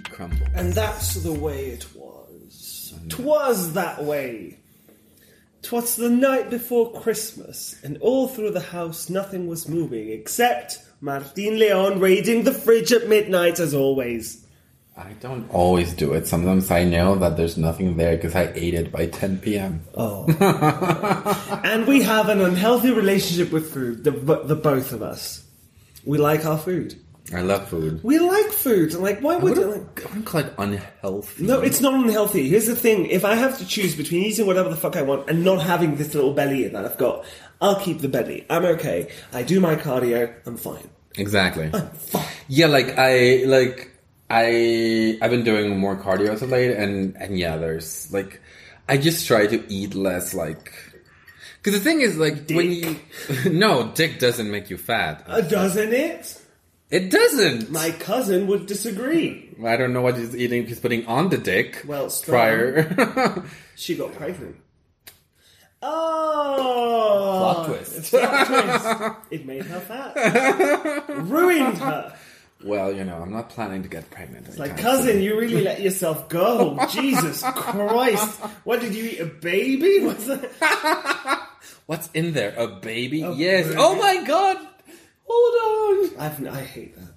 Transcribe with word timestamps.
crumbles. 0.00 0.48
And 0.54 0.72
that's 0.72 1.14
the 1.14 1.32
way 1.32 1.66
it 1.66 1.86
was. 1.94 2.94
Twas 3.08 3.72
that 3.74 4.02
way. 4.04 4.58
Twas 5.62 5.96
the 5.96 6.10
night 6.10 6.50
before 6.50 6.92
Christmas, 7.00 7.76
and 7.82 7.96
all 8.02 8.28
through 8.28 8.50
the 8.50 8.60
house 8.60 9.08
nothing 9.08 9.46
was 9.46 9.66
moving 9.66 10.10
except 10.10 10.78
Martin 11.00 11.58
Leon 11.58 12.00
raiding 12.00 12.44
the 12.44 12.52
fridge 12.52 12.92
at 12.92 13.08
midnight 13.08 13.60
as 13.60 13.74
always. 13.74 14.44
I 14.96 15.12
don't 15.14 15.50
always 15.50 15.92
do 15.92 16.12
it. 16.12 16.26
Sometimes 16.26 16.70
I 16.70 16.84
know 16.84 17.16
that 17.16 17.36
there's 17.36 17.56
nothing 17.56 17.96
there 17.96 18.14
because 18.14 18.36
I 18.36 18.52
ate 18.54 18.74
it 18.74 18.92
by 18.92 19.06
10 19.06 19.38
p.m. 19.38 19.82
Oh. 19.96 20.26
and 21.64 21.86
we 21.86 22.02
have 22.02 22.28
an 22.28 22.40
unhealthy 22.40 22.92
relationship 22.92 23.52
with 23.52 23.72
food, 23.72 24.04
the, 24.04 24.12
the 24.12 24.54
both 24.54 24.92
of 24.92 25.02
us. 25.02 25.44
We 26.04 26.18
like 26.18 26.44
our 26.44 26.58
food. 26.58 27.03
I 27.32 27.40
love 27.40 27.68
food. 27.68 28.04
We 28.04 28.18
like 28.18 28.46
food. 28.46 28.92
Like, 28.92 29.20
why 29.20 29.34
I 29.34 29.36
would 29.38 29.56
like, 29.56 30.04
I 30.04 30.08
wouldn't 30.08 30.26
call 30.26 30.40
it 30.42 30.52
unhealthy. 30.58 31.44
No, 31.44 31.60
it's 31.60 31.80
not 31.80 31.94
unhealthy. 31.94 32.48
Here's 32.48 32.66
the 32.66 32.76
thing: 32.76 33.06
if 33.06 33.24
I 33.24 33.34
have 33.34 33.56
to 33.58 33.66
choose 33.66 33.94
between 33.94 34.24
eating 34.24 34.46
whatever 34.46 34.68
the 34.68 34.76
fuck 34.76 34.96
I 34.96 35.02
want 35.02 35.30
and 35.30 35.42
not 35.42 35.62
having 35.62 35.96
this 35.96 36.14
little 36.14 36.34
belly 36.34 36.68
that 36.68 36.84
I've 36.84 36.98
got, 36.98 37.24
I'll 37.62 37.80
keep 37.80 38.00
the 38.00 38.08
belly. 38.08 38.44
I'm 38.50 38.64
okay. 38.64 39.10
I 39.32 39.42
do 39.42 39.58
my 39.58 39.74
cardio. 39.74 40.34
I'm 40.44 40.58
fine. 40.58 40.88
Exactly. 41.16 41.70
I'm 41.72 41.88
fine. 41.90 42.26
Yeah, 42.48 42.66
like 42.66 42.98
I 42.98 43.44
like 43.46 43.90
I 44.28 45.18
I've 45.22 45.30
been 45.30 45.44
doing 45.44 45.78
more 45.78 45.96
cardio 45.96 46.28
as 46.28 46.42
of 46.42 46.50
late, 46.50 46.76
and 46.76 47.16
and 47.16 47.38
yeah, 47.38 47.56
there's 47.56 48.12
like 48.12 48.40
I 48.86 48.98
just 48.98 49.26
try 49.26 49.46
to 49.46 49.72
eat 49.72 49.94
less, 49.94 50.34
like 50.34 50.72
because 51.56 51.72
the 51.72 51.82
thing 51.82 52.02
is 52.02 52.18
like 52.18 52.50
when 52.50 52.70
you 52.70 52.96
no 53.50 53.90
dick 53.94 54.18
doesn't 54.18 54.50
make 54.50 54.68
you 54.68 54.76
fat. 54.76 55.24
Uh, 55.26 55.40
doesn't 55.40 55.94
it? 55.94 56.42
It 56.94 57.10
doesn't. 57.10 57.72
My 57.72 57.90
cousin 57.90 58.46
would 58.46 58.66
disagree. 58.66 59.52
I 59.64 59.76
don't 59.76 59.92
know 59.92 60.00
what 60.00 60.16
he's 60.16 60.36
eating. 60.36 60.64
He's 60.64 60.78
putting 60.78 61.04
on 61.06 61.28
the 61.28 61.38
dick. 61.38 61.82
Well, 61.84 62.08
strong. 62.08 62.38
prior. 62.38 63.44
She 63.74 63.96
got 63.96 64.14
pregnant. 64.14 64.54
Oh, 65.82 67.38
Plot 67.40 67.66
twist. 67.66 68.10
Plot 68.10 68.46
twist. 68.46 69.16
It 69.32 69.44
made 69.44 69.64
her 69.64 69.80
fat. 69.80 71.08
Ruined 71.08 71.78
her. 71.78 72.16
well, 72.64 72.92
you 72.92 73.02
know, 73.02 73.16
I'm 73.16 73.32
not 73.32 73.50
planning 73.50 73.82
to 73.82 73.88
get 73.88 74.08
pregnant. 74.12 74.46
It's 74.46 74.58
like, 74.58 74.78
cousin, 74.78 75.14
soon. 75.14 75.22
you 75.24 75.36
really 75.36 75.62
let 75.62 75.80
yourself 75.80 76.28
go. 76.28 76.78
Jesus 76.92 77.42
Christ. 77.42 78.38
What 78.62 78.80
did 78.80 78.94
you 78.94 79.04
eat? 79.04 79.18
A 79.18 79.26
baby? 79.26 80.04
What's 80.04 80.26
that? 80.26 81.48
What's 81.86 82.08
in 82.14 82.34
there? 82.34 82.54
A 82.56 82.68
baby? 82.68 83.22
A 83.22 83.32
yes. 83.32 83.66
baby. 83.66 83.76
Oh 83.80 83.96
my 83.96 84.22
god. 84.24 84.58
Hold 85.26 86.10
on. 86.14 86.20
I've, 86.20 86.46
I 86.46 86.60
hate 86.62 86.96
that. 86.96 87.12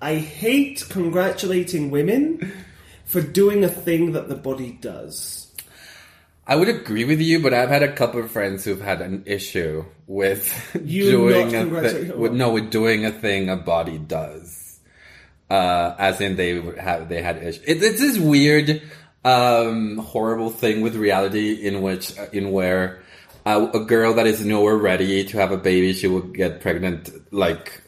I 0.00 0.16
hate 0.16 0.84
congratulating 0.90 1.90
women 1.90 2.52
for 3.04 3.20
doing 3.20 3.64
a 3.64 3.68
thing 3.68 4.12
that 4.12 4.28
the 4.28 4.34
body 4.34 4.72
does. 4.80 5.40
I 6.46 6.56
would 6.56 6.68
agree 6.68 7.04
with 7.04 7.20
you, 7.22 7.40
but 7.40 7.54
I've 7.54 7.70
had 7.70 7.82
a 7.82 7.92
couple 7.92 8.20
of 8.22 8.30
friends 8.30 8.64
who've 8.64 8.80
had 8.80 9.00
an 9.00 9.22
issue 9.26 9.84
with 10.06 10.52
You 10.84 11.10
doing 11.10 11.46
not 11.46 11.54
a 11.54 11.58
congratulate- 11.60 12.08
thing. 12.08 12.18
With, 12.20 12.32
no, 12.32 12.50
with 12.50 12.70
doing 12.70 13.06
a 13.06 13.10
thing 13.10 13.48
a 13.48 13.56
body 13.56 13.98
does. 13.98 14.78
Uh, 15.48 15.94
as 15.98 16.20
in 16.20 16.36
they 16.36 16.60
have 16.80 17.08
they 17.08 17.22
had 17.22 17.36
issue. 17.36 17.60
It, 17.66 17.82
it's 17.82 18.00
this 18.00 18.18
weird, 18.18 18.82
um, 19.24 19.98
horrible 19.98 20.50
thing 20.50 20.80
with 20.80 20.96
reality 20.96 21.52
in 21.66 21.80
which 21.82 22.18
uh, 22.18 22.26
in 22.32 22.50
where 22.50 23.02
uh, 23.46 23.70
a 23.74 23.80
girl 23.80 24.14
that 24.14 24.26
is 24.26 24.44
nowhere 24.44 24.76
ready 24.76 25.24
to 25.24 25.38
have 25.38 25.52
a 25.52 25.56
baby, 25.56 25.92
she 25.92 26.06
will 26.06 26.22
get 26.22 26.60
pregnant 26.60 27.10
like 27.32 27.82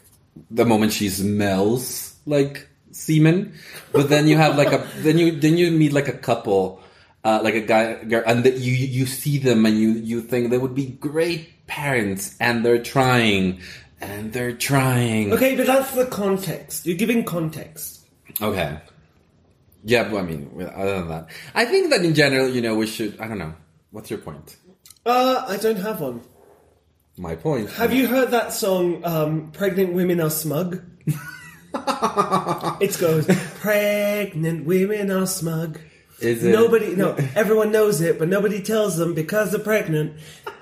the 0.51 0.65
moment 0.65 0.93
she 0.93 1.09
smells 1.09 2.15
like 2.25 2.67
semen. 2.91 3.53
But 3.91 4.09
then 4.09 4.27
you 4.27 4.37
have 4.37 4.55
like 4.57 4.71
a 4.71 4.87
then 4.97 5.17
you 5.17 5.31
then 5.31 5.57
you 5.57 5.71
meet 5.71 5.93
like 5.93 6.07
a 6.07 6.17
couple, 6.17 6.81
uh, 7.23 7.39
like 7.43 7.55
a 7.55 7.61
guy 7.61 8.03
girl, 8.03 8.23
and 8.25 8.43
that 8.43 8.57
you 8.57 8.73
you 8.73 9.05
see 9.05 9.37
them 9.37 9.65
and 9.65 9.79
you 9.79 9.91
you 9.91 10.21
think 10.21 10.51
they 10.51 10.57
would 10.57 10.75
be 10.75 10.87
great 10.87 11.65
parents, 11.67 12.35
and 12.39 12.63
they're 12.63 12.81
trying, 12.81 13.61
and 13.99 14.33
they're 14.33 14.53
trying. 14.53 15.33
Okay, 15.33 15.55
but 15.55 15.65
that's 15.65 15.91
the 15.93 16.05
context. 16.05 16.85
You're 16.85 16.97
giving 16.97 17.23
context. 17.23 18.05
Okay. 18.41 18.77
Yeah, 19.83 20.09
but 20.09 20.17
I 20.17 20.21
mean, 20.23 20.51
other 20.75 20.99
than 20.99 21.07
that, 21.09 21.29
I 21.55 21.65
think 21.65 21.91
that 21.91 22.03
in 22.03 22.13
general, 22.13 22.49
you 22.49 22.61
know, 22.61 22.75
we 22.75 22.87
should. 22.87 23.19
I 23.19 23.27
don't 23.27 23.39
know. 23.39 23.53
What's 23.91 24.09
your 24.09 24.19
point? 24.19 24.57
Uh, 25.05 25.45
I 25.47 25.57
don't 25.57 25.77
have 25.77 26.01
one. 26.01 26.21
My 27.17 27.35
point. 27.35 27.69
Have 27.71 27.93
you 27.93 28.07
heard 28.07 28.31
that 28.31 28.53
song, 28.53 29.03
um, 29.03 29.51
Pregnant 29.51 29.93
Women 29.93 30.21
Are 30.21 30.29
Smug? 30.29 30.83
it 32.81 32.97
goes, 32.99 33.27
Pregnant 33.59 34.65
women 34.65 35.11
are 35.11 35.27
smug. 35.27 35.79
Is 36.19 36.43
it? 36.43 36.51
Nobody, 36.51 36.95
no, 36.95 37.15
everyone 37.35 37.71
knows 37.71 38.01
it, 38.01 38.17
but 38.17 38.27
nobody 38.27 38.61
tells 38.61 38.97
them 38.97 39.13
because 39.13 39.51
they're 39.51 39.59
pregnant. 39.59 40.13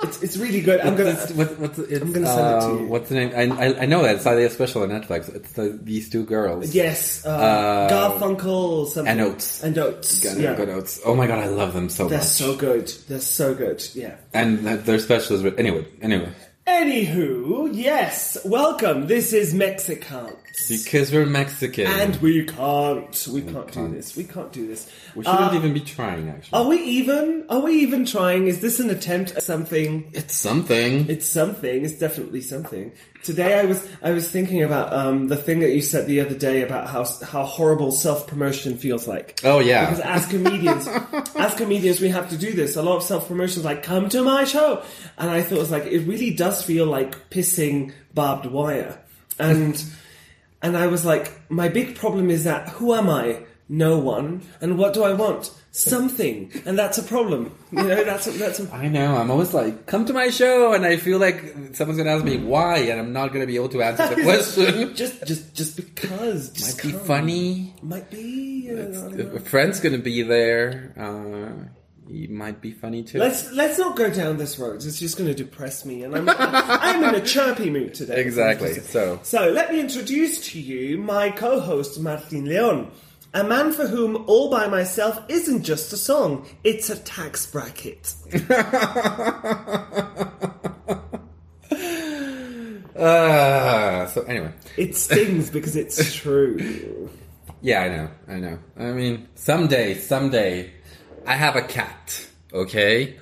It's, 0.04 0.22
it's 0.22 0.38
really 0.38 0.60
good. 0.60 0.82
I'm 0.82 0.98
gonna. 0.98 1.14
What's, 1.14 1.52
what's, 1.54 1.80
it's, 1.80 2.02
I'm 2.02 2.12
gonna 2.12 2.28
send 2.28 2.48
it 2.48 2.60
to 2.60 2.66
uh, 2.66 2.78
you. 2.80 2.88
What's 2.88 3.10
the 3.10 3.16
name? 3.16 3.32
I, 3.34 3.66
I, 3.68 3.82
I 3.84 3.86
know 3.86 4.04
that 4.04 4.16
it's 4.16 4.26
a 4.26 4.50
special 4.50 4.84
on 4.84 4.90
Netflix. 4.90 5.34
It's 5.34 5.54
the, 5.54 5.80
these 5.82 6.10
two 6.10 6.26
girls. 6.26 6.76
Yes, 6.76 7.26
uh, 7.26 7.30
Uh, 7.30 7.90
Garfunkel, 7.90 8.88
something. 8.88 9.10
and 9.10 9.22
Oates. 9.22 9.64
and 9.64 9.78
Oates. 9.78 10.20
Good, 10.20 10.42
yeah. 10.42 10.56
good 10.56 10.68
notes. 10.68 11.00
Oh 11.06 11.16
my 11.16 11.26
god, 11.26 11.40
I 11.40 11.48
love 11.48 11.74
them 11.74 11.88
so 11.88 12.04
much. 12.04 12.12
They're 12.12 12.22
so 12.22 12.56
good. 12.58 12.88
They're 13.08 13.20
so 13.20 13.56
good. 13.56 13.82
Yeah. 13.94 14.18
and 14.34 14.60
their 14.60 15.00
specials. 15.00 15.42
But 15.42 15.58
anyway, 15.58 15.88
anyway, 16.02 16.34
Anywho, 16.68 17.70
yes, 17.74 18.38
welcome. 18.44 19.08
This 19.08 19.34
is 19.34 19.54
Mexicans. 19.54 20.34
Because 20.70 21.12
we're 21.12 21.26
Mexican, 21.26 21.88
And 21.88 22.16
we 22.22 22.46
can't. 22.46 23.28
We 23.32 23.42
can't 23.42 23.72
do 23.72 23.88
this. 23.90 24.16
We 24.16 24.24
can't 24.24 24.52
do 24.52 24.68
this. 24.68 24.90
we 25.16 25.24
shouldn't 25.24 25.52
Uh, 25.54 25.56
even 25.56 25.74
be 25.74 25.80
trying. 25.82 26.30
Actually, 26.30 26.58
Are 26.60 26.68
we 26.68 26.78
even? 26.82 27.46
Are 27.50 27.60
we 27.60 27.74
even 27.82 28.06
trying? 28.06 28.48
Is 28.48 28.62
this 28.62 28.80
an 28.80 28.90
attempt 28.90 29.32
at 29.34 29.44
something? 29.44 30.10
it's 30.14 30.36
something. 30.36 31.10
It's 31.10 31.28
something. 31.28 31.86
It's 31.86 32.00
definitely 32.00 32.42
something. 32.42 32.92
Today, 33.24 33.60
I 33.60 33.66
was 33.66 33.88
I 34.04 34.12
was 34.12 34.30
thinking 34.30 34.62
about 34.64 34.94
um, 34.94 35.28
the 35.30 35.36
thing 35.36 35.60
that 35.60 35.72
you 35.72 35.82
said 35.82 36.06
the 36.08 36.22
other 36.22 36.36
day 36.36 36.62
about 36.62 36.88
how 36.88 37.06
how 37.24 37.44
horrible 37.44 37.92
self 37.92 38.28
promotion 38.28 38.78
feels 38.78 39.08
like. 39.08 39.40
Oh, 39.44 39.60
yeah. 39.60 39.86
Because 39.90 40.00
as 40.02 40.26
comedians, 40.28 40.88
as 41.36 41.54
comedians, 41.56 42.00
we 42.02 42.10
have 42.10 42.30
to 42.30 42.38
do 42.38 42.54
this. 42.54 42.76
A 42.76 42.84
lot 42.84 42.98
of 42.98 43.04
self 43.04 43.28
promotion 43.28 43.60
is 43.60 43.66
like, 43.66 43.82
"Come 43.84 44.10
to 44.10 44.24
my 44.24 44.44
show," 44.44 44.84
and 45.18 45.30
I 45.30 45.42
thought 45.42 45.56
it 45.58 45.60
was 45.60 45.72
like 45.72 45.86
it 45.86 46.00
really 46.02 46.32
does 46.36 46.64
feel 46.64 46.86
like 46.86 47.30
pissing 47.32 47.94
barbed 48.14 48.46
wire, 48.46 49.00
and 49.40 49.84
and 50.66 50.76
I 50.76 50.88
was 50.88 51.06
like, 51.06 51.32
my 51.50 51.70
big 51.70 51.96
problem 51.96 52.30
is 52.30 52.44
that 52.44 52.70
who 52.70 52.94
am 52.94 53.10
I? 53.10 53.40
No 53.68 53.98
one. 53.98 54.42
And 54.62 54.78
what 54.78 54.94
do 54.94 55.04
I 55.04 55.14
want? 55.14 55.52
Something. 55.72 56.52
And 56.66 56.78
that's 56.78 56.98
a 56.98 57.04
problem. 57.04 57.52
You 57.72 57.84
know, 57.84 58.04
that's 58.04 58.28
a, 58.28 58.32
that's 58.32 58.60
a, 58.60 58.72
I 58.84 58.88
know. 58.88 59.16
I'm 59.18 59.32
always 59.32 59.54
like, 59.54 59.88
come 59.88 60.06
to 60.06 60.14
my 60.14 60.30
show, 60.30 60.74
and 60.74 60.86
I 60.86 60.98
feel 60.98 61.18
like 61.20 61.44
someone's 61.74 61.98
gonna 61.98 62.12
ask 62.12 62.24
me 62.24 62.38
why, 62.38 62.78
and 62.78 63.00
I'm 63.00 63.12
not 63.12 63.34
gonna 63.34 63.48
be 63.48 63.56
able 63.56 63.70
to 63.70 63.82
answer 63.90 64.08
the 64.16 64.22
question. 64.22 64.96
just 65.02 65.26
just 65.26 65.54
just 65.56 65.76
because. 65.78 66.50
Just 66.52 66.84
Might 66.84 66.92
be 66.92 66.98
funny. 67.00 67.74
Might 67.82 68.10
be. 68.12 68.70
uh, 68.72 69.10
know. 69.10 69.40
Friend's 69.40 69.80
gonna 69.80 69.98
be 69.98 70.22
there. 70.22 70.94
Uh, 70.96 71.70
he 72.08 72.28
might 72.28 72.62
be 72.62 72.72
funny 72.72 73.04
too. 73.04 73.18
Let's 73.20 73.52
let's 73.52 73.78
not 73.80 73.96
go 73.96 74.10
down 74.12 74.38
this 74.38 74.58
road. 74.60 74.76
It's 74.84 75.00
just 75.00 75.18
going 75.18 75.28
to 75.30 75.34
depress 75.36 75.86
me, 75.86 76.04
and 76.04 76.16
I'm 76.16 76.30
I'm 76.38 77.04
in 77.04 77.16
a 77.16 77.26
chirpy 77.26 77.70
mood 77.70 77.94
today. 77.96 78.22
Exactly. 78.22 78.74
So 78.76 79.20
So 79.24 79.50
let 79.50 79.72
me 79.72 79.80
introduce 79.80 80.40
to 80.52 80.60
you 80.60 80.98
my 80.98 81.32
co-host 81.32 82.00
Martin 82.00 82.46
Leon, 82.46 82.92
a 83.34 83.44
man 83.44 83.72
for 83.74 83.88
whom 83.88 84.24
all 84.28 84.50
by 84.52 84.68
myself 84.68 85.20
isn't 85.30 85.64
just 85.64 85.92
a 85.94 85.98
song; 85.98 86.46
it's 86.64 86.90
a 86.90 86.98
tax 86.98 87.46
bracket. 87.48 88.14
Uh, 92.96 94.06
so 94.08 94.22
anyway, 94.24 94.54
It 94.78 94.96
stings 94.96 95.50
because 95.50 95.76
it's 95.76 96.14
true. 96.22 97.10
yeah, 97.62 97.82
I 97.82 97.90
know, 97.90 98.10
I 98.28 98.40
know. 98.40 98.60
I 98.78 98.92
mean, 98.94 99.28
someday, 99.36 99.96
someday, 99.96 100.72
I 101.26 101.36
have 101.36 101.56
a 101.56 101.62
cat. 101.62 102.28
Okay. 102.54 103.18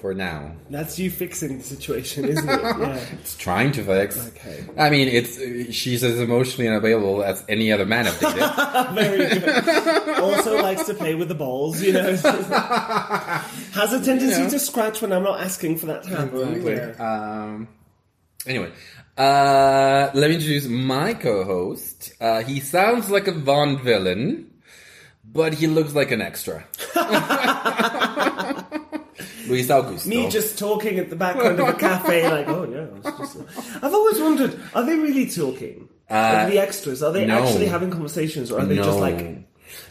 For 0.00 0.14
now, 0.14 0.52
That's 0.70 0.96
you 1.00 1.10
fixing 1.10 1.58
the 1.58 1.64
situation, 1.64 2.24
isn't 2.24 2.48
it? 2.48 2.60
Yeah. 2.78 3.04
it's 3.14 3.36
trying 3.36 3.72
to 3.72 3.82
fix. 3.82 4.28
Okay. 4.28 4.64
I 4.78 4.90
mean, 4.90 5.08
it's 5.08 5.74
she's 5.74 6.04
as 6.04 6.20
emotionally 6.20 6.68
unavailable 6.68 7.24
as 7.24 7.44
any 7.48 7.72
other 7.72 7.84
man 7.84 8.06
I've 8.06 8.20
dated. 8.20 8.38
Very 8.94 9.40
good. 9.40 10.18
Also 10.20 10.62
likes 10.62 10.84
to 10.86 10.94
play 10.94 11.16
with 11.16 11.26
the 11.26 11.34
balls, 11.34 11.82
you 11.82 11.92
know. 11.94 12.12
Has 12.12 13.92
a 13.92 14.04
tendency 14.04 14.42
Yeah. 14.42 14.48
to 14.50 14.58
scratch 14.60 15.02
when 15.02 15.12
I'm 15.12 15.24
not 15.24 15.40
asking 15.40 15.78
for 15.78 15.86
that 15.86 16.04
to 16.04 16.10
happen. 16.10 16.62
Yeah. 16.64 16.94
Um, 17.44 17.68
anyway, 18.46 18.70
uh, 19.16 20.10
let 20.14 20.28
me 20.28 20.36
introduce 20.36 20.66
my 20.68 21.14
co-host. 21.14 22.12
Uh, 22.20 22.42
he 22.42 22.60
sounds 22.60 23.10
like 23.10 23.26
a 23.26 23.32
Bond 23.32 23.80
villain, 23.80 24.48
but 25.32 25.54
he 25.54 25.66
looks 25.66 25.94
like 25.94 26.10
an 26.10 26.20
extra. 26.22 26.64
Luis 29.48 29.68
Augusto. 29.68 30.06
Me 30.06 30.28
just 30.28 30.58
talking 30.58 30.98
at 30.98 31.10
the 31.10 31.16
background 31.16 31.58
of 31.58 31.68
a 31.68 31.72
cafe, 31.72 32.28
like, 32.28 32.48
oh 32.48 32.64
yeah. 32.64 32.86
I've 33.82 33.94
always 33.94 34.20
wondered, 34.20 34.60
are 34.74 34.84
they 34.84 34.96
really 34.96 35.30
talking? 35.30 35.88
Like 36.10 36.50
the 36.50 36.58
extras, 36.58 37.02
are 37.02 37.12
they 37.12 37.26
no. 37.26 37.42
actually 37.42 37.66
having 37.66 37.90
conversations, 37.90 38.50
or 38.50 38.60
are 38.60 38.66
they 38.66 38.76
just 38.76 38.98
like? 38.98 39.44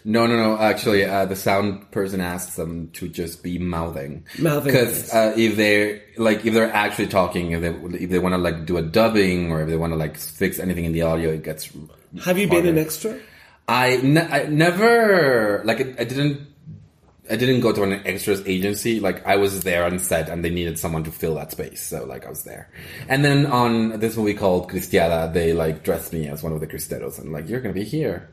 No, 0.04 0.25
no, 0.25 0.36
no. 0.36 0.57
Actually, 0.57 1.06
uh, 1.06 1.25
the 1.25 1.36
sound 1.36 1.92
person 1.92 2.22
asks 2.22 2.56
them 2.56 2.89
to 2.94 3.07
just 3.07 3.44
be 3.44 3.60
mouthing. 3.60 4.25
Mouthing, 4.39 4.74
Because 4.74 5.13
uh, 5.13 5.34
if 5.38 5.56
they're 5.56 6.01
like, 6.18 6.44
if 6.45 6.56
they're 6.56 6.74
actually 6.74 7.07
talking, 7.07 7.51
if 7.51 7.62
they 7.62 7.69
if 7.98 8.10
they 8.10 8.18
want 8.18 8.34
to 8.34 8.39
like 8.39 8.66
do 8.66 8.78
a 8.78 8.81
dubbing 8.81 9.51
or 9.51 9.62
if 9.62 9.69
they 9.69 9.78
want 9.78 9.94
to 9.94 9.98
like 9.98 10.18
fix 10.18 10.57
anything 10.60 10.86
in 10.86 10.94
the 10.94 11.04
audio, 11.04 11.31
it 11.31 11.44
gets. 11.44 11.69
Have 12.24 12.39
you 12.39 12.48
been 12.48 12.66
an 12.66 12.80
extra? 12.80 13.19
I, 13.68 13.98
ne- 13.98 14.22
I 14.22 14.46
never 14.48 15.62
like 15.66 15.80
I, 15.81 15.96
I 16.00 16.04
didn't. 16.06 16.48
I 17.30 17.36
didn't 17.36 17.60
go 17.60 17.74
to 17.74 17.84
an 17.84 17.92
extras 18.08 18.42
agency. 18.48 19.02
Like 19.02 19.25
I 19.28 19.36
was 19.36 19.62
there 19.64 19.84
on 19.84 20.00
set, 20.00 20.30
and 20.30 20.46
they 20.46 20.50
needed 20.50 20.80
someone 20.80 21.04
to 21.04 21.12
fill 21.12 21.36
that 21.36 21.52
space. 21.52 21.81
So 21.81 22.06
like 22.06 22.25
I 22.25 22.30
was 22.30 22.44
there. 22.44 22.69
And 23.10 23.25
then 23.25 23.46
on 23.46 24.00
this 24.00 24.16
movie 24.16 24.34
called 24.34 24.72
Cristiada, 24.72 25.34
they 25.34 25.52
like 25.52 25.84
dressed 25.84 26.14
me 26.14 26.30
as 26.30 26.42
one 26.42 26.54
of 26.54 26.62
the 26.62 26.68
Cristeros, 26.68 27.19
and 27.19 27.34
like 27.34 27.50
you're 27.50 27.60
gonna 27.60 27.74
be 27.74 27.84
here. 27.84 28.30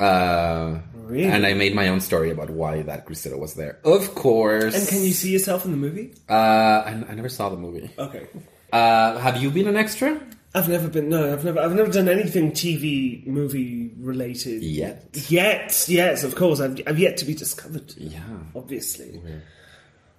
Uh, 0.00 0.78
Really? 0.94 1.24
And 1.24 1.44
I 1.44 1.52
made 1.52 1.74
my 1.74 1.88
own 1.88 2.00
story 2.00 2.30
about 2.30 2.48
why 2.48 2.80
that 2.82 3.06
Cristero 3.06 3.38
was 3.38 3.54
there. 3.54 3.78
Of 3.84 4.14
course. 4.14 4.74
And 4.74 4.88
can 4.88 5.02
you 5.02 5.12
see 5.12 5.30
yourself 5.30 5.64
in 5.66 5.72
the 5.72 5.76
movie? 5.76 6.14
Uh, 6.30 6.32
I, 6.32 7.04
I 7.10 7.14
never 7.14 7.28
saw 7.28 7.50
the 7.50 7.56
movie. 7.56 7.90
Okay. 7.98 8.28
Uh, 8.72 9.18
have 9.18 9.36
you 9.42 9.50
been 9.50 9.68
an 9.68 9.76
extra? 9.76 10.18
I've 10.54 10.68
never 10.68 10.88
been. 10.88 11.08
No, 11.08 11.32
I've 11.32 11.44
never. 11.44 11.60
I've 11.60 11.74
never 11.74 11.90
done 11.90 12.08
anything 12.08 12.52
TV 12.52 13.26
movie 13.26 13.90
related 13.98 14.62
Yet. 14.62 15.08
Yet, 15.28 15.86
yes, 15.88 16.24
of 16.24 16.34
course. 16.34 16.60
I've, 16.60 16.80
I've 16.86 16.98
yet 16.98 17.16
to 17.18 17.24
be 17.24 17.34
discovered. 17.34 17.94
Yeah. 17.96 18.20
Obviously. 18.54 19.20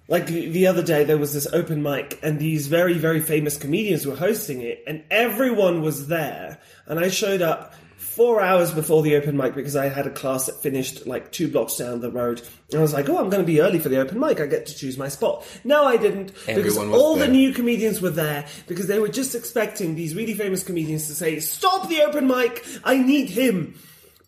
Like 0.08 0.26
the 0.26 0.48
the 0.48 0.66
other 0.66 0.82
day, 0.82 1.04
there 1.04 1.18
was 1.18 1.32
this 1.32 1.46
open 1.52 1.82
mic, 1.82 2.18
and 2.22 2.38
these 2.38 2.66
very, 2.66 2.94
very 2.94 3.20
famous 3.20 3.56
comedians 3.56 4.06
were 4.06 4.16
hosting 4.16 4.60
it, 4.60 4.82
and 4.86 5.04
everyone 5.10 5.82
was 5.82 6.08
there. 6.08 6.58
And 6.86 6.98
I 6.98 7.08
showed 7.08 7.40
up 7.40 7.74
four 8.14 8.40
hours 8.40 8.72
before 8.72 9.02
the 9.02 9.16
open 9.16 9.36
mic 9.36 9.54
because 9.54 9.74
I 9.74 9.88
had 9.88 10.06
a 10.06 10.10
class 10.10 10.46
that 10.46 10.56
finished 10.60 11.06
like 11.06 11.32
two 11.32 11.48
blocks 11.48 11.76
down 11.76 12.00
the 12.00 12.10
road. 12.10 12.42
And 12.70 12.78
I 12.78 12.82
was 12.82 12.92
like, 12.92 13.08
oh, 13.08 13.18
I'm 13.18 13.28
going 13.28 13.42
to 13.42 13.46
be 13.46 13.60
early 13.60 13.78
for 13.80 13.88
the 13.88 13.98
open 13.98 14.20
mic. 14.20 14.40
I 14.40 14.46
get 14.46 14.66
to 14.66 14.76
choose 14.76 14.96
my 14.96 15.08
spot. 15.08 15.44
No, 15.64 15.84
I 15.84 15.96
didn't. 15.96 16.32
because 16.46 16.78
all 16.78 17.16
the 17.16 17.28
new 17.28 17.52
comedians 17.52 18.00
were 18.00 18.10
there 18.10 18.46
because 18.68 18.86
they 18.86 18.98
were 19.00 19.08
just 19.08 19.34
expecting 19.34 19.94
these 19.94 20.14
really 20.14 20.34
famous 20.34 20.62
comedians 20.62 21.08
to 21.08 21.14
say, 21.14 21.40
stop 21.40 21.88
the 21.88 22.02
open 22.02 22.28
mic. 22.28 22.64
I 22.84 22.98
need 22.98 23.30
him. 23.30 23.74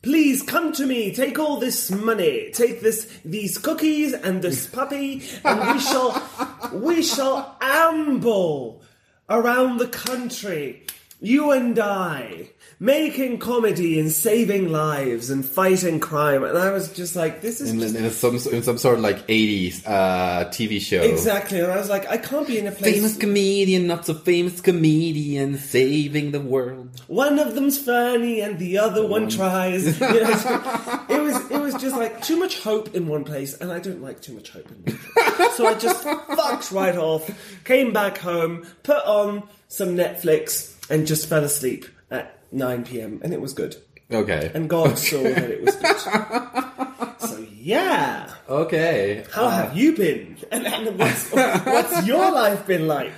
Please 0.02 0.42
come 0.42 0.72
to 0.72 0.86
me. 0.86 1.12
Take 1.14 1.38
all 1.38 1.58
this 1.58 1.90
money. 1.90 2.50
Take 2.52 2.80
this 2.80 3.06
these 3.24 3.58
cookies 3.58 4.12
and 4.12 4.40
this 4.40 4.66
puppy, 4.78 5.24
and 5.44 5.74
we 5.74 5.80
shall 5.80 6.70
we 6.72 7.02
shall 7.02 7.56
amble 7.60 8.82
around 9.28 9.78
the 9.78 9.88
country. 9.88 10.86
You 11.20 11.50
and 11.50 11.76
I 11.78 12.50
making 12.78 13.38
comedy 13.38 13.98
and 13.98 14.10
saving 14.12 14.70
lives 14.70 15.30
and 15.30 15.44
fighting 15.44 15.98
crime. 15.98 16.44
And 16.44 16.58
I 16.58 16.70
was 16.72 16.92
just 16.92 17.16
like, 17.16 17.40
this 17.40 17.60
is 17.60 17.70
In, 17.70 17.80
just 17.80 17.94
in, 17.96 18.10
some 18.10 18.54
in 18.54 18.62
some 18.62 18.76
sort 18.78 18.96
of 18.96 19.00
like 19.00 19.26
'80s 19.28 19.82
uh, 19.86 20.44
TV 20.50 20.80
show. 20.80 21.00
exactly. 21.02 21.60
And 21.60 21.72
I 21.72 21.76
was 21.78 21.88
like, 21.88 22.06
I 22.08 22.18
can't 22.18 22.46
be 22.46 22.58
in 22.58 22.66
a 22.66 22.72
place. 22.72 22.94
Famous 22.94 23.16
comedian, 23.16 23.86
not 23.86 24.04
so 24.06 24.14
famous 24.14 24.60
comedian, 24.60 25.58
saving 25.58 26.32
the 26.32 26.40
world. 26.40 26.90
one 27.06 27.38
of 27.38 27.54
them's 27.54 27.78
funny 27.78 28.40
and 28.40 28.58
the 28.58 28.78
other 28.78 29.06
one 29.06 29.28
tries. 29.28 29.98
You 30.06 30.22
know, 30.22 31.06
it 31.08 31.20
was 31.22 31.50
it 31.50 31.60
was 31.60 31.74
just 31.74 31.96
like 31.96 32.22
too 32.22 32.38
much 32.38 32.60
hope 32.62 32.94
in 32.94 33.06
one 33.08 33.24
place, 33.24 33.56
and 33.58 33.72
I 33.72 33.78
don't 33.78 34.02
like 34.02 34.20
too 34.20 34.34
much 34.34 34.50
hope 34.50 34.66
in 34.70 34.76
one 34.92 34.98
place. 34.98 35.56
So 35.56 35.66
I 35.66 35.74
just 35.74 36.02
fucked 36.36 36.70
right 36.72 36.96
off, 36.96 37.28
came 37.64 37.92
back 37.92 38.18
home, 38.18 38.66
put 38.82 39.04
on 39.04 39.42
some 39.68 39.90
Netflix, 39.96 40.74
and 40.90 41.06
just 41.06 41.28
fell 41.28 41.44
asleep 41.44 41.86
at 42.10 42.35
9 42.52 42.84
p.m. 42.84 43.20
and 43.22 43.32
it 43.32 43.40
was 43.40 43.52
good. 43.52 43.76
Okay. 44.10 44.50
And 44.54 44.68
God 44.68 44.98
saw 44.98 45.22
that 45.22 45.50
it 45.50 45.62
was 45.62 45.76
good. 45.76 46.62
So 47.18 47.44
yeah, 47.58 48.32
okay. 48.48 49.24
how 49.32 49.48
have 49.48 49.76
you 49.76 49.96
been? 49.96 50.36
And, 50.52 50.66
and 50.66 50.98
what's, 50.98 51.32
what's 51.32 52.06
your 52.06 52.30
life 52.30 52.66
been 52.66 52.86
like? 52.86 53.12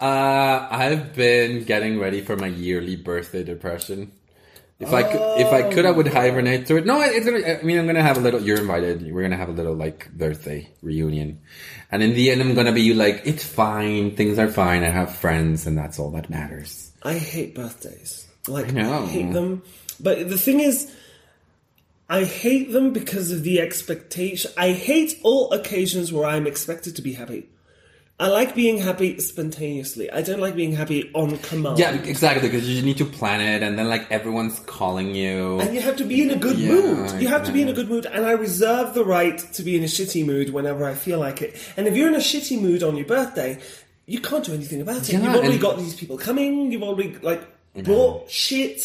Uh, 0.00 0.66
I've 0.70 1.14
been 1.14 1.62
getting 1.64 2.00
ready 2.00 2.20
for 2.20 2.36
my 2.36 2.48
yearly 2.48 2.96
birthday 2.96 3.44
depression. 3.44 4.12
If 4.80 4.92
I 4.92 5.04
could, 5.04 5.40
if 5.40 5.52
I 5.52 5.72
could, 5.72 5.86
I 5.86 5.92
would 5.92 6.08
hibernate 6.08 6.66
through 6.66 6.78
it. 6.78 6.86
No, 6.86 7.00
it's 7.00 7.24
gonna. 7.24 7.60
I 7.60 7.62
mean, 7.62 7.78
I'm 7.78 7.86
gonna 7.86 8.02
have 8.02 8.16
a 8.16 8.20
little. 8.20 8.40
You're 8.42 8.58
invited. 8.58 9.10
We're 9.10 9.22
gonna 9.22 9.36
have 9.36 9.48
a 9.48 9.52
little 9.52 9.74
like 9.74 10.10
birthday 10.10 10.68
reunion, 10.82 11.40
and 11.92 12.02
in 12.02 12.14
the 12.14 12.32
end, 12.32 12.42
I'm 12.42 12.54
gonna 12.54 12.72
be 12.72 12.92
like, 12.92 13.22
it's 13.24 13.44
fine. 13.44 14.16
Things 14.16 14.36
are 14.38 14.48
fine. 14.48 14.82
I 14.82 14.88
have 14.88 15.14
friends, 15.14 15.66
and 15.66 15.78
that's 15.78 16.00
all 16.00 16.10
that 16.10 16.28
matters. 16.28 16.90
I 17.04 17.14
hate 17.14 17.54
birthdays. 17.54 18.26
Like 18.48 18.68
I, 18.68 18.70
know. 18.72 19.06
hate 19.06 19.32
them. 19.32 19.62
But 20.00 20.28
the 20.28 20.38
thing 20.38 20.60
is, 20.60 20.92
I 22.08 22.24
hate 22.24 22.72
them 22.72 22.92
because 22.92 23.30
of 23.30 23.42
the 23.42 23.60
expectation. 23.60 24.50
I 24.56 24.72
hate 24.72 25.18
all 25.22 25.52
occasions 25.52 26.12
where 26.12 26.26
I'm 26.26 26.46
expected 26.46 26.96
to 26.96 27.02
be 27.02 27.14
happy. 27.14 27.48
I 28.20 28.28
like 28.28 28.54
being 28.54 28.78
happy 28.78 29.18
spontaneously. 29.18 30.08
I 30.08 30.22
don't 30.22 30.38
like 30.38 30.54
being 30.54 30.70
happy 30.72 31.10
on 31.14 31.36
command. 31.38 31.80
Yeah, 31.80 31.94
exactly. 31.94 32.48
Because 32.48 32.68
you 32.68 32.80
need 32.80 32.98
to 32.98 33.04
plan 33.04 33.40
it, 33.40 33.64
and 33.64 33.76
then 33.76 33.88
like 33.88 34.08
everyone's 34.12 34.60
calling 34.60 35.16
you. 35.16 35.58
And 35.60 35.74
you 35.74 35.80
have 35.80 35.96
to 35.96 36.04
be 36.04 36.22
in 36.22 36.30
a 36.30 36.36
good 36.36 36.56
Yeah, 36.56 36.74
mood. 36.74 37.20
You 37.20 37.26
have 37.26 37.44
to 37.46 37.52
be 37.52 37.62
in 37.62 37.68
a 37.68 37.72
good 37.72 37.88
mood, 37.88 38.06
and 38.06 38.24
I 38.24 38.32
reserve 38.32 38.94
the 38.94 39.04
right 39.04 39.36
to 39.54 39.62
be 39.64 39.76
in 39.76 39.82
a 39.82 39.86
shitty 39.86 40.24
mood 40.24 40.50
whenever 40.50 40.84
I 40.84 40.94
feel 40.94 41.18
like 41.18 41.42
it. 41.42 41.56
And 41.76 41.88
if 41.88 41.96
you're 41.96 42.06
in 42.06 42.14
a 42.14 42.18
shitty 42.18 42.60
mood 42.60 42.84
on 42.84 42.96
your 42.96 43.06
birthday, 43.06 43.58
you 44.06 44.20
can't 44.20 44.44
do 44.44 44.54
anything 44.54 44.80
about 44.80 45.08
it. 45.08 45.14
Yeah, 45.14 45.20
you've 45.20 45.34
already 45.34 45.58
got 45.58 45.78
these 45.78 45.96
people 45.96 46.16
coming. 46.16 46.70
You've 46.70 46.84
already 46.84 47.16
like 47.16 47.42
bought 47.82 48.30
shit 48.30 48.80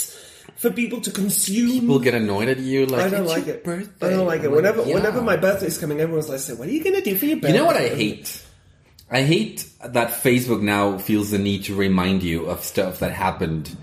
for 0.55 0.71
people 0.71 1.01
to 1.01 1.11
consume. 1.11 1.81
People 1.81 1.99
get 1.99 2.13
annoyed 2.13 2.49
at 2.49 2.59
you. 2.59 2.85
Like 2.85 3.05
I 3.05 3.09
don't 3.09 3.23
"It's 3.23 3.31
like 3.31 3.47
it. 3.47 3.63
Birthday. 3.63 4.07
I 4.07 4.09
don't 4.09 4.27
like 4.27 4.43
it. 4.43 4.51
Whenever 4.51 4.83
yeah. 4.83 4.95
whenever 4.95 5.21
my 5.21 5.37
birthday's 5.37 5.77
coming, 5.77 5.99
everyone's 5.99 6.29
like, 6.29 6.39
"So, 6.39 6.55
what 6.55 6.67
are 6.67 6.71
you 6.71 6.83
gonna 6.83 7.01
do 7.01 7.17
for 7.17 7.25
your 7.25 7.37
birthday?" 7.37 7.53
You 7.53 7.59
know 7.59 7.65
what 7.65 7.77
I 7.77 7.89
hate? 7.89 8.43
I 9.11 9.23
hate 9.23 9.67
that 9.83 10.11
Facebook 10.11 10.61
now 10.61 10.97
feels 10.99 11.31
the 11.31 11.39
need 11.39 11.63
to 11.63 11.75
remind 11.75 12.21
you 12.21 12.45
of 12.45 12.63
stuff 12.63 12.99
that 12.99 13.11
happened 13.11 13.75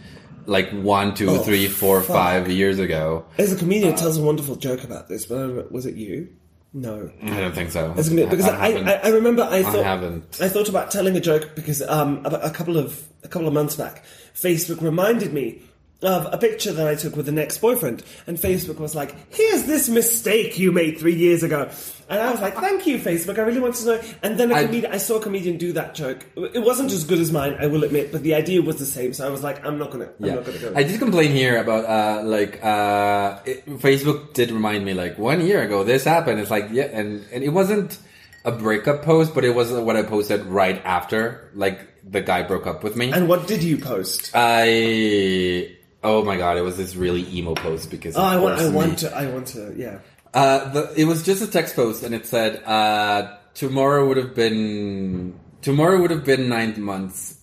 like 0.47 0.71
one, 0.71 1.15
two, 1.15 1.29
Oh, 1.29 1.39
three, 1.39 1.67
four, 1.67 2.03
five 2.03 2.49
years 2.51 2.79
ago. 2.79 3.25
As 3.39 3.53
a 3.53 3.57
comedian, 3.57 3.97
tells 3.97 4.17
a 4.17 4.23
wonderful 4.23 4.57
joke 4.57 4.85
about 4.85 5.09
this, 5.09 5.27
but 5.27 5.39
I 5.39 5.41
don't 5.41 5.73
was 5.73 5.87
it 5.87 5.97
you? 5.97 6.29
No. 6.73 7.11
I 7.23 7.41
don't 7.41 7.55
think 7.55 7.71
so. 7.71 7.93
As 7.97 8.07
a 8.07 8.11
comedian, 8.11 8.31
because 8.31 8.49
I. 8.49 8.69
I, 8.69 8.93
I 9.05 9.09
remember 9.09 9.43
I 9.43 9.63
thought 9.63 9.85
haven't. 9.85 10.39
I 10.41 10.49
thought 10.49 10.69
about 10.69 10.91
telling 10.91 11.17
a 11.17 11.21
joke 11.21 11.53
because 11.55 11.83
um, 11.83 12.25
about 12.25 12.45
a 12.45 12.51
couple 12.51 12.77
of 12.77 13.09
a 13.25 13.29
couple 13.29 13.49
of 13.49 13.55
months 13.55 13.77
back, 13.77 14.05
Facebook 14.37 14.83
reminded 14.83 15.33
me 15.33 15.63
of 16.03 16.29
a 16.31 16.37
picture 16.37 16.73
that 16.73 16.87
I 16.87 16.95
took 16.95 17.17
with 17.17 17.27
an 17.29 17.39
ex-boyfriend, 17.39 18.03
and 18.27 18.37
Facebook 18.37 18.79
was 18.79 18.95
like, 18.95 19.15
"Here's 19.35 19.65
this 19.65 19.89
mistake 19.89 20.59
you 20.59 20.71
made 20.71 20.99
three 20.99 21.15
years 21.15 21.43
ago," 21.43 21.71
and 22.11 22.21
I 22.21 22.31
was 22.31 22.41
like, 22.43 22.55
"Thank 22.55 22.87
you, 22.87 22.99
Facebook. 22.99 23.39
I 23.39 23.43
really 23.43 23.61
want 23.61 23.77
to 23.77 23.87
know." 23.87 24.01
And 24.23 24.39
then 24.39 24.53
a 24.53 24.57
I- 24.57 24.67
comedian, 24.67 24.93
I 24.93 24.99
saw 24.99 25.17
a 25.17 25.21
comedian 25.21 25.57
do 25.57 25.73
that 25.73 25.95
joke. 25.95 26.27
It 26.37 26.63
wasn't 26.63 26.93
as 26.93 27.05
good 27.05 27.19
as 27.19 27.33
mine, 27.33 27.57
I 27.59 27.67
will 27.69 27.83
admit, 27.83 28.13
but 28.13 28.23
the 28.23 28.35
idea 28.35 28.61
was 28.61 28.77
the 28.77 28.85
same. 28.85 29.15
So 29.15 29.27
I 29.27 29.31
was 29.31 29.43
like, 29.43 29.65
"I'm 29.65 29.79
not 29.79 29.91
gonna, 29.91 30.11
I'm 30.21 30.27
yeah. 30.27 30.35
not 30.35 30.45
gonna 30.45 30.59
go." 30.59 30.73
I 30.77 30.83
did 30.83 30.99
complain 30.99 31.33
here 31.33 31.57
about 31.59 31.87
uh, 31.87 32.23
like 32.25 32.63
uh, 32.63 33.39
it, 33.47 33.67
Facebook 33.67 34.35
did 34.35 34.51
remind 34.51 34.85
me 34.85 34.93
like 34.93 35.19
one 35.19 35.41
year 35.41 35.63
ago 35.63 35.83
this 35.83 36.05
happened. 36.05 36.41
It's 36.41 36.51
like 36.51 36.69
yeah, 36.73 36.91
and 36.93 37.25
and 37.33 37.43
it 37.43 37.51
wasn't 37.51 37.99
a 38.47 38.53
breakup 38.53 39.03
post, 39.03 39.35
but 39.35 39.45
it 39.45 39.55
wasn't 39.55 39.85
what 39.85 39.97
I 39.97 40.03
posted 40.03 40.47
right 40.47 40.81
after 40.85 41.51
like 41.55 41.79
the 42.09 42.21
guy 42.23 42.43
broke 42.43 42.67
up 42.67 42.83
with 42.85 42.95
me. 42.97 43.11
and 43.13 43.29
what 43.29 43.47
did 43.49 43.63
you 43.63 43.77
post? 43.77 44.31
I 44.35 45.77
oh 46.05 46.23
my 46.25 46.37
god, 46.37 46.57
it 46.57 46.63
was 46.63 46.77
this 46.77 46.95
really 46.97 47.27
emo 47.37 47.55
post 47.55 47.91
because 47.91 48.17
Oh, 48.17 48.23
I 48.23 48.37
want, 48.39 48.61
I 48.61 48.69
want 48.71 48.91
me. 48.93 48.97
to, 49.09 49.17
I 49.17 49.27
want 49.27 49.47
to, 49.49 49.75
yeah. 49.77 49.99
Uh, 50.33 50.71
the, 50.73 50.83
it 51.01 51.05
was 51.07 51.25
just 51.25 51.43
a 51.43 51.47
text 51.51 51.75
post, 51.75 52.03
and 52.05 52.15
it 52.15 52.27
said, 52.27 52.63
uh, 52.65 53.37
"Tomorrow 53.55 54.07
would 54.09 54.17
have 54.19 54.35
been 54.35 55.35
tomorrow 55.63 56.01
would 56.01 56.11
have 56.11 56.25
been 56.25 56.49
nine 56.49 56.81
months, 56.81 57.41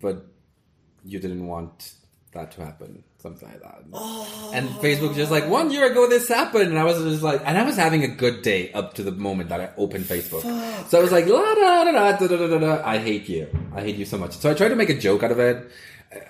but 0.00 0.26
you 1.04 1.18
didn't 1.20 1.46
want 1.46 1.94
that 2.32 2.50
to 2.52 2.64
happen." 2.64 3.04
Something 3.22 3.48
like 3.50 3.60
that. 3.62 3.84
And 4.52 4.68
Facebook 4.80 5.14
just 5.14 5.30
like, 5.30 5.48
"One 5.48 5.70
year 5.70 5.86
ago, 5.88 6.08
this 6.08 6.26
happened," 6.26 6.70
and 6.70 6.78
I 6.78 6.82
was 6.82 6.98
just 7.04 7.22
like, 7.22 7.40
and 7.44 7.56
I 7.56 7.62
was 7.62 7.76
having 7.76 8.02
a 8.02 8.08
good 8.08 8.42
day 8.42 8.72
up 8.72 8.94
to 8.94 9.04
the 9.04 9.12
moment 9.12 9.50
that 9.50 9.60
I 9.60 9.70
opened 9.76 10.06
Facebook. 10.06 10.42
So 10.88 10.98
I 10.98 11.02
was 11.02 11.12
like, 11.12 11.26
"La 11.26 11.54
da 11.54 11.84
da 11.84 11.92
da 11.92 12.16
da 12.16 12.26
da 12.26 12.46
da 12.48 12.58
da." 12.58 12.82
I 12.84 12.98
hate 12.98 13.28
you. 13.28 13.46
I 13.76 13.82
hate 13.82 13.94
you 13.94 14.06
so 14.06 14.18
much. 14.18 14.32
So 14.38 14.50
I 14.50 14.54
tried 14.54 14.70
to 14.70 14.76
make 14.76 14.90
a 14.90 14.98
joke 14.98 15.22
out 15.22 15.30
of 15.30 15.38
it. 15.38 15.70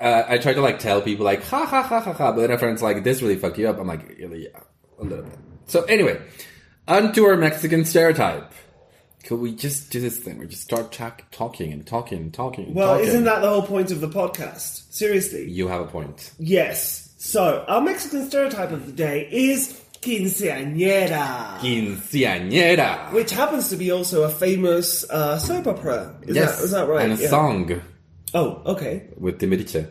Uh, 0.01 0.25
I 0.29 0.37
tried 0.37 0.55
to 0.55 0.61
like 0.61 0.81
tell 0.81 1.01
people 1.01 1.25
like, 1.25 1.43
"Ha 1.45 1.65
ha 1.65 1.83
ha 1.83 2.01
ha 2.01 2.13
ha," 2.13 2.33
but 2.33 2.43
then 2.43 2.51
a 2.51 2.59
friend's 2.59 2.83
like, 2.83 3.03
"This 3.05 3.23
really 3.23 3.37
fucked 3.37 3.57
you 3.57 3.71
up." 3.71 3.79
I'm 3.81 3.87
like, 3.89 4.07
"Really? 4.19 4.45
Yeah, 4.45 4.61
a 5.01 5.05
little 5.05 5.25
bit." 5.25 5.39
So 5.67 5.85
anyway, 5.85 6.21
on 6.87 7.15
to 7.15 7.25
our 7.25 7.39
Mexican 7.39 7.87
stereotype. 7.87 8.52
Could 9.25 9.39
we 9.41 9.55
just 9.55 9.91
do 9.91 10.01
this 10.01 10.19
thing? 10.19 10.39
We 10.39 10.47
just 10.47 10.63
start 10.63 10.91
talk, 10.93 11.23
talking 11.31 11.73
and 11.73 11.87
talking 11.87 12.19
and 12.19 12.35
talking. 12.35 12.67
And 12.67 12.75
Well, 12.75 12.95
talking. 12.95 13.07
isn't 13.09 13.25
that 13.25 13.41
the 13.43 13.49
whole 13.49 13.63
point 13.63 13.91
of 13.93 14.01
the 14.01 14.09
podcast? 14.09 14.93
Seriously. 14.93 15.49
You 15.51 15.69
have 15.69 15.81
a 15.83 15.87
point. 15.87 16.33
Yes. 16.39 17.11
So, 17.19 17.65
our 17.69 17.81
Mexican 17.81 18.27
stereotype 18.29 18.73
of 18.73 18.87
the 18.87 18.93
day 18.93 19.29
is 19.31 19.81
Quinceañera. 20.03 21.59
Quinceañera. 21.61 23.13
Which 23.13 23.31
happens 23.31 23.69
to 23.69 23.77
be 23.77 23.93
also 23.93 24.25
a 24.25 24.29
famous 24.29 25.09
uh, 25.09 25.39
soap 25.39 25.69
opera. 25.69 26.17
Is, 26.23 26.35
yes, 26.35 26.57
that, 26.59 26.65
is 26.65 26.71
that 26.73 26.89
right? 26.89 27.09
And 27.09 27.19
a 27.19 27.23
Yeah. 27.23 27.29
song 27.29 27.81
Oh, 28.35 28.63
okay. 28.67 29.09
with 29.17 29.39
Timbiriche. 29.39 29.89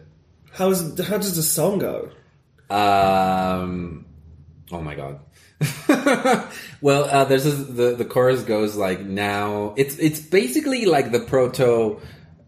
How's 0.51 0.99
how 0.99 1.17
does 1.17 1.35
the 1.37 1.43
song 1.43 1.79
go? 1.79 2.09
Um, 2.69 4.05
oh 4.71 4.81
my 4.81 4.95
god. 4.95 5.19
well, 6.81 7.05
uh, 7.05 7.25
there's 7.25 7.43
this, 7.43 7.55
the 7.67 7.95
the 7.95 8.05
chorus 8.05 8.43
goes 8.43 8.75
like 8.75 9.01
now 9.01 9.73
it's 9.77 9.97
it's 9.99 10.19
basically 10.19 10.85
like 10.85 11.11
the 11.11 11.19
proto. 11.19 11.99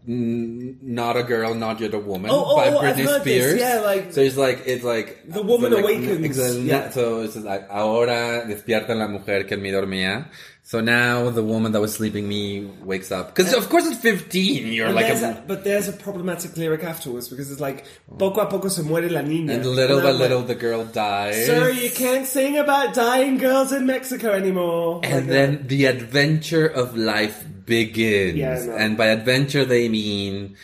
n- 0.06 0.76
Not 0.82 1.16
a 1.16 1.22
girl, 1.22 1.54
not 1.54 1.80
yet 1.80 1.94
a 1.94 1.98
woman 1.98 2.30
Oh, 2.30 2.44
oh, 2.44 2.56
by 2.56 2.68
oh, 2.68 2.78
I've 2.78 2.94
Britney 2.96 3.06
heard 3.06 3.24
this, 3.24 3.58
yeah, 3.60 3.80
like- 3.80 4.12
so 4.12 4.20
it's 4.20 4.36
like 4.36 4.62
it's 4.66 4.84
like 4.84 5.24
The 5.26 5.40
woman 5.42 5.72
so 5.72 5.78
like, 5.78 5.84
awakens, 5.96 6.24
exactly, 6.26 6.62
yeah. 6.68 6.90
So 6.90 7.20
it's 7.22 7.36
like 7.36 7.68
ahora 7.70 8.44
despierta 8.46 8.94
la 8.94 9.08
mujer 9.08 9.44
que 9.48 9.56
en 9.56 9.62
mí 9.62 9.70
dormía. 9.72 10.26
So 10.66 10.80
now 10.80 11.28
the 11.28 11.42
woman 11.42 11.72
that 11.72 11.82
was 11.82 11.92
sleeping 11.92 12.26
me 12.26 12.64
wakes 12.82 13.12
up 13.12 13.34
because 13.34 13.52
of 13.52 13.68
course 13.68 13.86
at 13.86 13.98
15 13.98 14.72
you're 14.72 14.90
like 14.90 15.08
there's 15.08 15.22
a, 15.22 15.32
a, 15.32 15.44
but 15.46 15.62
there's 15.62 15.88
a 15.88 15.92
problematic 15.92 16.56
lyric 16.56 16.82
afterwards 16.82 17.28
because 17.28 17.52
it's 17.52 17.60
like 17.60 17.84
oh. 18.10 18.16
poco 18.16 18.40
a 18.40 18.46
poco 18.46 18.68
se 18.68 18.80
muere 18.82 19.10
la 19.10 19.20
niña. 19.20 19.56
and 19.56 19.66
little 19.66 20.00
by 20.00 20.08
I'm 20.08 20.14
like, 20.14 20.20
little 20.20 20.42
the 20.42 20.54
girl 20.54 20.86
dies. 20.86 21.44
Sir, 21.44 21.68
you 21.68 21.90
can't 21.90 22.26
sing 22.26 22.56
about 22.56 22.94
dying 22.94 23.36
girls 23.36 23.72
in 23.72 23.84
Mexico 23.84 24.32
anymore. 24.32 25.00
And 25.04 25.26
Like, 25.26 25.26
then 25.26 25.56
uh, 25.56 25.62
the 25.66 25.84
adventure 25.84 26.66
of 26.66 26.96
life 26.96 27.44
begins. 27.66 28.38
Yeah, 28.38 28.76
and 28.78 28.96
by 28.96 29.08
adventure, 29.08 29.66
they 29.66 29.90
mean 29.90 30.56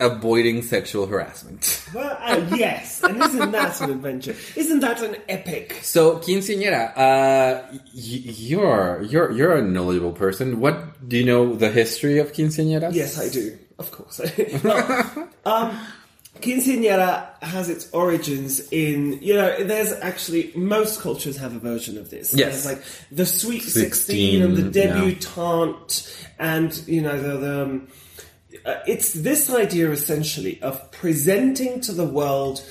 avoiding 0.00 0.62
sexual 0.62 1.06
harassment. 1.06 1.84
Well, 1.94 2.18
uh, 2.20 2.54
yes, 2.54 3.02
and 3.02 3.22
isn't 3.22 3.50
that 3.52 3.80
an 3.80 3.90
adventure? 3.90 4.36
Isn't 4.56 4.80
that 4.80 5.02
an 5.02 5.16
epic? 5.28 5.78
So, 5.82 6.18
quinceañera, 6.18 6.92
uh, 6.96 7.62
y- 7.72 7.80
you're 7.94 9.02
you're 9.02 9.32
you're 9.32 9.56
a 9.56 9.62
knowledgeable 9.62 10.12
person. 10.12 10.60
What 10.60 11.08
do 11.08 11.16
you 11.16 11.24
know 11.24 11.54
the 11.54 11.70
history 11.70 12.18
of 12.18 12.32
quinceañeras? 12.32 12.94
Yes, 12.94 13.18
I 13.18 13.30
do. 13.30 13.56
Of 13.78 13.90
course. 13.90 14.20
Well, 14.64 15.28
um, 15.46 15.78
Quinceañera 16.40 17.42
has 17.42 17.68
its 17.68 17.90
origins 17.92 18.60
in, 18.70 19.18
you 19.20 19.34
know, 19.34 19.64
there's 19.64 19.92
actually, 19.92 20.52
most 20.54 21.00
cultures 21.00 21.36
have 21.36 21.54
a 21.54 21.58
version 21.58 21.98
of 21.98 22.10
this. 22.10 22.32
Yes. 22.32 22.64
There's 22.64 22.66
like 22.76 22.84
the 23.10 23.26
Sweet 23.26 23.62
16, 23.62 24.42
and 24.42 24.56
the 24.56 24.62
16, 24.62 24.82
yeah. 24.82 24.94
debutante 24.94 26.08
and, 26.38 26.86
you 26.86 27.02
know, 27.02 27.20
the, 27.20 27.36
the 27.38 27.62
um, 27.62 27.88
uh, 28.64 28.76
it's 28.86 29.12
this 29.12 29.50
idea 29.52 29.90
essentially 29.90 30.60
of 30.62 30.90
presenting 30.92 31.80
to 31.82 31.92
the 31.92 32.04
world 32.06 32.62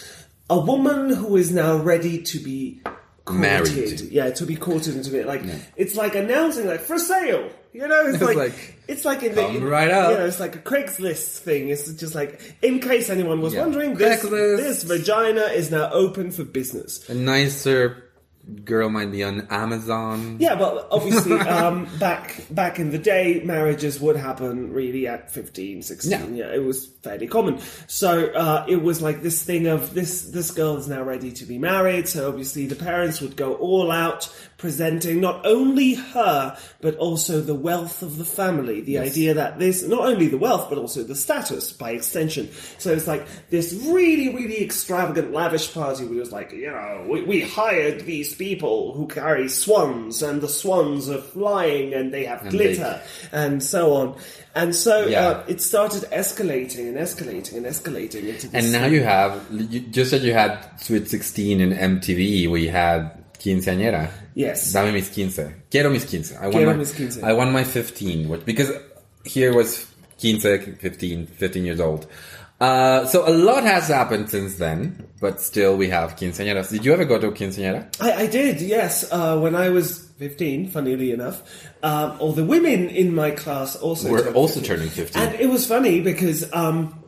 a 0.50 0.60
woman 0.60 1.10
who 1.13 1.36
is 1.36 1.51
now 1.51 1.75
ready 1.77 2.22
to 2.24 2.39
be 2.39 2.82
courted. 3.25 3.41
Married. 3.41 4.01
Yeah, 4.12 4.29
to 4.32 4.46
be 4.46 4.56
courted 4.56 4.96
into 4.96 5.20
it. 5.20 5.27
Like, 5.27 5.41
it's 5.75 5.96
like 5.96 6.15
announcing, 6.15 6.65
like, 6.67 6.79
for 6.79 6.98
sale. 6.98 7.50
You 7.74 7.88
know, 7.88 8.08
it's, 8.08 8.15
It's 8.22 8.24
like, 8.24 8.38
like, 8.38 8.75
it's 8.88 9.03
like 9.06 9.24
in 9.24 9.36
the, 9.36 9.60
right 9.67 9.91
up. 9.91 10.12
you 10.12 10.17
know, 10.17 10.25
it's 10.25 10.39
like 10.39 10.56
a 10.56 10.60
Craigslist 10.60 11.39
thing. 11.39 11.67
It's 11.67 11.91
just 11.94 12.15
like, 12.15 12.39
in 12.62 12.79
case 12.79 13.10
anyone 13.10 13.41
was 13.41 13.53
Yeah. 13.53 13.62
wondering, 13.63 13.96
this, 13.96 14.22
this 14.22 14.84
vagina 14.84 15.41
is 15.41 15.70
now 15.70 15.91
open 15.91 16.32
for 16.32 16.46
business. 16.46 17.08
a 17.10 17.13
nicer 17.13 18.06
girl 18.63 18.89
might 18.89 19.11
be 19.11 19.23
on 19.23 19.47
Amazon. 19.49 20.37
Yeah, 20.39 20.55
but 20.55 20.87
obviously, 20.91 21.39
um, 21.39 21.87
back 21.99 22.45
back 22.49 22.79
in 22.79 22.91
the 22.91 22.97
day, 22.97 23.41
marriages 23.43 23.99
would 23.99 24.15
happen 24.15 24.71
really 24.71 25.07
at 25.07 25.31
15, 25.31 25.81
16. 25.81 26.11
Yeah. 26.11 26.47
Yeah, 26.47 26.55
it 26.55 26.63
was 26.63 26.87
fairly 27.03 27.27
common. 27.27 27.59
So 27.87 28.27
uh, 28.27 28.65
it 28.67 28.81
was 28.81 29.01
like 29.01 29.21
this 29.21 29.43
thing 29.43 29.67
of 29.67 29.93
this 29.93 30.23
this 30.29 30.51
girl 30.51 30.77
is 30.77 30.87
now 30.87 31.03
ready 31.03 31.31
to 31.31 31.45
be 31.45 31.57
married. 31.57 32.07
So 32.07 32.27
obviously, 32.27 32.67
the 32.67 32.75
parents 32.75 33.21
would 33.21 33.35
go 33.35 33.55
all 33.55 33.91
out, 33.91 34.33
presenting 34.57 35.21
not 35.21 35.45
only 35.45 35.93
her 35.93 36.57
but 36.81 36.95
also 36.97 37.41
the 37.41 37.53
wealth 37.55 38.01
of 38.01 38.17
the 38.17 38.25
family. 38.25 38.81
The 38.81 38.99
idea 38.99 39.33
that 39.35 39.59
this 39.59 39.83
not 39.87 40.01
only 40.01 40.27
the 40.27 40.37
wealth 40.37 40.69
but 40.69 40.77
also 40.77 41.03
the 41.03 41.15
status 41.15 41.71
by 41.71 41.91
extension. 41.91 42.49
So 42.77 42.91
it's 42.91 43.07
like 43.07 43.27
this 43.49 43.73
really 43.85 44.33
really 44.33 44.63
extravagant, 44.63 45.31
lavish 45.31 45.73
party. 45.73 46.05
where 46.05 46.17
it 46.17 46.19
was 46.19 46.31
like, 46.31 46.51
you 46.51 46.67
know, 46.67 47.05
we, 47.09 47.21
we 47.23 47.41
hired 47.41 48.01
these 48.05 48.35
people 48.35 48.93
who 48.93 49.07
carry 49.07 49.47
swans, 49.49 50.21
and 50.21 50.41
the 50.41 50.49
swans 50.49 51.09
are 51.09 51.21
flying, 51.21 51.93
and 51.93 52.13
they 52.13 52.25
have 52.25 52.41
And 52.41 52.51
glitter, 52.51 53.01
and 53.31 53.61
so 53.63 53.93
on. 53.93 54.15
And 54.55 54.75
so 54.75 55.05
Yeah. 55.05 55.27
uh, 55.27 55.43
it 55.47 55.61
started 55.61 56.03
escalating 56.11 56.87
and 56.89 56.97
escalating 56.97 57.57
and 57.57 57.65
escalating 57.65 58.27
into 58.27 58.47
this. 58.47 58.63
And 58.63 58.71
now 58.71 58.87
you 58.87 59.03
have, 59.03 59.45
you, 59.51 59.81
just 59.81 60.13
as 60.13 60.23
you 60.25 60.33
had 60.33 60.57
Sweet 60.79 61.07
16 61.09 61.61
and 61.61 61.73
MTV, 61.73 62.49
we 62.49 62.67
had 62.67 63.11
Quinceañera. 63.39 64.10
Yes. 64.36 64.72
Dame 64.74 64.91
mis 64.91 65.10
quince. 65.10 65.56
Quiero 65.70 65.89
mis 65.89 66.06
quince. 66.06 66.36
I 66.36 66.41
want 66.44 66.53
Quiero 66.53 66.72
my, 66.72 66.77
mis 66.77 66.94
quince. 66.94 67.24
I 67.24 67.34
want 67.34 67.51
my 67.51 67.63
15. 67.63 68.29
Which, 68.29 68.46
because 68.46 68.72
here 69.24 69.53
was 69.53 69.86
quince, 70.20 70.44
15, 70.44 71.27
15 71.27 71.65
years 71.65 71.79
old. 71.79 72.08
Uh, 72.60 73.06
so 73.06 73.27
a 73.27 73.29
lot 73.29 73.63
has 73.63 73.88
happened 73.88 74.29
since 74.32 74.56
then, 74.56 75.08
but 75.22 75.39
still 75.39 75.77
we 75.77 75.89
have 75.89 76.15
quinceañeras. 76.15 76.72
Did 76.72 76.84
you 76.86 76.91
ever 76.91 77.06
go 77.06 77.20
to 77.20 77.27
a 77.27 77.32
quinceañera? 77.32 77.86
I, 78.01 78.24
I 78.24 78.27
did, 78.27 78.62
yes. 78.62 79.06
Uh, 79.12 79.38
when 79.39 79.56
I 79.56 79.70
was 79.70 80.00
15, 80.17 80.70
funnily 80.70 81.12
enough, 81.12 81.44
um, 81.84 82.17
all 82.20 82.34
the 82.34 82.44
women 82.44 82.89
in 82.89 83.13
my 83.13 83.29
class 83.29 83.75
also 83.75 84.10
We're 84.10 84.34
also 84.34 84.60
15. 84.60 84.63
turning 84.63 84.89
15. 84.89 85.22
And 85.22 85.36
it 85.39 85.50
was 85.50 85.67
funny 85.67 86.01
because 86.01 86.51
um, 86.51 87.03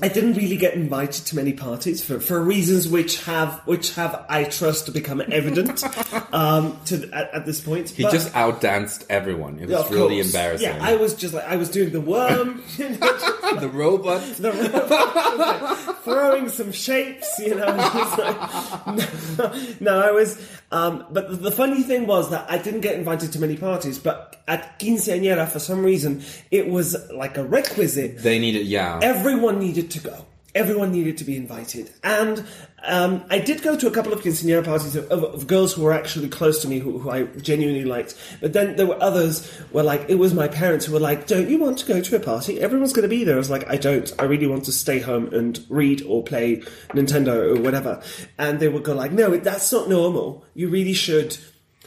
I 0.00 0.08
didn't 0.08 0.34
really 0.34 0.58
get 0.58 0.74
invited 0.74 1.24
to 1.26 1.36
many 1.36 1.54
parties 1.54 2.04
for, 2.04 2.20
for 2.20 2.38
reasons 2.42 2.86
which 2.86 3.22
have 3.24 3.62
which 3.64 3.94
have 3.94 4.26
I 4.28 4.44
trust 4.44 4.92
become 4.92 5.22
evident 5.32 5.82
um, 6.34 6.78
to 6.86 7.08
at, 7.14 7.32
at 7.32 7.46
this 7.46 7.60
point. 7.62 7.88
He 7.90 8.02
But- 8.02 8.12
just 8.12 8.34
outdanced 8.36 9.06
everyone. 9.08 9.58
It 9.58 9.68
was 9.68 9.70
Yeah, 9.70 9.94
really 9.96 10.16
course. 10.16 10.26
embarrassing. 10.26 10.68
Yeah, 10.68 10.78
I 10.82 10.96
was 10.96 11.14
just 11.14 11.32
like 11.32 11.44
I 11.44 11.56
was 11.56 11.70
doing 11.70 11.92
the 11.92 12.00
worm, 12.02 12.62
you 12.76 12.90
know, 12.90 12.96
the 13.60 13.70
robot. 13.72 14.20
the 14.38 14.52
like, 14.52 15.96
throwing 16.04 16.48
some 16.50 16.72
shapes, 16.72 17.38
you 17.38 17.54
know. 17.54 17.64
It's 17.94 18.18
like- 18.18 19.80
no, 19.80 19.98
I 20.00 20.10
was. 20.10 20.38
Um, 20.72 21.04
but 21.10 21.30
the- 21.30 21.36
the 21.36 21.50
funny 21.52 21.82
thing 21.82 22.06
was 22.06 22.30
that 22.30 22.46
I 22.48 22.58
didn't 22.58 22.80
get 22.80 22.94
invited 22.96 23.32
to 23.32 23.38
many 23.40 23.56
parties, 23.56 23.98
but 23.98 24.42
at 24.48 24.78
quinceañera, 24.80 25.48
for 25.48 25.58
some 25.60 25.84
reason, 25.84 26.22
it 26.50 26.68
was 26.68 26.96
like 27.14 27.36
a 27.38 27.44
requisite. 27.44 28.18
They 28.22 28.38
needed, 28.38 28.66
yeah. 28.66 28.98
Everyone 29.02 29.58
needed 29.60 29.90
to 29.92 30.00
go. 30.00 30.24
Everyone 30.56 30.90
needed 30.90 31.18
to 31.18 31.24
be 31.24 31.36
invited, 31.36 31.90
and 32.02 32.44
um, 32.82 33.24
I 33.28 33.38
did 33.40 33.62
go 33.62 33.76
to 33.76 33.86
a 33.86 33.90
couple 33.90 34.12
of 34.12 34.22
quinceañera 34.22 34.64
parties 34.64 34.96
of, 34.96 35.04
of, 35.10 35.22
of 35.22 35.46
girls 35.46 35.74
who 35.74 35.82
were 35.82 35.92
actually 35.92 36.30
close 36.30 36.62
to 36.62 36.68
me, 36.68 36.78
who, 36.78 36.98
who 36.98 37.10
I 37.10 37.24
genuinely 37.24 37.84
liked. 37.84 38.14
But 38.40 38.54
then 38.54 38.76
there 38.76 38.86
were 38.86 39.02
others 39.02 39.46
where, 39.70 39.84
like, 39.84 40.06
it 40.08 40.14
was 40.14 40.32
my 40.32 40.48
parents 40.48 40.86
who 40.86 40.94
were 40.94 41.00
like, 41.00 41.26
"Don't 41.26 41.50
you 41.50 41.58
want 41.58 41.76
to 41.80 41.86
go 41.86 42.00
to 42.00 42.16
a 42.16 42.20
party? 42.20 42.58
Everyone's 42.58 42.94
going 42.94 43.02
to 43.02 43.08
be 43.08 43.22
there." 43.22 43.34
I 43.34 43.38
was 43.38 43.50
like, 43.50 43.68
"I 43.68 43.76
don't. 43.76 44.10
I 44.18 44.24
really 44.24 44.46
want 44.46 44.64
to 44.64 44.72
stay 44.72 44.98
home 44.98 45.26
and 45.34 45.62
read 45.68 46.02
or 46.08 46.24
play 46.24 46.62
Nintendo 46.88 47.54
or 47.54 47.60
whatever." 47.60 48.02
And 48.38 48.58
they 48.58 48.68
would 48.68 48.82
go 48.82 48.94
like, 48.94 49.12
"No, 49.12 49.36
that's 49.36 49.70
not 49.70 49.90
normal. 49.90 50.44
You 50.54 50.68
really 50.68 50.94
should." 50.94 51.36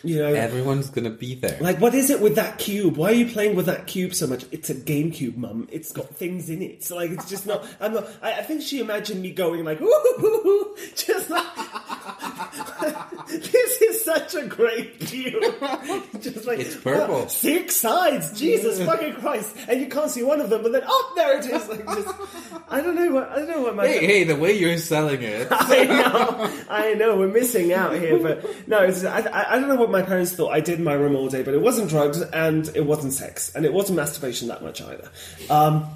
You 0.04 0.20
know, 0.20 0.34
Everyone's 0.34 0.90
gonna 0.90 1.10
be 1.10 1.36
there. 1.36 1.58
like, 1.60 1.80
what 1.80 1.94
is 1.94 2.10
it 2.10 2.22
with 2.22 2.36
that 2.36 2.58
cube? 2.58 2.96
Why 2.98 3.10
are 3.12 3.16
you 3.16 3.26
playing 3.28 3.56
with 3.56 3.66
that 3.66 3.88
cube 3.88 4.14
so 4.14 4.28
much? 4.28 4.46
It's 4.52 4.70
a 4.70 4.76
GameCube, 4.76 5.36
Mum. 5.38 5.68
It's 5.72 5.92
got 5.92 6.16
things 6.16 6.50
in 6.50 6.62
it. 6.62 6.84
So, 6.84 6.96
like, 6.96 7.12
it's 7.12 7.30
just 7.30 7.46
not. 7.46 7.66
I'm 7.82 7.94
not. 7.94 8.08
I, 8.22 8.34
I 8.34 8.42
think 8.44 8.62
she 8.62 8.80
imagined 8.80 9.22
me 9.22 9.32
going 9.32 9.64
like, 9.66 9.82
ooh, 9.82 10.76
just 10.96 11.30
like. 11.30 11.46
this 13.30 13.82
is 13.82 14.04
such 14.04 14.36
a 14.36 14.46
great 14.46 15.00
cube. 15.00 15.44
just 16.22 16.46
like 16.46 16.60
It's 16.60 16.76
purple. 16.76 17.16
"Oh, 17.16 17.28
six 17.28 17.76
sides. 17.76 18.38
Jesus 18.40 18.84
fucking 18.84 19.16
Christ! 19.16 19.56
And 19.68 19.82
you 19.82 19.88
can't 19.88 20.10
see 20.10 20.24
one 20.24 20.42
of 20.42 20.50
them, 20.50 20.64
but 20.64 20.72
then 20.72 20.84
oh, 20.88 21.14
there 21.16 21.38
it 21.40 21.46
is. 21.46 21.68
Like, 21.68 21.86
just, 21.86 22.08
I 22.70 22.82
don't 22.82 22.96
know 22.96 23.12
what 23.12 23.30
I 23.30 23.36
don't 23.38 23.48
know 23.50 23.62
what 23.62 23.76
my. 23.76 23.88
hey, 23.88 24.06
hey, 24.06 24.24
the 24.24 24.36
way 24.36 24.54
you're 24.58 24.78
selling 24.78 25.22
it. 25.22 25.48
I 25.52 25.84
know, 25.86 26.52
I 26.70 26.94
know, 26.96 27.18
we're 27.18 27.28
missing 27.28 27.74
out 27.74 27.94
here, 27.94 28.20
but 28.20 28.46
no, 28.68 28.80
it's, 28.84 29.04
I, 29.04 29.20
I 29.20 29.56
I 29.56 29.60
don't 29.60 29.68
know 29.68 29.76
what 29.76 29.89
my 29.92 30.02
parents 30.02 30.32
thought 30.34 30.50
I 30.52 30.60
did 30.62 30.80
in 30.80 30.84
my 30.84 30.94
room 30.94 31.16
all 31.16 31.28
day, 31.28 31.44
but 31.44 31.54
it 31.54 31.62
wasn't 31.62 31.90
drugs 31.90 32.22
and 32.22 32.68
it 32.76 32.86
wasn't 32.86 33.14
sex 33.14 33.54
and 33.56 33.66
it 33.66 33.74
wasn't 33.74 33.98
masturbation 33.98 34.48
that 34.50 34.64
much 34.64 34.82
either. 34.82 35.10
Um, 35.50 35.88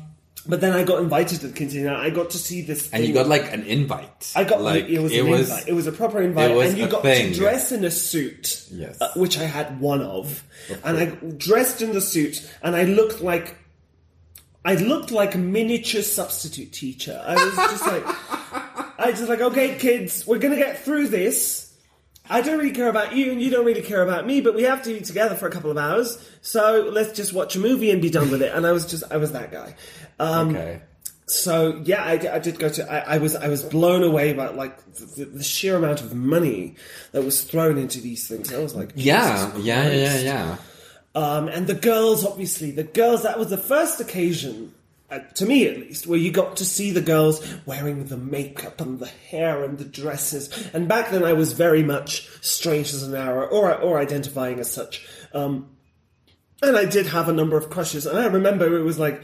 but 0.45 0.59
then 0.59 0.73
I 0.73 0.83
got 0.83 1.01
invited 1.01 1.39
to 1.39 1.47
the 1.47 1.57
quinceañera. 1.57 1.95
I 1.95 2.09
got 2.09 2.31
to 2.31 2.37
see 2.37 2.61
this, 2.63 2.89
And 2.91 3.05
you 3.05 3.13
got 3.13 3.27
like 3.27 3.53
an 3.53 3.63
invite. 3.63 4.33
I 4.35 4.43
got 4.43 4.61
like 4.61 4.85
it 4.89 4.99
was 4.99 5.13
it 5.13 5.19
an 5.23 5.29
was 5.29 5.49
invite. 5.49 5.67
It 5.69 5.73
was 5.73 5.87
a 5.87 5.91
proper 5.93 6.21
invite, 6.21 6.51
and 6.51 6.77
you 6.77 6.87
got 6.87 7.01
thing. 7.01 7.31
to 7.31 7.39
dress 7.39 7.71
in 7.71 7.85
a 7.85 7.91
suit, 7.91 8.67
Yes. 8.69 8.99
uh, 8.99 9.13
which 9.15 9.37
I 9.37 9.43
had 9.45 9.79
one 9.79 10.01
of, 10.01 10.43
and 10.83 10.97
I 10.97 11.05
dressed 11.37 11.81
in 11.81 11.93
the 11.93 12.01
suit, 12.01 12.45
and 12.61 12.75
I 12.75 12.83
looked 12.83 13.21
like. 13.21 13.55
I 14.65 14.75
looked 14.75 15.11
like 15.11 15.35
a 15.35 15.37
miniature 15.37 16.01
substitute 16.01 16.71
teacher. 16.71 17.21
I 17.25 17.33
was 17.35 17.53
just 17.55 17.85
like, 17.85 18.03
I 18.99 19.09
was 19.09 19.19
just 19.19 19.27
like, 19.29 19.41
okay, 19.41 19.77
kids, 19.77 20.25
we're 20.25 20.39
gonna 20.39 20.55
get 20.55 20.79
through 20.83 21.09
this. 21.09 21.62
I 22.29 22.41
don't 22.41 22.57
really 22.57 22.71
care 22.71 22.87
about 22.87 23.13
you, 23.15 23.31
and 23.31 23.41
you 23.41 23.49
don't 23.49 23.65
really 23.65 23.81
care 23.81 24.01
about 24.01 24.25
me, 24.25 24.39
but 24.39 24.55
we 24.55 24.63
have 24.63 24.81
to 24.83 24.93
be 24.93 25.01
together 25.01 25.35
for 25.35 25.47
a 25.47 25.51
couple 25.51 25.69
of 25.69 25.77
hours. 25.77 26.17
So 26.41 26.89
let's 26.91 27.11
just 27.11 27.33
watch 27.33 27.55
a 27.55 27.59
movie 27.59 27.91
and 27.91 28.01
be 28.01 28.09
done 28.09 28.31
with 28.31 28.41
it. 28.41 28.53
And 28.53 28.65
I 28.65 28.71
was 28.71 28.85
just, 28.85 29.03
I 29.11 29.17
was 29.17 29.33
that 29.33 29.51
guy. 29.51 29.75
Um, 30.19 30.49
okay. 30.55 30.81
so 31.25 31.81
yeah, 31.83 32.01
I, 32.03 32.13
I 32.35 32.39
did 32.39 32.59
go 32.59 32.69
to. 32.69 32.91
I, 32.91 33.15
I 33.15 33.17
was 33.17 33.35
I 33.35 33.49
was 33.49 33.63
blown 33.63 34.03
away 34.03 34.31
by 34.33 34.47
like 34.49 34.77
the, 34.93 35.25
the 35.25 35.43
sheer 35.43 35.75
amount 35.75 36.01
of 36.01 36.13
money 36.15 36.75
that 37.11 37.23
was 37.23 37.43
thrown 37.43 37.77
into 37.77 37.99
these 37.99 38.25
things. 38.27 38.53
I 38.53 38.59
was 38.59 38.73
like, 38.73 38.91
Yeah, 38.95 39.47
Jesus 39.47 39.65
yeah, 39.65 39.91
yeah, 39.91 40.19
yeah. 40.19 40.57
Um, 41.15 41.47
and 41.47 41.67
the 41.67 41.75
girls, 41.75 42.25
obviously, 42.25 42.71
the 42.71 42.83
girls. 42.83 43.23
That 43.23 43.37
was 43.37 43.49
the 43.49 43.57
first 43.57 43.99
occasion, 43.99 44.73
uh, 45.13 45.19
to 45.35 45.45
me 45.45 45.67
at 45.67 45.77
least, 45.77 46.07
where 46.07 46.19
you 46.19 46.31
got 46.31 46.57
to 46.57 46.65
see 46.65 46.91
the 46.91 47.01
girls 47.01 47.45
wearing 47.65 48.05
the 48.05 48.17
makeup 48.17 48.81
and 48.81 48.99
the 48.99 49.07
hair 49.07 49.63
and 49.63 49.77
the 49.77 49.85
dresses. 49.85 50.49
And 50.73 50.87
back 50.87 51.11
then, 51.11 51.23
I 51.23 51.33
was 51.33 51.53
very 51.53 51.83
much 51.83 52.27
straight 52.41 52.93
as 52.93 53.03
an 53.03 53.15
arrow, 53.15 53.47
or 53.47 53.73
or 53.75 53.99
identifying 53.99 54.59
as 54.59 54.71
such. 54.71 55.05
Um, 55.33 55.69
and 56.61 56.77
I 56.77 56.85
did 56.85 57.07
have 57.07 57.29
a 57.29 57.33
number 57.33 57.57
of 57.57 57.69
crushes, 57.69 58.05
and 58.05 58.17
I 58.17 58.25
remember 58.25 58.77
it 58.77 58.83
was 58.83 58.97
like, 58.97 59.21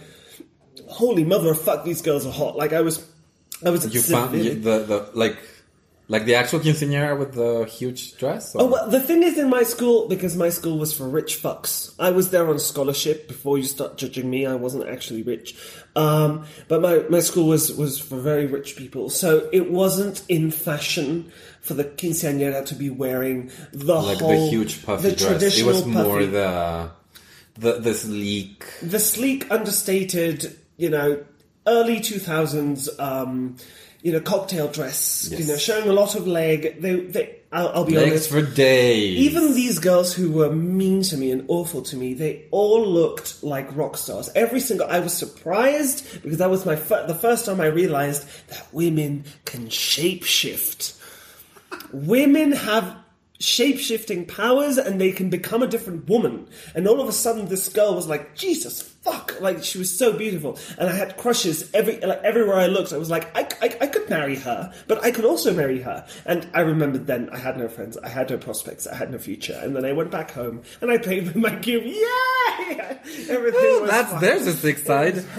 holy 0.87 1.23
mother 1.23 1.51
of 1.51 1.61
fuck, 1.61 1.83
these 1.85 2.01
girls 2.01 2.25
are 2.25 2.33
hot. 2.33 2.55
Like 2.55 2.73
I 2.73 2.81
was, 2.81 3.05
I 3.65 3.69
was. 3.69 3.91
You 3.93 4.01
found 4.01 4.33
the 4.33 4.53
the 4.53 5.09
like 5.13 5.37
like 6.11 6.25
the 6.25 6.33
actual 6.35 6.59
quinceañera 6.59 7.17
with 7.17 7.33
the 7.33 7.65
huge 7.65 8.17
dress. 8.17 8.53
or- 8.55 8.63
Oh, 8.63 8.65
well, 8.65 8.89
the 8.89 8.99
thing 8.99 9.21
is, 9.23 9.37
in 9.37 9.47
my 9.49 9.61
school, 9.63 10.07
because 10.07 10.35
my 10.35 10.49
school 10.49 10.77
was 10.79 10.91
for 10.91 11.07
rich 11.07 11.39
fucks, 11.41 11.93
I 11.99 12.09
was 12.11 12.31
there 12.31 12.49
on 12.49 12.57
scholarship. 12.59 13.27
Before 13.27 13.57
you 13.59 13.63
start 13.65 13.97
judging 13.97 14.27
me, 14.29 14.45
I 14.45 14.55
wasn't 14.55 14.89
actually 14.89 15.21
rich, 15.23 15.55
um, 15.95 16.45
but 16.67 16.81
my, 16.81 17.03
my 17.09 17.19
school 17.21 17.47
was 17.47 17.71
was 17.77 17.99
for 17.99 18.17
very 18.19 18.47
rich 18.47 18.75
people. 18.75 19.09
So 19.09 19.47
it 19.53 19.71
wasn't 19.71 20.23
in 20.27 20.49
fashion 20.51 21.31
for 21.61 21.75
the 21.75 21.83
quinceañera 21.85 22.65
to 22.65 22.75
be 22.75 22.89
wearing 22.89 23.51
the 23.71 23.93
like 24.01 24.17
whole 24.17 24.29
the 24.45 24.49
huge 24.49 24.83
puffy 24.83 25.09
the 25.11 25.15
dress. 25.15 25.57
It 25.59 25.65
was 25.65 25.85
more 25.85 26.03
puffy- 26.19 26.25
the 26.27 26.89
the 27.59 27.71
the 27.79 27.93
sleek. 27.93 28.63
the 28.81 28.99
sleek, 28.99 29.45
understated, 29.51 30.57
you 30.77 30.89
know, 30.89 31.23
early 31.67 31.99
two 31.99 32.17
thousands, 32.17 32.89
um, 32.99 33.57
you 34.01 34.13
know, 34.13 34.21
cocktail 34.21 34.67
dress, 34.69 35.29
you 35.31 35.45
know, 35.45 35.57
showing 35.57 35.89
a 35.89 35.93
lot 35.93 36.15
of 36.15 36.25
leg. 36.25 36.81
They, 36.81 37.01
they, 37.01 37.35
I'll, 37.51 37.69
I'll 37.69 37.85
be 37.85 37.95
Legs 37.95 38.31
honest. 38.31 38.49
for 38.49 38.55
days. 38.55 39.17
Even 39.17 39.53
these 39.55 39.79
girls 39.79 40.13
who 40.13 40.31
were 40.31 40.51
mean 40.51 41.01
to 41.03 41.17
me 41.17 41.31
and 41.31 41.43
awful 41.47 41.81
to 41.81 41.97
me, 41.97 42.13
they 42.13 42.45
all 42.51 42.87
looked 42.87 43.43
like 43.43 43.75
rock 43.75 43.97
stars. 43.97 44.29
Every 44.35 44.59
single, 44.59 44.87
I 44.87 44.99
was 44.99 45.13
surprised 45.13 46.21
because 46.21 46.37
that 46.37 46.49
was 46.49 46.65
my 46.65 46.75
fir- 46.75 47.07
the 47.07 47.15
first 47.15 47.45
time 47.45 47.59
I 47.59 47.65
realized 47.65 48.25
that 48.47 48.67
women 48.71 49.25
can 49.45 49.67
shapeshift. 49.67 50.97
women 51.91 52.51
have 52.53 52.95
shape-shifting 53.39 54.25
powers 54.25 54.77
and 54.77 54.99
they 54.99 55.11
can 55.11 55.29
become 55.29 55.63
a 55.63 55.67
different 55.67 56.07
woman. 56.09 56.45
And 56.75 56.87
all 56.87 56.99
of 57.01 57.07
a 57.07 57.13
sudden 57.13 57.47
this 57.47 57.69
girl 57.69 57.95
was 57.95 58.07
like, 58.07 58.35
Jesus 58.35 58.81
fuck, 59.01 59.39
like 59.39 59.63
she 59.63 59.77
was 59.77 59.97
so 59.97 60.11
beautiful. 60.13 60.57
And 60.77 60.89
I 60.89 60.93
had 60.93 61.15
crushes 61.17 61.69
every, 61.73 61.99
like 61.99 62.21
everywhere 62.23 62.57
I 62.57 62.67
looked. 62.67 62.91
I 62.93 62.97
was 62.97 63.09
like, 63.09 63.35
I, 63.35 63.47
I, 63.61 63.77
I 63.81 63.87
could 63.87 64.09
marry 64.09 64.35
her, 64.35 64.73
but 64.87 65.03
I 65.03 65.11
could 65.11 65.25
also 65.25 65.53
marry 65.53 65.81
her. 65.81 66.05
And 66.25 66.47
I 66.53 66.61
remembered 66.61 67.07
then 67.07 67.29
I 67.31 67.37
had 67.37 67.57
no 67.57 67.67
friends, 67.67 67.97
I 67.97 68.09
had 68.09 68.29
no 68.29 68.37
prospects, 68.37 68.87
I 68.87 68.95
had 68.95 69.11
no 69.11 69.17
future. 69.17 69.57
And 69.61 69.75
then 69.75 69.85
I 69.85 69.93
went 69.93 70.11
back 70.11 70.31
home 70.31 70.61
and 70.81 70.91
I 70.91 70.97
played 70.97 71.25
with 71.27 71.35
my 71.35 71.55
cube. 71.57 71.83
Yay! 71.85 72.99
Everything 73.29 73.61
Oh, 73.61 73.79
was 73.81 73.89
that's 73.91 74.11
fine. 74.11 74.21
there's 74.21 74.47
a 74.47 74.53
sick 74.53 74.77
side. 74.79 75.23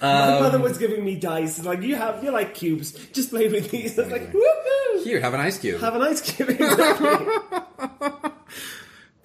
My 0.00 0.38
mother 0.38 0.60
was 0.60 0.78
giving 0.78 1.04
me 1.04 1.16
dice. 1.16 1.64
Like, 1.64 1.82
you 1.82 1.96
have, 1.96 2.22
you're 2.22 2.32
like 2.32 2.54
cubes. 2.54 2.92
Just 3.08 3.30
play 3.30 3.48
with 3.48 3.70
these. 3.72 3.98
I 3.98 4.02
was 4.02 4.12
like, 4.12 4.32
woohoo! 4.32 5.02
Here, 5.02 5.20
have 5.20 5.34
an 5.34 5.40
ice 5.40 5.58
cube. 5.58 5.80
Have 5.80 5.96
an 5.96 6.02
ice 6.02 6.20
cube. 6.20 6.50
Exactly. 6.60 7.26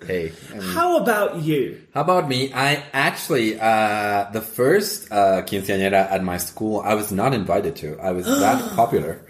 Hey. 0.05 0.31
um, 0.53 0.59
How 0.59 0.97
about 0.97 1.41
you? 1.41 1.81
How 1.93 2.01
about 2.01 2.27
me? 2.27 2.51
I 2.53 2.83
actually, 2.93 3.59
uh, 3.59 4.29
the 4.31 4.41
first 4.41 5.11
uh, 5.11 5.41
quinceañera 5.43 6.09
at 6.11 6.23
my 6.23 6.37
school, 6.37 6.81
I 6.83 6.93
was 6.95 7.11
not 7.11 7.33
invited 7.33 7.75
to. 7.77 7.97
I 7.99 8.11
was 8.11 8.25
that 8.25 8.75
popular. 8.75 9.21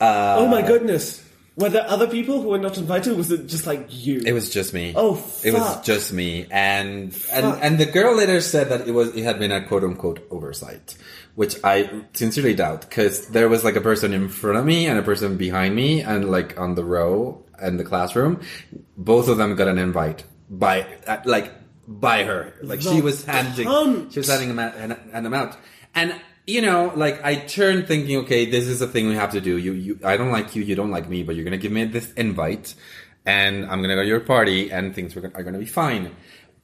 Uh, 0.00 0.36
oh 0.38 0.46
my 0.48 0.62
goodness. 0.62 1.22
Were 1.58 1.70
there 1.70 1.88
other 1.88 2.06
people 2.06 2.42
who 2.42 2.48
were 2.50 2.58
not 2.58 2.76
invited? 2.76 3.16
Was 3.16 3.30
it 3.30 3.46
just 3.46 3.66
like 3.66 3.86
you? 3.88 4.20
It 4.26 4.34
was 4.34 4.50
just 4.50 4.74
me. 4.74 4.92
Oh, 4.94 5.16
It 5.42 5.54
was 5.54 5.80
just 5.80 6.12
me, 6.12 6.46
and 6.50 7.16
and 7.32 7.44
Fuck. 7.46 7.58
and 7.62 7.78
the 7.78 7.86
girl 7.86 8.14
later 8.14 8.42
said 8.42 8.68
that 8.68 8.86
it 8.86 8.92
was 8.92 9.16
it 9.16 9.24
had 9.24 9.38
been 9.38 9.50
a 9.50 9.64
quote 9.66 9.82
unquote 9.82 10.20
oversight, 10.30 10.94
which 11.34 11.56
I 11.64 12.02
sincerely 12.12 12.52
doubt 12.52 12.82
because 12.82 13.28
there 13.28 13.48
was 13.48 13.64
like 13.64 13.74
a 13.74 13.80
person 13.80 14.12
in 14.12 14.28
front 14.28 14.58
of 14.58 14.66
me 14.66 14.86
and 14.86 14.98
a 14.98 15.02
person 15.02 15.38
behind 15.38 15.74
me, 15.74 16.02
and 16.02 16.30
like 16.30 16.60
on 16.60 16.74
the 16.74 16.84
row 16.84 17.42
in 17.62 17.76
the 17.76 17.84
classroom, 17.84 18.40
both 18.96 19.28
of 19.28 19.38
them 19.38 19.54
got 19.56 19.68
an 19.68 19.78
invite 19.78 20.24
by 20.48 20.86
uh, 21.06 21.22
like 21.24 21.52
by 21.88 22.24
her, 22.24 22.54
like 22.62 22.80
she 22.80 23.00
was 23.00 23.24
handing 23.24 23.66
cunt. 23.66 24.12
she 24.12 24.18
was 24.18 24.28
handing 24.28 24.48
them 24.48 24.58
out, 24.58 24.74
hand 24.74 25.26
them 25.26 25.34
out, 25.34 25.56
and. 25.94 26.14
You 26.48 26.60
know, 26.62 26.92
like 26.94 27.24
I 27.24 27.34
turned 27.34 27.88
thinking, 27.88 28.18
okay, 28.18 28.48
this 28.48 28.68
is 28.68 28.80
a 28.80 28.86
thing 28.86 29.08
we 29.08 29.16
have 29.16 29.32
to 29.32 29.40
do. 29.40 29.56
You, 29.56 29.72
you, 29.72 29.98
I 30.04 30.16
don't 30.16 30.30
like 30.30 30.54
you, 30.54 30.62
you 30.62 30.76
don't 30.76 30.92
like 30.92 31.08
me, 31.08 31.24
but 31.24 31.34
you're 31.34 31.44
gonna 31.44 31.56
give 31.56 31.72
me 31.72 31.86
this 31.86 32.12
invite, 32.12 32.76
and 33.24 33.66
I'm 33.66 33.82
gonna 33.82 33.96
go 33.96 34.02
to 34.02 34.06
your 34.06 34.20
party, 34.20 34.70
and 34.70 34.94
things 34.94 35.16
were, 35.16 35.28
are 35.34 35.42
gonna 35.42 35.58
be 35.58 35.66
fine. 35.66 36.14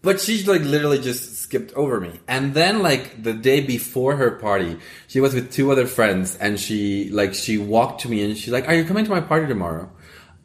But 0.02 0.20
she 0.20 0.44
like 0.44 0.62
literally 0.62 1.00
just 1.00 1.36
skipped 1.36 1.72
over 1.74 2.00
me. 2.00 2.20
And 2.26 2.54
then 2.54 2.82
like 2.82 3.22
the 3.22 3.32
day 3.32 3.60
before 3.60 4.16
her 4.16 4.32
party, 4.32 4.78
she 5.06 5.20
was 5.20 5.32
with 5.32 5.52
two 5.52 5.70
other 5.70 5.86
friends, 5.86 6.36
and 6.36 6.58
she 6.58 7.08
like 7.10 7.34
she 7.34 7.56
walked 7.56 8.02
to 8.02 8.08
me 8.08 8.22
and 8.22 8.36
she's 8.36 8.52
like, 8.52 8.68
"Are 8.68 8.74
you 8.74 8.84
coming 8.84 9.04
to 9.04 9.10
my 9.10 9.20
party 9.20 9.46
tomorrow?" 9.46 9.90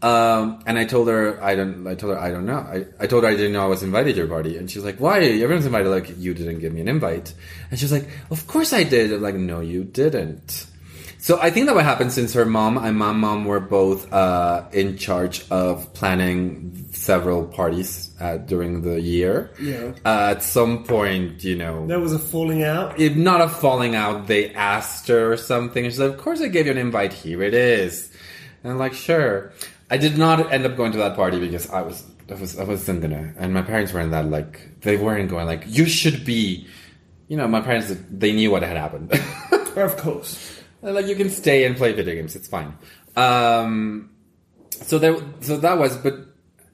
Um, 0.02 0.62
and 0.68 0.78
I 0.78 0.86
told 0.86 1.08
her 1.08 1.44
I 1.44 1.56
don't. 1.56 1.88
I 1.88 1.96
told 1.96 2.14
her 2.14 2.20
I 2.20 2.30
don't 2.30 2.46
know. 2.46 2.58
I, 2.58 2.86
I 3.00 3.08
told 3.08 3.24
her 3.24 3.30
I 3.30 3.36
didn't 3.36 3.54
know 3.54 3.64
I 3.64 3.68
was 3.68 3.82
invited 3.82 4.14
to 4.14 4.20
your 4.20 4.28
party, 4.28 4.56
and 4.58 4.70
she's 4.70 4.84
like, 4.84 4.98
"Why? 4.98 5.22
Everyone's 5.22 5.66
invited. 5.66 5.90
Like 5.90 6.18
you 6.18 6.36
didn't 6.36 6.60
give 6.60 6.72
me 6.72 6.82
an 6.82 6.88
invite." 6.88 7.34
And 7.72 7.80
she's 7.80 7.92
like, 7.92 8.08
"Of 8.30 8.46
course 8.46 8.74
I 8.74 8.84
did." 8.84 9.12
I'm 9.12 9.22
like, 9.22 9.36
"No, 9.36 9.60
you 9.60 9.84
didn't." 9.84 10.68
So 11.20 11.40
I 11.42 11.50
think 11.50 11.66
that 11.66 11.74
what 11.74 11.84
happened 11.84 12.14
since 12.14 12.34
her 12.34 12.46
mom 12.46 12.78
and 12.78 12.96
my 12.96 13.12
mom 13.12 13.46
were 13.46 13.60
both 13.60 14.14
uh, 14.14 14.66
in 14.72 14.98
charge 14.98 15.44
of 15.50 15.92
planning 15.96 16.86
several 16.92 17.46
parties 17.46 18.12
uh, 18.22 18.38
during 18.38 18.84
the 18.84 19.02
year. 19.02 19.50
Yeah. 19.60 19.94
Uh, 20.06 20.36
at 20.36 20.44
some 20.44 20.84
point, 20.84 21.44
you 21.44 21.56
know, 21.56 21.88
there 21.88 22.00
was 22.00 22.14
a 22.14 22.20
falling 22.20 22.64
out. 22.64 23.00
if 23.00 23.16
not 23.16 23.42
a 23.42 23.50
falling 23.50 23.96
out, 23.96 24.28
they 24.28 24.54
asked 24.54 25.08
her 25.08 25.34
or 25.34 25.38
something. 25.38 25.86
And 25.86 25.92
she's 25.92 26.00
like, 26.00 26.12
"Of 26.12 26.20
course, 26.20 26.40
I 26.40 26.50
gave 26.50 26.68
you 26.68 26.72
an 26.72 26.78
invite. 26.78 27.14
Here 27.14 27.42
it 27.42 27.56
is." 27.56 28.12
And 28.64 28.72
I'm 28.72 28.78
like, 28.78 28.94
"Sure." 28.94 29.52
I 29.90 29.98
did 29.98 30.18
not 30.18 30.52
end 30.52 30.66
up 30.66 30.76
going 30.76 30.92
to 30.92 30.98
that 31.00 31.16
party 31.16 31.40
because 31.40 31.70
I 31.70 31.82
was, 31.82 32.04
I 32.30 32.34
was, 32.34 32.60
I 32.60 32.64
wasn't 32.64 33.02
gonna. 33.02 33.34
And 33.38 33.54
my 33.54 33.62
parents 33.62 33.94
weren't 33.94 34.12
that 34.12 34.30
like 34.30 34.82
they 34.82 34.98
weren't 34.98 35.30
going 35.30 35.46
like 35.46 35.64
you 35.68 35.86
should 35.86 36.26
be. 36.26 36.68
You 37.28 37.36
know, 37.36 37.48
my 37.48 37.62
parents 37.62 37.94
they 38.10 38.32
knew 38.32 38.52
what 38.52 38.64
had 38.64 38.78
happened. 38.78 39.12
Of 39.78 39.96
course. 39.98 40.60
Like 40.82 41.06
you 41.06 41.16
can 41.16 41.30
stay 41.30 41.66
and 41.66 41.76
play 41.78 41.94
video 41.94 42.16
games. 42.16 42.36
It's 42.36 42.48
fine. 42.48 42.76
Um, 43.16 44.10
so 44.70 44.98
there, 45.00 45.18
so 45.42 45.58
that 45.58 45.78
was, 45.78 45.98
but 45.98 46.16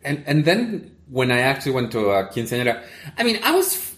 and 0.03 0.23
and 0.25 0.45
then 0.45 0.95
when 1.09 1.31
I 1.31 1.39
actually 1.39 1.73
went 1.73 1.91
to 1.91 2.09
a 2.11 2.27
quinceañera, 2.27 2.83
I 3.17 3.23
mean, 3.23 3.39
I 3.43 3.51
was 3.55 3.93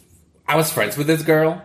I 0.47 0.56
was 0.56 0.71
friends 0.71 0.97
with 0.97 1.08
this 1.08 1.21
girl, 1.21 1.62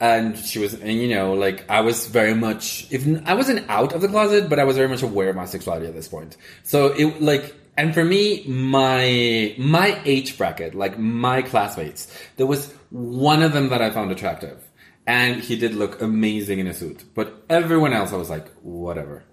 and 0.00 0.36
she 0.38 0.58
was, 0.58 0.74
and 0.74 0.92
you 0.92 1.08
know, 1.08 1.34
like 1.34 1.68
I 1.70 1.80
was 1.80 2.06
very 2.06 2.34
much, 2.34 2.86
if 2.90 3.06
I 3.26 3.34
wasn't 3.34 3.68
out 3.68 3.92
of 3.92 4.00
the 4.00 4.08
closet, 4.08 4.48
but 4.48 4.58
I 4.58 4.64
was 4.64 4.76
very 4.76 4.88
much 4.88 5.02
aware 5.02 5.30
of 5.30 5.36
my 5.36 5.46
sexuality 5.46 5.86
at 5.86 5.94
this 5.94 6.08
point. 6.08 6.36
So 6.62 6.88
it 6.88 7.22
like. 7.22 7.54
And 7.78 7.92
for 7.92 8.02
me, 8.02 8.42
my 8.46 9.54
my 9.58 10.00
age 10.06 10.38
bracket, 10.38 10.74
like 10.74 10.98
my 10.98 11.42
classmates, 11.42 12.10
there 12.38 12.46
was 12.46 12.72
one 12.88 13.42
of 13.42 13.52
them 13.52 13.68
that 13.68 13.82
I 13.82 13.90
found 13.90 14.10
attractive, 14.10 14.64
and 15.06 15.42
he 15.42 15.56
did 15.56 15.74
look 15.74 16.00
amazing 16.00 16.58
in 16.58 16.68
a 16.68 16.72
suit. 16.72 17.04
But 17.14 17.44
everyone 17.50 17.92
else, 17.92 18.14
I 18.14 18.16
was 18.16 18.30
like, 18.30 18.48
whatever. 18.62 19.24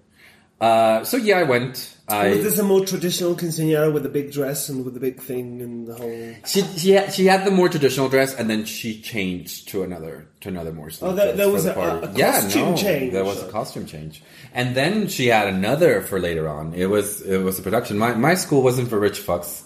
Uh, 0.60 1.04
so 1.04 1.16
yeah, 1.16 1.38
I 1.38 1.42
went. 1.42 1.90
I 2.06 2.28
Was 2.30 2.42
this 2.42 2.58
a 2.58 2.62
more 2.62 2.84
traditional 2.84 3.34
quinceañera 3.34 3.92
with 3.92 4.04
a 4.04 4.10
big 4.10 4.30
dress 4.30 4.68
and 4.68 4.84
with 4.84 4.94
a 4.96 5.00
big 5.00 5.20
thing 5.20 5.60
and 5.62 5.86
the 5.86 5.94
whole? 5.94 6.34
she 6.46 6.62
she 6.76 6.90
had, 6.90 7.12
she 7.12 7.26
had 7.26 7.44
the 7.46 7.50
more 7.50 7.68
traditional 7.68 8.08
dress, 8.08 8.34
and 8.34 8.48
then 8.48 8.64
she 8.66 9.00
changed 9.00 9.68
to 9.68 9.82
another 9.82 10.26
to 10.42 10.48
another 10.50 10.70
more. 10.72 10.90
Oh, 11.02 11.12
there 11.14 11.48
was 11.50 11.64
the 11.64 11.78
a- 11.78 11.80
a- 11.82 12.00
a 12.02 12.12
yeah, 12.14 12.40
costume 12.40 12.70
no, 12.70 12.76
change. 12.76 13.12
There 13.12 13.24
was 13.24 13.42
a 13.42 13.48
costume 13.50 13.86
change, 13.86 14.22
and 14.52 14.74
then 14.76 15.08
she 15.08 15.26
had 15.28 15.48
another 15.48 16.02
for 16.02 16.20
later 16.20 16.46
on. 16.48 16.74
It 16.74 16.86
was 16.86 17.22
it 17.22 17.38
was 17.38 17.58
a 17.58 17.62
production. 17.62 17.98
My 17.98 18.14
my 18.14 18.34
school 18.34 18.62
wasn't 18.62 18.88
for 18.88 18.98
rich 18.98 19.20
fucks. 19.20 19.62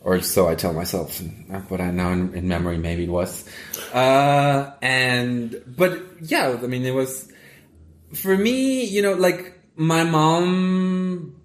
Or 0.00 0.20
so 0.20 0.46
I 0.48 0.54
tell 0.54 0.72
myself, 0.72 1.20
but 1.68 1.80
I 1.80 1.90
know 1.90 2.12
in, 2.12 2.32
in 2.32 2.46
memory 2.46 2.78
maybe 2.78 3.04
it 3.04 3.10
was. 3.10 3.44
Uh, 3.92 4.70
and 4.80 5.60
but 5.66 6.00
yeah, 6.22 6.56
I 6.62 6.66
mean 6.68 6.84
it 6.86 6.94
was 6.94 7.28
for 8.14 8.36
me. 8.38 8.84
You 8.84 9.02
know, 9.02 9.14
like 9.14 9.55
my 9.76 10.04
mom 10.04 11.36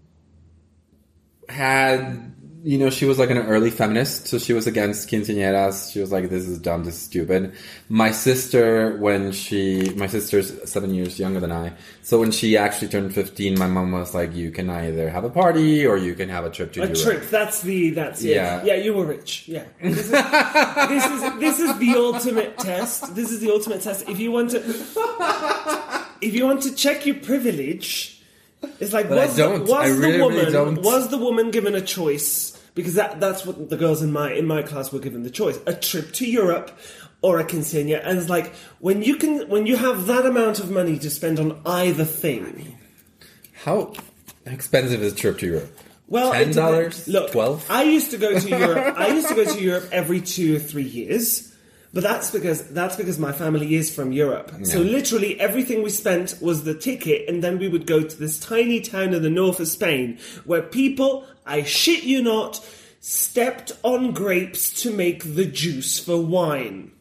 had 1.48 2.32
you 2.64 2.78
know, 2.78 2.92
she 2.92 3.06
was 3.06 3.18
like 3.18 3.32
an 3.32 3.40
early 3.40 3.72
feminist, 3.72 4.28
so 4.28 4.38
she 4.38 4.54
was 4.54 4.68
against 4.68 5.10
quinceañeras. 5.10 5.92
She 5.92 6.00
was 6.00 6.12
like, 6.12 6.30
"This 6.30 6.48
is 6.48 6.60
dumb. 6.60 6.84
This 6.84 6.96
is 6.96 7.02
stupid." 7.02 7.54
My 7.90 8.12
sister, 8.12 8.98
when 8.98 9.32
she, 9.32 9.92
my 9.96 10.06
sister's 10.06 10.70
seven 10.70 10.94
years 10.94 11.20
younger 11.20 11.40
than 11.40 11.52
I, 11.52 11.74
so 12.04 12.20
when 12.20 12.32
she 12.32 12.58
actually 12.58 12.90
turned 12.90 13.16
fifteen, 13.16 13.58
my 13.58 13.66
mom 13.68 13.92
was 13.92 14.14
like, 14.14 14.36
"You 14.36 14.52
can 14.52 14.70
either 14.70 15.10
have 15.10 15.24
a 15.24 15.30
party 15.30 15.86
or 15.88 15.98
you 15.98 16.14
can 16.14 16.30
have 16.30 16.46
a 16.46 16.52
trip 16.52 16.74
to 16.74 16.82
A 16.82 16.86
Europe." 16.86 17.02
trip. 17.02 17.30
That's 17.30 17.62
the. 17.62 17.90
That's 17.92 18.22
it. 18.22 18.36
Yeah. 18.36 18.64
Yeah. 18.64 18.76
you 18.76 18.94
were 18.94 19.06
rich. 19.06 19.48
Yeah. 19.48 19.66
This 19.82 19.98
is, 19.98 20.12
this 20.12 21.06
is 21.06 21.40
this 21.40 21.60
is 21.60 21.78
the 21.80 21.96
ultimate 21.96 22.60
test. 22.60 23.16
This 23.16 23.32
is 23.32 23.40
the 23.40 23.50
ultimate 23.50 23.82
test. 23.82 24.08
If 24.08 24.20
you 24.20 24.32
want 24.32 24.52
to, 24.52 24.60
if 26.22 26.36
you 26.36 26.46
want 26.46 26.62
to 26.64 26.76
check 26.76 27.08
your 27.08 27.16
privilege, 27.16 28.21
it's 28.80 28.94
like 28.94 29.10
But 29.10 29.18
I 29.18 29.26
was, 29.28 29.36
don't. 29.38 29.66
The, 29.66 29.72
was 29.72 29.82
I 29.82 29.88
really, 29.88 30.18
the 30.18 30.24
woman 30.24 30.38
really 30.40 30.52
don't. 30.52 30.82
was 30.82 31.10
the 31.10 31.18
woman 31.18 31.52
given 31.52 31.76
a 31.76 31.82
choice 31.82 32.58
because 32.76 32.94
that 32.96 33.20
that's 33.20 33.46
what 33.46 33.70
the 33.70 33.78
girls 33.78 34.02
in 34.02 34.12
my 34.12 34.32
in 34.34 34.46
my 34.46 34.62
class 34.62 34.92
were 34.92 35.00
given 35.00 35.24
the 35.24 35.30
choice: 35.30 35.60
a 35.66 35.74
trip 35.74 36.12
to 36.14 36.26
Europe. 36.30 36.72
Or 37.24 37.40
a 37.40 37.44
quinceañera, 37.46 38.02
and 38.04 38.18
it's 38.18 38.30
like 38.30 38.52
when 38.80 39.04
you 39.04 39.16
can, 39.16 39.48
when 39.48 39.68
you 39.68 39.78
have 39.78 40.08
that 40.08 40.26
amount 40.26 40.58
of 40.58 40.72
money 40.72 40.98
to 40.98 41.08
spend 41.12 41.40
on 41.40 41.62
either 41.68 42.04
thing, 42.04 42.80
How 43.64 43.94
expensive 44.44 45.04
is 45.04 45.14
a 45.14 45.16
trip 45.16 45.38
to 45.38 45.46
Europe? 45.46 45.78
Well, 46.08 46.32
ten 46.32 46.52
dollars. 46.52 47.08
Look, 47.08 47.32
twelve. 47.32 47.64
I 47.70 47.84
used 47.84 48.10
to 48.10 48.18
go 48.18 48.40
to 48.40 48.50
Europe. 48.50 48.96
I 48.98 49.10
used 49.10 49.28
to 49.28 49.36
go 49.36 49.46
to 49.46 49.62
Europe 49.62 49.90
every 49.92 50.20
two 50.20 50.56
or 50.56 50.60
three 50.60 50.82
years, 50.82 51.51
but 51.94 52.04
that's 52.04 52.32
because 52.32 52.68
that's 52.70 52.96
because 52.96 53.20
my 53.20 53.32
family 53.32 53.76
is 53.76 53.94
from 53.94 54.12
Europe. 54.12 54.52
So 54.64 54.80
literally 54.80 55.40
everything 55.40 55.84
we 55.84 55.90
spent 55.90 56.38
was 56.42 56.64
the 56.64 56.74
ticket, 56.74 57.28
and 57.28 57.44
then 57.44 57.60
we 57.60 57.68
would 57.68 57.86
go 57.86 58.02
to 58.04 58.18
this 58.18 58.40
tiny 58.40 58.82
town 58.82 59.14
in 59.14 59.22
the 59.22 59.30
north 59.30 59.60
of 59.60 59.68
Spain 59.68 60.18
where 60.46 60.62
people, 60.62 61.26
I 61.46 61.64
shit 61.64 62.04
you 62.04 62.22
not, 62.22 62.66
stepped 63.02 63.74
on 63.84 64.14
grapes 64.14 64.82
to 64.84 64.92
make 64.92 65.36
the 65.36 65.46
juice 65.46 66.00
for 66.00 66.18
wine. 66.18 66.92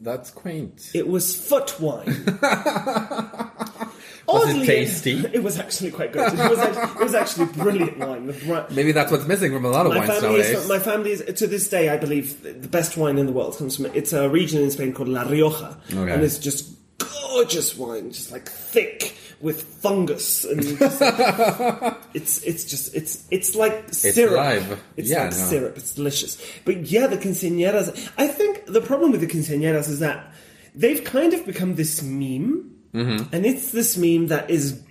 That's 0.00 0.30
quaint. 0.30 0.90
It 0.94 1.08
was 1.08 1.36
foot 1.36 1.78
wine. 1.78 2.24
Was 4.32 4.54
it 4.54 4.66
tasty? 4.66 5.24
It 5.32 5.42
was 5.42 5.58
actually 5.58 5.90
quite 5.90 6.12
good. 6.12 6.32
It 6.32 6.50
was 6.50 6.58
actually, 6.58 6.82
it 7.00 7.04
was 7.04 7.14
actually 7.14 7.46
brilliant 7.46 7.98
wine. 7.98 8.26
The 8.26 8.66
Maybe 8.70 8.92
that's 8.92 9.10
what's 9.10 9.26
missing 9.26 9.52
from 9.52 9.64
a 9.64 9.70
lot 9.70 9.86
of 9.86 9.92
My 9.92 10.06
wines 10.06 10.22
nowadays. 10.22 10.50
is, 10.50 10.68
my 10.68 10.78
family 10.78 11.12
is 11.12 11.24
to 11.40 11.46
this 11.46 11.68
day, 11.68 11.88
I 11.88 11.96
believe, 11.96 12.42
the 12.42 12.68
best 12.68 12.96
wine 12.96 13.18
in 13.18 13.26
the 13.26 13.32
world 13.32 13.56
comes 13.58 13.76
from. 13.76 13.86
It's 13.86 14.12
a 14.12 14.28
region 14.28 14.62
in 14.62 14.70
Spain 14.70 14.92
called 14.92 15.08
La 15.08 15.22
Rioja, 15.22 15.76
Okay. 15.92 16.12
and 16.12 16.22
it's 16.22 16.38
just 16.38 16.70
gorgeous 16.98 17.76
wine, 17.76 18.10
just 18.12 18.30
like 18.32 18.48
thick 18.48 19.16
with 19.40 19.62
fungus, 19.62 20.44
and 20.44 20.60
it's 22.14 22.42
it's 22.42 22.64
just 22.64 22.94
it's 22.94 23.24
it's 23.30 23.54
like 23.54 23.92
syrup. 23.92 24.36
live. 24.36 24.82
It's 24.96 25.10
Yeah, 25.10 25.22
like 25.24 25.30
no. 25.32 25.36
syrup. 25.36 25.76
It's 25.76 25.94
delicious. 25.94 26.36
But 26.64 26.86
yeah, 26.90 27.06
the 27.06 27.16
quinceañeras. 27.16 28.10
I 28.18 28.26
think 28.28 28.66
the 28.66 28.80
problem 28.80 29.12
with 29.12 29.20
the 29.20 29.26
quinceañeras 29.26 29.88
is 29.88 30.00
that 30.00 30.32
they've 30.74 31.02
kind 31.04 31.32
of 31.32 31.46
become 31.46 31.74
this 31.76 32.02
meme, 32.02 32.70
Mm-hmm. 32.94 33.32
and 33.32 33.46
it's 33.46 33.70
this 33.70 33.96
meme 33.96 34.26
that 34.28 34.50
is 34.50 34.82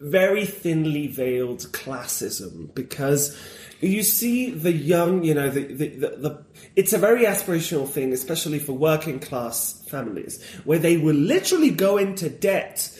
very 0.00 0.44
thinly 0.46 1.06
veiled 1.06 1.60
classism 1.72 2.74
because 2.74 3.38
you 3.80 4.02
see 4.02 4.50
the 4.50 4.72
young, 4.72 5.24
you 5.24 5.34
know, 5.34 5.48
the, 5.48 5.64
the, 5.64 5.88
the, 5.88 6.08
the 6.16 6.44
it's 6.76 6.92
a 6.92 6.98
very 6.98 7.24
aspirational 7.24 7.88
thing, 7.88 8.12
especially 8.12 8.58
for 8.58 8.72
working 8.72 9.18
class 9.18 9.82
families, 9.88 10.42
where 10.64 10.78
they 10.78 10.96
will 10.96 11.16
literally 11.16 11.70
go 11.70 11.96
into 11.96 12.28
debt 12.28 12.90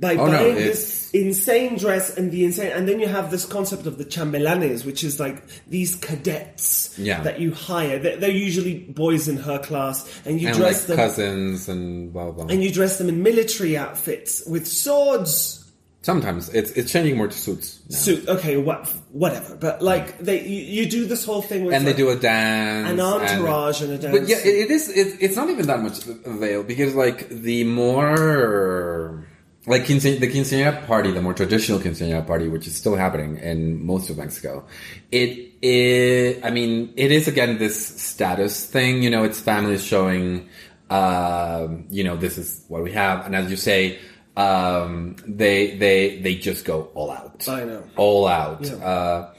by 0.00 0.14
Oh, 0.14 0.26
buying 0.26 0.56
it's- 0.56 0.66
this 0.66 1.10
insane 1.12 1.76
dress 1.76 2.16
and 2.16 2.30
the 2.32 2.44
insane, 2.44 2.72
and 2.72 2.88
then 2.88 3.00
you 3.00 3.06
have 3.08 3.30
this 3.30 3.44
concept 3.44 3.84
of 3.86 3.98
the 3.98 4.04
chambelanes, 4.04 4.84
which 4.84 5.04
is 5.04 5.20
like 5.20 5.42
these 5.68 5.94
cadets 5.96 6.94
Yeah. 6.96 7.20
that 7.22 7.40
you 7.40 7.52
hire. 7.52 7.98
They're, 7.98 8.16
they're 8.16 8.30
usually 8.30 8.74
boys 8.78 9.28
in 9.28 9.36
her 9.36 9.58
class, 9.58 10.04
and 10.24 10.40
you 10.40 10.48
and 10.48 10.56
dress 10.56 10.88
like 10.88 10.96
them 10.96 10.96
cousins 10.96 11.68
and 11.68 12.12
blah 12.12 12.30
blah. 12.30 12.46
and 12.46 12.62
you 12.64 12.70
dress 12.72 12.98
them 12.98 13.08
in 13.08 13.22
military 13.22 13.76
outfits 13.76 14.42
with 14.46 14.66
swords. 14.66 15.56
Sometimes 16.02 16.48
it's 16.54 16.70
it's 16.70 16.90
changing 16.90 17.18
more 17.18 17.28
to 17.28 17.36
suits, 17.36 17.78
now. 17.90 17.96
Suit, 17.98 18.26
okay, 18.26 18.56
what, 18.56 18.88
whatever. 19.12 19.54
But 19.54 19.82
like 19.82 20.18
they, 20.18 20.40
you, 20.46 20.82
you 20.84 20.88
do 20.88 21.04
this 21.04 21.26
whole 21.26 21.42
thing 21.42 21.66
with 21.66 21.74
and 21.74 21.86
they 21.86 21.92
do 21.92 22.08
a 22.08 22.16
dance, 22.16 22.88
an 22.88 23.00
entourage 23.00 23.82
and, 23.82 23.92
a 23.92 23.98
dance. 23.98 24.18
But 24.18 24.26
yeah, 24.26 24.38
it, 24.38 24.46
it 24.46 24.70
is. 24.70 24.88
It, 24.88 25.18
it's 25.20 25.36
not 25.36 25.50
even 25.50 25.66
that 25.66 25.82
much 25.82 25.98
veil 26.04 26.62
because 26.62 26.94
like 26.94 27.28
the 27.28 27.64
more 27.64 29.26
like 29.66 29.84
quince- 29.84 30.18
the 30.18 30.26
quinceañera 30.26 30.86
party, 30.86 31.10
the 31.10 31.20
more 31.20 31.34
traditional 31.34 31.78
quinceañera 31.80 32.26
party, 32.26 32.48
which 32.48 32.66
is 32.66 32.74
still 32.74 32.96
happening 32.96 33.38
in 33.38 33.84
most 33.84 34.08
of 34.10 34.16
Mexico. 34.16 34.64
It 35.10 35.52
it 35.62 36.44
I 36.44 36.50
mean, 36.50 36.92
it 36.96 37.12
is 37.12 37.28
again 37.28 37.58
this 37.58 38.00
status 38.00 38.66
thing. 38.66 39.02
You 39.02 39.10
know, 39.10 39.24
it's 39.24 39.38
families 39.40 39.84
showing, 39.84 40.48
um, 40.88 41.84
you 41.90 42.04
know, 42.04 42.16
this 42.16 42.38
is 42.38 42.64
what 42.68 42.82
we 42.82 42.92
have, 42.92 43.26
and 43.26 43.34
as 43.36 43.50
you 43.50 43.56
say. 43.56 43.98
Um, 44.36 45.16
they 45.26 45.76
they 45.76 46.20
they 46.20 46.36
just 46.36 46.64
go 46.64 46.88
all 46.94 47.10
out. 47.10 47.46
I 47.48 47.64
know. 47.64 47.82
all 47.96 48.26
out. 48.28 48.62
Yeah. 48.62 48.74
Uh, 48.76 49.34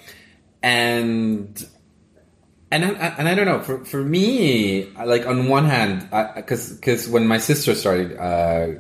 and 0.62 1.68
and 2.72 2.86
I, 2.86 2.90
and 3.18 3.28
I 3.28 3.34
don't 3.34 3.46
know 3.46 3.62
for 3.62 3.84
for 3.86 4.04
me 4.04 4.90
like 5.06 5.26
on 5.26 5.48
one 5.48 5.66
hand 5.66 6.08
because 6.36 6.74
because 6.74 7.08
when 7.08 7.26
my 7.26 7.38
sister 7.38 7.74
started 7.74 8.18
uh, 8.18 8.80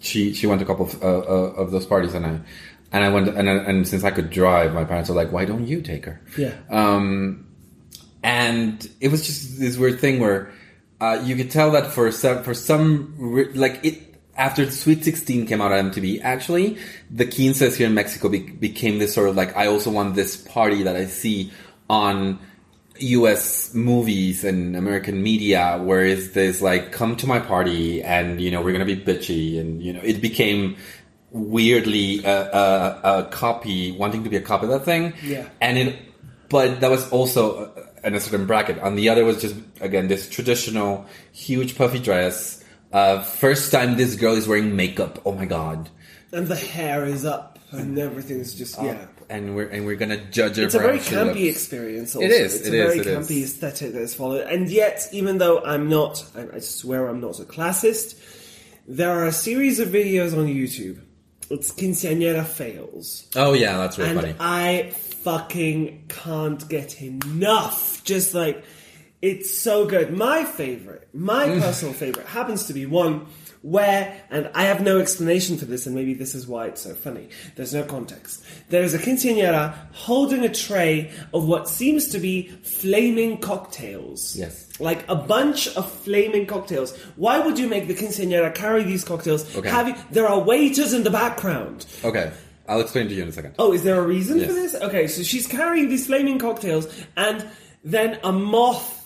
she 0.00 0.32
she 0.34 0.46
went 0.46 0.60
to 0.60 0.64
a 0.64 0.68
couple 0.68 0.86
of, 0.86 1.02
uh, 1.02 1.06
uh, 1.06 1.62
of 1.62 1.70
those 1.70 1.86
parties 1.86 2.14
and 2.14 2.24
I 2.26 2.40
and 2.92 3.04
I 3.04 3.08
went 3.08 3.28
and 3.28 3.48
and 3.48 3.86
since 3.88 4.04
I 4.04 4.10
could 4.10 4.30
drive 4.30 4.74
my 4.74 4.84
parents 4.84 5.08
were 5.10 5.16
like 5.16 5.32
why 5.32 5.44
don't 5.44 5.66
you 5.66 5.80
take 5.82 6.04
her 6.06 6.20
Yeah. 6.38 6.54
um 6.70 7.46
and 8.22 8.88
it 9.00 9.08
was 9.10 9.26
just 9.26 9.58
this 9.58 9.76
weird 9.76 10.00
thing 10.00 10.20
where 10.20 10.52
uh, 11.00 11.20
you 11.24 11.34
could 11.34 11.50
tell 11.50 11.72
that 11.72 11.88
for 11.88 12.12
some 12.12 12.42
for 12.44 12.54
some 12.54 13.14
like 13.54 13.80
it 13.84 14.14
after 14.36 14.70
Sweet 14.70 15.04
16 15.04 15.46
came 15.46 15.60
out 15.60 15.72
on 15.72 15.90
MTV, 15.90 16.22
actually, 16.22 16.78
the 17.10 17.26
quinces 17.26 17.76
here 17.76 17.86
in 17.86 17.92
Mexico 17.92 18.30
be- 18.30 18.38
became 18.40 18.98
this 18.98 19.12
sort 19.12 19.28
of 19.28 19.36
like, 19.36 19.54
I 19.54 19.66
also 19.66 19.90
want 19.90 20.14
this 20.14 20.38
party 20.38 20.84
that 20.84 20.96
I 20.96 21.04
see 21.04 21.52
on 21.90 22.38
US 23.02 23.74
movies 23.74 24.44
and 24.44 24.76
American 24.76 25.22
media, 25.22 25.78
where 25.82 26.04
it's 26.04 26.30
this 26.30 26.62
like, 26.62 26.92
come 26.92 27.16
to 27.16 27.26
my 27.26 27.40
party 27.40 28.02
and, 28.02 28.40
you 28.40 28.50
know, 28.50 28.62
we're 28.62 28.72
gonna 28.72 28.84
be 28.84 28.96
bitchy. 28.96 29.60
And, 29.60 29.82
you 29.82 29.92
know, 29.92 30.00
it 30.02 30.20
became 30.20 30.76
weirdly 31.30 32.24
a, 32.24 32.50
a, 32.52 33.00
a 33.04 33.24
copy, 33.30 33.92
wanting 33.92 34.24
to 34.24 34.30
be 34.30 34.36
a 34.36 34.40
copy 34.40 34.66
of 34.66 34.70
that 34.70 34.84
thing. 34.84 35.14
Yeah. 35.22 35.48
And 35.60 35.78
it, 35.78 35.96
but 36.48 36.80
that 36.80 36.90
was 36.90 37.08
also 37.10 37.64
uh, 37.64 37.86
in 38.04 38.14
a 38.14 38.20
certain 38.20 38.46
bracket. 38.46 38.78
On 38.80 38.94
the 38.96 39.08
other 39.08 39.24
was 39.24 39.40
just, 39.40 39.56
again, 39.80 40.08
this 40.08 40.28
traditional 40.28 41.06
huge 41.32 41.76
puffy 41.76 41.98
dress. 41.98 42.62
Uh, 42.92 43.22
first 43.22 43.72
time 43.72 43.96
this 43.96 44.16
girl 44.16 44.34
is 44.34 44.46
wearing 44.46 44.76
makeup. 44.76 45.22
Oh 45.24 45.32
my 45.32 45.46
god. 45.46 45.88
and 46.32 46.46
the 46.46 46.56
hair 46.56 47.04
is 47.06 47.24
up, 47.24 47.58
and 47.70 47.98
everything's 47.98 48.54
just 48.54 48.76
yeah. 48.82 49.06
And 49.32 49.56
we're, 49.56 49.68
and 49.68 49.86
we're 49.86 49.96
gonna 49.96 50.22
judge 50.30 50.56
her 50.58 50.64
It's 50.64 50.74
a 50.74 50.78
very 50.78 50.98
campy 50.98 51.48
experience. 51.48 52.14
Also. 52.14 52.26
It 52.26 52.32
is, 52.32 52.54
It's 52.56 52.68
it 52.68 52.74
a 52.74 52.76
is, 52.76 52.86
very 52.86 52.98
it 53.00 53.06
is. 53.06 53.28
campy 53.28 53.42
aesthetic 53.44 53.92
that 53.94 54.02
is 54.02 54.14
followed, 54.14 54.46
and 54.46 54.68
yet, 54.70 55.08
even 55.12 55.38
though 55.38 55.60
I'm 55.64 55.88
not, 55.88 56.24
I, 56.36 56.56
I 56.56 56.58
swear 56.60 57.06
I'm 57.08 57.20
not 57.20 57.40
a 57.40 57.44
classist. 57.44 58.18
There 58.86 59.10
are 59.10 59.26
a 59.26 59.32
series 59.32 59.78
of 59.80 59.88
videos 59.88 60.36
on 60.36 60.46
YouTube. 60.48 60.98
It's 61.50 61.72
quinceañera 61.72 62.44
fails. 62.44 63.26
Oh 63.36 63.52
yeah, 63.54 63.78
that's 63.78 63.96
really 63.98 64.10
and 64.10 64.20
funny. 64.20 64.34
I 64.38 64.90
fucking 65.22 66.04
can't 66.08 66.68
get 66.68 67.00
enough. 67.00 68.02
Just 68.04 68.34
like 68.34 68.64
it's 69.22 69.56
so 69.56 69.86
good. 69.86 70.12
My 70.12 70.44
favorite, 70.44 71.08
my 71.14 71.46
Mm. 71.46 71.60
personal 71.60 71.94
favorite, 71.94 72.26
happens 72.26 72.64
to 72.66 72.72
be 72.74 72.86
one 72.86 73.26
where, 73.62 74.20
and 74.28 74.50
I 74.54 74.64
have 74.64 74.82
no 74.82 74.98
explanation 74.98 75.56
for 75.56 75.64
this, 75.64 75.86
and 75.86 75.94
maybe 75.94 76.14
this 76.14 76.34
is 76.34 76.46
why 76.46 76.66
it's 76.66 76.82
so 76.82 76.94
funny. 76.94 77.28
There's 77.54 77.72
no 77.72 77.84
context. 77.84 78.44
There 78.68 78.82
is 78.82 78.92
a 78.92 78.98
quinceañera 78.98 79.74
holding 79.92 80.44
a 80.44 80.52
tray 80.52 81.12
of 81.32 81.46
what 81.46 81.68
seems 81.68 82.08
to 82.08 82.18
be 82.18 82.48
flaming 82.48 83.38
cocktails. 83.38 84.36
Yes. 84.36 84.68
Like 84.80 85.08
a 85.08 85.14
bunch 85.14 85.68
of 85.76 85.90
flaming 85.90 86.46
cocktails. 86.46 86.96
Why 87.14 87.38
would 87.38 87.56
you 87.58 87.68
make 87.68 87.86
the 87.86 87.94
quinceañera 87.94 88.52
carry 88.52 88.82
these 88.82 89.04
cocktails? 89.04 89.56
Okay. 89.56 89.68
Having, 89.68 89.96
there 90.10 90.26
are 90.28 90.40
waiters 90.40 90.92
in 90.92 91.04
the 91.04 91.10
background. 91.10 91.86
Okay, 92.04 92.32
I'll 92.68 92.80
explain 92.80 93.08
to 93.08 93.14
you 93.14 93.22
in 93.22 93.28
a 93.28 93.32
second. 93.32 93.54
Oh, 93.60 93.72
is 93.72 93.84
there 93.84 93.98
a 93.98 94.06
reason 94.06 94.40
for 94.40 94.52
this? 94.52 94.74
Okay, 94.74 95.06
so 95.06 95.22
she's 95.22 95.46
carrying 95.46 95.88
these 95.88 96.06
flaming 96.06 96.40
cocktails, 96.40 96.92
and 97.16 97.46
then 97.84 98.18
a 98.24 98.32
moth 98.32 98.98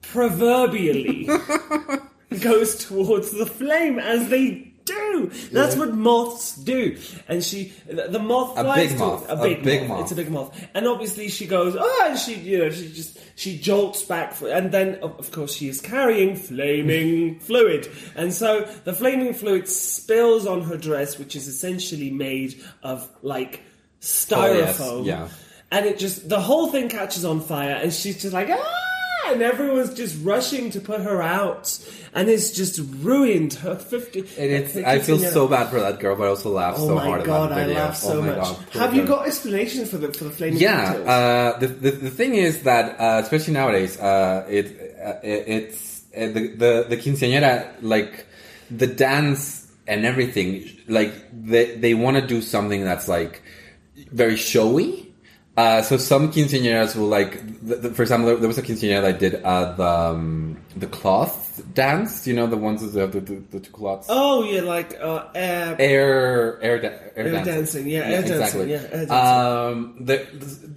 proverbially 0.00 1.28
goes 2.40 2.84
towards 2.86 3.30
the 3.32 3.46
flame 3.46 3.98
as 3.98 4.28
they 4.28 4.68
do. 4.84 5.30
That's 5.52 5.76
what 5.76 5.94
moths 5.94 6.56
do. 6.56 6.98
And 7.28 7.42
she, 7.44 7.72
the, 7.86 8.18
moth 8.18 8.58
A 8.58 8.64
flies 8.64 8.88
big 8.88 8.98
to- 8.98 9.04
moth. 9.04 9.28
a 9.28 9.34
A 9.34 9.42
big, 9.42 9.62
big 9.62 9.80
moth. 9.82 9.88
moth. 9.88 10.00
It's 10.02 10.12
a 10.12 10.14
big 10.16 10.30
moth. 10.30 10.66
And 10.74 10.88
obviously 10.88 11.28
she 11.28 11.46
goes, 11.46 11.76
oh, 11.78 12.06
and 12.08 12.18
she, 12.18 12.34
you 12.34 12.58
know, 12.58 12.70
she 12.70 12.88
just, 12.92 13.16
she 13.36 13.56
jolts 13.58 14.02
back, 14.02 14.32
for, 14.34 14.48
and 14.48 14.72
then 14.72 14.96
of 15.02 15.30
course 15.30 15.54
she 15.54 15.68
is 15.68 15.80
carrying 15.80 16.34
flaming 16.34 17.38
fluid. 17.38 17.88
And 18.16 18.34
so 18.34 18.62
the 18.84 18.92
flaming 18.92 19.34
fluid 19.34 19.68
spills 19.68 20.46
on 20.48 20.62
her 20.62 20.76
dress, 20.76 21.16
which 21.16 21.36
is 21.36 21.46
essentially 21.46 22.10
made 22.10 22.60
of 22.82 23.08
like 23.22 23.62
styrofoam. 24.00 24.80
Oh, 24.80 25.04
yeah. 25.04 25.28
and 25.70 25.86
it 25.86 25.98
just 25.98 26.28
the 26.28 26.40
whole 26.40 26.68
thing 26.72 26.88
catches 26.88 27.24
on 27.24 27.40
fire, 27.40 27.74
and 27.76 27.92
she's 27.92 28.20
just 28.20 28.34
like 28.34 28.48
ah, 28.50 28.78
and 29.28 29.42
everyone's 29.42 29.94
just 29.94 30.22
rushing 30.24 30.70
to 30.70 30.80
put 30.80 31.00
her 31.00 31.22
out, 31.22 31.78
and 32.14 32.28
it's 32.28 32.52
just 32.52 32.80
ruined 33.00 33.54
her 33.54 33.76
fifty. 33.76 34.20
And 34.20 34.50
it's, 34.50 34.76
I 34.76 34.98
feel 34.98 35.18
so 35.18 35.48
bad 35.48 35.70
for 35.70 35.80
that 35.80 36.00
girl, 36.00 36.16
but 36.16 36.24
I 36.24 36.28
also 36.28 36.50
laugh 36.50 36.74
Oh 36.78 36.88
so 36.88 36.98
hard 36.98 37.24
god, 37.24 37.52
at 37.52 37.56
that 37.56 37.70
I 37.70 37.72
laugh 37.74 37.96
so 37.96 38.18
oh 38.18 38.22
much. 38.22 38.36
God, 38.36 38.56
Have 38.72 38.94
you 38.94 39.06
got 39.06 39.26
explanations 39.26 39.90
for 39.90 39.98
the 39.98 40.12
for 40.12 40.24
the 40.24 40.30
flaming 40.30 40.60
Yeah, 40.60 40.92
uh, 40.92 41.58
the, 41.58 41.66
the 41.68 41.90
the 41.92 42.10
thing 42.10 42.34
is 42.34 42.62
that 42.64 42.98
uh, 43.00 43.20
especially 43.22 43.54
nowadays, 43.54 43.98
uh, 43.98 44.46
it, 44.48 44.66
uh, 45.02 45.14
it 45.22 45.48
it's 45.48 46.02
uh, 46.16 46.26
the 46.26 46.48
the 46.48 46.86
the 46.88 46.96
quinceañera 46.96 47.74
like 47.82 48.26
the 48.70 48.86
dance 48.86 49.70
and 49.86 50.04
everything. 50.04 50.68
Like 50.88 51.12
they 51.32 51.76
they 51.76 51.94
want 51.94 52.16
to 52.18 52.26
do 52.26 52.42
something 52.42 52.84
that's 52.84 53.08
like 53.08 53.42
very 54.10 54.36
showy. 54.36 55.11
Uh, 55.54 55.82
so 55.82 55.98
some 55.98 56.32
quinceañeras 56.32 56.96
will 56.96 57.08
like, 57.08 57.32
the, 57.60 57.76
the, 57.76 57.90
for 57.90 58.00
example, 58.02 58.26
there, 58.28 58.36
there 58.38 58.48
was 58.48 58.56
a 58.56 58.62
quinceañera 58.62 59.02
that 59.02 59.18
did 59.18 59.34
uh, 59.44 59.72
the 59.72 59.86
um, 59.86 60.56
the 60.76 60.86
cloth 60.86 61.62
dance. 61.74 62.26
You 62.26 62.32
know 62.32 62.46
the 62.46 62.56
ones 62.56 62.80
that 62.80 62.98
have 62.98 63.12
the, 63.12 63.20
the, 63.20 63.34
the 63.50 63.60
two 63.60 63.70
cloths. 63.70 64.06
oh 64.08 64.44
yeah, 64.44 64.62
like 64.62 64.98
uh, 64.98 65.26
air, 65.34 65.76
air 65.78 66.62
air, 66.62 66.80
da- 66.80 66.88
air, 66.88 67.12
Air 67.16 67.32
dancing. 67.32 67.54
dancing, 67.54 67.88
yeah, 67.88 67.98
air 68.00 68.22
dancing, 68.22 68.32
exactly. 68.40 68.70
yeah, 68.70 68.76
air 68.92 69.06
dancing. 69.06 69.10
Um, 69.12 69.96
they're, 70.00 70.26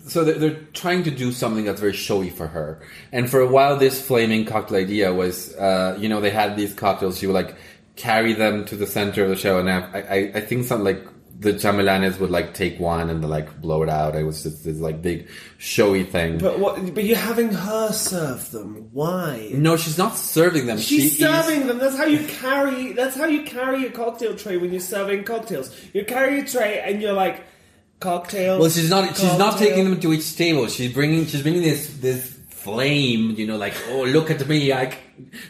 so 0.08 0.26
they're, 0.26 0.40
they're 0.40 0.60
trying 0.74 1.04
to 1.04 1.12
do 1.12 1.32
something 1.32 1.64
that's 1.64 1.80
very 1.80 1.94
showy 1.94 2.30
for 2.30 2.48
her. 2.48 2.82
And 3.14 3.30
for 3.30 3.40
a 3.40 3.48
while, 3.48 3.78
this 3.78 4.06
flaming 4.06 4.44
cocktail 4.46 4.78
idea 4.78 5.14
was, 5.14 5.56
uh, 5.56 5.98
you 5.98 6.10
know, 6.10 6.20
they 6.20 6.32
had 6.32 6.58
these 6.58 6.74
cocktails. 6.74 7.18
She 7.18 7.28
would 7.28 7.34
like 7.34 7.56
carry 7.96 8.34
them 8.34 8.66
to 8.66 8.76
the 8.76 8.86
center 8.88 9.24
of 9.24 9.30
the 9.30 9.38
show, 9.38 9.58
and 9.58 9.70
I, 9.72 9.80
I, 10.10 10.16
I 10.36 10.42
think 10.42 10.66
some 10.66 10.84
like 10.84 11.02
the 11.39 11.54
chambelanes 11.54 12.19
would 12.19 12.32
like 12.32 12.54
take 12.54 12.80
one 12.80 13.10
and 13.10 13.28
like 13.30 13.62
blow 13.62 13.84
it 13.84 13.89
out. 13.89 14.15
It 14.15 14.24
was 14.24 14.43
just 14.43 14.63
this 14.63 14.80
like 14.80 15.02
big 15.02 15.28
showy 15.58 16.04
thing. 16.04 16.38
But 16.38 16.60
what? 16.60 16.93
But 16.93 17.04
you're 17.04 17.17
having 17.17 17.52
her 17.52 17.91
serve 17.91 18.52
them. 18.52 18.89
Why? 18.93 19.50
no, 19.54 19.78
she's 19.78 19.98
not 19.98 20.15
serving 20.15 20.67
them. 20.67 20.78
She's 20.78 21.13
she 21.13 21.24
serving 21.24 21.67
them. 21.67 21.78
That's 21.78 21.98
how 21.98 22.06
you 22.06 22.26
carry. 22.28 22.93
That's 22.93 23.15
how 23.15 23.26
you 23.26 23.43
carry 23.43 23.86
a 23.86 23.91
cocktail 23.91 24.36
tray 24.36 24.58
when 24.58 24.71
you're 24.71 24.80
serving 24.80 25.24
cocktails. 25.26 25.76
You 25.93 26.06
carry 26.06 26.39
a 26.39 26.45
tray 26.45 26.80
and 26.80 27.02
you're 27.02 27.13
like 27.13 27.43
cocktail. 28.00 28.60
Well, 28.60 28.69
she's 28.69 28.89
not. 28.89 29.15
She's 29.17 29.38
not 29.38 29.58
taking 29.58 29.86
them 29.86 30.00
to 30.00 30.13
each 30.13 30.36
table. 30.36 30.67
She's 30.67 30.93
bringing. 30.93 31.26
She's 31.26 31.41
bringing 31.41 31.62
this 31.62 31.98
this 31.98 32.35
flame. 32.65 33.32
You 33.38 33.45
know, 33.47 33.58
like 33.58 33.75
oh, 33.91 34.04
look 34.04 34.30
at 34.32 34.45
me, 34.47 34.73
I 34.73 34.89
c- 34.91 34.97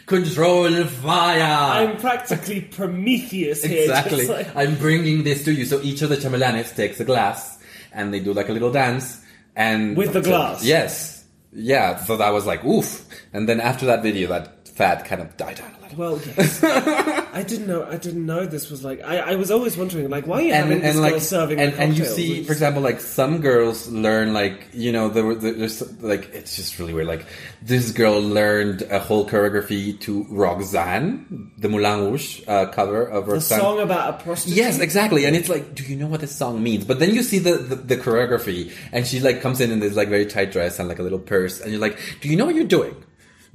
control 0.06 0.68
fire. 0.84 1.86
I'm 1.88 1.96
practically 1.96 2.60
Prometheus 2.60 3.64
here. 3.64 3.82
exactly. 3.82 4.26
Just 4.26 4.30
like, 4.30 4.54
I'm 4.54 4.76
bringing 4.76 5.24
this 5.24 5.44
to 5.46 5.52
you. 5.52 5.64
So 5.64 5.80
each 5.82 6.02
of 6.02 6.10
the 6.10 6.16
chambelanes 6.16 6.74
takes 6.76 7.00
a 7.00 7.04
glass 7.04 7.58
and 7.92 8.12
they 8.12 8.20
do 8.20 8.32
like 8.32 8.48
a 8.48 8.52
little 8.52 8.70
dance 8.72 9.20
and 9.56 9.96
With 9.96 10.12
the 10.12 10.22
so- 10.22 10.30
glass? 10.30 10.62
Yes. 10.64 11.24
Yeah. 11.52 11.96
So 12.04 12.16
that 12.18 12.30
was 12.32 12.44
like 12.46 12.64
oof. 12.64 13.04
And 13.32 13.48
then 13.48 13.60
after 13.60 13.86
that 13.86 14.02
video, 14.02 14.28
that 14.28 14.55
fad 14.76 15.04
kind 15.06 15.22
of 15.22 15.36
died 15.36 15.56
down 15.56 15.74
a 15.78 15.82
little. 15.82 15.98
well, 15.98 16.20
yes. 16.36 16.62
I 16.62 17.42
didn't 17.42 17.66
know. 17.66 17.84
I 17.84 17.96
didn't 17.96 18.24
know 18.24 18.46
this 18.46 18.70
was 18.70 18.84
like. 18.84 19.02
I, 19.02 19.18
I 19.18 19.34
was 19.36 19.50
always 19.50 19.76
wondering, 19.76 20.08
like, 20.10 20.26
why 20.26 20.38
are 20.38 20.42
you 20.42 20.52
and, 20.52 20.64
having 20.64 20.80
this 20.82 20.94
and 20.94 21.02
like 21.02 21.12
girl 21.12 21.20
serving 21.20 21.60
and, 21.60 21.74
and 21.74 21.98
you 21.98 22.04
see 22.04 22.44
for 22.44 22.52
example 22.52 22.82
like 22.82 23.00
some 23.00 23.40
girls 23.40 23.88
learn 23.88 24.32
like 24.32 24.68
you 24.72 24.92
know 24.92 25.08
there 25.08 25.24
were 25.24 25.34
there's 25.34 25.80
like 26.02 26.30
it's 26.34 26.56
just 26.56 26.78
really 26.78 26.92
weird 26.92 27.06
like 27.06 27.26
this 27.62 27.90
girl 27.92 28.20
learned 28.20 28.82
a 28.82 28.98
whole 28.98 29.28
choreography 29.28 29.98
to 30.00 30.24
Roxanne 30.28 31.52
the 31.58 31.68
Moulin 31.68 32.10
Rouge 32.10 32.42
uh, 32.46 32.66
cover 32.66 33.04
of 33.04 33.28
Roxanne. 33.28 33.58
the 33.58 33.64
song 33.64 33.80
about 33.80 34.14
a 34.14 34.22
prostitute. 34.22 34.56
Yes, 34.56 34.78
exactly. 34.78 35.24
And 35.24 35.34
it's 35.34 35.48
like, 35.48 35.74
do 35.74 35.82
you 35.84 35.96
know 35.96 36.06
what 36.06 36.20
this 36.20 36.34
song 36.34 36.62
means? 36.62 36.84
But 36.84 36.98
then 36.98 37.14
you 37.14 37.22
see 37.22 37.38
the, 37.38 37.54
the, 37.56 37.76
the 37.76 37.96
choreography 37.96 38.72
and 38.92 39.06
she 39.06 39.20
like 39.20 39.40
comes 39.40 39.60
in 39.60 39.70
in 39.70 39.80
this 39.80 39.94
like 39.94 40.08
very 40.08 40.26
tight 40.26 40.52
dress 40.52 40.78
and 40.78 40.88
like 40.88 40.98
a 40.98 41.02
little 41.02 41.18
purse 41.18 41.60
and 41.60 41.72
you're 41.72 41.80
like, 41.80 41.98
do 42.20 42.28
you 42.28 42.36
know 42.36 42.44
what 42.44 42.54
you're 42.54 42.64
doing? 42.64 42.94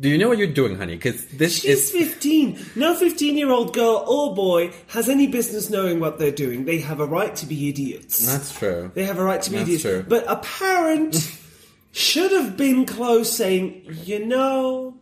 Do 0.02 0.10
you 0.10 0.18
know 0.18 0.28
what 0.30 0.40
you're 0.40 0.48
doing, 0.48 0.78
honey? 0.78 0.96
Because 0.96 1.26
this 1.28 1.62
She's 1.62 1.90
is 1.90 1.92
15. 1.92 2.60
No 2.76 2.96
15 2.96 3.38
year 3.38 3.52
old 3.52 3.74
girl 3.74 4.04
or 4.08 4.34
boy 4.36 4.74
has 4.88 5.08
any 5.08 5.28
business 5.28 5.70
knowing 5.70 6.00
what 6.00 6.18
they're 6.18 6.32
doing. 6.32 6.66
They 6.66 6.80
have 6.80 7.00
a 7.00 7.06
right 7.06 7.36
to 7.36 7.46
be 7.46 7.70
idiots. 7.70 8.26
that's 8.26 8.58
true. 8.58 8.92
They 8.96 9.06
have 9.06 9.20
a 9.20 9.24
right 9.24 9.42
to 9.44 9.50
be 9.52 9.58
That's 9.58 9.68
idiots. 9.70 9.84
true. 9.84 10.06
But 10.08 10.26
a 10.28 10.38
parent 10.38 11.32
should 11.92 12.32
have 12.32 12.58
been 12.58 12.86
close 12.88 13.32
saying, 13.32 13.84
you 14.04 14.26
know, 14.26 14.96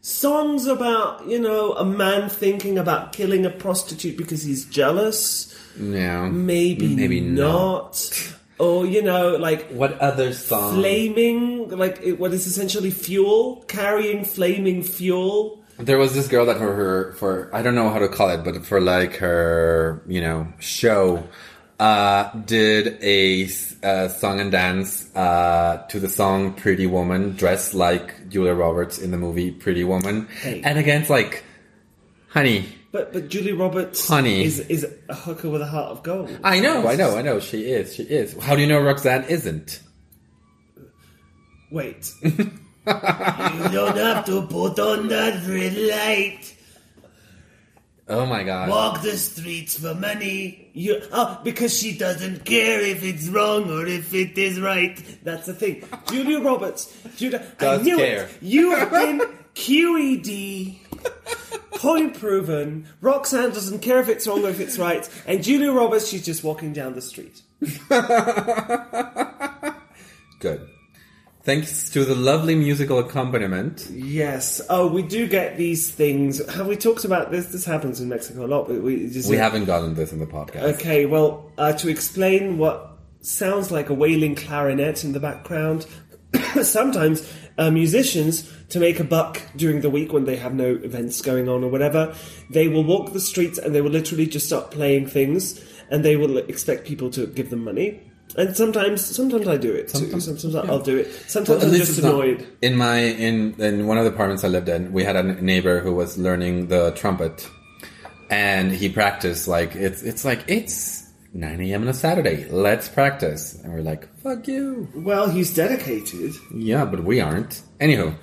songs 0.00 0.66
about, 0.66 1.26
you 1.28 1.38
know, 1.38 1.74
a 1.74 1.84
man 1.84 2.30
thinking 2.30 2.78
about 2.78 3.12
killing 3.12 3.44
a 3.44 3.50
prostitute 3.50 4.16
because 4.16 4.42
he's 4.42 4.64
jealous. 4.64 5.54
Yeah, 5.78 6.28
Maybe, 6.30 6.94
Maybe 6.96 7.20
not. 7.20 7.94
Or, 8.62 8.86
you 8.86 9.02
know, 9.02 9.36
like 9.48 9.62
What 9.72 9.98
other 10.00 10.32
song? 10.32 10.74
flaming, 10.76 11.68
like 11.84 11.98
it- 12.02 12.18
what 12.20 12.32
is 12.32 12.46
essentially 12.46 12.90
fuel, 12.92 13.64
carrying 13.66 14.24
flaming 14.24 14.82
fuel. 14.84 15.58
There 15.78 15.98
was 15.98 16.14
this 16.14 16.28
girl 16.28 16.46
that 16.46 16.58
for 16.58 16.72
her 16.80 17.12
for 17.18 17.50
I 17.52 17.60
don't 17.62 17.74
know 17.74 17.90
how 17.90 17.98
to 17.98 18.08
call 18.08 18.28
it, 18.30 18.44
but 18.44 18.64
for 18.64 18.80
like 18.80 19.16
her 19.16 20.00
you 20.06 20.20
know 20.20 20.46
show, 20.60 21.24
uh, 21.80 22.30
did 22.46 22.98
a 23.02 23.48
uh, 23.82 24.06
song 24.08 24.38
and 24.38 24.52
dance 24.52 24.90
uh, 25.16 25.82
to 25.90 25.98
the 25.98 26.08
song 26.08 26.52
"Pretty 26.54 26.86
Woman," 26.86 27.34
dressed 27.42 27.74
like 27.74 28.28
Julia 28.28 28.54
Roberts 28.54 28.98
in 28.98 29.10
the 29.10 29.18
movie 29.18 29.50
Pretty 29.50 29.82
Woman, 29.82 30.28
Hey. 30.40 30.60
and 30.64 30.78
against 30.78 31.10
like, 31.10 31.42
honey, 32.32 32.64
But 32.90 33.12
but 33.12 33.28
Julie 33.28 33.52
Roberts 33.52 34.06
Honey. 34.08 34.44
is 34.44 34.58
is 34.60 34.86
a 35.08 35.14
hooker 35.14 35.48
with 35.48 35.62
a 35.62 35.66
heart 35.66 35.90
of 35.92 36.02
gold. 36.02 36.30
I 36.44 36.60
know, 36.60 36.86
I 36.88 36.96
know, 36.96 37.16
I 37.16 37.22
know, 37.22 37.40
she 37.40 37.70
is, 37.70 37.94
she 37.94 38.02
is. 38.04 38.36
How 38.42 38.54
do 38.54 38.60
you 38.60 38.66
know 38.66 38.80
Roxanne 38.82 39.24
isn't? 39.24 39.80
Wait. 41.70 42.12
you 42.22 42.50
don't 42.86 43.96
have 43.96 44.24
to 44.26 44.42
put 44.46 44.78
on 44.78 45.08
that 45.08 45.46
red 45.48 45.74
light. 45.76 46.56
Oh 48.08 48.26
my 48.26 48.42
god! 48.42 48.68
Walk 48.68 49.00
the 49.02 49.16
streets 49.16 49.78
for 49.78 49.94
money. 49.94 50.70
You 50.74 51.00
oh, 51.12 51.40
because 51.44 51.74
she 51.78 51.96
doesn't 51.96 52.44
care 52.44 52.80
if 52.80 53.02
it's 53.04 53.28
wrong 53.28 53.70
or 53.70 53.86
if 53.86 54.12
it 54.12 54.36
is 54.36 54.60
right. 54.60 55.00
That's 55.22 55.46
the 55.46 55.54
thing. 55.54 55.84
Julia 56.10 56.40
Roberts. 56.40 56.92
Julia, 57.16 57.40
I 57.60 57.76
knew 57.78 57.96
care. 57.96 58.24
it. 58.24 58.38
You 58.42 58.74
have 58.74 58.90
been 59.00 59.20
QED. 59.54 60.78
Point 61.74 62.18
proven. 62.18 62.86
Roxanne 63.00 63.50
doesn't 63.50 63.80
care 63.80 63.98
if 63.98 64.08
it's 64.08 64.26
wrong 64.26 64.44
or 64.44 64.50
if 64.50 64.60
it's 64.60 64.78
right. 64.78 65.08
And 65.26 65.42
Julia 65.42 65.72
Roberts, 65.72 66.08
she's 66.08 66.24
just 66.24 66.44
walking 66.44 66.72
down 66.72 66.94
the 66.94 67.02
street. 67.02 67.42
Good. 70.40 70.68
Thanks 71.44 71.90
to 71.90 72.04
the 72.04 72.14
lovely 72.14 72.54
musical 72.54 73.00
accompaniment. 73.00 73.88
Yes. 73.90 74.60
Oh, 74.70 74.86
we 74.86 75.02
do 75.02 75.26
get 75.26 75.56
these 75.56 75.90
things. 75.90 76.44
Have 76.54 76.68
we 76.68 76.76
talked 76.76 77.04
about 77.04 77.32
this? 77.32 77.46
This 77.46 77.64
happens 77.64 78.00
in 78.00 78.08
Mexico 78.08 78.44
a 78.44 78.46
lot. 78.46 78.68
But 78.68 78.80
we 78.80 79.08
just 79.08 79.28
We 79.28 79.36
haven't 79.36 79.64
gotten 79.64 79.94
this 79.94 80.12
in 80.12 80.20
the 80.20 80.26
podcast. 80.26 80.74
Okay, 80.74 81.04
well, 81.04 81.50
uh, 81.58 81.72
to 81.74 81.88
explain 81.88 82.58
what 82.58 82.96
sounds 83.22 83.72
like 83.72 83.88
a 83.88 83.94
wailing 83.94 84.36
clarinet 84.36 85.02
in 85.02 85.12
the 85.12 85.20
background, 85.20 85.84
sometimes 86.62 87.28
uh, 87.58 87.72
musicians, 87.72 88.48
to 88.72 88.80
make 88.80 88.98
a 89.00 89.04
buck 89.04 89.40
during 89.56 89.80
the 89.80 89.90
week 89.90 90.12
when 90.12 90.24
they 90.24 90.36
have 90.36 90.54
no 90.54 90.70
events 90.82 91.20
going 91.22 91.48
on 91.48 91.62
or 91.64 91.68
whatever, 91.70 92.14
they 92.50 92.68
will 92.68 92.84
walk 92.84 93.12
the 93.12 93.20
streets 93.20 93.58
and 93.58 93.74
they 93.74 93.80
will 93.80 93.90
literally 93.90 94.26
just 94.26 94.46
start 94.46 94.70
playing 94.70 95.06
things 95.06 95.62
and 95.90 96.04
they 96.04 96.16
will 96.16 96.36
expect 96.38 96.86
people 96.86 97.08
to 97.10 97.26
give 97.26 97.50
them 97.50 97.64
money. 97.64 98.00
And 98.34 98.56
sometimes, 98.56 99.04
sometimes 99.04 99.46
I 99.46 99.58
do 99.58 99.72
it 99.72 99.88
too. 99.88 99.98
Sometimes- 99.98 100.24
Sometimes 100.24 100.54
yeah. 100.54 100.72
I'll 100.72 100.80
do 100.80 100.96
it. 100.96 101.12
Sometimes 101.28 101.62
at 101.62 101.68
I'm 101.68 101.74
just 101.74 101.90
it's 101.98 102.02
not- 102.02 102.14
annoyed. 102.14 102.46
in 102.62 102.76
my 102.76 102.96
in 102.98 103.54
in 103.60 103.86
one 103.86 103.98
of 103.98 104.04
the 104.04 104.10
apartments 104.10 104.42
I 104.42 104.48
lived 104.48 104.70
in, 104.70 104.90
we 104.92 105.04
had 105.04 105.16
a 105.16 105.22
neighbor 105.22 105.80
who 105.80 105.92
was 105.94 106.16
learning 106.16 106.68
the 106.68 106.92
trumpet, 106.92 107.46
and 108.30 108.72
he 108.72 108.88
practiced 108.88 109.48
like 109.48 109.74
it's 109.74 110.02
it's 110.02 110.24
like 110.24 110.44
it's 110.48 111.02
9 111.34 111.60
a.m. 111.60 111.82
on 111.82 111.88
a 111.88 111.94
Saturday. 111.94 112.48
Let's 112.50 112.88
practice, 112.88 113.54
and 113.62 113.72
we're 113.72 113.80
like, 113.82 114.08
fuck 114.18 114.46
you. 114.48 114.88
Well, 114.94 115.28
he's 115.30 115.52
dedicated. 115.54 116.32
Yeah, 116.54 116.84
but 116.86 117.04
we 117.04 117.20
aren't. 117.20 117.62
Anywho, 117.80 118.14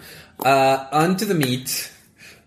uh, 0.45 0.87
on 0.91 1.17
to 1.17 1.25
the 1.25 1.33
meat 1.33 1.91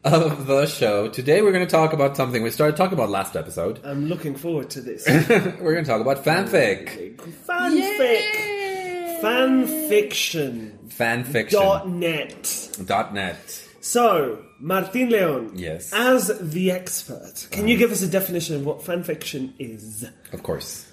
of 0.04 0.46
the 0.46 0.66
show. 0.66 1.08
Today 1.08 1.42
we're 1.42 1.52
going 1.52 1.66
to 1.66 1.70
talk 1.70 1.92
about 1.92 2.16
something 2.16 2.42
we 2.42 2.50
started 2.50 2.76
talking 2.76 2.94
about 2.94 3.10
last 3.10 3.36
episode. 3.36 3.80
I'm 3.84 4.06
looking 4.06 4.34
forward 4.34 4.70
to 4.70 4.80
this. 4.80 5.06
we're 5.60 5.72
going 5.72 5.84
to 5.84 5.90
talk 5.90 6.00
about 6.00 6.24
fanfic. 6.24 7.16
Fanfic. 7.46 9.20
Fan 9.20 9.66
fiction. 9.88 10.78
Fanfiction. 10.88 11.50
Dot 11.50 11.88
net. 11.88 12.76
Dot 12.84 13.14
net. 13.14 13.68
So, 13.80 14.44
Martin 14.58 15.10
Leon. 15.10 15.52
Yes. 15.56 15.92
As 15.92 16.30
the 16.40 16.70
expert, 16.70 17.48
can 17.50 17.68
you 17.68 17.76
give 17.76 17.90
us 17.92 18.02
a 18.02 18.08
definition 18.08 18.56
of 18.56 18.64
what 18.64 18.80
fanfiction 18.80 19.52
is? 19.58 20.08
Of 20.32 20.42
course. 20.42 20.88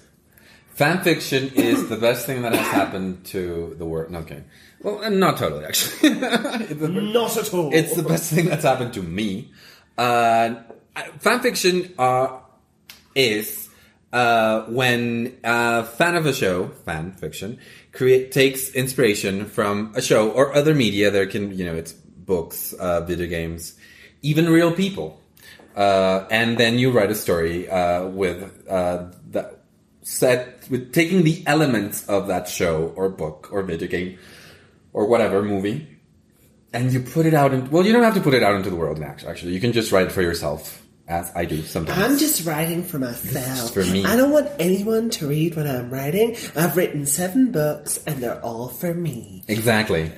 Fanfiction 0.76 1.52
is 1.52 1.88
the 1.88 1.96
best 1.96 2.26
thing 2.26 2.42
that 2.42 2.54
has 2.54 2.66
happened 2.68 3.24
to 3.26 3.74
the 3.78 3.84
world. 3.84 4.10
No, 4.10 4.20
okay. 4.20 4.42
Well, 4.82 5.04
uh, 5.04 5.08
not 5.10 5.36
totally, 5.36 5.64
actually. 5.66 6.10
Not 6.14 7.36
at 7.36 7.54
all. 7.54 7.74
it's 7.74 7.94
the 7.94 8.02
best 8.02 8.32
thing 8.32 8.46
that's 8.46 8.64
happened 8.64 8.94
to 8.94 9.02
me. 9.02 9.52
Uh, 9.98 10.54
fanfiction 11.18 11.92
uh, 11.98 12.38
is 13.14 13.68
uh, 14.12 14.62
when 14.62 15.38
a 15.44 15.84
fan 15.84 16.16
of 16.16 16.26
a 16.26 16.32
show, 16.32 16.68
fan 16.86 17.12
fiction, 17.12 17.58
create 17.92 18.32
takes 18.32 18.70
inspiration 18.70 19.46
from 19.46 19.92
a 19.94 20.02
show 20.02 20.30
or 20.30 20.54
other 20.54 20.74
media. 20.74 21.10
There 21.10 21.26
can 21.26 21.56
you 21.56 21.64
know 21.66 21.74
it's 21.74 21.92
books, 21.92 22.72
uh, 22.72 23.02
video 23.02 23.26
games, 23.26 23.76
even 24.22 24.48
real 24.48 24.72
people, 24.72 25.20
uh, 25.76 26.26
and 26.30 26.56
then 26.56 26.78
you 26.78 26.90
write 26.90 27.10
a 27.10 27.14
story 27.14 27.68
uh, 27.68 28.06
with 28.06 28.66
uh, 28.68 29.10
that 29.30 29.60
set 30.02 30.66
with 30.70 30.92
taking 30.92 31.24
the 31.24 31.42
elements 31.46 32.08
of 32.08 32.28
that 32.28 32.48
show 32.48 32.92
or 32.96 33.08
book 33.10 33.48
or 33.52 33.62
video 33.62 33.86
game 33.86 34.18
or 34.92 35.06
whatever 35.06 35.42
movie, 35.42 35.86
and 36.72 36.92
you 36.92 37.00
put 37.00 37.26
it 37.26 37.34
out. 37.34 37.52
In, 37.52 37.70
well, 37.70 37.84
you 37.84 37.92
don't 37.92 38.02
have 38.02 38.14
to 38.14 38.20
put 38.20 38.34
it 38.34 38.42
out 38.42 38.54
into 38.54 38.70
the 38.70 38.76
world. 38.76 39.00
Actually, 39.02 39.52
you 39.52 39.60
can 39.60 39.72
just 39.72 39.92
write 39.92 40.12
for 40.12 40.22
yourself, 40.22 40.82
as 41.08 41.30
I 41.34 41.44
do 41.44 41.62
sometimes. 41.62 41.98
I'm 42.02 42.18
just 42.18 42.46
writing 42.46 42.82
for 42.82 42.98
myself. 42.98 43.74
For 43.74 43.84
me. 43.84 44.04
I 44.04 44.16
don't 44.16 44.30
want 44.30 44.48
anyone 44.58 45.10
to 45.10 45.28
read 45.28 45.56
what 45.56 45.66
I'm 45.66 45.90
writing. 45.90 46.36
I've 46.56 46.76
written 46.76 47.06
seven 47.06 47.52
books, 47.52 47.98
and 48.06 48.22
they're 48.22 48.40
all 48.40 48.68
for 48.68 48.94
me. 48.94 49.44
Exactly. 49.48 50.12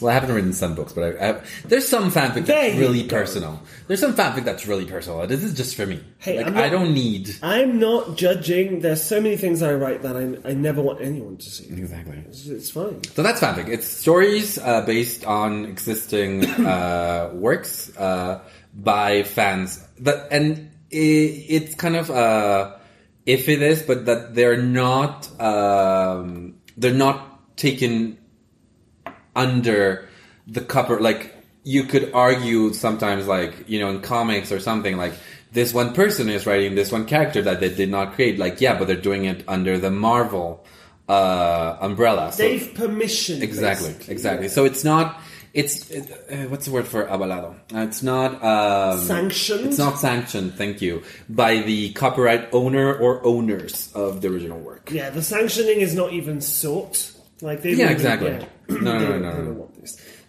Well, 0.00 0.10
I 0.10 0.14
haven't 0.14 0.34
written 0.34 0.52
some 0.52 0.74
books, 0.74 0.92
but 0.92 1.20
I, 1.20 1.28
I, 1.30 1.40
there's 1.64 1.88
some 1.88 2.10
fanfic 2.10 2.46
that's 2.46 2.74
you 2.74 2.80
really 2.80 3.04
personal. 3.04 3.60
There's 3.86 4.00
some 4.00 4.14
fanfic 4.14 4.44
that's 4.44 4.66
really 4.66 4.84
personal. 4.84 5.26
This 5.26 5.42
is 5.42 5.54
just 5.54 5.74
for 5.74 5.86
me. 5.86 6.02
Hey, 6.18 6.36
like 6.42 6.54
not- 6.54 6.64
I 6.64 6.68
don't 6.68 6.94
need. 6.94 7.34
I'm 7.42 7.78
not 7.78 8.16
judging. 8.16 8.80
There's 8.80 9.02
so 9.02 9.20
many 9.20 9.36
things 9.36 9.62
I 9.62 9.74
write 9.74 10.02
that 10.02 10.16
I, 10.16 10.48
I 10.48 10.54
never 10.54 10.80
want 10.82 11.00
anyone 11.00 11.36
to 11.36 11.50
see. 11.50 11.68
Exactly. 11.68 12.22
It's, 12.28 12.46
it's 12.46 12.70
fine. 12.70 13.02
So 13.04 13.22
that's 13.22 13.40
fanfic. 13.40 13.68
It's 13.68 13.86
stories 13.86 14.58
uh, 14.58 14.82
based 14.82 15.24
on 15.24 15.64
existing 15.64 16.44
uh, 16.46 17.30
works 17.34 17.96
uh, 17.96 18.40
by 18.74 19.22
fans. 19.24 19.84
That 20.00 20.28
and 20.30 20.70
i 20.90 20.96
it's 20.96 21.74
kind 21.74 21.96
of 21.96 22.10
uh, 22.10 22.76
if 23.26 23.48
it 23.48 23.60
is, 23.62 23.82
but 23.82 24.06
that 24.06 24.34
they're 24.34 24.62
not 24.62 25.28
um, 25.40 26.54
they're 26.76 26.94
not 26.94 27.56
taken 27.56 28.16
under 29.38 30.08
the 30.46 30.60
cover. 30.60 31.00
Like 31.00 31.34
you 31.64 31.84
could 31.84 32.12
argue 32.12 32.72
sometimes, 32.74 33.26
like 33.26 33.52
you 33.68 33.78
know, 33.80 33.88
in 33.90 34.00
comics 34.02 34.52
or 34.52 34.60
something, 34.60 34.96
like 34.98 35.14
this 35.52 35.72
one 35.72 35.94
person 35.94 36.28
is 36.28 36.44
writing 36.46 36.74
this 36.74 36.90
one 36.92 37.06
character 37.06 37.40
that 37.42 37.60
they 37.60 37.72
did 37.72 37.90
not 37.90 38.14
create. 38.14 38.38
Like 38.38 38.60
yeah, 38.60 38.78
but 38.78 38.86
they're 38.88 38.96
doing 39.10 39.24
it 39.24 39.44
under 39.48 39.78
the 39.78 39.90
Marvel 39.90 40.64
uh, 41.08 41.76
umbrella. 41.80 42.32
So- 42.32 42.42
They've 42.42 42.74
permission. 42.74 43.42
Exactly, 43.42 43.88
basically. 43.92 44.12
exactly. 44.14 44.48
So 44.48 44.64
it's 44.64 44.84
not. 44.84 45.20
It's 45.54 45.90
it, 45.90 46.04
uh, 46.30 46.36
what's 46.50 46.66
the 46.66 46.72
word 46.72 46.86
for 46.86 47.06
avalado? 47.06 47.54
Uh, 47.74 47.78
It's 47.88 48.02
not 48.02 48.30
um, 48.44 48.98
Sanctioned? 49.00 49.64
It's 49.68 49.78
not 49.78 49.98
sanctioned. 49.98 50.54
Thank 50.54 50.82
you 50.82 51.02
by 51.28 51.62
the 51.62 51.90
copyright 51.94 52.52
owner 52.52 52.94
or 52.94 53.24
owners 53.24 53.90
of 53.94 54.20
the 54.20 54.28
original 54.28 54.60
work. 54.60 54.90
Yeah, 54.92 55.08
the 55.08 55.22
sanctioning 55.22 55.80
is 55.80 55.94
not 55.94 56.12
even 56.12 56.42
sought. 56.42 57.10
Like 57.40 57.62
they 57.62 57.72
Yeah, 57.72 57.88
exactly. 57.90 58.30
yeah. 58.30 58.44
No, 58.68 58.98
no, 58.98 58.98
They 58.98 59.18
no, 59.18 59.67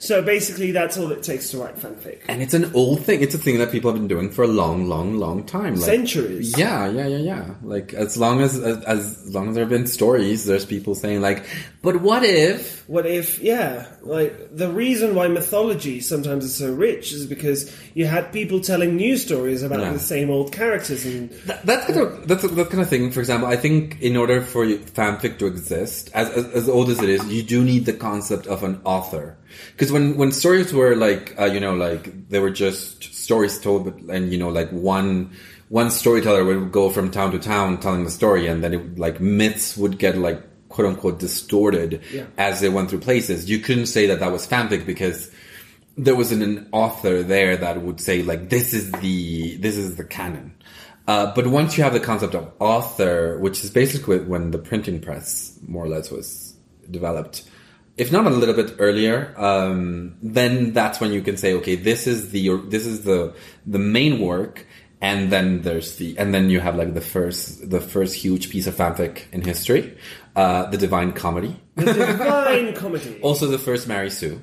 So 0.01 0.21
basically, 0.21 0.71
that's 0.71 0.97
all 0.97 1.11
it 1.11 1.23
takes 1.23 1.49
to 1.51 1.57
write 1.57 1.75
fanfic. 1.75 2.21
And 2.29 2.41
it's 2.41 2.53
an 2.53 2.71
old 2.73 3.03
thing. 3.03 3.21
It's 3.21 3.35
a 3.35 3.37
thing 3.37 3.57
that 3.57 3.69
people 3.69 3.91
have 3.91 3.99
been 3.99 4.07
doing 4.07 4.31
for 4.31 4.43
a 4.43 4.47
long, 4.47 4.87
long, 4.87 5.17
long 5.17 5.43
time. 5.45 5.75
Like, 5.75 5.83
Centuries. 5.83 6.57
Yeah, 6.57 6.89
yeah, 6.89 7.05
yeah, 7.07 7.17
yeah. 7.17 7.45
Like 7.61 7.93
as 7.93 8.15
long 8.15 8.39
as, 8.39 8.57
as 8.57 8.81
as 8.85 9.29
long 9.35 9.49
as 9.49 9.55
there 9.55 9.63
have 9.65 9.69
been 9.69 9.87
stories, 9.87 10.45
there's 10.45 10.65
people 10.65 10.95
saying 10.95 11.19
like, 11.19 11.45
"But 11.81 11.99
what 12.01 12.23
if?" 12.23 12.87
What 12.87 13.05
if, 13.05 13.39
yeah, 13.39 13.87
like 14.01 14.55
the 14.55 14.71
reason 14.71 15.15
why 15.15 15.27
mythology 15.27 15.99
sometimes 15.99 16.45
is 16.45 16.55
so 16.55 16.71
rich 16.73 17.11
is 17.11 17.25
because 17.27 17.69
you 17.93 18.05
had 18.07 18.31
people 18.31 18.61
telling 18.61 18.95
new 18.95 19.17
stories 19.17 19.61
about 19.63 19.81
Yeah. 19.81 19.91
the 19.93 19.99
same 19.99 20.29
old 20.31 20.53
characters, 20.53 21.05
and 21.05 21.29
That, 21.45 21.65
that's 21.65 21.85
kind 21.87 21.99
of 21.99 22.27
that's 22.27 22.43
that 22.43 22.69
kind 22.69 22.81
of 22.81 22.89
thing. 22.89 23.11
For 23.11 23.19
example, 23.19 23.49
I 23.49 23.57
think 23.57 24.01
in 24.01 24.15
order 24.15 24.41
for 24.41 24.65
fanfic 24.65 25.39
to 25.39 25.45
exist, 25.45 26.09
as, 26.13 26.29
as 26.29 26.45
as 26.53 26.69
old 26.69 26.89
as 26.89 27.03
it 27.03 27.09
is, 27.09 27.21
you 27.27 27.43
do 27.43 27.65
need 27.65 27.85
the 27.85 27.93
concept 27.93 28.47
of 28.47 28.63
an 28.63 28.79
author. 28.85 29.35
Because 29.71 29.91
when 29.91 30.17
when 30.17 30.31
stories 30.31 30.73
were 30.73 30.95
like 30.95 31.35
uh, 31.39 31.45
you 31.45 31.59
know 31.59 31.75
like 31.75 32.29
they 32.29 32.39
were 32.39 32.49
just 32.49 33.13
stories 33.13 33.59
told, 33.59 33.85
but, 33.85 34.15
and 34.15 34.31
you 34.31 34.37
know 34.39 34.49
like 34.49 34.69
one 34.71 35.31
one 35.69 35.91
storyteller 35.91 36.43
would 36.43 36.71
go 36.71 36.89
from 36.89 37.11
town 37.11 37.31
to 37.31 37.39
town 37.39 37.79
telling 37.79 38.03
the 38.03 38.11
story, 38.11 38.47
and 38.47 38.63
then 38.63 38.73
it, 38.73 38.97
like 38.99 39.19
myths 39.19 39.77
would 39.77 39.97
get 39.99 40.17
like 40.17 40.41
quote 40.69 40.87
unquote 40.87 41.19
distorted 41.19 42.01
Yeah. 42.11 42.25
as 42.37 42.59
they 42.61 42.69
went 42.69 42.89
through 42.89 42.99
places. 42.99 43.49
You 43.49 43.59
couldn't 43.59 43.87
say 43.87 44.07
that 44.07 44.19
that 44.19 44.31
was 44.31 44.47
fanfic 44.47 44.85
because 44.85 45.31
there 45.97 46.15
was 46.15 46.31
an, 46.31 46.41
an 46.41 46.67
author 46.71 47.23
there 47.23 47.57
that 47.57 47.81
would 47.81 47.99
say 47.99 48.23
like 48.23 48.49
this 48.49 48.73
is 48.73 48.91
the 48.93 49.57
this 49.57 49.75
is 49.77 49.95
the 49.95 50.03
canon. 50.03 50.53
Uh, 51.07 51.33
but 51.33 51.47
once 51.47 51.75
you 51.75 51.83
have 51.83 51.93
the 51.93 51.99
concept 51.99 52.35
of 52.35 52.51
author, 52.59 53.39
which 53.39 53.63
is 53.63 53.71
basically 53.71 54.19
when 54.19 54.51
the 54.51 54.59
printing 54.59 54.99
press 55.01 55.57
more 55.67 55.83
or 55.85 55.89
less 55.89 56.11
was 56.11 56.53
developed, 56.91 57.43
if 57.99 58.11
not 58.11 58.25
a 58.25 58.29
little 58.29 58.55
bit 58.55 58.75
earlier, 58.79 59.33
um, 59.37 60.15
then 60.23 60.73
that's 60.73 60.99
when 61.01 61.11
you 61.11 61.21
can 61.21 61.37
say, 61.37 61.53
okay, 61.55 61.75
this 61.75 62.07
is 62.07 62.31
the 62.31 62.57
this 62.69 62.85
is 62.85 63.03
the 63.03 63.33
the 63.67 63.79
main 63.79 64.19
work, 64.19 64.65
and 65.01 65.31
then 65.31 65.61
there's 65.61 65.97
the 65.97 66.17
and 66.17 66.33
then 66.33 66.49
you 66.49 66.59
have 66.61 66.75
like 66.75 66.93
the 66.93 67.01
first 67.01 67.69
the 67.69 67.81
first 67.81 68.15
huge 68.15 68.49
piece 68.49 68.67
of 68.67 68.75
fanfic 68.75 69.23
in 69.31 69.41
history, 69.41 69.97
uh, 70.35 70.65
the 70.71 70.77
Divine 70.77 71.11
Comedy, 71.11 71.55
the 71.75 71.93
divine 71.93 72.73
comedy. 72.81 73.19
also 73.21 73.47
the 73.47 73.59
first 73.59 73.87
Mary 73.87 74.09
Sue. 74.09 74.41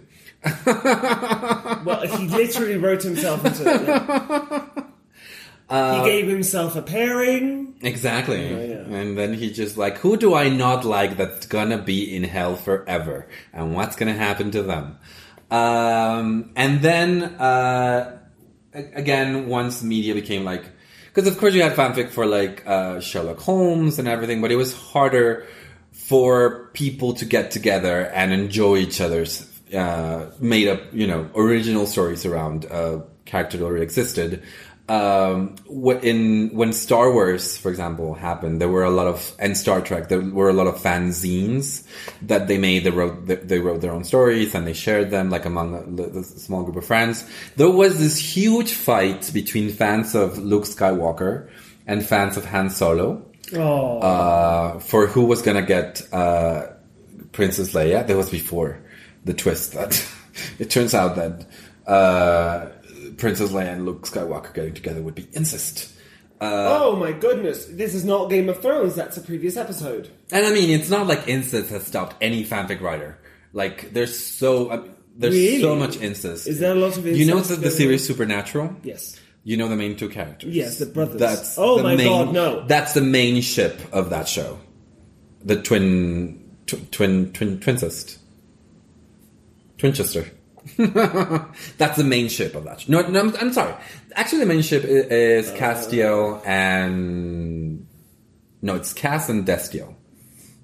Well, 0.65 2.03
he 2.07 2.29
literally 2.29 2.77
wrote 2.77 3.03
himself 3.03 3.45
into. 3.45 3.65
yeah. 3.65 4.83
Uh, 5.69 6.05
he 6.05 6.11
gave 6.11 6.29
himself 6.29 6.77
a 6.77 6.83
pairing. 6.83 7.75
Exactly. 7.83 8.49
yeah. 8.49 8.77
And 8.83 9.19
then 9.19 9.35
he 9.35 9.51
just 9.51 9.77
like, 9.77 9.99
who 9.99 10.17
do 10.17 10.35
I 10.35 10.49
not 10.49 10.85
like 10.85 11.17
that's 11.17 11.47
gonna 11.47 11.79
be 11.79 12.15
in 12.15 12.23
hell 12.25 12.57
forever? 12.57 13.29
And 13.53 13.75
what's 13.75 13.97
gonna 13.97 14.15
happen 14.15 14.51
to 14.53 14.63
them? 14.63 14.99
Um, 15.51 16.53
and 16.57 16.81
then, 16.83 17.23
uh, 17.23 18.19
again, 18.73 19.49
once 19.49 19.83
media 19.83 20.15
became 20.15 20.45
like, 20.45 20.65
because 21.13 21.27
of 21.29 21.39
course 21.39 21.55
you 21.55 21.63
had 21.63 21.75
fanfic 21.75 22.11
for 22.11 22.27
like, 22.27 22.65
uh, 22.67 23.01
Sherlock 23.01 23.39
Holmes 23.41 23.99
and 23.99 24.07
everything, 24.07 24.41
but 24.41 24.53
it 24.53 24.57
was 24.57 24.75
harder 24.75 25.47
for 25.93 26.71
people 26.75 27.15
to 27.15 27.25
get 27.25 27.51
together 27.51 28.07
and 28.07 28.33
enjoy 28.33 28.77
each 28.77 29.01
other's, 29.01 29.49
uh, 29.75 30.31
made 30.39 30.69
up, 30.69 30.81
you 30.93 31.07
know, 31.07 31.29
original 31.35 31.87
stories 31.87 32.25
around, 32.25 32.67
uh, 32.67 33.01
character 33.25 33.59
that 33.59 33.65
already 33.65 33.83
existed 33.83 34.43
um, 34.89 35.57
in 36.03 36.51
when 36.55 36.73
Star 36.73 37.13
Wars, 37.13 37.57
for 37.57 37.71
example, 37.71 38.15
happened, 38.15 38.61
there 38.61 38.69
were 38.69 38.85
a 38.85 38.91
lot 38.91 39.07
of 39.07 39.35
and 39.39 39.57
Star 39.57 39.81
Trek, 39.81 40.09
there 40.09 40.21
were 40.21 40.49
a 40.49 40.53
lot 40.53 40.67
of 40.67 40.77
fanzines 40.77 41.85
that 42.23 42.47
they 42.47 42.59
made. 42.59 42.85
They 42.85 42.91
wrote 42.91 43.27
they, 43.27 43.37
they 43.37 43.59
wrote 43.59 43.81
their 43.81 43.93
own 43.93 44.05
stories 44.05 44.55
and 44.55 44.67
they 44.67 44.75
shared 44.75 45.11
them 45.11 45.31
like 45.31 45.45
among 45.45 45.99
a, 45.99 46.19
a 46.19 46.23
small 46.23 46.63
group 46.63 46.77
of 46.77 46.85
friends. 46.85 47.29
There 47.57 47.71
was 47.71 47.99
this 47.99 48.17
huge 48.17 48.73
fight 48.73 49.31
between 49.35 49.71
fans 49.71 50.15
of 50.15 50.39
Luke 50.39 50.65
Skywalker 50.65 51.49
and 51.87 52.05
fans 52.05 52.37
of 52.37 52.45
Han 52.47 52.71
Solo 52.71 53.27
Oh, 53.55 53.99
uh, 54.01 54.79
for 54.81 55.07
who 55.07 55.25
was 55.25 55.43
gonna 55.43 55.63
get 55.63 56.03
uh, 56.13 56.69
Princess 57.33 57.75
Leia. 57.75 58.07
That 58.07 58.17
was 58.17 58.31
before 58.31 58.81
the 59.25 59.35
twist 59.35 59.73
that 59.73 60.05
it 60.59 60.71
turns 60.71 60.95
out 60.95 61.17
that 61.17 61.47
uh, 61.87 62.71
Princess 63.17 63.51
Leia 63.51 63.73
and 63.73 63.87
Luke 63.87 64.07
Skywalker 64.07 64.53
getting 64.55 64.75
together 64.75 65.01
would 65.03 65.15
be 65.15 65.29
incest. 65.33 65.93
Uh, 66.41 66.79
oh 66.83 66.97
my 66.97 67.13
goodness! 67.13 67.65
This 67.67 67.95
is 67.95 68.05
not 68.05 68.29
Game 68.29 68.49
of 68.51 68.61
Thrones. 68.61 68.95
That's 68.95 69.17
a 69.17 69.23
previous 69.23 69.57
episode. 69.57 70.11
and 70.31 70.45
I 70.45 70.53
mean, 70.53 70.69
it's 70.71 70.91
not 70.91 71.07
like 71.07 71.27
incest 71.29 71.71
has 71.71 71.87
stopped 71.87 72.17
any 72.21 72.45
fanfic 72.45 72.81
writer. 72.83 73.19
Like, 73.55 73.93
there's 73.95 74.19
so 74.19 74.69
uh, 74.69 74.85
there's 75.17 75.35
Really? 75.35 75.63
so 75.63 75.75
much 75.77 75.97
incest. 75.97 76.47
Is 76.47 76.59
there 76.61 76.73
a 76.73 76.75
lot 76.75 76.97
of 76.99 77.07
incest? 77.07 77.19
You 77.19 77.25
know 77.27 77.41
the, 77.41 77.57
the 77.57 77.71
series 77.71 78.07
Supernatural? 78.07 78.77
Yes. 78.83 79.19
You 79.45 79.57
know 79.57 79.69
the 79.69 79.77
main 79.77 79.97
two 79.97 80.11
characters. 80.11 80.55
Yes, 80.55 80.79
the 80.79 80.85
brothers. 80.87 81.19
That's 81.21 81.57
Oh 81.57 81.79
the 81.79 81.85
my 81.85 81.97
main- 81.97 82.07
God, 82.09 82.35
no. 82.35 82.67
That's 82.67 82.93
the 82.93 83.01
main 83.01 83.41
ship 83.41 83.81
of 83.93 84.11
that 84.11 84.29
show. 84.29 84.59
The 85.43 85.63
twin, 85.63 86.45
tw- 86.67 86.91
twin, 86.93 87.33
twin, 87.33 87.61
twincest, 87.61 88.19
Twinchester. 89.79 90.29
that's 91.79 91.97
the 91.97 92.05
main 92.05 92.29
ship 92.29 92.55
of 92.55 92.65
that. 92.65 92.89
No, 92.89 93.03
no, 93.07 93.21
I'm, 93.21 93.37
I'm 93.37 93.53
sorry. 93.53 93.75
Actually, 94.15 94.41
the 94.41 94.47
main 94.47 94.63
ship 94.63 94.85
i- 94.85 94.89
is 94.89 95.51
uh, 95.51 95.55
Castiel 95.57 96.47
and 96.47 97.87
no, 98.63 98.75
it's 98.75 98.93
Cass 98.93 99.29
and 99.29 99.47
Destiel. 99.47 99.95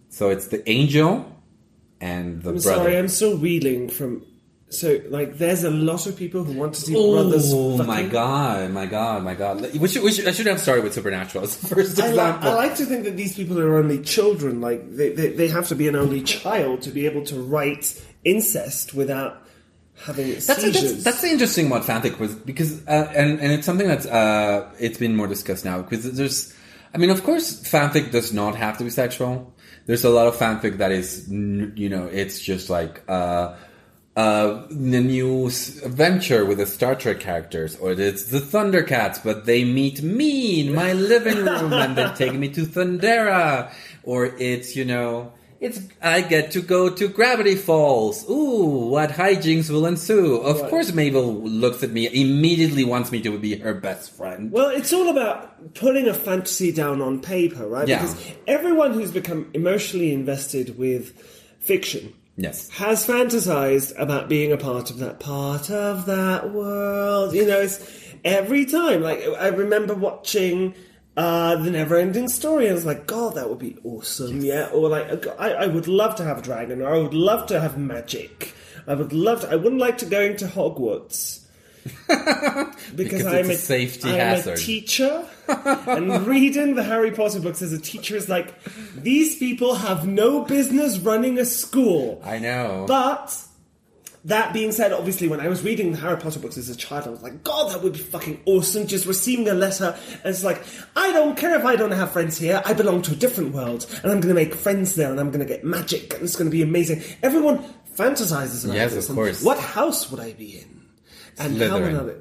So 0.09 0.31
it's 0.31 0.49
the 0.49 0.69
angel 0.69 1.31
and 2.01 2.43
the 2.43 2.51
I'm 2.51 2.57
brother. 2.57 2.61
sorry, 2.61 2.99
I'm 2.99 3.09
still 3.09 3.39
reeling 3.39 3.89
from. 3.89 4.27
So, 4.71 5.01
like, 5.11 5.37
there's 5.37 5.65
a 5.65 5.71
lot 5.71 6.07
of 6.07 6.17
people 6.17 6.45
who 6.45 6.55
want 6.59 6.73
to 6.77 6.81
see 6.81 6.95
brothers. 6.95 7.53
Oh 7.53 7.77
my 7.85 8.05
god, 8.05 8.71
my 8.71 8.87
god, 8.87 9.23
my 9.23 9.35
god. 9.35 9.61
We 9.79 9.87
should, 9.87 10.03
we 10.03 10.11
should, 10.13 10.27
I 10.27 10.33
should 10.33 10.47
have 10.47 10.61
started 10.61 10.83
with 10.83 10.95
Supernatural 10.95 11.45
as 11.45 11.59
the 11.59 11.67
first 11.75 12.01
I, 12.01 12.05
li- 12.05 12.11
example. 12.13 12.49
I 12.49 12.55
like 12.55 12.77
to 12.77 12.87
think 12.87 13.05
that 13.05 13.15
these 13.15 13.37
people 13.37 13.61
are 13.61 13.77
only 13.77 14.01
children. 14.01 14.63
Like, 14.63 14.97
they, 14.97 15.13
they, 15.13 15.29
they 15.29 15.49
have 15.49 15.69
to 15.69 15.75
be 15.75 15.89
an 15.89 15.95
only 15.97 16.23
child 16.23 16.81
to 16.83 16.91
be 16.91 17.05
able 17.05 17.23
to 17.27 17.39
write 17.43 18.03
incest 18.25 18.95
without 18.95 19.42
having 20.05 20.33
That's, 20.33 20.47
seizures. 20.47 20.83
that's, 20.93 21.05
that's 21.05 21.23
the 21.23 21.29
interesting 21.29 21.67
about 21.67 21.83
fanfic 21.83 22.19
was 22.19 22.35
because 22.35 22.87
uh, 22.87 23.13
and 23.15 23.41
and 23.41 23.53
it's 23.53 23.67
something 23.67 23.89
that's 23.89 24.07
uh, 24.07 24.71
it's 24.79 24.99
been 24.99 25.17
more 25.17 25.27
discussed 25.27 25.65
now 25.65 25.83
because 25.83 26.13
there's 26.13 26.55
I 26.95 26.99
mean 26.99 27.11
of 27.11 27.23
course 27.25 27.63
fanfic 27.63 28.11
does 28.11 28.33
not 28.33 28.57
have 28.57 28.79
to 28.79 28.85
be 28.85 28.91
sexual 28.91 29.53
there's 29.87 30.05
a 30.05 30.11
lot 30.11 30.27
of 30.27 30.37
fanfic 30.37 30.79
that 30.79 30.93
is, 30.93 31.29
you 31.29 31.89
know, 31.89 32.07
it's 32.07 32.41
just 32.41 32.71
like 32.71 33.03
uh, 33.09 33.57
uh, 34.17 34.67
the 34.71 35.01
new 35.01 35.47
adventure 35.47 36.45
with 36.45 36.59
the 36.59 36.67
Star 36.67 36.95
Trek 36.95 37.21
characters, 37.21 37.77
or 37.77 37.93
it's 37.93 38.25
the 38.25 38.39
Thundercats, 38.39 39.23
but 39.23 39.47
they 39.47 39.65
meet 39.65 40.03
me 40.03 40.67
in 40.67 40.75
my 40.75 40.93
living 40.93 41.39
room 41.39 41.73
and 41.73 41.97
they 41.97 42.09
take 42.15 42.35
me 42.35 42.49
to 42.51 42.63
Thundera, 42.63 43.73
or 44.03 44.27
it's 44.27 44.77
you 44.77 44.85
know. 44.85 45.33
It's 45.63 45.79
I 46.03 46.23
get 46.23 46.51
to 46.53 46.61
go 46.61 46.91
to 46.91 47.07
Gravity 47.07 47.55
Falls. 47.55 48.29
Ooh, 48.29 48.89
what 48.91 49.11
hijinks 49.11 49.71
will 49.71 49.87
ensue? 49.87 50.37
Of 50.39 50.61
Right. 50.61 50.69
course, 50.71 50.93
Mabel 50.93 51.33
looks 51.35 51.85
at 51.85 51.93
me, 51.93 52.09
immediately 52.13 52.83
wants 52.85 53.13
me 53.13 53.21
to 53.23 53.39
be 53.39 53.55
her 53.59 53.73
best 53.73 54.11
friend. 54.11 54.51
Well, 54.51 54.71
it's 54.71 54.93
all 54.93 55.09
about 55.09 55.75
putting 55.75 56.09
a 56.09 56.15
fantasy 56.15 56.73
down 56.73 57.01
on 57.01 57.21
paper, 57.21 57.65
right? 57.69 57.87
Yeah. 57.87 58.01
Because 58.03 58.17
everyone 58.49 58.93
who's 58.93 59.13
become 59.13 59.47
emotionally 59.55 60.13
invested 60.13 60.77
with 60.77 61.13
fiction 61.61 62.13
Yes. 62.37 62.69
has 62.71 63.07
fantasized 63.07 63.93
about 63.97 64.29
being 64.29 64.51
a 64.51 64.57
part 64.57 64.91
of 64.91 64.99
that 64.99 65.21
part 65.21 65.71
of 65.71 66.07
that 66.07 66.53
world. 66.53 67.35
You 67.35 67.47
know, 67.47 67.61
it's 67.61 67.79
every 68.25 68.65
time. 68.65 69.01
Like 69.03 69.23
I 69.39 69.47
remember 69.47 69.95
watching 69.95 70.75
uh, 71.17 71.57
the 71.57 71.71
Never-Ending 71.71 72.29
Story, 72.29 72.65
and 72.65 72.73
I 72.73 72.75
was 72.75 72.87
like, 72.87 73.07
God, 73.07 73.35
that 73.35 73.49
would 73.49 73.59
be 73.59 73.77
awesome. 73.85 74.41
Yeah, 74.41 74.67
or 74.73 74.89
like 74.89 75.27
I, 75.39 75.53
I 75.53 75.67
would 75.67 75.87
love 75.89 76.17
to 76.17 76.25
have 76.25 76.39
a 76.39 76.43
dragon, 76.43 76.81
or 76.83 76.95
I 76.95 76.99
would 76.99 77.15
love 77.15 77.47
to 77.49 77.61
have 77.61 77.77
magic. 77.79 78.55
I 78.87 78.95
would 78.95 79.13
love 79.13 79.43
to. 79.43 79.51
I 79.51 79.57
wouldn't 79.57 79.81
like 79.81 79.99
to 79.99 80.07
go 80.07 80.21
into 80.23 80.47
Hogwarts. 80.47 81.41
because, 82.07 82.77
Because 82.95 83.27
I'm 83.27 83.51
it's 83.51 83.63
a 83.63 83.65
safety 83.65 84.11
I'm 84.11 84.17
hazard. 84.19 84.55
a 84.55 84.61
teacher, 84.61 85.27
and 85.49 86.27
reading 86.27 86.77
the 86.77 86.83
Harry 86.85 87.11
Potter 87.11 87.41
books 87.41 87.61
as 87.61 87.73
a 87.73 87.79
teacher 87.81 88.17
is 88.17 88.29
like 88.29 88.55
these 88.95 89.37
people 89.39 89.75
have 89.75 90.07
no 90.07 90.45
business 90.45 90.99
running 90.99 91.39
a 91.39 91.45
school. 91.45 92.21
I 92.25 92.39
know. 92.39 92.85
But 92.87 93.37
that 94.27 94.53
being 94.53 94.71
said, 94.73 94.93
obviously, 94.93 95.27
when 95.29 95.41
I 95.41 95.49
was 95.49 95.63
reading 95.63 95.93
the 95.93 95.99
Harry 95.99 96.17
Potter 96.17 96.39
books 96.39 96.57
as 96.57 96.69
a 96.69 96.77
child, 96.77 97.07
I 97.07 97.11
was 97.11 97.23
like, 97.23 97.43
God, 97.43 97.73
that 97.73 97.83
would 97.83 97.95
be 97.95 97.99
fucking 97.99 98.41
awesome. 98.47 98.87
Just 98.87 99.05
receiving 99.07 99.49
a 99.49 99.55
letter, 99.55 99.97
and 100.11 100.21
it's 100.27 100.45
like, 100.45 100.63
I 100.95 101.13
don't 101.13 101.37
care 101.37 101.59
if 101.59 101.65
I 101.65 101.75
don't 101.77 101.91
have 101.91 102.13
friends 102.13 102.39
here. 102.39 102.63
I 102.65 102.73
belong 102.73 103.03
to 103.03 103.13
a 103.13 103.17
different 103.17 103.53
world, 103.55 103.87
and 104.03 104.13
I'm 104.13 104.21
going 104.21 104.35
to 104.35 104.35
make 104.35 104.55
friends 104.55 104.95
there, 104.95 105.11
and 105.11 105.19
I'm 105.19 105.31
going 105.31 105.41
to 105.41 105.47
get 105.47 105.65
magic, 105.65 106.15
and 106.15 106.23
it's 106.23 106.37
going 106.37 106.51
to 106.51 106.57
be 106.57 106.63
amazing. 106.63 107.03
Everyone 107.23 107.65
fantasizes 107.97 108.65
about 108.65 108.77
Yes, 108.77 108.95
this. 108.95 109.09
of 109.09 109.15
course. 109.17 109.43
What 109.43 109.59
house 109.59 110.11
would 110.11 110.21
I 110.21 110.33
be 110.33 110.59
in? 110.61 110.83
And 111.39 111.61
how 111.61 111.81
would 111.81 111.93
Slytherin. 111.93 112.17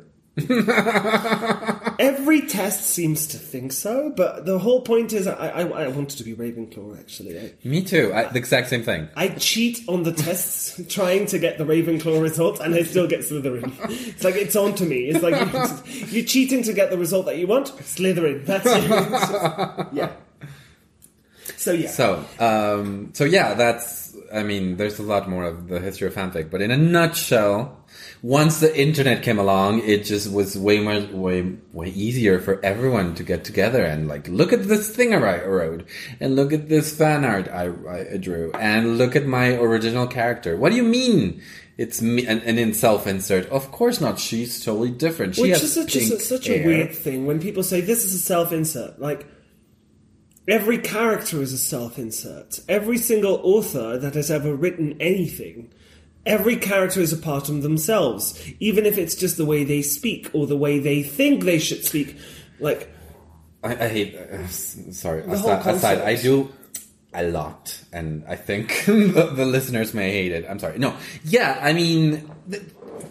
I? 0.69 1.77
Every 2.01 2.41
test 2.41 2.89
seems 2.89 3.27
to 3.27 3.37
think 3.37 3.71
so, 3.71 4.09
but 4.09 4.47
the 4.47 4.57
whole 4.57 4.81
point 4.81 5.13
is, 5.13 5.27
I, 5.27 5.49
I, 5.49 5.61
I 5.61 5.87
wanted 5.89 6.17
to 6.17 6.23
be 6.23 6.33
Ravenclaw. 6.33 6.99
Actually, 6.99 7.39
I, 7.39 7.53
Me 7.63 7.83
too. 7.83 8.11
I, 8.11 8.23
the 8.23 8.39
exact 8.39 8.69
same 8.69 8.81
thing. 8.81 9.07
I 9.15 9.27
cheat 9.27 9.87
on 9.87 10.01
the 10.01 10.11
tests 10.11 10.81
trying 10.89 11.27
to 11.27 11.37
get 11.37 11.59
the 11.59 11.63
Ravenclaw 11.63 12.19
result, 12.19 12.59
and 12.59 12.73
I 12.73 12.81
still 12.81 13.05
get 13.07 13.19
Slytherin. 13.19 13.71
It's 14.07 14.23
like 14.23 14.33
it's 14.33 14.55
on 14.55 14.73
to 14.75 14.83
me. 14.83 15.09
It's 15.09 15.21
like 15.21 15.35
you're, 15.53 16.05
you're 16.07 16.25
cheating 16.25 16.63
to 16.63 16.73
get 16.73 16.89
the 16.89 16.97
result 16.97 17.27
that 17.27 17.37
you 17.37 17.45
want. 17.45 17.67
Slytherin. 17.67 18.47
That's 18.47 18.65
it. 18.65 18.87
Just- 18.87 19.31
yeah. 19.93 20.11
So 21.57 21.71
yeah. 21.73 21.89
So, 21.89 22.25
um, 22.39 23.11
so 23.13 23.25
yeah, 23.25 23.53
that's. 23.53 24.17
I 24.33 24.41
mean, 24.41 24.77
there's 24.77 24.97
a 24.97 25.03
lot 25.03 25.29
more 25.29 25.43
of 25.43 25.67
the 25.67 25.79
history 25.79 26.07
of 26.07 26.15
fanfic, 26.15 26.49
but 26.49 26.61
in 26.63 26.71
a 26.71 26.77
nutshell, 26.77 27.77
once 28.21 28.59
the 28.59 28.79
internet 28.79 29.23
came 29.23 29.39
along, 29.39 29.79
it 29.79 30.05
just 30.05 30.31
was 30.31 30.55
way 30.57 30.79
more, 30.79 30.99
way, 31.11 31.41
way 31.73 31.89
easier 31.89 32.39
for 32.39 32.63
everyone 32.63 33.15
to 33.15 33.23
get 33.23 33.43
together 33.43 33.83
and 33.83 34.07
like, 34.07 34.27
look 34.27 34.53
at 34.53 34.67
this 34.67 34.95
thing 34.95 35.13
I 35.13 35.43
wrote, 35.43 35.87
and 36.19 36.35
look 36.35 36.53
at 36.53 36.69
this 36.69 36.95
fan 36.95 37.25
art 37.25 37.47
I, 37.47 37.71
I 38.13 38.17
drew, 38.17 38.51
and 38.53 38.99
look 38.99 39.15
at 39.15 39.25
my 39.25 39.55
original 39.55 40.05
character. 40.05 40.55
What 40.55 40.69
do 40.69 40.75
you 40.75 40.83
mean? 40.83 41.41
It's 41.77 41.99
me, 41.99 42.27
and, 42.27 42.43
and 42.43 42.59
in 42.59 42.75
self-insert, 42.75 43.47
of 43.47 43.71
course 43.71 43.99
not. 43.99 44.19
She's 44.19 44.63
totally 44.63 44.91
different. 44.91 45.35
She 45.35 45.41
Which 45.41 45.51
has 45.51 45.63
is 45.63 45.73
such 45.73 45.95
a, 45.95 46.19
such 46.19 46.47
a 46.47 46.63
weird 46.63 46.93
thing 46.93 47.25
when 47.25 47.39
people 47.39 47.63
say 47.63 47.81
this 47.81 48.05
is 48.05 48.13
a 48.13 48.19
self-insert. 48.19 48.99
Like 48.99 49.25
every 50.47 50.77
character 50.77 51.41
is 51.41 51.53
a 51.53 51.57
self-insert. 51.57 52.59
Every 52.69 52.99
single 52.99 53.41
author 53.41 53.97
that 53.97 54.13
has 54.13 54.29
ever 54.29 54.53
written 54.53 54.95
anything, 55.01 55.73
every 56.25 56.55
character 56.55 56.99
is 56.99 57.13
a 57.13 57.17
part 57.17 57.49
of 57.49 57.61
themselves, 57.63 58.41
even 58.59 58.85
if 58.85 58.97
it's 58.97 59.15
just 59.15 59.37
the 59.37 59.45
way 59.45 59.63
they 59.63 59.81
speak 59.81 60.29
or 60.33 60.47
the 60.47 60.57
way 60.57 60.79
they 60.79 61.03
think 61.03 61.43
they 61.43 61.59
should 61.59 61.85
speak. 61.85 62.17
Like 62.59 62.89
I, 63.63 63.85
I 63.85 63.87
hate. 63.87 64.15
Uh, 64.15 64.47
sorry. 64.47 65.21
Aside, 65.23 65.67
aside, 65.67 66.01
I 66.01 66.15
do 66.15 66.51
a 67.13 67.23
lot, 67.23 67.79
and 67.91 68.23
I 68.27 68.35
think 68.35 68.83
the, 68.85 69.31
the 69.35 69.45
listeners 69.45 69.93
may 69.93 70.11
hate 70.11 70.31
it. 70.31 70.45
I'm 70.49 70.59
sorry. 70.59 70.79
No. 70.79 70.95
Yeah. 71.23 71.59
I 71.61 71.73
mean, 71.73 72.29
the, 72.47 72.61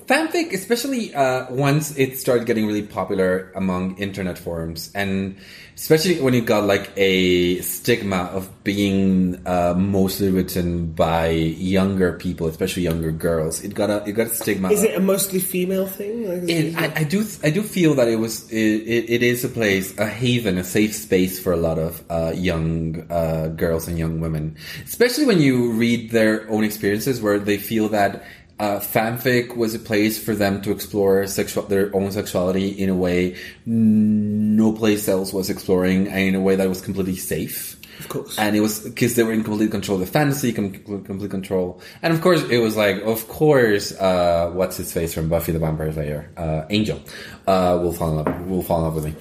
fanfic, 0.06 0.52
especially 0.52 1.14
uh, 1.14 1.52
once 1.52 1.96
it 1.96 2.18
started 2.18 2.46
getting 2.46 2.66
really 2.66 2.82
popular 2.82 3.52
among 3.54 3.98
internet 3.98 4.38
forums, 4.38 4.90
and 4.94 5.36
especially 5.76 6.20
when 6.20 6.34
you 6.34 6.42
got 6.42 6.64
like 6.64 6.92
a 6.96 7.60
stigma 7.60 8.30
of 8.32 8.48
being 8.64 9.40
uh, 9.46 9.74
mostly 9.76 10.30
written 10.30 10.92
by 10.92 11.28
younger 11.30 12.12
people, 12.12 12.46
especially 12.46 12.82
younger 12.82 13.10
girls. 13.10 13.64
It 13.64 13.74
got 13.74 13.90
a 13.90 14.04
it 14.08 14.12
got 14.12 14.28
a 14.28 14.34
stigma. 14.34 14.70
is 14.70 14.82
it 14.82 14.96
a 14.96 15.00
mostly 15.00 15.40
female 15.40 15.86
thing? 15.86 16.28
Like, 16.28 16.50
it, 16.50 16.76
I, 16.76 17.00
I 17.00 17.04
do 17.04 17.24
I 17.42 17.50
do 17.50 17.62
feel 17.62 17.94
that 17.94 18.08
it 18.08 18.16
was 18.16 18.50
it, 18.50 18.56
it, 18.56 19.10
it 19.10 19.22
is 19.22 19.44
a 19.44 19.48
place 19.48 19.96
a 19.98 20.06
haven 20.06 20.58
a 20.58 20.64
safe 20.64 20.94
space 20.94 21.38
for 21.38 21.52
a 21.52 21.56
lot 21.56 21.78
of 21.78 22.02
uh, 22.10 22.32
young 22.34 23.06
uh, 23.10 23.48
girls 23.48 23.88
and 23.88 23.98
young 23.98 24.20
women 24.20 24.56
especially 24.84 25.26
when 25.26 25.40
you 25.40 25.72
read 25.72 26.10
their 26.10 26.48
own 26.50 26.64
experiences 26.64 27.20
where 27.20 27.38
they 27.38 27.58
feel 27.58 27.88
that 27.88 28.24
uh, 28.60 28.78
fanfic 28.78 29.56
was 29.56 29.74
a 29.74 29.78
place 29.90 30.22
for 30.22 30.34
them 30.34 30.60
to 30.62 30.70
explore 30.70 31.26
sexual 31.26 31.64
their 31.64 31.88
own 31.96 32.12
sexuality 32.12 32.68
in 32.68 32.88
a 32.90 32.94
way 32.94 33.34
no 33.66 34.72
place 34.72 35.08
else 35.08 35.32
was 35.32 35.48
exploring 35.50 36.06
and 36.08 36.20
in 36.30 36.34
a 36.34 36.40
way 36.40 36.54
that 36.56 36.68
was 36.68 36.80
completely 36.82 37.16
safe 37.16 37.76
Of 38.00 38.08
course. 38.08 38.38
and 38.38 38.54
it 38.54 38.60
was 38.60 38.80
because 38.80 39.14
they 39.16 39.22
were 39.24 39.32
in 39.32 39.44
complete 39.44 39.70
control 39.70 39.96
of 40.00 40.06
the 40.06 40.12
fantasy, 40.12 40.52
com- 40.52 40.72
complete 41.04 41.30
control, 41.30 41.80
and 42.02 42.12
of 42.14 42.20
course 42.20 42.42
it 42.48 42.58
was 42.58 42.76
like, 42.76 42.96
of 43.02 43.28
course, 43.28 43.92
uh, 43.98 44.50
what's 44.58 44.76
his 44.76 44.92
face 44.92 45.12
from 45.14 45.28
Buffy 45.28 45.52
the 45.52 45.58
Vampire 45.58 45.92
Slayer, 45.92 46.30
uh, 46.36 46.64
Angel, 46.70 46.98
uh, 47.46 47.78
will 47.82 47.92
fall 47.92 48.10
in 48.10 48.16
love, 48.24 48.46
will 48.48 48.62
fall 48.62 48.78
in 48.78 48.84
love 48.84 48.94
with 48.96 49.04
me. 49.10 49.14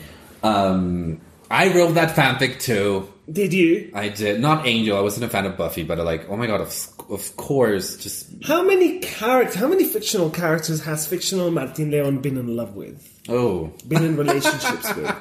Um, 0.43 1.19
I 1.51 1.73
wrote 1.75 1.93
that 1.95 2.15
fanfic 2.15 2.59
too. 2.59 3.07
Did 3.31 3.53
you? 3.53 3.91
I 3.93 4.09
did 4.09 4.39
not 4.39 4.65
Angel. 4.65 4.97
I 4.97 5.01
wasn't 5.01 5.25
a 5.25 5.29
fan 5.29 5.45
of 5.45 5.55
Buffy, 5.57 5.83
but 5.83 5.97
like, 5.99 6.27
oh 6.29 6.35
my 6.37 6.47
god, 6.47 6.61
of 6.61 6.73
of 7.09 7.35
course, 7.37 7.97
just 7.97 8.27
How 8.43 8.63
many 8.63 8.99
characters? 8.99 9.55
How 9.55 9.67
many 9.67 9.83
fictional 9.85 10.29
characters 10.29 10.83
has 10.83 11.05
fictional 11.05 11.51
Martin 11.51 11.91
Leon 11.91 12.19
been 12.21 12.37
in 12.37 12.55
love 12.55 12.75
with? 12.75 12.97
oh, 13.29 13.71
Been 13.87 14.03
in 14.03 14.15
relationships 14.17 14.93
with? 14.97 15.13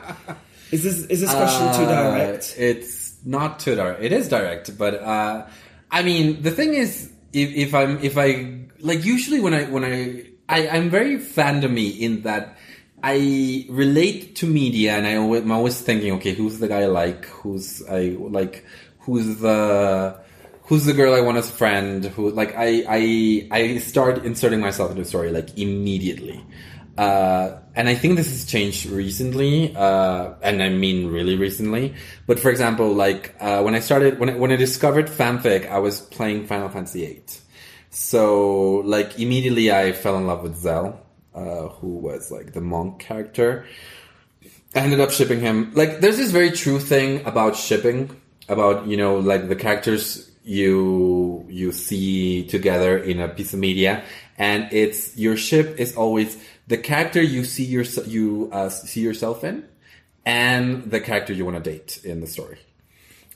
Is 0.70 0.82
this 0.84 0.98
is 1.06 1.20
this 1.20 1.30
question 1.34 1.66
too 1.74 1.84
Uh, 1.90 2.10
direct? 2.12 2.54
It's 2.58 3.14
not 3.24 3.58
too 3.60 3.74
direct. 3.74 4.02
It 4.02 4.12
is 4.12 4.28
direct, 4.28 4.78
but 4.78 4.94
uh, 4.94 5.46
I 5.90 6.02
mean, 6.02 6.42
the 6.42 6.50
thing 6.50 6.74
is, 6.74 7.10
if, 7.32 7.48
if 7.54 7.74
I'm, 7.74 7.98
if 8.02 8.16
I 8.16 8.60
like, 8.80 9.04
usually 9.04 9.40
when 9.40 9.52
I 9.54 9.64
when 9.64 9.84
I, 9.84 10.24
I 10.48 10.68
I'm 10.68 10.88
very 10.88 11.16
fandomy 11.18 11.98
in 11.98 12.22
that 12.22 12.56
I 13.02 13.66
relate 13.68 14.36
to 14.36 14.46
media, 14.46 14.92
and 14.96 15.06
I 15.06 15.16
always, 15.16 15.42
I'm 15.42 15.52
always 15.52 15.80
thinking, 15.80 16.12
okay, 16.14 16.34
who's 16.34 16.58
the 16.58 16.68
guy 16.68 16.82
I 16.82 16.86
like? 16.86 17.26
Who's 17.26 17.86
I 17.88 18.16
like? 18.18 18.64
Who's 19.00 19.38
the 19.38 20.20
who's 20.62 20.84
the 20.84 20.92
girl 20.92 21.14
I 21.14 21.20
want 21.20 21.38
as 21.38 21.48
a 21.48 21.52
friend? 21.52 22.04
Who 22.04 22.30
like 22.30 22.54
I 22.56 22.84
I 22.88 23.48
I 23.50 23.78
start 23.78 24.24
inserting 24.24 24.60
myself 24.60 24.90
into 24.90 25.02
the 25.02 25.08
story 25.08 25.30
like 25.30 25.56
immediately. 25.58 26.44
Uh, 26.98 27.60
and 27.76 27.88
I 27.88 27.94
think 27.94 28.16
this 28.16 28.28
has 28.28 28.44
changed 28.44 28.86
recently, 28.86 29.72
uh, 29.76 30.34
and 30.42 30.60
I 30.60 30.68
mean 30.68 31.12
really 31.12 31.36
recently. 31.36 31.94
But 32.26 32.40
for 32.40 32.50
example, 32.50 32.92
like 32.92 33.36
uh, 33.38 33.62
when 33.62 33.76
I 33.76 33.78
started, 33.78 34.18
when 34.18 34.30
I, 34.30 34.34
when 34.34 34.50
I 34.50 34.56
discovered 34.56 35.06
fanfic, 35.06 35.70
I 35.70 35.78
was 35.78 36.00
playing 36.00 36.48
Final 36.48 36.68
Fantasy 36.68 37.06
VIII. 37.06 37.22
So 37.90 38.82
like 38.84 39.20
immediately, 39.20 39.70
I 39.70 39.92
fell 39.92 40.18
in 40.18 40.26
love 40.26 40.42
with 40.42 40.56
Zell, 40.56 41.00
uh, 41.38 41.68
who 41.68 41.88
was 41.98 42.30
like 42.30 42.52
the 42.52 42.60
monk 42.60 42.98
character. 42.98 43.64
I 44.74 44.80
ended 44.80 45.00
up 45.00 45.10
shipping 45.10 45.40
him. 45.40 45.72
Like, 45.74 46.00
there's 46.00 46.16
this 46.16 46.30
very 46.30 46.50
true 46.50 46.78
thing 46.78 47.24
about 47.26 47.56
shipping, 47.56 48.10
about 48.48 48.86
you 48.86 48.96
know, 48.96 49.18
like 49.18 49.48
the 49.48 49.56
characters 49.56 50.30
you 50.44 51.44
you 51.48 51.72
see 51.72 52.46
together 52.46 52.96
in 52.98 53.20
a 53.20 53.28
piece 53.28 53.52
of 53.52 53.60
media, 53.60 54.02
and 54.36 54.68
it's 54.72 55.16
your 55.16 55.36
ship 55.36 55.78
is 55.78 55.94
always 55.96 56.36
the 56.66 56.76
character 56.78 57.22
you 57.22 57.44
see 57.44 57.64
your 57.64 57.84
you 58.06 58.48
uh, 58.52 58.68
see 58.68 59.00
yourself 59.00 59.44
in, 59.44 59.64
and 60.24 60.90
the 60.90 61.00
character 61.00 61.32
you 61.32 61.44
want 61.44 61.62
to 61.62 61.70
date 61.70 62.00
in 62.04 62.20
the 62.20 62.26
story. 62.26 62.58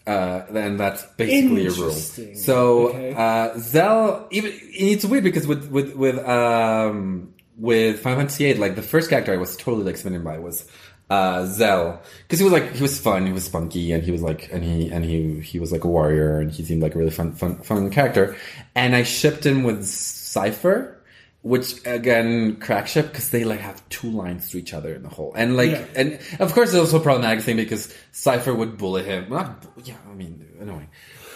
Uh, 0.07 0.43
and 0.53 0.81
that's 0.81 1.05
basically 1.17 1.67
a 1.67 1.71
rule. 1.71 1.91
So 2.35 2.89
Okay. 2.89 3.15
uh, 3.17 3.57
Zell, 3.59 4.27
even 4.33 4.53
it's 4.73 5.05
weird 5.05 5.23
because 5.23 5.47
with 5.47 5.71
with 5.71 5.95
with 5.95 6.19
um 6.27 7.32
with 7.57 8.01
Final 8.01 8.19
Fantasy 8.21 8.45
VIII, 8.53 8.59
like 8.61 8.75
the 8.77 8.83
first 8.83 9.11
character 9.11 9.33
I 9.33 9.37
was 9.37 9.57
totally 9.57 9.85
like 9.85 9.97
smitten 9.97 10.23
by 10.25 10.39
was 10.39 10.67
uh, 11.11 11.45
Zell 11.47 12.01
because 12.23 12.39
he 12.39 12.45
was 12.45 12.53
like 12.53 12.73
he 12.73 12.83
was 12.83 12.99
fun, 12.99 13.27
he 13.27 13.33
was 13.33 13.45
spunky, 13.45 13.93
and 13.93 14.03
he 14.03 14.11
was 14.11 14.23
like 14.23 14.51
and 14.53 14.65
he 14.65 14.91
and 14.91 15.05
he 15.05 15.41
he 15.41 15.59
was 15.61 15.71
like 15.73 15.85
a 15.85 15.89
warrior, 15.89 16.39
and 16.39 16.51
he 16.51 16.65
seemed 16.65 16.83
like 16.83 16.95
a 16.95 16.99
really 16.99 17.11
fun 17.11 17.33
fun 17.35 17.57
fun 17.63 17.91
character. 17.91 18.37
And 18.75 18.97
I 18.97 19.03
shipped 19.03 19.45
him 19.45 19.63
with 19.65 19.83
Seifer, 19.83 20.95
which 21.43 21.85
again 21.87 22.57
crack 22.57 22.87
ship 22.87 23.09
because 23.09 23.29
they 23.31 23.45
like 23.45 23.61
have 23.61 23.87
two 23.91 24.11
lines 24.11 24.49
to 24.51 24.59
each 24.59 24.73
other 24.73 24.95
in 24.95 25.03
the 25.03 25.11
whole, 25.11 25.35
and 25.37 25.57
like 25.57 25.73
Yeah. 25.73 25.85
and 25.97 26.19
of 26.41 26.55
course 26.55 26.71
it's 26.71 26.79
also 26.79 26.99
a 26.99 27.03
problematic 27.03 27.45
thing 27.45 27.57
because 27.57 27.93
Seifer 28.15 28.57
would 28.57 28.79
bully 28.79 29.03
him. 29.05 29.29
Not 29.29 29.67
yeah, 29.85 29.97
I 30.11 30.15
mean 30.15 30.47
annoying. 30.61 30.89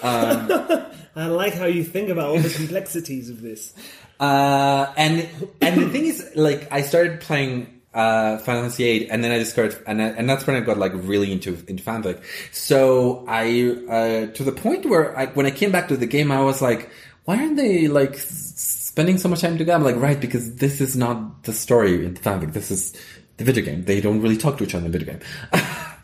I 1.17 1.27
like 1.29 1.55
how 1.55 1.67
you 1.67 1.85
think 1.85 2.11
about 2.11 2.29
all 2.29 2.39
the 2.39 2.51
complexities 2.51 3.31
of 3.31 3.41
this. 3.41 3.73
Uh, 4.21 4.93
and 4.97 5.29
and 5.61 5.81
the 5.81 5.89
thing 5.89 6.07
is, 6.07 6.33
like, 6.35 6.71
I 6.71 6.83
started 6.83 7.21
playing 7.21 7.81
uh, 7.95 8.37
Final 8.39 8.63
Fantasy 8.63 8.85
VIII, 8.85 9.11
and 9.11 9.25
then 9.25 9.33
I 9.33 9.39
discovered, 9.39 9.83
and 9.87 10.03
I, 10.03 10.09
and 10.09 10.29
that's 10.29 10.47
when 10.47 10.57
I 10.57 10.61
got 10.61 10.77
like 10.77 10.93
really 10.95 11.33
into 11.33 11.53
into 11.67 11.83
fanfic. 11.83 12.23
So 12.53 13.25
I 13.27 13.77
uh, 13.89 14.33
to 14.33 14.45
the 14.45 14.53
point 14.53 14.87
where 14.87 15.17
I, 15.17 15.27
when 15.27 15.47
I 15.47 15.51
came 15.51 15.73
back 15.73 15.89
to 15.89 15.97
the 15.97 16.07
game, 16.07 16.31
I 16.31 16.43
was 16.43 16.61
like, 16.61 16.91
why 17.25 17.39
aren't 17.39 17.57
they 17.57 17.89
like 17.89 18.17
spending 18.17 19.17
so 19.17 19.29
much 19.29 19.41
time 19.41 19.57
together? 19.57 19.77
I'm 19.77 19.85
like, 19.85 19.97
right, 19.97 20.21
because 20.21 20.57
this 20.57 20.81
is 20.81 20.97
not 20.97 21.45
the 21.45 21.53
story 21.53 22.05
in 22.05 22.15
the 22.15 22.21
fanfic. 22.21 22.53
This 22.53 22.71
is 22.71 22.95
the 23.39 23.45
video 23.45 23.65
game. 23.65 23.85
They 23.85 24.01
don't 24.01 24.21
really 24.21 24.37
talk 24.37 24.59
to 24.59 24.65
each 24.65 24.75
other 24.75 24.85
in 24.85 24.93
the 24.93 24.99
video 24.99 25.15
game. 25.15 25.23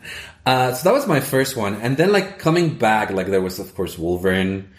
uh, 0.45 0.73
so 0.73 0.83
that 0.83 0.93
was 0.93 1.07
my 1.07 1.19
first 1.19 1.55
one, 1.55 1.75
and 1.75 1.97
then 1.97 2.11
like 2.11 2.39
coming 2.39 2.77
back, 2.77 3.11
like 3.11 3.27
there 3.27 3.41
was 3.41 3.59
of 3.59 3.73
course 3.75 3.97
Wolverine. 3.97 4.69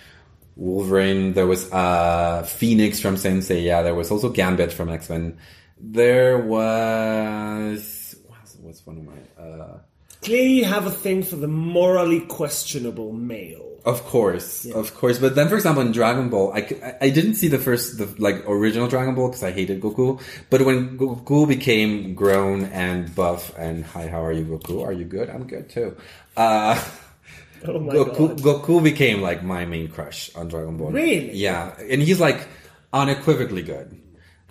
Wolverine. 0.56 1.32
There 1.32 1.48
was 1.48 1.70
uh, 1.72 2.44
Phoenix 2.44 3.00
from 3.00 3.16
Saint 3.16 3.42
Seiya. 3.42 3.64
Yeah, 3.64 3.82
there 3.82 3.94
was 3.94 4.10
also 4.12 4.28
Gambit 4.28 4.72
from 4.72 4.88
X 4.88 5.10
Men. 5.10 5.36
There 5.80 6.38
was 6.38 8.14
what's, 8.62 8.86
one 8.86 8.98
of 8.98 9.04
my 9.04 9.42
uh, 9.42 9.78
Clearly, 10.22 10.52
you 10.60 10.64
have 10.64 10.86
a 10.86 10.90
thing 10.90 11.22
for 11.22 11.36
the 11.36 11.48
morally 11.48 12.20
questionable 12.20 13.12
male. 13.12 13.63
Of 13.84 14.02
course, 14.04 14.64
of 14.66 14.94
course. 14.94 15.18
But 15.18 15.34
then, 15.34 15.48
for 15.48 15.56
example, 15.56 15.82
in 15.82 15.92
Dragon 15.92 16.30
Ball, 16.30 16.52
I, 16.54 16.96
I 17.00 17.10
didn't 17.10 17.34
see 17.34 17.48
the 17.48 17.58
first 17.58 17.98
the 17.98 18.06
like 18.18 18.44
original 18.48 18.88
Dragon 18.88 19.14
Ball 19.14 19.28
because 19.28 19.42
I 19.44 19.52
hated 19.52 19.80
Goku. 19.80 20.20
But 20.50 20.62
when 20.62 20.96
Goku 20.98 21.46
became 21.46 22.14
grown 22.14 22.64
and 22.72 23.14
buff 23.14 23.52
and 23.58 23.84
hi, 23.84 24.08
how 24.08 24.24
are 24.24 24.32
you, 24.32 24.44
Goku? 24.44 24.84
Are 24.84 24.92
you 24.92 25.04
good? 25.04 25.28
I'm 25.28 25.46
good 25.46 25.68
too. 25.68 25.96
Uh, 26.36 26.80
Oh 27.66 27.80
my 27.80 27.94
Goku, 27.94 28.28
god. 28.28 28.40
Goku 28.42 28.82
became 28.82 29.22
like 29.22 29.42
my 29.42 29.64
main 29.64 29.88
crush 29.88 30.28
on 30.36 30.48
Dragon 30.48 30.76
Ball. 30.76 30.90
Really? 30.92 31.32
Yeah, 31.32 31.72
and 31.80 32.02
he's 32.02 32.20
like 32.20 32.46
unequivocally 32.92 33.62
good. 33.62 34.00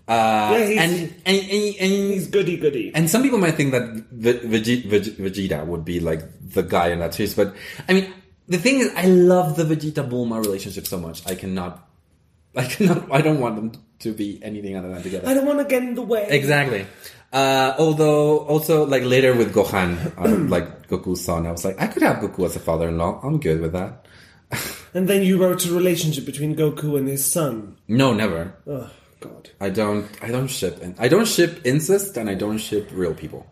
Uh, 0.07 0.57
Yeah, 0.57 0.65
he's- 0.65 0.81
and, 0.81 1.13
and, 1.25 1.37
and, 1.49 1.75
and 1.79 2.13
He's 2.13 2.27
goody 2.27 2.57
goody. 2.57 2.91
and 2.93 3.09
some 3.09 3.21
people 3.23 3.37
might 3.39 3.53
think 3.55 3.71
that 3.71 3.83
Vege- 4.11 4.83
Vegeta 5.15 5.65
would 5.65 5.85
be 5.85 5.99
like 5.99 6.21
the 6.41 6.63
guy 6.63 6.89
in 6.89 6.99
that 6.99 7.13
series, 7.13 7.35
but 7.35 7.53
I 7.87 7.93
mean, 7.93 8.11
the 8.47 8.57
thing 8.57 8.79
is, 8.79 8.91
I 8.95 9.05
love 9.05 9.55
the 9.55 9.63
Vegeta 9.63 10.07
Bulma 10.07 10.43
relationship 10.43 10.87
so 10.87 10.99
much. 10.99 11.25
I 11.27 11.35
cannot, 11.35 11.87
I 12.55 12.65
cannot, 12.65 13.11
I 13.11 13.21
don't 13.21 13.39
want 13.39 13.55
them 13.55 13.71
to 13.99 14.13
be 14.13 14.39
anything 14.43 14.75
other 14.75 14.89
than 14.89 15.01
together. 15.01 15.27
I 15.27 15.33
don't 15.33 15.45
want 15.45 15.59
to 15.59 15.65
get 15.65 15.83
in 15.83 15.95
the 15.95 16.01
way. 16.01 16.27
Exactly. 16.29 16.85
Uh, 17.31 17.73
although, 17.79 18.39
also, 18.39 18.85
like 18.85 19.03
later 19.03 19.33
with 19.35 19.53
Gohan, 19.53 20.13
uh, 20.17 20.37
like 20.49 20.87
Goku's 20.87 21.23
son, 21.23 21.47
I 21.47 21.51
was 21.51 21.65
like, 21.65 21.81
I 21.81 21.87
could 21.87 22.03
have 22.03 22.17
Goku 22.17 22.45
as 22.45 22.55
a 22.55 22.59
father-in-law. 22.59 23.21
I'm 23.23 23.39
good 23.39 23.61
with 23.61 23.73
that. 23.73 24.05
And 24.95 25.09
then 25.09 25.23
you 25.23 25.41
wrote 25.41 25.65
a 25.65 25.73
relationship 25.73 26.23
between 26.23 26.55
Goku 26.55 26.99
and 26.99 27.07
his 27.07 27.25
son. 27.25 27.77
No, 27.87 28.13
never. 28.13 28.53
Oh 28.67 28.91
god. 29.19 29.49
I 29.59 29.69
don't. 29.69 30.07
I 30.21 30.27
don't 30.27 30.47
ship. 30.47 30.79
In, 30.81 30.95
I 30.99 31.07
don't 31.07 31.27
ship 31.27 31.61
incest, 31.65 32.15
and 32.17 32.29
I 32.29 32.35
don't 32.35 32.59
ship 32.59 32.89
real 32.93 33.15
people. 33.15 33.47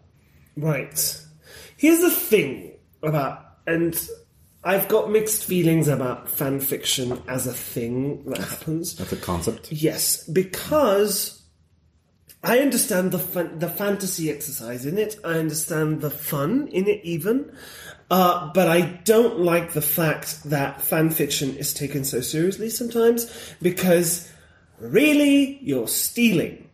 Right. 0.56 1.20
Here's 1.78 2.02
the 2.02 2.12
thing 2.12 2.74
about, 3.02 3.44
and 3.66 4.00
I've 4.64 4.88
got 4.88 5.10
mixed 5.10 5.44
feelings 5.46 5.88
about 5.88 6.30
fan 6.30 6.60
fiction 6.60 7.22
as 7.28 7.48
a 7.48 7.54
thing 7.54 8.24
that 8.26 8.38
happens. 8.38 8.96
That's 8.96 9.12
a 9.12 9.18
concept. 9.18 9.72
Yes, 9.72 10.24
because 10.28 11.42
I 12.44 12.60
understand 12.60 13.12
the 13.12 13.20
fan- 13.20 13.60
the 13.60 13.70
fantasy 13.70 14.30
exercise 14.30 14.86
in 14.86 14.98
it. 14.98 15.18
I 15.24 15.34
understand 15.34 16.02
the 16.02 16.12
fun 16.12 16.68
in 16.68 16.88
it, 16.88 17.02
even. 17.04 17.52
Uh, 18.12 18.52
but 18.54 18.68
I 18.68 18.82
don't 18.82 19.40
like 19.40 19.74
the 19.74 19.82
fact 19.82 20.44
that 20.44 20.82
fan 20.82 21.12
fiction 21.12 21.56
is 21.56 21.74
taken 21.74 22.04
so 22.04 22.20
seriously 22.20 22.70
sometimes 22.70 23.32
because 23.62 24.30
really 24.80 25.60
you're 25.62 25.88
stealing. 25.88 26.68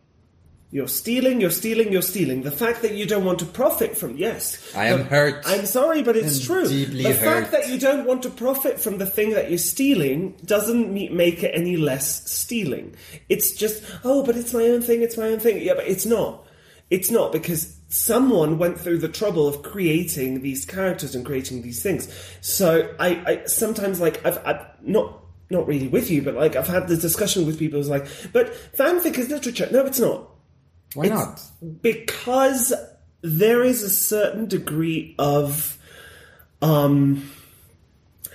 You're 0.70 0.86
stealing, 0.88 1.40
you're 1.40 1.48
stealing, 1.50 1.90
you're 1.92 2.02
stealing. 2.02 2.42
The 2.42 2.50
fact 2.50 2.82
that 2.82 2.92
you 2.92 3.06
don't 3.06 3.24
want 3.24 3.38
to 3.38 3.46
profit 3.46 3.96
from, 3.96 4.18
yes. 4.18 4.58
I 4.76 4.86
am 4.88 4.98
The- 4.98 5.04
hurt. 5.04 5.42
I'm 5.46 5.64
sorry, 5.64 6.02
but 6.02 6.14
it's 6.14 6.40
I'm 6.40 6.46
true. 6.46 6.68
deeply 6.68 7.04
the 7.04 7.12
hurt. 7.14 7.20
fact 7.48 7.52
that 7.52 7.70
you 7.70 7.78
don't 7.78 8.04
want 8.06 8.22
to 8.24 8.30
profit 8.30 8.78
from 8.78 8.98
the 8.98 9.06
thing 9.06 9.30
that 9.30 9.48
you're 9.48 9.58
stealing 9.58 10.34
doesn't 10.44 10.92
make 10.92 11.42
it 11.42 11.52
any 11.54 11.78
less 11.78 12.30
stealing. 12.30 12.94
It's 13.30 13.52
just, 13.52 13.82
oh, 14.04 14.22
but 14.22 14.36
it's 14.36 14.52
my 14.52 14.64
own 14.64 14.82
thing, 14.82 15.00
it's 15.00 15.16
my 15.16 15.28
own 15.30 15.38
thing. 15.40 15.62
Yeah, 15.62 15.72
but 15.74 15.86
it's 15.86 16.04
not. 16.04 16.44
It's 16.90 17.10
not 17.10 17.32
because 17.32 17.74
someone 17.88 18.58
went 18.58 18.78
through 18.78 18.98
the 18.98 19.08
trouble 19.08 19.48
of 19.48 19.62
creating 19.62 20.42
these 20.42 20.66
characters 20.66 21.14
and 21.14 21.24
creating 21.24 21.62
these 21.62 21.82
things. 21.82 22.12
So 22.42 22.94
I, 23.00 23.08
I 23.26 23.44
sometimes 23.46 24.00
like 24.00 24.24
I've, 24.26 24.38
I've 24.46 24.66
not 24.82 25.22
not 25.50 25.66
really 25.66 25.88
with 25.88 26.10
you, 26.10 26.20
but 26.20 26.34
like 26.34 26.56
I've 26.56 26.66
had 26.68 26.88
this 26.88 27.00
discussion 27.00 27.46
with 27.46 27.58
people 27.58 27.78
who's 27.78 27.88
like, 27.88 28.06
but 28.34 28.52
fanfic 28.76 29.16
is 29.18 29.30
literature. 29.30 29.68
No, 29.70 29.84
it's 29.86 30.00
not 30.00 30.28
Why 30.94 31.08
not? 31.08 31.40
because 31.82 32.72
there 33.22 33.62
is 33.64 33.82
a 33.82 33.90
certain 33.90 34.46
degree 34.46 35.14
of 35.18 35.76
um 36.62 37.30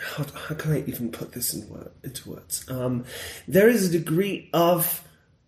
how, 0.03 0.25
how 0.35 0.55
can 0.55 0.73
I 0.73 0.83
even 0.85 1.11
put 1.11 1.31
this 1.31 1.53
in 1.53 1.67
word, 1.69 1.89
into 2.03 2.31
words? 2.31 2.69
Um, 2.69 3.05
there 3.47 3.69
is 3.69 3.87
a 3.87 3.91
degree 3.91 4.49
of 4.53 5.01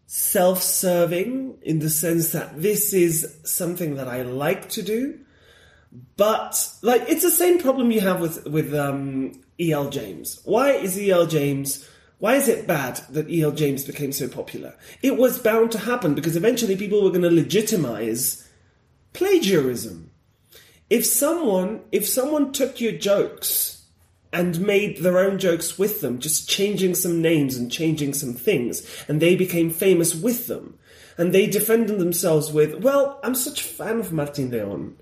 self-serving 0.07 1.57
in 1.61 1.79
the 1.79 1.89
sense 1.89 2.31
that 2.31 2.61
this 2.61 2.93
is 2.93 3.37
something 3.43 3.95
that 3.95 4.07
I 4.07 4.21
like 4.21 4.69
to 4.69 4.81
do, 4.81 5.19
but 6.15 6.69
like 6.81 7.03
it's 7.07 7.23
the 7.23 7.31
same 7.31 7.59
problem 7.59 7.91
you 7.91 8.01
have 8.01 8.21
with 8.21 8.45
with 8.47 8.73
um, 8.73 9.33
E.L. 9.59 9.89
James. 9.89 10.41
Why 10.45 10.71
is 10.71 10.99
E.L. 10.99 11.27
James? 11.27 11.87
Why 12.19 12.35
is 12.35 12.47
it 12.47 12.67
bad 12.67 13.01
that 13.09 13.29
E.L. 13.29 13.51
James 13.51 13.83
became 13.83 14.11
so 14.11 14.27
popular? 14.27 14.75
It 15.01 15.17
was 15.17 15.37
bound 15.37 15.71
to 15.73 15.79
happen 15.79 16.15
because 16.15 16.35
eventually 16.35 16.77
people 16.77 17.03
were 17.03 17.09
going 17.09 17.23
to 17.23 17.29
legitimize 17.29 18.47
plagiarism. 19.13 20.11
If 20.89 21.05
someone 21.05 21.81
if 21.91 22.07
someone 22.07 22.51
took 22.51 22.79
your 22.79 22.93
jokes 22.93 23.83
and 24.31 24.59
made 24.59 24.97
their 24.97 25.17
own 25.17 25.39
jokes 25.39 25.77
with 25.79 26.01
them, 26.01 26.19
just 26.19 26.49
changing 26.49 26.95
some 26.95 27.21
names 27.21 27.57
and 27.57 27.71
changing 27.71 28.13
some 28.13 28.33
things, 28.33 28.85
and 29.07 29.21
they 29.21 29.35
became 29.35 29.69
famous 29.69 30.13
with 30.13 30.47
them, 30.47 30.77
and 31.17 31.33
they 31.33 31.47
defended 31.47 31.99
themselves 31.99 32.51
with, 32.51 32.75
"Well, 32.75 33.19
I'm 33.23 33.35
such 33.35 33.61
a 33.61 33.67
fan 33.67 33.99
of 33.99 34.11
Martin 34.11 34.51
Leon 34.51 34.95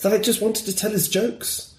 that 0.00 0.12
I 0.12 0.18
just 0.18 0.40
wanted 0.40 0.66
to 0.66 0.74
tell 0.74 0.92
his 0.92 1.08
jokes." 1.08 1.74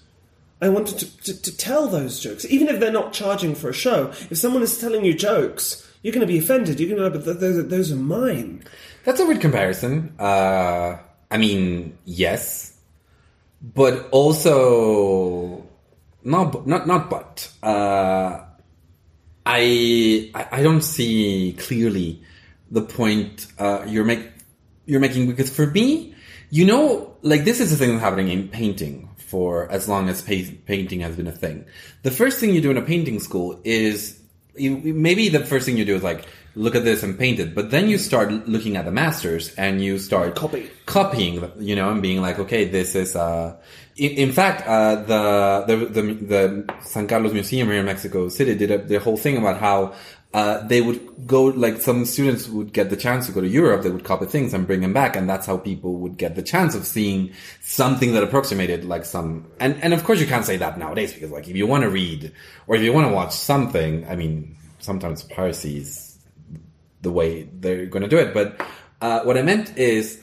I 0.60 0.68
wanted 0.68 0.98
to, 0.98 1.16
to, 1.24 1.42
to 1.42 1.56
tell 1.56 1.86
those 1.86 2.18
jokes, 2.20 2.44
even 2.46 2.68
if 2.68 2.80
they're 2.80 2.90
not 2.92 3.12
charging 3.12 3.54
for 3.54 3.68
a 3.70 3.72
show. 3.72 4.08
If 4.30 4.38
someone 4.38 4.62
is 4.62 4.78
telling 4.78 5.04
you 5.04 5.14
jokes, 5.14 5.88
you're 6.02 6.12
going 6.12 6.26
to 6.26 6.32
be 6.32 6.38
offended. 6.38 6.80
You're 6.80 6.96
going 6.96 7.12
to, 7.12 7.16
but 7.18 7.24
th- 7.24 7.38
those, 7.38 7.58
are- 7.58 7.62
those 7.62 7.92
are 7.92 7.96
mine. 7.96 8.64
That's 9.04 9.20
a 9.20 9.26
weird 9.26 9.40
comparison. 9.40 10.14
Uh, 10.18 10.98
I 11.30 11.36
mean, 11.38 11.96
yes, 12.04 12.76
but 13.62 14.08
also 14.10 15.64
not. 16.24 16.66
Not 16.66 16.86
not. 16.86 17.08
But 17.08 17.50
uh, 17.62 18.40
I 19.46 20.30
I 20.34 20.48
I 20.52 20.62
don't 20.62 20.82
see 20.82 21.54
clearly 21.58 22.22
the 22.70 22.82
point 22.82 23.46
uh, 23.58 23.84
you're 23.86 24.04
make 24.04 24.28
you're 24.86 25.00
making 25.00 25.26
because 25.26 25.48
for 25.50 25.66
me, 25.66 26.14
you 26.50 26.66
know, 26.66 27.14
like 27.22 27.44
this 27.44 27.60
is 27.60 27.70
the 27.70 27.76
thing 27.76 27.90
that's 27.90 28.02
happening 28.02 28.28
in 28.28 28.48
painting 28.48 29.07
for 29.28 29.70
as 29.70 29.88
long 29.88 30.08
as 30.08 30.22
pa- 30.22 30.50
painting 30.66 31.00
has 31.00 31.14
been 31.16 31.26
a 31.26 31.32
thing. 31.44 31.64
The 32.02 32.10
first 32.10 32.40
thing 32.40 32.54
you 32.54 32.60
do 32.60 32.70
in 32.70 32.78
a 32.78 32.82
painting 32.82 33.20
school 33.20 33.60
is 33.64 34.18
you, 34.56 34.76
maybe 34.94 35.28
the 35.28 35.44
first 35.44 35.66
thing 35.66 35.76
you 35.76 35.84
do 35.84 35.96
is 35.96 36.02
like 36.02 36.26
look 36.54 36.74
at 36.74 36.82
this 36.82 37.02
and 37.02 37.16
paint 37.16 37.38
it, 37.38 37.54
but 37.54 37.70
then 37.70 37.88
you 37.88 37.98
start 37.98 38.32
looking 38.48 38.76
at 38.76 38.84
the 38.84 38.90
masters 38.90 39.54
and 39.54 39.80
you 39.80 39.98
start 39.98 40.34
Copy. 40.34 40.68
copying, 40.86 41.52
you 41.60 41.76
know, 41.76 41.90
and 41.90 42.02
being 42.02 42.20
like, 42.20 42.38
okay, 42.38 42.64
this 42.64 42.94
is. 42.94 43.14
Uh, 43.14 43.56
in, 43.96 44.10
in 44.12 44.32
fact, 44.32 44.66
uh, 44.66 44.96
the, 44.96 45.64
the 45.68 45.76
the 45.86 46.02
the 46.32 46.74
San 46.82 47.06
Carlos 47.06 47.32
Museum 47.32 47.68
here 47.68 47.78
in 47.80 47.86
Mexico 47.86 48.28
City 48.28 48.54
did 48.56 48.70
a, 48.70 48.78
the 48.78 48.98
whole 48.98 49.16
thing 49.16 49.36
about 49.36 49.58
how. 49.58 49.94
Uh, 50.34 50.66
they 50.66 50.82
would 50.82 51.26
go 51.26 51.44
like 51.44 51.80
some 51.80 52.04
students 52.04 52.48
would 52.48 52.74
get 52.74 52.90
the 52.90 52.96
chance 52.96 53.26
to 53.26 53.32
go 53.32 53.40
to 53.40 53.48
Europe. 53.48 53.82
They 53.82 53.90
would 53.90 54.04
copy 54.04 54.26
things 54.26 54.52
and 54.52 54.66
bring 54.66 54.82
them 54.82 54.92
back, 54.92 55.16
and 55.16 55.28
that's 55.28 55.46
how 55.46 55.56
people 55.56 55.94
would 55.94 56.18
get 56.18 56.36
the 56.36 56.42
chance 56.42 56.74
of 56.74 56.84
seeing 56.84 57.32
something 57.62 58.12
that 58.12 58.22
approximated 58.22 58.84
like 58.84 59.06
some. 59.06 59.50
And 59.58 59.82
and 59.82 59.94
of 59.94 60.04
course, 60.04 60.20
you 60.20 60.26
can't 60.26 60.44
say 60.44 60.58
that 60.58 60.78
nowadays 60.78 61.14
because 61.14 61.30
like 61.30 61.48
if 61.48 61.56
you 61.56 61.66
want 61.66 61.84
to 61.84 61.90
read 61.90 62.32
or 62.66 62.76
if 62.76 62.82
you 62.82 62.92
want 62.92 63.08
to 63.08 63.14
watch 63.14 63.32
something, 63.32 64.06
I 64.06 64.16
mean, 64.16 64.56
sometimes 64.80 65.22
piracy 65.22 65.78
is 65.78 66.18
the 67.00 67.10
way 67.10 67.48
they're 67.60 67.86
going 67.86 68.02
to 68.02 68.08
do 68.08 68.18
it. 68.18 68.34
But 68.34 68.60
uh, 69.00 69.22
what 69.22 69.38
I 69.38 69.42
meant 69.42 69.78
is, 69.78 70.20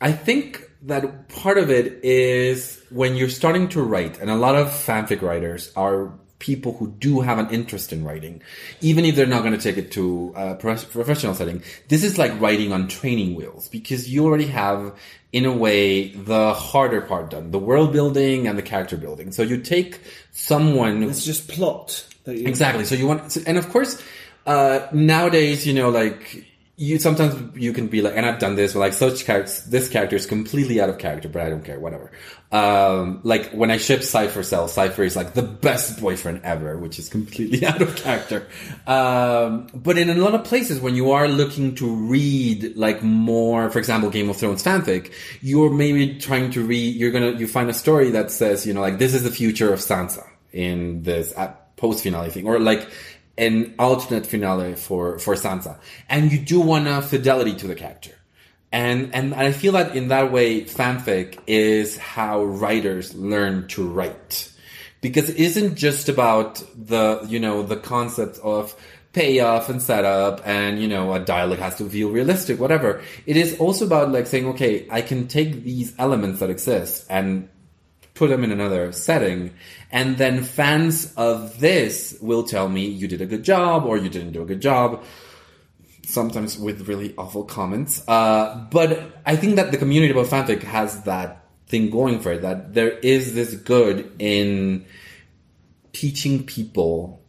I 0.00 0.10
think 0.10 0.68
that 0.82 1.28
part 1.28 1.58
of 1.58 1.70
it 1.70 2.04
is 2.04 2.82
when 2.90 3.14
you're 3.14 3.28
starting 3.28 3.68
to 3.68 3.82
write, 3.82 4.18
and 4.18 4.30
a 4.30 4.36
lot 4.36 4.56
of 4.56 4.68
fanfic 4.68 5.22
writers 5.22 5.72
are 5.76 6.12
people 6.38 6.76
who 6.76 6.88
do 6.88 7.20
have 7.20 7.38
an 7.38 7.48
interest 7.50 7.92
in 7.92 8.04
writing, 8.04 8.42
even 8.80 9.04
if 9.04 9.16
they're 9.16 9.26
not 9.26 9.42
going 9.42 9.56
to 9.56 9.60
take 9.60 9.76
it 9.76 9.92
to 9.92 10.32
a 10.36 10.54
professional 10.54 11.34
setting. 11.34 11.62
This 11.88 12.04
is 12.04 12.18
like 12.18 12.38
writing 12.40 12.72
on 12.72 12.88
training 12.88 13.34
wheels 13.34 13.68
because 13.68 14.12
you 14.12 14.24
already 14.26 14.46
have, 14.46 14.94
in 15.32 15.44
a 15.46 15.52
way, 15.52 16.08
the 16.08 16.52
harder 16.52 17.00
part 17.00 17.30
done, 17.30 17.50
the 17.50 17.58
world 17.58 17.92
building 17.92 18.46
and 18.46 18.58
the 18.58 18.62
character 18.62 18.96
building. 18.96 19.32
So 19.32 19.42
you 19.42 19.58
take 19.58 20.00
someone 20.32 21.02
It's 21.04 21.24
just 21.24 21.48
plot. 21.48 22.06
That 22.24 22.36
Exactly. 22.36 22.84
So 22.84 22.94
you 22.94 23.06
want, 23.06 23.36
and 23.36 23.56
of 23.56 23.68
course, 23.70 24.02
uh, 24.46 24.88
nowadays, 24.92 25.66
you 25.66 25.72
know, 25.72 25.90
like 25.90 26.46
you 26.76 26.98
sometimes 26.98 27.56
you 27.56 27.72
can 27.72 27.86
be 27.86 28.02
like, 28.02 28.16
and 28.16 28.26
I've 28.26 28.40
done 28.40 28.56
this, 28.56 28.74
where 28.74 28.80
like 28.80 28.94
such 28.94 29.24
characters, 29.24 29.64
this 29.66 29.88
character 29.88 30.16
is 30.16 30.26
completely 30.26 30.80
out 30.80 30.88
of 30.88 30.98
character, 30.98 31.28
but 31.28 31.42
I 31.42 31.48
don't 31.48 31.64
care, 31.64 31.78
whatever. 31.78 32.10
Um, 32.50 33.20
like 33.22 33.52
when 33.52 33.70
I 33.70 33.76
ship 33.76 34.00
Seifer 34.00 34.42
Zell, 34.42 34.66
Seifer 34.66 35.06
is 35.06 35.14
like 35.14 35.34
the 35.34 35.42
best 35.42 36.00
boyfriend 36.00 36.40
ever, 36.42 36.76
which 36.76 36.98
is 36.98 37.08
completely 37.08 37.64
out 37.66 37.80
of 37.80 37.94
character. 37.94 38.48
Um, 38.88 39.68
but 39.72 39.98
in 39.98 40.10
a 40.10 40.14
lot 40.14 40.34
of 40.34 40.42
places, 40.44 40.80
when 40.80 40.96
you 40.96 41.12
are 41.12 41.28
looking 41.28 41.76
to 41.76 41.94
read 41.94 42.76
like 42.76 43.04
more, 43.04 43.70
for 43.70 43.78
example, 43.78 44.10
Game 44.10 44.28
of 44.28 44.36
Thrones 44.36 44.62
fanfic, 44.64 45.12
you're 45.42 45.70
maybe 45.70 46.18
trying 46.18 46.50
to 46.52 46.64
read, 46.64 46.96
you're 46.96 47.12
gonna, 47.12 47.32
you 47.32 47.46
find 47.46 47.70
a 47.70 47.74
story 47.74 48.10
that 48.10 48.32
says, 48.32 48.66
you 48.66 48.74
know, 48.74 48.80
like 48.80 48.98
this 48.98 49.14
is 49.14 49.22
the 49.22 49.30
future 49.30 49.72
of 49.72 49.78
Sansa 49.78 50.26
in 50.52 51.04
this 51.04 51.32
post 51.76 52.02
finale 52.02 52.30
thing, 52.30 52.46
or 52.46 52.58
like 52.58 52.88
an 53.36 53.74
alternate 53.78 54.26
finale 54.26 54.74
for 54.74 55.18
for 55.18 55.34
Sansa, 55.34 55.78
and 56.08 56.30
you 56.30 56.38
do 56.38 56.60
want 56.60 56.86
a 56.86 57.02
fidelity 57.02 57.54
to 57.56 57.66
the 57.66 57.74
character, 57.74 58.12
and 58.72 59.14
and 59.14 59.34
I 59.34 59.52
feel 59.52 59.72
that 59.72 59.96
in 59.96 60.08
that 60.08 60.32
way, 60.32 60.62
fanfic 60.62 61.38
is 61.46 61.96
how 61.96 62.42
writers 62.44 63.14
learn 63.14 63.68
to 63.68 63.86
write, 63.86 64.52
because 65.00 65.28
it 65.28 65.36
isn't 65.36 65.76
just 65.76 66.08
about 66.08 66.62
the 66.76 67.24
you 67.28 67.40
know 67.40 67.62
the 67.62 67.76
concept 67.76 68.38
of 68.38 68.74
payoff 69.12 69.68
and 69.68 69.80
setup 69.80 70.44
and 70.44 70.82
you 70.82 70.88
know 70.88 71.14
a 71.14 71.20
dialogue 71.20 71.60
has 71.60 71.76
to 71.76 71.88
feel 71.88 72.10
realistic 72.10 72.58
whatever. 72.58 73.00
It 73.26 73.36
is 73.36 73.58
also 73.58 73.86
about 73.86 74.10
like 74.10 74.26
saying 74.26 74.46
okay 74.48 74.88
i 74.90 75.02
can 75.02 75.28
take 75.28 75.62
these 75.62 75.94
elements 75.98 76.40
that 76.40 76.50
exist 76.50 77.06
and 77.08 77.48
put 78.14 78.30
them 78.30 78.44
in 78.44 78.52
another 78.52 78.92
setting 78.92 79.52
and 79.90 80.16
then 80.18 80.42
fans 80.42 81.12
of 81.16 81.58
this 81.60 82.16
will 82.20 82.44
tell 82.44 82.68
me 82.68 82.86
you 82.86 83.08
did 83.08 83.20
a 83.20 83.26
good 83.26 83.42
job 83.42 83.84
or 83.84 83.96
you 83.96 84.08
didn't 84.08 84.32
do 84.32 84.42
a 84.42 84.46
good 84.46 84.60
job. 84.60 85.04
Sometimes 86.06 86.58
with 86.58 86.86
really 86.88 87.14
awful 87.16 87.44
comments. 87.44 88.06
Uh, 88.06 88.66
but 88.70 89.20
i 89.26 89.36
think 89.36 89.56
that 89.56 89.72
the 89.72 89.78
community 89.78 90.12
about 90.12 90.26
fanfic 90.26 90.62
has 90.62 91.02
that 91.02 91.44
thing 91.66 91.90
going 91.90 92.20
for 92.20 92.32
it 92.32 92.42
that 92.42 92.74
there 92.74 92.90
is 92.90 93.34
this 93.34 93.54
good 93.54 94.12
in 94.18 94.84
teaching 95.92 96.44
people 96.44 97.22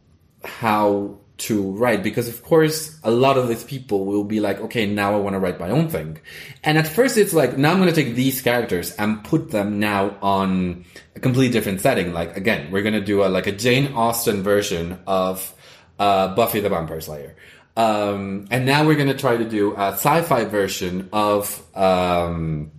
how 0.43 1.17
to 1.37 1.71
write 1.71 2.01
because 2.01 2.27
of 2.29 2.41
course 2.43 2.97
a 3.03 3.11
lot 3.11 3.37
of 3.37 3.47
these 3.49 3.63
people 3.63 4.05
will 4.05 4.23
be 4.23 4.39
like 4.39 4.59
okay 4.61 4.85
now 4.85 5.13
i 5.13 5.17
want 5.17 5.33
to 5.33 5.39
write 5.39 5.59
my 5.59 5.69
own 5.69 5.89
thing 5.89 6.17
and 6.63 6.77
at 6.77 6.87
first 6.87 7.17
it's 7.17 7.33
like 7.33 7.57
now 7.57 7.71
i'm 7.71 7.77
going 7.77 7.89
to 7.93 7.95
take 8.03 8.15
these 8.15 8.41
characters 8.41 8.91
and 8.95 9.21
put 9.25 9.51
them 9.51 9.77
now 9.79 10.15
on 10.21 10.85
a 11.15 11.19
completely 11.19 11.51
different 11.51 11.81
setting 11.81 12.13
like 12.13 12.37
again 12.37 12.71
we're 12.71 12.81
going 12.81 12.93
to 12.93 13.03
do 13.03 13.21
a 13.23 13.27
like 13.27 13.47
a 13.47 13.51
jane 13.51 13.91
austen 13.93 14.43
version 14.43 14.97
of 15.07 15.53
uh, 15.99 16.33
buffy 16.35 16.59
the 16.61 16.69
vampire 16.69 17.01
slayer 17.01 17.35
um, 17.77 18.45
and 18.51 18.65
now 18.65 18.85
we're 18.85 18.95
going 18.95 19.09
to 19.09 19.17
try 19.17 19.35
to 19.35 19.43
do 19.49 19.73
a 19.75 19.91
sci-fi 19.91 20.45
version 20.45 21.09
of 21.11 21.61
um, 21.75 22.71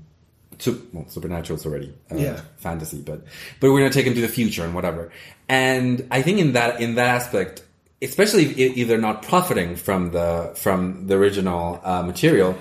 Sup- 0.59 0.95
well, 0.95 1.05
supernatural's 1.09 1.67
already 1.67 1.93
uh, 2.11 2.17
Yeah. 2.17 2.41
fantasy, 2.57 3.03
but 3.03 3.21
but 3.61 3.71
we're 3.71 3.81
gonna 3.81 3.93
take 3.93 4.07
him 4.07 4.15
to 4.15 4.23
the 4.23 4.29
future 4.29 4.65
and 4.65 4.75
whatever. 4.75 5.13
And 5.51 6.09
I 6.11 6.23
think 6.23 6.39
in 6.39 6.53
that 6.55 6.81
in 6.81 6.95
that 6.95 7.09
aspect, 7.09 7.63
especially 8.03 8.45
if, 8.47 8.77
if 8.77 8.89
they're 8.89 8.99
not 8.99 9.23
profiting 9.23 9.77
from 9.77 10.11
the 10.13 10.53
from 10.57 11.07
the 11.07 11.15
original 11.17 11.81
uh, 11.83 12.03
material, 12.03 12.57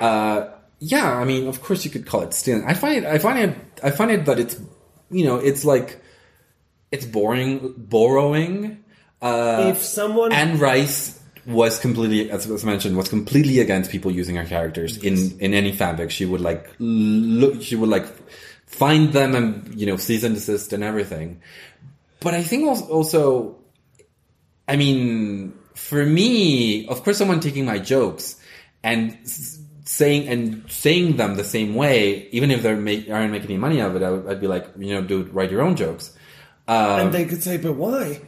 uh, 0.00 0.48
yeah, 0.78 1.14
I 1.16 1.24
mean, 1.24 1.46
of 1.48 1.62
course 1.62 1.84
you 1.84 1.90
could 1.90 2.06
call 2.06 2.22
it 2.22 2.34
stealing. 2.34 2.64
I 2.66 2.74
find 2.74 2.98
it, 2.98 3.04
I 3.04 3.18
find 3.18 3.38
it, 3.38 3.56
I 3.82 3.90
find 3.90 4.10
it 4.10 4.24
that 4.26 4.38
it's 4.38 4.58
you 5.10 5.24
know 5.24 5.36
it's 5.36 5.64
like 5.64 6.00
it's 6.90 7.06
boring 7.06 7.74
borrowing. 7.76 8.82
Uh, 9.22 9.72
If 9.74 9.82
someone 9.82 10.32
Anne 10.32 10.58
Rice 10.58 11.18
was 11.46 11.78
completely, 11.78 12.30
as 12.30 12.46
was 12.46 12.64
mentioned, 12.64 12.96
was 12.96 13.08
completely 13.08 13.60
against 13.60 13.90
people 13.90 14.10
using 14.10 14.36
her 14.36 14.44
characters 14.44 14.96
in 14.98 15.38
in 15.40 15.54
any 15.54 15.72
fanfic. 15.72 16.10
She 16.10 16.24
would 16.24 16.40
like 16.40 16.68
look, 16.78 17.62
she 17.62 17.76
would 17.76 17.88
like 17.90 18.06
find 18.66 19.12
them 19.12 19.34
and 19.34 19.78
you 19.78 19.86
know 19.86 19.96
cease 19.96 20.22
and 20.24 20.34
desist 20.34 20.72
and 20.72 20.82
everything. 20.82 21.40
But 22.20 22.34
I 22.34 22.42
think 22.42 22.66
als- 22.68 22.82
also, 22.88 23.56
I 24.70 24.76
mean, 24.76 25.52
for 25.74 26.06
me, 26.06 26.86
of 26.86 27.02
course, 27.02 27.18
someone 27.18 27.40
taking 27.40 27.64
my 27.64 27.80
jokes 27.80 28.36
and 28.84 29.18
saying 29.84 30.28
and 30.28 30.70
saying 30.70 31.16
them 31.16 31.34
the 31.34 31.42
same 31.42 31.74
way, 31.74 32.28
even 32.30 32.52
if 32.52 32.62
they 32.62 32.70
are 32.70 33.16
aren't 33.16 33.32
making 33.32 33.50
any 33.50 33.58
money 33.58 33.80
out 33.80 33.90
of 33.90 33.96
it, 33.96 34.04
I 34.04 34.10
would, 34.10 34.28
I'd 34.28 34.40
be 34.40 34.46
like, 34.46 34.68
you 34.78 34.94
know, 34.94 35.02
dude, 35.02 35.34
write 35.34 35.50
your 35.50 35.62
own 35.62 35.74
jokes. 35.74 36.16
Um, 36.68 37.00
and 37.00 37.12
they 37.12 37.24
could 37.24 37.42
say, 37.42 37.56
"But 37.56 37.74
why? 37.74 38.20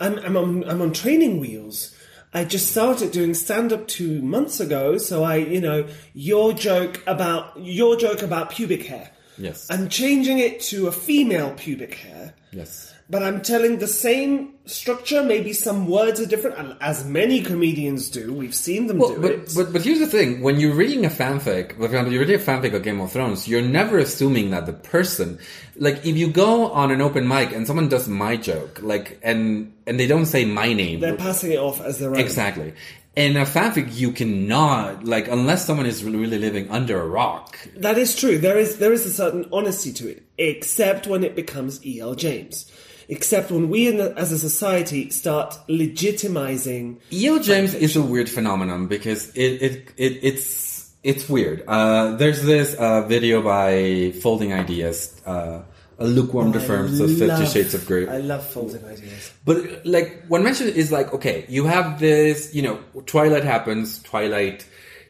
I'm 0.00 0.18
I'm 0.20 0.36
on 0.38 0.64
I'm 0.64 0.80
on 0.80 0.94
training 0.94 1.38
wheels. 1.38 1.94
I 2.32 2.44
just 2.44 2.70
started 2.70 3.12
doing 3.12 3.34
stand 3.34 3.70
up 3.70 3.86
two 3.86 4.22
months 4.22 4.58
ago, 4.58 4.96
so 4.96 5.22
I, 5.22 5.36
you 5.36 5.60
know, 5.60 5.86
your 6.14 6.54
joke 6.54 7.02
about 7.06 7.52
your 7.58 7.96
joke 7.96 8.22
about 8.22 8.48
pubic 8.48 8.86
hair. 8.86 9.10
Yes. 9.36 9.66
I'm 9.68 9.90
changing 9.90 10.38
it 10.38 10.60
to 10.70 10.86
a 10.86 10.92
female 10.92 11.52
pubic 11.54 11.92
hair." 11.92 12.32
yes. 12.52 12.94
But 13.10 13.24
I'm 13.24 13.42
telling 13.42 13.78
the 13.80 13.88
same 13.88 14.54
structure. 14.66 15.24
Maybe 15.24 15.52
some 15.52 15.88
words 15.88 16.20
are 16.20 16.26
different, 16.26 16.76
as 16.80 17.04
many 17.04 17.42
comedians 17.42 18.08
do. 18.08 18.32
We've 18.32 18.54
seen 18.54 18.86
them 18.86 18.98
Well, 18.98 19.14
do 19.16 19.20
but, 19.20 19.30
it. 19.32 19.52
but 19.56 19.72
but 19.72 19.82
here's 19.82 19.98
the 19.98 20.06
thing: 20.06 20.42
when 20.42 20.60
you're 20.60 20.76
reading 20.76 21.04
a 21.04 21.08
fanfic, 21.10 21.76
for 21.76 21.86
example, 21.86 22.12
you're 22.12 22.20
reading 22.24 22.36
a 22.40 22.44
fanfic 22.44 22.72
of 22.72 22.84
Game 22.84 23.00
of 23.00 23.10
Thrones, 23.10 23.48
you're 23.48 23.62
never 23.62 23.98
assuming 23.98 24.50
that 24.50 24.66
the 24.66 24.72
person, 24.72 25.40
like, 25.76 26.06
if 26.06 26.16
you 26.16 26.28
go 26.30 26.70
on 26.70 26.92
an 26.92 27.00
open 27.00 27.26
mic 27.26 27.52
and 27.52 27.66
someone 27.66 27.88
does 27.88 28.06
my 28.06 28.36
joke, 28.36 28.78
like, 28.80 29.18
and 29.24 29.72
and 29.88 29.98
they 29.98 30.06
don't 30.06 30.26
say 30.26 30.44
my 30.44 30.72
name, 30.72 31.00
They're 31.00 31.16
passing 31.16 31.50
it 31.50 31.58
off 31.58 31.80
as 31.80 31.98
their 31.98 32.10
own. 32.10 32.20
exactly. 32.20 32.74
In 33.16 33.36
a 33.36 33.44
fanfic, 33.44 33.98
you 33.98 34.12
cannot, 34.12 35.04
like, 35.04 35.26
unless 35.26 35.66
someone 35.66 35.84
is 35.84 36.04
really, 36.04 36.18
really 36.18 36.38
living 36.38 36.70
under 36.70 37.00
a 37.00 37.06
rock. 37.08 37.58
That 37.76 37.98
is 37.98 38.14
true. 38.14 38.38
There 38.38 38.56
is 38.56 38.76
there 38.78 38.92
is 38.92 39.04
a 39.04 39.10
certain 39.10 39.46
honesty 39.52 39.92
to 39.94 40.08
it, 40.08 40.22
except 40.38 41.08
when 41.08 41.24
it 41.24 41.34
becomes 41.34 41.84
E.L. 41.84 42.14
James. 42.14 42.70
Except 43.10 43.50
when 43.50 43.68
we, 43.68 43.88
in 43.88 43.96
the, 43.96 44.16
as 44.16 44.30
a 44.30 44.38
society, 44.38 45.10
start 45.10 45.58
legitimizing. 45.68 47.00
E.L. 47.12 47.40
James 47.40 47.74
is 47.74 47.96
a 47.96 48.02
weird 48.02 48.30
phenomenon 48.30 48.86
because 48.86 49.30
it, 49.30 49.60
it, 49.60 49.92
it 49.96 50.18
it's 50.22 50.92
it's 51.02 51.28
weird. 51.28 51.64
Uh, 51.66 52.14
there's 52.14 52.42
this 52.44 52.74
uh, 52.74 53.02
video 53.02 53.42
by 53.42 54.12
Folding 54.22 54.52
Ideas, 54.52 55.20
uh, 55.26 55.62
a 55.98 56.06
lukewarm 56.06 56.52
defense 56.52 57.00
of 57.00 57.18
Fifty 57.18 57.46
Shades 57.46 57.74
of 57.74 57.84
Grey. 57.84 58.06
I 58.06 58.18
love 58.18 58.46
folding 58.46 58.84
ideas. 58.84 59.32
But 59.44 59.84
like 59.84 60.24
one 60.28 60.44
mentioned 60.44 60.70
is 60.70 60.92
like 60.92 61.12
okay, 61.12 61.46
you 61.48 61.64
have 61.64 61.98
this, 61.98 62.54
you 62.54 62.62
know, 62.62 62.78
Twilight 63.06 63.42
happens. 63.42 64.00
Twilight, 64.04 64.64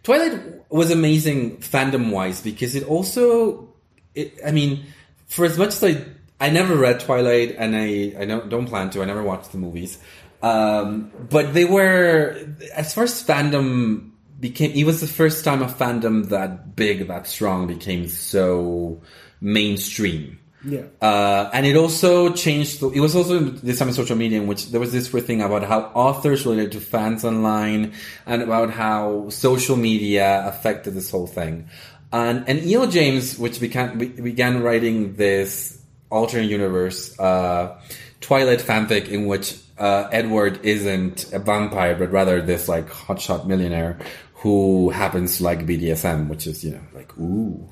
Twilight 0.05 0.41
was 0.71 0.91
amazing 0.91 1.59
fandom 1.59 2.13
wise 2.13 2.41
because 2.41 2.75
it 2.75 2.89
also, 2.89 3.69
it, 4.15 4.39
I 4.47 4.53
mean, 4.53 4.87
for 5.27 5.45
as 5.45 5.59
much 5.59 5.69
as 5.69 5.85
I, 5.85 6.05
I 6.41 6.49
never 6.51 6.75
read 6.75 7.01
Twilight 7.01 7.57
and 7.59 7.77
I, 7.77 8.15
I 8.19 8.25
don't, 8.25 8.49
don't 8.49 8.67
plan 8.67 8.91
to. 8.91 9.03
I 9.03 9.05
never 9.05 9.23
watched 9.23 9.53
the 9.53 9.59
movies, 9.59 9.99
um, 10.43 11.13
but 11.29 11.53
they 11.53 11.67
were 11.67 12.37
as 12.75 12.95
far 12.95 13.05
as 13.05 13.23
fandom 13.23 14.13
became. 14.41 14.73
It 14.73 14.85
was 14.85 15.01
the 15.01 15.07
first 15.07 15.45
time 15.45 15.63
a 15.63 15.67
fandom 15.67 16.31
that 16.31 16.75
big, 16.75 17.09
that 17.09 17.27
strong 17.27 17.67
became 17.67 18.09
so 18.09 19.03
mainstream. 19.41 20.39
Yeah. 20.65 20.85
Uh, 21.01 21.51
and 21.53 21.67
it 21.67 21.77
also 21.77 22.33
changed. 22.33 22.81
The, 22.81 22.91
it 22.91 23.01
was 23.01 23.15
also 23.15 23.39
this 23.39 23.79
time 23.79 23.89
in 23.89 23.95
social 23.95 24.17
media 24.17 24.41
in 24.41 24.47
which 24.47 24.71
there 24.71 24.81
was 24.81 24.93
this 24.93 25.13
weird 25.13 25.27
thing 25.27 25.43
about 25.43 25.65
how 25.65 25.91
authors 25.95 26.45
related 26.45 26.73
to 26.73 26.81
fans 26.81 27.25
online 27.25 27.93
and 28.27 28.43
about 28.43 28.71
how 28.71 29.29
social 29.31 29.77
media 29.77 30.47
affected 30.47 30.95
this 30.95 31.11
whole 31.11 31.27
thing. 31.27 31.69
And 32.13 32.49
and 32.49 32.59
E.L. 32.61 32.89
James, 32.89 33.39
which 33.39 33.61
began 33.61 33.99
began 33.99 34.63
writing 34.63 35.15
this 35.17 35.80
alternate 36.11 36.47
universe 36.51 37.19
uh, 37.19 37.79
Twilight 38.21 38.59
fanfic 38.61 39.09
in 39.09 39.27
which 39.27 39.57
uh, 39.79 40.09
Edward 40.13 40.61
isn't 40.65 41.33
a 41.33 41.39
vampire 41.39 41.95
but 41.95 42.11
rather 42.13 42.43
this 42.43 42.69
like 42.69 42.89
hotshot 42.91 43.47
millionaire 43.47 43.99
who 44.35 44.89
happens 44.91 45.37
to 45.37 45.45
like 45.45 45.67
BDSM, 45.67 46.29
which 46.29 46.47
is 46.47 46.65
you 46.65 46.71
know 46.73 46.81
like 46.95 47.13
ooh, 47.19 47.69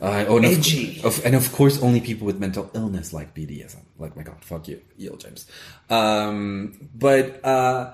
Uh, 0.00 0.24
oh, 0.26 0.36
and 0.38 0.46
of- 0.46 0.52
Edgy. 0.58 1.00
of, 1.04 1.22
and 1.24 1.34
of 1.34 1.52
course, 1.52 1.82
only 1.82 2.00
people 2.00 2.24
with 2.26 2.38
mental 2.40 2.70
illness 2.74 3.12
like 3.12 3.34
BDSM. 3.34 3.82
Like, 3.98 4.16
my 4.16 4.22
God, 4.22 4.42
fuck 4.42 4.68
you, 4.68 4.80
E.L. 4.98 5.16
James. 5.16 5.44
Um, 5.90 6.88
but, 6.94 7.44
uh, 7.44 7.92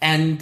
and 0.00 0.40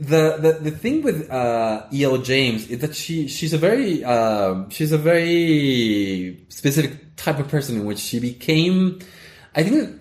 the, 0.00 0.36
the 0.40 0.58
the 0.60 0.70
thing 0.72 1.02
with 1.02 1.30
uh, 1.30 1.86
E.L. 1.92 2.18
James 2.18 2.68
is 2.68 2.80
that 2.80 2.96
she 2.96 3.28
she's 3.28 3.52
a 3.54 3.58
very 3.58 4.02
uh, 4.04 4.64
she's 4.68 4.90
a 4.90 4.98
very 4.98 6.44
specific 6.48 6.92
type 7.16 7.38
of 7.38 7.48
person 7.48 7.76
in 7.76 7.84
which 7.84 7.98
she 7.98 8.20
became. 8.20 9.00
I 9.54 9.62
think 9.62 10.00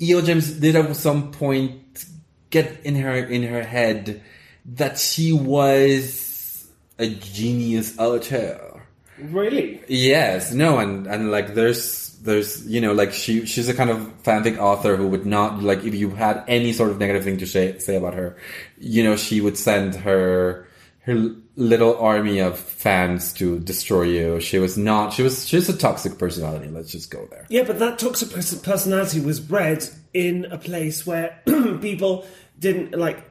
E.L. 0.00 0.22
James 0.22 0.52
did 0.52 0.76
at 0.76 0.94
some 0.96 1.32
point 1.32 2.04
get 2.50 2.80
in 2.84 2.96
her 2.96 3.14
in 3.14 3.42
her 3.42 3.62
head 3.62 4.22
that 4.64 4.98
she 4.98 5.32
was 5.32 6.68
a 6.98 7.08
genius 7.08 7.98
author. 7.98 8.82
Really? 9.18 9.80
Yes, 9.88 10.52
no, 10.52 10.78
and 10.78 11.06
and 11.06 11.30
like 11.30 11.54
there's 11.54 12.16
there's 12.22 12.66
you 12.66 12.80
know 12.80 12.92
like 12.92 13.12
she 13.12 13.46
she's 13.46 13.68
a 13.68 13.74
kind 13.74 13.90
of 13.90 13.98
fanfic 14.22 14.58
author 14.58 14.96
who 14.96 15.08
would 15.08 15.26
not 15.26 15.62
like 15.62 15.84
if 15.84 15.94
you 15.94 16.10
had 16.10 16.44
any 16.46 16.72
sort 16.72 16.90
of 16.90 16.98
negative 16.98 17.24
thing 17.24 17.38
to 17.38 17.46
say 17.46 17.78
say 17.78 17.96
about 17.96 18.14
her, 18.14 18.36
you 18.78 19.02
know 19.02 19.16
she 19.16 19.40
would 19.40 19.58
send 19.58 19.96
her 19.96 20.67
her 21.08 21.34
little 21.56 21.98
army 21.98 22.38
of 22.38 22.58
fans 22.58 23.32
to 23.34 23.58
destroy 23.60 24.02
you. 24.02 24.40
She 24.40 24.58
was 24.58 24.76
not. 24.76 25.12
She 25.12 25.22
was. 25.22 25.48
She's 25.48 25.68
a 25.68 25.76
toxic 25.76 26.18
personality. 26.18 26.68
Let's 26.68 26.92
just 26.92 27.10
go 27.10 27.26
there. 27.30 27.46
Yeah, 27.48 27.64
but 27.64 27.78
that 27.78 27.98
toxic 27.98 28.30
personality 28.62 29.20
was 29.20 29.40
bred 29.40 29.88
in 30.12 30.44
a 30.46 30.58
place 30.58 31.06
where 31.06 31.40
people 31.80 32.26
didn't 32.58 32.92
like. 32.92 33.24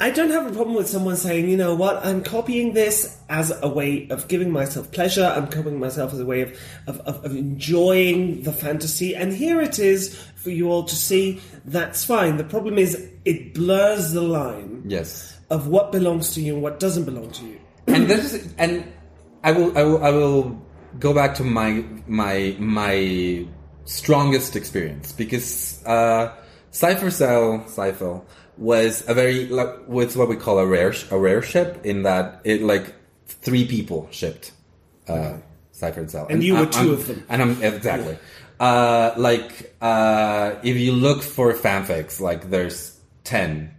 I 0.00 0.10
don't 0.10 0.30
have 0.30 0.46
a 0.46 0.52
problem 0.52 0.74
with 0.74 0.88
someone 0.88 1.14
saying, 1.14 1.48
you 1.48 1.56
know 1.56 1.76
what, 1.76 2.04
I'm 2.04 2.24
copying 2.24 2.72
this 2.72 3.20
as 3.28 3.52
a 3.62 3.68
way 3.68 4.08
of 4.08 4.26
giving 4.26 4.50
myself 4.50 4.90
pleasure. 4.90 5.24
I'm 5.24 5.46
copying 5.46 5.78
myself 5.78 6.12
as 6.12 6.18
a 6.18 6.26
way 6.26 6.40
of, 6.40 6.58
of, 6.88 6.98
of, 7.00 7.24
of 7.24 7.36
enjoying 7.36 8.42
the 8.42 8.52
fantasy. 8.52 9.14
And 9.14 9.32
here 9.32 9.60
it 9.60 9.78
is 9.78 10.18
for 10.34 10.50
you 10.50 10.72
all 10.72 10.82
to 10.82 10.96
see. 10.96 11.40
That's 11.64 12.04
fine. 12.04 12.36
The 12.36 12.42
problem 12.42 12.78
is 12.78 13.08
it 13.24 13.54
blurs 13.54 14.10
the 14.10 14.22
line 14.22 14.72
Yes. 14.86 15.38
Of 15.52 15.66
what 15.68 15.92
belongs 15.92 16.32
to 16.34 16.40
you 16.40 16.54
and 16.54 16.62
what 16.66 16.80
doesn't 16.80 17.04
belong 17.04 17.28
to 17.38 17.42
you. 17.50 17.58
and 17.94 18.08
this 18.08 18.32
is, 18.32 18.42
and 18.58 18.72
I 19.44 19.50
will 19.52 19.70
I 19.76 19.82
will 19.88 20.00
I 20.08 20.10
will 20.10 20.40
go 20.98 21.10
back 21.20 21.34
to 21.40 21.44
my 21.44 21.70
my 22.06 22.56
my 22.58 23.44
strongest 23.84 24.56
experience 24.56 25.12
because 25.12 25.82
uh, 25.84 26.32
Seifer 26.72 27.10
Zell 27.10 27.64
Cyphel 27.76 28.24
was 28.56 29.04
a 29.08 29.14
very 29.14 29.46
like 29.48 29.72
was 29.88 30.16
what 30.16 30.28
we 30.28 30.36
call 30.36 30.58
a 30.58 30.66
rare 30.66 30.94
a 31.10 31.18
rare 31.18 31.42
ship 31.42 31.84
in 31.84 32.02
that 32.08 32.40
it 32.44 32.62
like 32.62 32.86
three 33.26 33.64
people 33.66 34.08
shipped 34.10 34.52
uh, 35.08 35.34
Seifer 35.74 36.08
Zell 36.08 36.26
And 36.30 36.42
you 36.42 36.54
were 36.54 36.60
I'm- 36.60 36.70
two 36.70 36.78
I'm- 36.92 36.92
of 36.96 37.06
them. 37.08 37.20
and 37.28 37.38
I'm 37.42 37.62
exactly 37.62 38.16
uh, 38.60 39.12
like 39.16 39.74
uh, 39.82 40.54
if 40.62 40.76
you 40.76 40.92
look 40.92 41.20
for 41.22 41.52
fanfics 41.54 42.20
like 42.20 42.48
there's 42.50 42.96
ten 43.24 43.74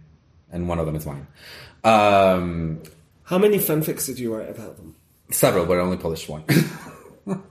and 0.52 0.68
one 0.68 0.78
of 0.78 0.86
them 0.86 0.94
is 0.96 1.06
mine. 1.06 1.26
Um, 1.84 2.82
How 3.24 3.38
many 3.38 3.58
fanfics 3.58 4.06
did 4.06 4.18
you 4.18 4.34
write 4.34 4.48
about 4.48 4.76
them? 4.76 4.96
Several, 5.30 5.66
but 5.66 5.78
I 5.78 5.80
only 5.80 5.96
published 5.96 6.28
one. 6.28 6.44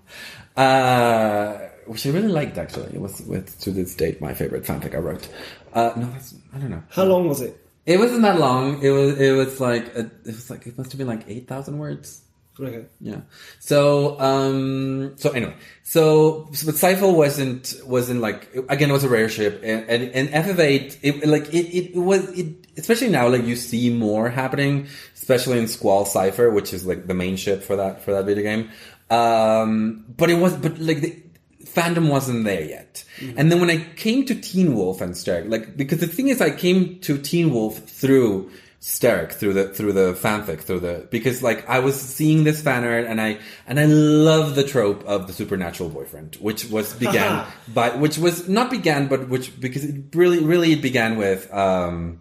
uh, 0.58 1.58
which 1.86 2.06
I 2.06 2.10
really 2.10 2.28
liked 2.28 2.58
actually. 2.58 2.96
It 2.96 3.02
was 3.02 3.22
with 3.22 3.60
to 3.62 3.72
this 3.72 3.96
date 3.96 4.22
my 4.22 4.34
favorite 4.34 4.64
fanfic 4.64 4.96
I 4.96 5.00
wrote. 5.00 5.28
Uh, 5.74 5.94
no, 5.96 6.08
that's 6.12 6.36
I 6.54 6.60
don't 6.60 6.70
know. 6.70 6.84
How 6.90 7.04
long 7.04 7.28
was 7.28 7.42
it? 7.42 7.60
It 7.86 8.00
wasn't 8.00 8.22
that 8.22 8.40
long. 8.40 8.82
It 8.82 8.90
was 8.90 9.20
it 9.20 9.32
was 9.32 9.60
like 9.60 9.96
a, 9.96 10.02
it 10.02 10.26
was 10.26 10.50
like 10.50 10.66
it 10.68 10.78
must 10.78 10.92
have 10.92 10.98
been 10.98 11.08
like 11.08 11.26
eight 11.28 11.48
thousand 11.48 11.78
words. 11.78 12.22
Okay. 12.60 12.86
Yeah. 12.99 13.22
So 13.60 14.20
um 14.20 15.14
so 15.18 15.32
anyway, 15.32 15.56
so 15.82 16.45
but 16.45 16.76
Seifer 16.76 17.14
wasn't 17.14 17.74
wasn't 17.86 18.22
like 18.22 18.47
again 18.70 18.91
it 18.91 18.93
was 18.93 19.04
a 19.04 19.10
rare 19.10 19.28
ship 19.28 19.62
and 19.64 19.89
and, 19.89 20.04
and 20.12 20.30
FF8 20.30 20.99
it 21.01 21.28
like 21.28 21.51
it, 21.54 21.76
it 21.76 21.95
was 21.95 22.30
it 22.38 22.68
especially 22.78 23.10
now 23.10 23.28
like 23.28 23.43
you 23.43 23.56
see 23.56 23.89
more 23.89 24.30
happening 24.30 24.88
especially 25.16 25.58
in 25.58 25.68
Squall 25.68 26.06
Seifer 26.06 26.54
which 26.54 26.74
is 26.74 26.86
like 26.86 27.08
the 27.08 27.16
main 27.16 27.38
ship 27.38 27.64
for 27.64 27.76
that 27.76 28.04
for 28.04 28.14
that 28.14 28.26
video 28.26 28.43
game. 28.43 28.70
Um 29.10 30.06
but 30.16 30.30
it 30.30 30.36
was 30.36 30.56
but 30.56 30.78
like 30.78 31.01
the 31.01 31.24
fandom 31.66 32.10
wasn't 32.10 32.43
there 32.43 32.64
yet. 32.64 33.04
And 33.36 33.51
then 33.51 33.60
when 33.60 33.70
I 33.72 33.84
came 33.95 34.26
to 34.26 34.36
Teen 34.36 34.76
Wolf 34.76 35.01
and 35.01 35.14
Sterek, 35.14 35.49
like 35.49 35.76
because 35.76 35.99
the 35.99 36.08
thing 36.08 36.28
is 36.28 36.39
I 36.39 36.51
came 36.51 36.99
to 36.99 37.18
Teen 37.18 37.51
Wolf 37.51 37.80
through 37.80 38.51
Sterek, 38.84 39.32
through 39.32 39.54
the 39.54 39.70
through 39.70 39.94
the 39.94 40.12
fanfic, 40.12 40.60
through 40.60 40.82
the 40.82 41.08
because 41.10 41.42
like 41.42 41.70
I 41.70 41.80
was 41.80 42.00
seeing 42.00 42.44
this 42.44 42.62
fan 42.62 42.84
art 42.84 43.06
and 43.06 43.22
I 43.22 43.40
and 43.66 43.80
I 43.80 43.86
love 43.86 44.56
the 44.56 44.64
trope 44.66 45.06
of 45.06 45.28
the 45.28 45.32
supernatural 45.32 45.88
boyfriend, 45.88 46.36
which 46.42 46.66
was 46.66 46.94
began 47.06 47.48
by 47.74 47.96
which 47.96 48.18
was 48.18 48.50
not 48.50 48.70
began 48.70 49.08
but 49.08 49.30
which 49.30 49.58
because 49.62 49.86
it 49.86 50.14
really 50.14 50.44
really 50.44 50.74
it 50.74 50.82
began 50.82 51.16
with 51.16 51.52
um 51.54 52.20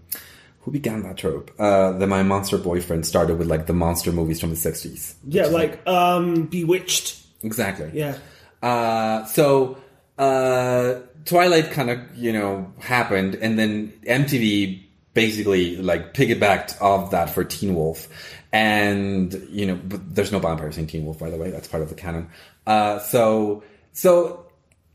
who 0.61 0.71
began 0.71 1.03
that 1.03 1.17
trope? 1.17 1.51
Uh, 1.59 1.91
the 1.99 2.07
My 2.07 2.23
Monster 2.23 2.59
Boyfriend 2.59 3.05
started 3.05 3.39
with 3.39 3.49
like 3.49 3.67
the 3.67 3.73
monster 3.73 4.13
movies 4.13 4.41
from 4.41 4.51
the 4.51 4.55
60s. 4.55 5.15
Yeah, 5.27 5.47
like 5.47 5.85
um, 5.89 6.47
Bewitched. 6.47 7.21
Exactly. 7.43 7.91
Yeah. 7.93 8.19
Uh, 8.63 9.25
so 9.25 9.79
uh, 10.17 11.01
Twilight 11.25 11.73
kind 11.73 11.91
of 11.91 12.17
you 12.17 12.33
know 12.33 12.73
happened, 12.79 13.35
and 13.35 13.59
then 13.59 13.93
MTV 14.07 14.82
basically 15.15 15.77
like 15.77 16.15
piggybacked 16.15 16.81
off 16.81 17.11
that 17.11 17.31
for 17.31 17.45
Teen 17.45 17.75
Wolf, 17.75 18.09
and 18.53 19.33
you 19.51 19.67
know 19.67 19.79
there's 19.85 20.33
no 20.33 20.39
vampires 20.39 20.79
in 20.79 20.87
Teen 20.87 21.05
Wolf 21.05 21.19
by 21.19 21.31
the 21.31 21.37
way. 21.37 21.51
That's 21.51 21.69
part 21.69 21.83
of 21.83 21.89
the 21.89 21.95
canon. 21.95 22.31
Uh, 22.67 22.99
so 23.01 23.63
so 23.93 24.47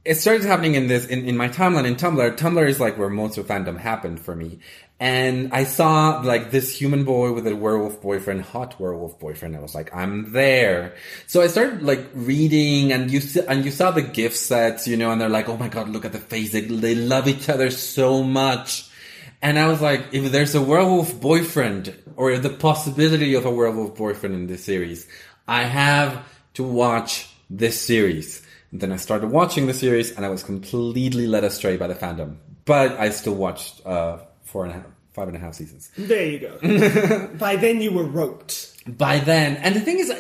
it 0.07 0.15
started 0.15 0.45
happening 0.45 0.76
in 0.76 0.88
this 0.88 1.05
in, 1.05 1.28
in 1.28 1.36
my 1.36 1.49
timeline 1.49 1.86
in 1.86 1.95
Tumblr. 1.95 2.38
Tumblr 2.38 2.68
is 2.68 2.80
like 2.80 2.97
where 2.97 3.09
most 3.09 3.38
of 3.38 3.45
fandom 3.45 3.78
happened 3.78 4.20
for 4.20 4.36
me. 4.36 4.59
And 4.99 5.53
I 5.53 5.65
saw 5.65 6.22
like 6.22 6.49
this 6.49 6.76
human 6.76 7.03
boy 7.03 7.32
with 7.32 7.45
a 7.45 7.55
werewolf 7.55 8.01
boyfriend, 8.01 8.41
hot 8.41 8.80
werewolf 8.80 9.20
boyfriend. 9.20 9.55
I 9.55 9.59
was 9.59 9.76
like, 9.76 9.93
I'm 9.93 10.32
there. 10.32 10.95
So 11.28 11.41
I 11.41 11.47
started 11.47 11.84
like 11.84 12.07
reading 12.15 12.91
and 12.91 13.11
you 13.11 13.22
and 13.47 13.63
you 13.63 13.70
saw 13.70 13.91
the 13.91 14.01
gift 14.01 14.38
sets, 14.38 14.88
you 14.88 14.97
know, 14.97 15.11
and 15.11 15.22
they're 15.22 15.30
like, 15.30 15.49
oh 15.49 15.57
my 15.57 15.68
god, 15.68 15.89
look 15.89 16.05
at 16.05 16.13
the 16.13 16.20
face. 16.20 16.51
They, 16.51 16.61
they 16.61 16.95
love 16.95 17.28
each 17.28 17.47
other 17.49 17.70
so 17.70 18.24
much. 18.24 18.86
And 19.47 19.57
I 19.57 19.69
was 19.69 19.81
like, 19.81 20.07
if 20.11 20.29
there's 20.33 20.55
a 20.55 20.61
werewolf 20.61 21.21
boyfriend 21.21 21.97
or 22.17 22.37
the 22.37 22.49
possibility 22.49 23.33
of 23.33 23.45
a 23.45 23.49
werewolf 23.49 23.95
boyfriend 23.95 24.35
in 24.35 24.47
this 24.47 24.65
series, 24.65 25.07
I 25.47 25.63
have 25.63 26.27
to 26.55 26.63
watch 26.63 27.29
this 27.49 27.79
series. 27.81 28.45
And 28.73 28.81
then 28.81 28.91
I 28.91 28.97
started 28.97 29.31
watching 29.31 29.65
the 29.67 29.73
series 29.73 30.13
and 30.13 30.25
I 30.25 30.29
was 30.29 30.43
completely 30.43 31.27
led 31.27 31.45
astray 31.45 31.77
by 31.77 31.87
the 31.87 31.95
fandom. 31.95 32.35
But 32.65 32.99
I 32.99 33.09
still 33.11 33.35
watched, 33.35 33.85
uh, 33.85 34.17
four 34.43 34.65
and 34.65 34.73
a 34.73 34.75
half, 34.79 34.85
five 35.13 35.29
and 35.29 35.37
a 35.37 35.39
half 35.39 35.55
seasons. 35.55 35.91
There 35.97 36.25
you 36.25 36.39
go. 36.39 37.27
By 37.39 37.55
then 37.55 37.81
you 37.81 37.91
were 37.91 38.03
roped. 38.03 38.73
By 38.87 39.19
then, 39.19 39.57
and 39.57 39.75
the 39.75 39.81
thing 39.81 39.99
is, 39.99 40.13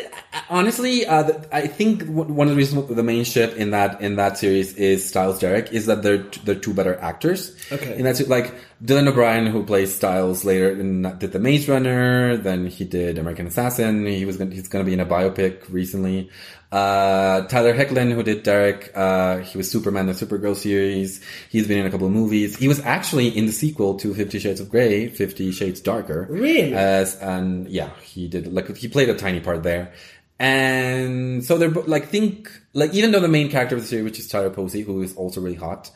honestly, 0.49 1.05
uh, 1.05 1.39
I 1.53 1.67
think 1.67 2.03
one 2.03 2.47
of 2.47 2.51
the 2.51 2.57
reasons 2.57 2.93
the 2.93 3.03
main 3.03 3.23
ship 3.23 3.55
in 3.55 3.71
that 3.71 4.01
in 4.01 4.17
that 4.17 4.37
series 4.37 4.73
is 4.73 5.07
Stiles 5.07 5.39
Derek 5.39 5.71
is 5.71 5.85
that 5.85 6.03
they're 6.03 6.23
they're 6.43 6.55
two 6.55 6.73
better 6.73 6.99
actors. 6.99 7.55
Okay. 7.71 7.95
and 7.95 8.05
that's 8.05 8.27
like 8.27 8.53
Dylan 8.83 9.07
O'Brien, 9.07 9.47
who 9.47 9.63
plays 9.63 9.95
Stiles 9.95 10.45
later, 10.45 10.71
in, 10.71 11.01
did 11.17 11.31
the 11.31 11.39
Maze 11.39 11.67
Runner. 11.67 12.37
Then 12.37 12.67
he 12.67 12.85
did 12.85 13.17
American 13.17 13.47
Assassin. 13.47 14.05
He 14.05 14.23
was 14.23 14.37
gonna, 14.37 14.53
he's 14.53 14.67
going 14.67 14.85
to 14.85 14.87
be 14.87 14.93
in 14.93 14.99
a 14.99 15.05
biopic 15.05 15.63
recently. 15.69 16.29
Uh, 16.71 17.47
Tyler 17.47 17.73
Hoechlin, 17.73 18.13
who 18.13 18.21
did 18.23 18.43
Derek, 18.43 18.91
uh, 18.93 19.37
he 19.37 19.57
was 19.57 19.71
Superman, 19.71 20.05
the 20.05 20.11
Supergirl 20.11 20.55
series. 20.55 21.23
He's 21.49 21.67
been 21.67 21.79
in 21.79 21.85
a 21.85 21.89
couple 21.89 22.07
of 22.07 22.13
movies. 22.13 22.57
He 22.57 22.67
was 22.67 22.79
actually 22.81 23.29
in 23.29 23.45
the 23.45 23.51
sequel 23.51 23.97
to 23.99 24.13
Fifty 24.13 24.37
Shades 24.37 24.59
of 24.59 24.69
Grey, 24.69 25.07
Fifty 25.07 25.51
Shades 25.51 25.79
Darker. 25.79 26.27
Really? 26.29 26.73
As, 26.73 27.15
and 27.15 27.67
yeah, 27.69 27.89
he 28.01 28.27
did, 28.27 28.53
like, 28.53 28.75
he 28.75 28.87
played 28.89 29.09
a 29.09 29.15
tiny 29.15 29.39
part 29.39 29.63
there. 29.63 29.93
And 30.39 31.43
so 31.43 31.57
they're, 31.57 31.69
like, 31.69 32.09
think, 32.09 32.51
like, 32.73 32.93
even 32.93 33.11
though 33.11 33.21
the 33.21 33.27
main 33.27 33.49
character 33.49 33.75
of 33.75 33.81
the 33.81 33.87
series, 33.87 34.03
which 34.03 34.19
is 34.19 34.27
Tyler 34.27 34.51
Posey, 34.51 34.81
who 34.81 35.01
is 35.01 35.15
also 35.15 35.41
really 35.41 35.55
hot, 35.55 35.89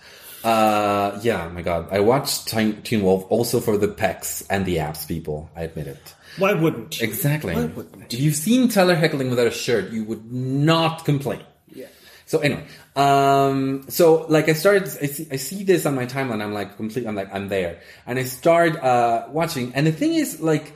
uh, 0.44 1.20
yeah, 1.22 1.48
my 1.50 1.62
god. 1.62 1.88
I 1.92 2.00
watched 2.00 2.48
Teen 2.48 3.02
Wolf 3.02 3.26
also 3.30 3.60
for 3.60 3.78
the 3.78 3.88
pecs 3.88 4.46
and 4.50 4.66
the 4.66 4.80
abs 4.80 5.06
people, 5.06 5.50
I 5.56 5.64
admit 5.64 5.88
it. 5.88 6.16
Why 6.38 6.54
wouldn't 6.54 7.00
you? 7.00 7.08
Exactly. 7.08 7.54
Why 7.54 7.66
wouldn't 7.66 8.14
If 8.14 8.20
you've 8.20 8.36
seen 8.36 8.70
Tyler 8.70 8.96
Hoechlin 8.96 9.30
without 9.30 9.48
a 9.48 9.52
shirt, 9.52 9.92
you 9.92 10.04
would 10.06 10.32
not 10.32 11.06
complain. 11.06 11.42
Yeah. 11.74 11.88
So 12.26 12.40
anyway, 12.40 12.66
um, 12.96 13.86
so 13.90 14.26
like 14.28 14.48
I 14.48 14.54
started, 14.54 14.84
I 15.02 15.08
see, 15.08 15.28
I 15.32 15.36
see 15.36 15.64
this 15.64 15.86
on 15.86 15.96
my 15.96 16.06
timeline. 16.06 16.42
I'm 16.42 16.54
like 16.54 16.78
complete. 16.78 17.06
I'm 17.06 17.16
like 17.16 17.34
I'm 17.34 17.50
there, 17.50 17.82
and 18.06 18.18
I 18.18 18.24
start 18.24 18.78
uh, 18.78 19.28
watching. 19.30 19.74
And 19.76 19.86
the 19.86 19.92
thing 19.92 20.14
is, 20.14 20.40
like, 20.40 20.74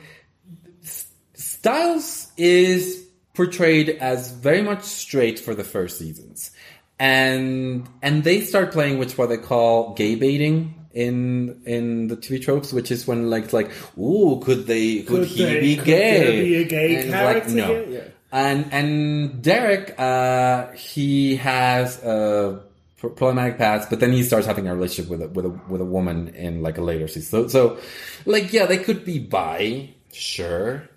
Stiles 1.34 2.30
is 2.36 3.06
portrayed 3.34 3.90
as 3.90 4.30
very 4.30 4.62
much 4.62 4.82
straight 4.82 5.38
for 5.38 5.54
the 5.54 5.64
first 5.64 5.98
seasons, 5.98 6.50
and 6.98 7.88
and 8.02 8.24
they 8.24 8.40
start 8.40 8.72
playing 8.72 8.98
with 8.98 9.16
what 9.18 9.28
they 9.28 9.36
call 9.38 9.94
gay 9.94 10.14
baiting. 10.14 10.72
In 10.94 11.60
in 11.66 12.08
the 12.08 12.16
TV 12.16 12.42
tropes, 12.42 12.72
which 12.72 12.90
is 12.90 13.06
when 13.06 13.28
like 13.28 13.44
it's 13.44 13.52
like, 13.52 13.70
ooh, 13.98 14.40
could 14.42 14.66
they 14.66 15.02
could, 15.02 15.20
Could 15.20 15.28
he 15.28 15.44
they- 15.44 15.60
be 15.60 15.76
could 15.76 15.84
gay? 15.84 16.40
be 16.42 16.54
a 16.56 16.64
gay 16.64 16.96
And 17.02 17.10
character 17.10 17.50
no. 17.54 17.84
Yeah. 17.90 18.00
And 18.32 18.66
and 18.72 19.42
Derek, 19.42 19.94
uh, 20.00 20.72
he 20.72 21.36
has 21.36 22.02
a 22.02 22.62
problematic 22.96 23.58
past, 23.58 23.90
but 23.90 24.00
then 24.00 24.10
he 24.12 24.22
starts 24.22 24.46
having 24.46 24.66
a 24.68 24.74
relationship 24.74 25.10
with 25.10 25.20
a, 25.20 25.28
with 25.28 25.44
a 25.44 25.50
with 25.68 25.82
a 25.82 25.84
woman 25.84 26.28
in 26.28 26.62
like 26.62 26.78
a 26.78 26.82
later 26.82 27.08
season. 27.08 27.48
So, 27.50 27.76
so 27.76 27.78
like 28.24 28.54
yeah, 28.54 28.64
they 28.64 28.78
could 28.78 29.04
be 29.04 29.18
bi, 29.18 29.90
sure, 30.14 30.88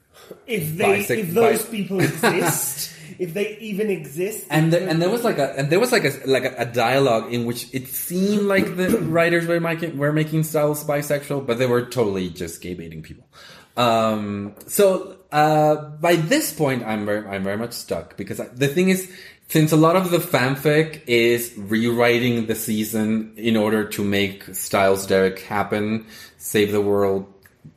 If 0.47 0.77
they, 0.77 1.03
Bisec- 1.03 1.17
if 1.19 1.33
those 1.33 1.65
bi- 1.65 1.71
people 1.71 1.99
exist, 2.09 2.91
if 3.19 3.33
they 3.33 3.57
even 3.57 3.89
exist, 3.89 4.47
and 4.49 4.71
there, 4.71 4.87
and 4.87 5.01
there 5.01 5.09
was 5.09 5.23
like 5.23 5.37
a 5.37 5.57
and 5.57 5.69
there 5.69 5.79
was 5.79 5.91
like 5.91 6.05
a 6.05 6.13
like 6.25 6.45
a, 6.45 6.55
a 6.59 6.65
dialogue 6.65 7.33
in 7.33 7.45
which 7.45 7.67
it 7.73 7.87
seemed 7.87 8.43
like 8.43 8.77
the 8.77 8.97
writers 9.15 9.45
were 9.45 9.59
making 9.59 9.97
were 9.97 10.13
making 10.13 10.43
Stiles 10.43 10.83
bisexual, 10.83 11.45
but 11.45 11.59
they 11.59 11.67
were 11.67 11.85
totally 11.85 12.29
just 12.29 12.61
gay 12.61 12.73
baiting 12.73 13.03
people. 13.03 13.27
Um, 13.75 14.55
so 14.67 15.17
uh, 15.31 15.75
by 15.75 16.15
this 16.15 16.53
point, 16.53 16.83
I'm 16.85 17.05
very 17.05 17.27
I'm 17.27 17.43
very 17.43 17.57
much 17.57 17.73
stuck 17.73 18.17
because 18.17 18.39
I, 18.39 18.47
the 18.47 18.67
thing 18.67 18.89
is, 18.89 19.11
since 19.49 19.71
a 19.71 19.77
lot 19.77 19.95
of 19.95 20.11
the 20.11 20.17
fanfic 20.17 21.01
is 21.05 21.53
rewriting 21.57 22.45
the 22.45 22.55
season 22.55 23.33
in 23.35 23.57
order 23.57 23.85
to 23.89 24.03
make 24.03 24.43
Stiles 24.55 25.05
Derek 25.05 25.39
happen, 25.39 26.07
save 26.37 26.71
the 26.71 26.81
world, 26.81 27.31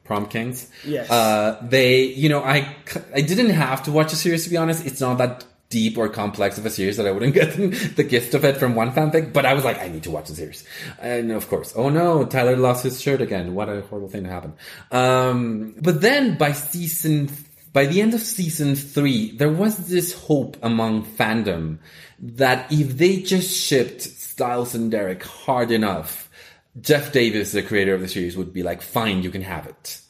prom 0.04 0.26
kings. 0.26 0.68
Yes. 0.84 1.10
Uh, 1.10 1.58
they, 1.62 2.04
you 2.04 2.28
know, 2.28 2.42
I, 2.42 2.76
I 3.14 3.20
didn't 3.20 3.50
have 3.50 3.82
to 3.84 3.92
watch 3.92 4.10
the 4.10 4.16
series 4.16 4.44
to 4.44 4.50
be 4.50 4.56
honest. 4.56 4.86
It's 4.86 5.00
not 5.00 5.18
that 5.18 5.44
deep 5.72 5.96
or 5.96 6.06
complex 6.08 6.58
of 6.58 6.66
a 6.66 6.70
series 6.70 6.98
that 6.98 7.06
I 7.06 7.12
wouldn't 7.12 7.34
get 7.40 7.56
the 7.96 8.04
gift 8.04 8.34
of 8.34 8.44
it 8.44 8.58
from 8.58 8.74
one 8.74 8.92
fanfic, 8.92 9.32
but 9.32 9.46
I 9.46 9.54
was 9.54 9.64
like, 9.64 9.80
I 9.80 9.88
need 9.88 10.02
to 10.04 10.10
watch 10.10 10.28
the 10.28 10.34
series. 10.34 10.64
And 11.00 11.32
of 11.32 11.48
course, 11.48 11.72
oh 11.74 11.88
no, 11.88 12.24
Tyler 12.26 12.56
lost 12.56 12.84
his 12.84 13.00
shirt 13.00 13.20
again. 13.20 13.54
What 13.54 13.68
a 13.68 13.80
horrible 13.82 14.10
thing 14.10 14.24
to 14.24 14.30
happen. 14.30 14.52
Um, 14.90 15.74
but 15.80 16.00
then 16.02 16.36
by 16.36 16.52
season, 16.52 17.30
by 17.72 17.86
the 17.86 18.02
end 18.02 18.12
of 18.12 18.20
season 18.20 18.76
three, 18.76 19.34
there 19.36 19.50
was 19.50 19.88
this 19.88 20.12
hope 20.12 20.58
among 20.62 21.04
fandom 21.04 21.78
that 22.20 22.70
if 22.70 22.98
they 22.98 23.22
just 23.22 23.56
shipped 23.56 24.02
Stiles 24.02 24.74
and 24.74 24.90
Derek 24.90 25.24
hard 25.24 25.70
enough, 25.70 26.21
Jeff 26.80 27.12
Davis, 27.12 27.52
the 27.52 27.62
creator 27.62 27.94
of 27.94 28.00
the 28.00 28.08
series, 28.08 28.36
would 28.36 28.52
be 28.52 28.62
like, 28.62 28.82
fine, 28.82 29.22
you 29.22 29.30
can 29.30 29.42
have 29.42 29.66
it. 29.66 30.00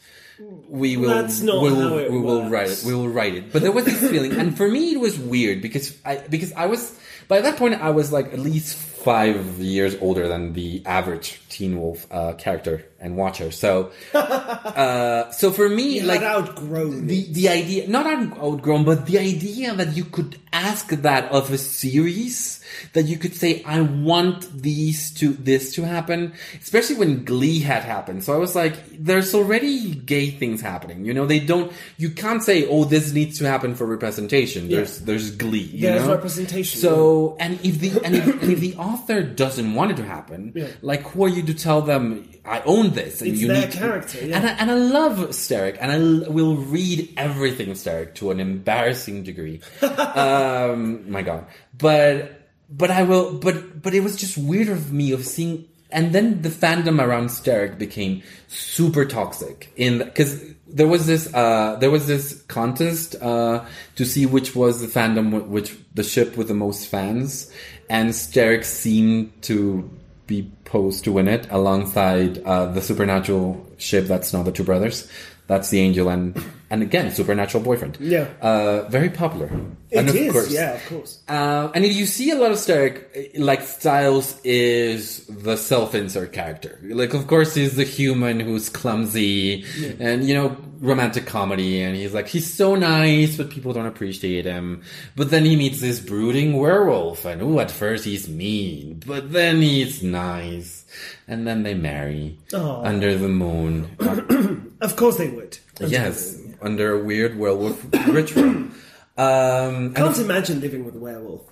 We 0.68 0.96
will 0.96 1.08
That's 1.10 1.40
not 1.42 1.62
we 1.62 1.70
will, 1.70 1.88
how 1.90 1.98
it 1.98 2.10
we 2.10 2.18
will 2.18 2.40
works. 2.40 2.50
write 2.50 2.70
it. 2.70 2.82
we 2.84 2.94
will 2.94 3.08
write 3.08 3.34
it. 3.34 3.52
But 3.52 3.62
there 3.62 3.70
was 3.72 3.84
this 3.84 4.00
feeling 4.10 4.32
and 4.32 4.56
for 4.56 4.68
me 4.68 4.92
it 4.92 4.98
was 5.00 5.16
weird 5.18 5.62
because 5.62 5.96
i 6.04 6.16
because 6.16 6.52
i 6.54 6.66
was 6.66 6.98
by 7.28 7.40
that 7.42 7.56
point 7.56 7.74
i 7.80 7.90
was 7.90 8.10
like 8.10 8.32
at 8.32 8.40
least 8.40 8.74
five 8.76 9.60
years 9.60 9.94
older 10.00 10.26
than 10.26 10.52
the 10.54 10.82
average 10.84 11.40
teen 11.52 11.72
wolf 11.80 12.06
uh, 12.10 12.32
character 12.44 12.76
and 13.04 13.16
watcher 13.16 13.50
so 13.50 13.90
uh, 14.14 15.30
so 15.30 15.50
for 15.50 15.68
me 15.68 15.98
you 15.98 16.02
like 16.12 16.22
outgrown 16.22 17.06
the 17.06 17.20
the 17.32 17.48
idea 17.48 17.86
not 17.88 18.06
outgrown 18.38 18.84
but 18.84 19.06
the 19.06 19.18
idea 19.18 19.74
that 19.74 19.90
you 19.96 20.04
could 20.04 20.38
ask 20.52 20.88
that 21.08 21.30
of 21.32 21.50
a 21.50 21.58
series 21.58 22.62
that 22.94 23.04
you 23.10 23.16
could 23.22 23.34
say 23.34 23.62
i 23.64 23.80
want 23.80 24.40
these 24.62 25.10
to 25.12 25.32
this 25.48 25.74
to 25.74 25.82
happen 25.82 26.32
especially 26.60 26.96
when 26.96 27.24
glee 27.24 27.60
had 27.60 27.82
happened. 27.94 28.22
So 28.24 28.32
i 28.34 28.36
was 28.46 28.54
like 28.54 28.74
there's 29.08 29.34
already 29.34 29.94
gay 29.94 30.30
things 30.30 30.60
happening 30.60 31.04
you 31.04 31.12
know? 31.14 31.26
They 31.26 31.40
don't 31.40 31.72
you 31.96 32.10
can't 32.10 32.42
say 32.42 32.66
oh 32.68 32.84
this 32.84 33.12
needs 33.12 33.38
to 33.40 33.44
happen 33.48 33.74
for 33.74 33.86
representation. 33.86 34.68
There's 34.68 35.00
there's 35.00 35.28
glee 35.42 35.68
you 35.72 35.86
There's 35.88 36.04
know? 36.06 36.14
representation, 36.14 36.80
so 36.80 37.36
and 37.40 37.52
if 37.68 37.74
the 37.82 37.90
and 38.04 38.14
if, 38.20 38.26
if 38.54 38.58
the 38.60 38.74
author 38.76 39.22
doesn't 39.22 39.74
want 39.74 39.88
it 39.92 39.96
to 40.02 40.04
happen 40.16 40.52
Yeah. 40.54 40.68
like 40.82 41.02
who 41.10 41.24
are 41.26 41.28
you 41.36 41.41
to 41.46 41.54
tell 41.54 41.82
them 41.82 42.28
i 42.44 42.60
own 42.62 42.90
this 42.90 43.20
and 43.20 43.30
It's 43.30 43.40
you 43.40 43.48
their 43.48 43.60
need 43.60 43.72
to-" 43.72 43.78
character, 43.78 44.18
yeah. 44.26 44.36
and 44.36 44.46
I, 44.46 44.50
and 44.54 44.70
I 44.70 44.74
love 44.74 45.18
Sterek, 45.30 45.78
and 45.80 45.92
I 45.92 45.98
l- 46.26 46.32
will 46.32 46.56
read 46.56 47.12
everything 47.16 47.68
Sterek 47.70 48.14
to 48.16 48.30
an 48.32 48.40
embarrassing 48.40 49.22
degree. 49.22 49.60
um, 49.82 51.10
my 51.10 51.22
God, 51.22 51.46
but 51.76 52.40
but 52.68 52.90
I 52.90 53.02
will, 53.04 53.34
but 53.34 53.80
but 53.82 53.94
it 53.94 54.00
was 54.00 54.16
just 54.16 54.36
weird 54.36 54.68
of 54.68 54.92
me 54.92 55.12
of 55.12 55.24
seeing, 55.24 55.68
and 55.90 56.12
then 56.12 56.42
the 56.42 56.48
fandom 56.48 57.00
around 57.00 57.28
Sterek 57.28 57.78
became 57.78 58.22
super 58.48 59.04
toxic 59.04 59.70
in 59.76 59.98
because 59.98 60.42
there 60.66 60.88
was 60.88 61.06
this 61.06 61.32
uh, 61.32 61.76
there 61.80 61.90
was 61.90 62.06
this 62.06 62.42
contest 62.48 63.14
uh, 63.22 63.64
to 63.96 64.04
see 64.04 64.26
which 64.26 64.56
was 64.56 64.80
the 64.80 64.88
fandom 64.88 65.46
which 65.46 65.76
the 65.94 66.02
ship 66.02 66.36
with 66.36 66.48
the 66.48 66.54
most 66.54 66.88
fans, 66.88 67.52
and 67.88 68.10
Sterek 68.10 68.64
seemed 68.64 69.42
to 69.42 69.88
be 70.32 70.50
posed 70.64 71.04
to 71.04 71.12
win 71.12 71.28
it 71.28 71.46
alongside 71.50 72.38
uh, 72.44 72.64
the 72.72 72.80
supernatural 72.80 73.46
ship 73.76 74.06
that's 74.06 74.32
not 74.32 74.44
the 74.44 74.52
two 74.52 74.64
brothers. 74.64 75.06
That's 75.46 75.70
the 75.70 75.80
angel 75.80 76.08
and 76.08 76.40
and 76.70 76.82
again 76.82 77.10
supernatural 77.10 77.62
boyfriend. 77.62 77.98
Yeah. 78.00 78.28
uh, 78.40 78.88
very 78.88 79.10
popular. 79.10 79.50
It 79.90 79.98
and 79.98 80.08
of 80.08 80.16
is, 80.16 80.32
course, 80.32 80.50
yeah, 80.50 80.74
of 80.74 80.86
course. 80.88 81.22
uh, 81.28 81.70
and 81.74 81.84
you 81.84 82.06
see 82.06 82.30
a 82.30 82.36
lot 82.36 82.50
of 82.50 82.56
Sterek, 82.56 83.38
like 83.38 83.60
Stiles 83.60 84.40
is 84.42 85.26
the 85.26 85.56
self-insert 85.56 86.32
character. 86.32 86.80
Like, 86.82 87.12
of 87.12 87.26
course, 87.26 87.54
he's 87.54 87.76
the 87.76 87.84
human 87.84 88.40
who's 88.40 88.70
clumsy 88.70 89.66
and, 90.00 90.24
you 90.26 90.32
know, 90.32 90.56
romantic 90.80 91.26
comedy. 91.26 91.82
And 91.82 91.94
he's 91.94 92.14
like, 92.14 92.28
he's 92.28 92.50
so 92.50 92.74
nice, 92.74 93.36
but 93.36 93.50
people 93.50 93.74
don't 93.74 93.84
appreciate 93.84 94.46
him. 94.46 94.82
But 95.14 95.28
then 95.30 95.44
he 95.44 95.56
meets 95.56 95.82
this 95.82 96.00
brooding 96.00 96.56
werewolf 96.56 97.26
and, 97.26 97.42
ooh, 97.42 97.60
at 97.60 97.70
first 97.70 98.06
he's 98.06 98.30
mean, 98.30 99.02
but 99.06 99.30
then 99.30 99.60
he's 99.60 100.02
nice. 100.02 100.81
And 101.28 101.46
then 101.46 101.62
they 101.62 101.74
marry 101.74 102.38
Aw. 102.54 102.82
under 102.82 103.16
the 103.16 103.28
moon. 103.28 103.96
Of 104.82 104.96
course 104.96 105.16
they 105.16 105.28
would. 105.28 105.58
yes, 105.78 106.36
under 106.60 106.98
a 107.00 107.04
weird 107.04 107.38
werewolf 107.38 107.84
ritual. 108.08 108.44
Um, 108.44 108.72
and 109.16 109.94
Can't 109.94 110.18
imagine 110.18 110.60
living 110.60 110.84
with 110.84 110.96
a 110.96 110.98
werewolf. 110.98 111.42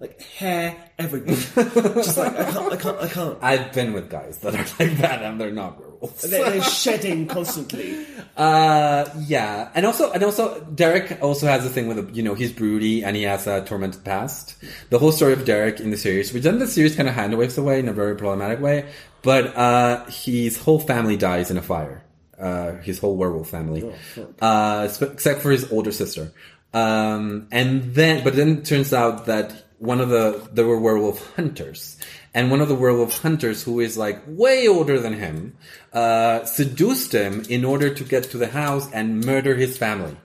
Like 0.00 0.20
hair, 0.20 0.76
everything. 0.98 1.36
Just 2.02 2.18
like 2.18 2.36
I 2.36 2.50
can't, 2.50 2.72
I 2.72 2.76
can't, 2.76 2.98
I 3.00 3.06
can't. 3.08 3.38
I've 3.40 3.72
been 3.72 3.92
with 3.92 4.10
guys 4.10 4.38
that 4.38 4.54
are 4.56 4.84
like 4.84 4.96
that 4.98 5.22
and 5.22 5.40
they're 5.40 5.52
not 5.52 5.78
werewolves. 5.78 5.91
They're, 6.22 6.50
they're 6.50 6.62
shedding 6.62 7.26
constantly. 7.26 8.06
Uh, 8.36 9.08
yeah, 9.26 9.70
and 9.74 9.86
also, 9.86 10.10
and 10.12 10.22
also, 10.22 10.60
Derek 10.64 11.18
also 11.22 11.46
has 11.46 11.64
a 11.64 11.68
thing 11.68 11.88
with, 11.88 11.98
a, 11.98 12.12
you 12.12 12.22
know, 12.22 12.34
he's 12.34 12.52
broody 12.52 13.04
and 13.04 13.16
he 13.16 13.22
has 13.22 13.46
a 13.46 13.64
tormented 13.64 14.04
past. 14.04 14.56
The 14.90 14.98
whole 14.98 15.12
story 15.12 15.32
of 15.32 15.44
Derek 15.44 15.80
in 15.80 15.90
the 15.90 15.96
series, 15.96 16.32
which 16.32 16.42
then 16.42 16.58
the 16.58 16.66
series 16.66 16.96
kind 16.96 17.08
of 17.08 17.14
hand 17.14 17.36
waves 17.36 17.58
away 17.58 17.78
in 17.78 17.88
a 17.88 17.92
very 17.92 18.16
problematic 18.16 18.60
way, 18.60 18.88
but 19.22 19.56
uh, 19.56 20.04
his 20.06 20.56
whole 20.56 20.80
family 20.80 21.16
dies 21.16 21.50
in 21.50 21.56
a 21.56 21.62
fire. 21.62 22.02
Uh, 22.38 22.72
his 22.78 22.98
whole 22.98 23.16
werewolf 23.16 23.48
family, 23.48 23.94
uh, 24.40 24.88
sp- 24.90 25.12
except 25.12 25.42
for 25.42 25.52
his 25.52 25.70
older 25.70 25.92
sister. 25.92 26.32
Um, 26.74 27.46
and 27.52 27.94
then, 27.94 28.24
but 28.24 28.34
then 28.34 28.58
it 28.58 28.64
turns 28.64 28.92
out 28.92 29.26
that 29.26 29.64
one 29.78 30.00
of 30.00 30.08
the 30.08 30.48
there 30.52 30.66
were 30.66 30.80
werewolf 30.80 31.34
hunters, 31.36 31.96
and 32.34 32.50
one 32.50 32.60
of 32.60 32.68
the 32.68 32.74
werewolf 32.74 33.18
hunters 33.18 33.62
who 33.62 33.80
is 33.80 33.96
like 33.96 34.22
way 34.26 34.68
older 34.68 34.98
than 34.98 35.14
him, 35.14 35.56
uh, 35.92 36.44
seduced 36.44 37.12
him 37.12 37.44
in 37.48 37.64
order 37.64 37.92
to 37.92 38.04
get 38.04 38.24
to 38.24 38.38
the 38.38 38.48
house 38.48 38.90
and 38.92 39.24
murder 39.24 39.54
his 39.54 39.76
family. 39.76 40.16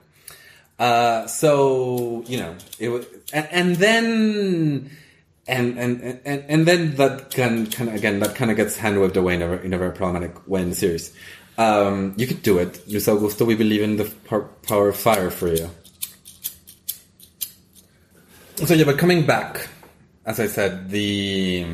Uh, 0.78 1.26
so 1.26 2.24
you 2.26 2.38
know 2.38 2.54
it 2.78 2.88
was, 2.88 3.06
and, 3.32 3.48
and 3.50 3.76
then. 3.76 4.90
And, 5.50 5.78
and 5.78 6.20
and 6.26 6.44
and 6.46 6.66
then 6.66 6.96
that 6.96 7.30
can 7.30 7.68
of 7.68 7.94
again 7.94 8.20
that 8.20 8.34
kind 8.34 8.50
of 8.50 8.58
gets 8.58 8.76
hand 8.76 9.00
waved 9.00 9.16
away 9.16 9.32
in 9.32 9.40
a, 9.40 9.52
in 9.52 9.72
a 9.72 9.78
very 9.78 9.92
problematic 9.92 10.46
way 10.46 10.60
in 10.60 10.68
the 10.68 10.76
series. 10.76 11.10
Um, 11.56 12.12
you 12.18 12.26
could 12.26 12.42
do 12.42 12.58
it, 12.58 12.86
Luis 12.86 13.06
Augusto. 13.08 13.46
We 13.46 13.54
believe 13.54 13.80
in 13.80 13.96
the 13.96 14.12
power 14.62 14.88
of 14.88 14.96
fire 14.96 15.30
for 15.30 15.48
you. 15.48 15.70
So 18.56 18.74
yeah, 18.74 18.84
but 18.84 18.98
coming 18.98 19.24
back, 19.24 19.68
as 20.28 20.38
I 20.38 20.46
said, 20.46 20.90
the 20.90 21.64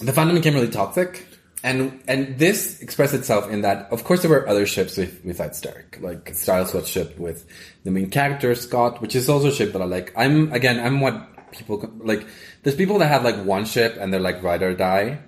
the 0.00 0.12
fandom 0.12 0.34
became 0.34 0.54
really 0.54 0.70
toxic, 0.72 1.26
and 1.62 2.02
and 2.08 2.38
this 2.38 2.80
expressed 2.80 3.12
itself 3.12 3.50
in 3.50 3.60
that, 3.62 3.92
of 3.92 4.02
course, 4.04 4.22
there 4.22 4.30
were 4.30 4.48
other 4.48 4.64
ships 4.64 4.96
with 4.96 5.22
besides 5.24 5.60
Derek, 5.60 5.98
like 6.00 6.34
Stiles 6.34 6.72
was 6.72 6.88
shipped 6.88 7.18
with 7.18 7.46
the 7.84 7.90
main 7.90 8.08
character 8.08 8.54
Scott, 8.54 9.02
which 9.02 9.14
is 9.14 9.28
also 9.28 9.48
a 9.48 9.52
ship 9.52 9.74
that 9.74 9.82
I 9.82 9.84
like. 9.84 10.12
I'm 10.16 10.50
again, 10.52 10.80
I'm 10.80 11.00
what 11.00 11.52
people 11.52 11.76
like. 11.98 12.26
There's 12.62 12.76
people 12.76 12.98
that 13.00 13.08
have 13.08 13.24
like 13.24 13.44
one 13.44 13.66
ship 13.66 13.98
and 14.00 14.10
they're 14.10 14.20
like 14.20 14.42
ride 14.42 14.62
or 14.62 14.74
die. 14.74 15.20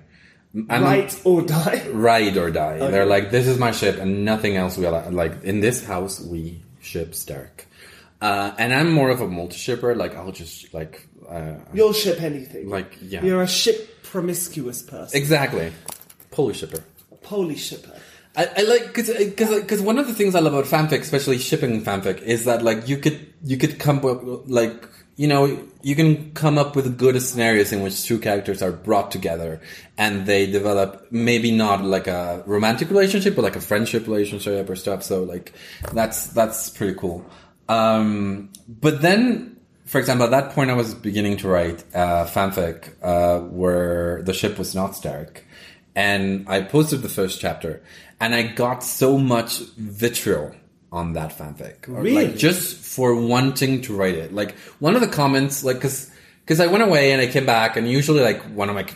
I'm 0.69 0.83
Right 0.83 1.21
or 1.25 1.43
die. 1.43 1.87
ride 1.93 2.37
or 2.37 2.51
die. 2.51 2.79
They're 2.79 3.07
like, 3.07 3.31
this 3.31 3.47
is 3.47 3.59
my 3.59 3.73
ship 3.73 3.99
and 3.99 4.25
nothing 4.25 4.57
else. 4.57 4.77
We 4.79 4.87
allow. 4.87 5.09
like 5.11 5.45
in 5.45 5.61
this 5.61 5.85
house 5.85 6.19
we 6.19 6.63
ship 6.81 7.15
Derek. 7.27 7.69
Uh, 8.21 8.53
and 8.59 8.75
I'm 8.75 8.93
more 8.93 9.11
of 9.11 9.21
a 9.21 9.29
multi-shipper. 9.29 9.95
Like 9.95 10.15
I'll 10.17 10.33
just 10.33 10.75
like, 10.75 11.07
uh, 11.31 11.55
You'll 11.73 11.93
ship 11.93 12.21
anything. 12.21 12.69
like 12.69 12.97
yeah, 13.01 13.23
You're 13.23 13.43
a 13.43 13.49
ship 13.49 14.03
promiscuous 14.03 14.83
person. 14.83 15.17
exactly, 15.17 15.73
Polish 16.31 16.59
shipper. 16.61 16.83
Polish 17.23 17.69
shipper. 17.69 17.93
I, 18.37 18.49
I 18.59 18.63
like 18.63 18.87
because 18.89 19.09
because 19.17 19.81
one 19.83 19.99
of 19.99 20.07
the 20.07 20.15
things 20.15 20.35
I 20.35 20.41
love 20.41 20.55
about 20.55 20.67
fanfic, 20.67 21.01
especially 21.01 21.39
shipping 21.39 21.83
fanfic, 21.83 22.23
is 22.23 22.45
that 22.45 22.63
like 22.63 22.89
you 22.89 22.97
could 22.97 23.33
you 23.45 23.57
could 23.57 23.79
come 23.79 24.05
up 24.05 24.23
like 24.47 24.89
you 25.17 25.27
know 25.29 25.59
you 25.83 25.95
can 25.97 26.33
come 26.33 26.57
up 26.57 26.77
with 26.77 26.97
good 26.97 27.21
scenarios 27.21 27.73
in 27.73 27.83
which 27.83 28.05
two 28.05 28.19
characters 28.19 28.63
are 28.63 28.73
brought 28.73 29.11
together 29.11 29.61
and 29.99 30.27
they 30.27 30.47
develop 30.51 31.07
maybe 31.11 31.51
not 31.51 31.85
like 31.85 32.07
a 32.07 32.43
romantic 32.47 32.89
relationship 32.89 33.35
but 33.37 33.43
like 33.43 33.57
a 33.57 33.61
friendship 33.61 34.07
relationship 34.07 34.71
or 34.71 34.77
stuff. 34.77 35.03
So 35.03 35.25
like 35.25 35.53
that's 35.93 36.29
that's 36.29 36.71
pretty 36.71 36.95
cool. 36.95 37.25
Um, 37.69 38.51
but 38.69 39.03
then 39.03 39.57
for 39.91 39.99
example, 39.99 40.25
at 40.25 40.31
that 40.31 40.53
point 40.55 40.71
I 40.71 40.75
was 40.75 40.95
beginning 40.95 41.37
to 41.39 41.49
write 41.49 41.83
uh, 41.95 42.25
fanfic 42.27 42.91
uh, 43.03 43.41
where 43.41 44.23
the 44.23 44.33
ship 44.33 44.57
was 44.57 44.75
not 44.75 44.93
Sterek, 44.93 45.39
and 45.97 46.49
I 46.49 46.63
posted 46.63 47.03
the 47.03 47.09
first 47.09 47.41
chapter, 47.41 47.83
and 48.21 48.35
I 48.35 48.43
got 48.45 48.85
so 48.85 49.19
much 49.19 49.59
vitriol 49.77 50.55
on 50.93 51.15
that 51.15 51.37
fanfic, 51.37 51.89
Or, 51.89 52.03
Really? 52.03 52.27
like 52.29 52.37
just 52.37 52.77
for 52.77 53.15
wanting 53.15 53.83
to 53.83 53.97
write 53.97 54.15
it. 54.15 54.33
Like 54.33 54.53
one 54.79 54.95
of 54.95 55.01
the 55.01 55.09
comments, 55.09 55.65
like 55.65 55.77
because 55.77 56.11
because 56.45 56.61
I 56.61 56.67
went 56.67 56.83
away 56.85 57.13
and 57.13 57.21
I 57.21 57.27
came 57.27 57.47
back, 57.47 57.77
and 57.77 57.91
usually 57.91 58.21
like 58.21 58.43
one 58.55 58.69
of 58.69 58.77
my 58.77 58.87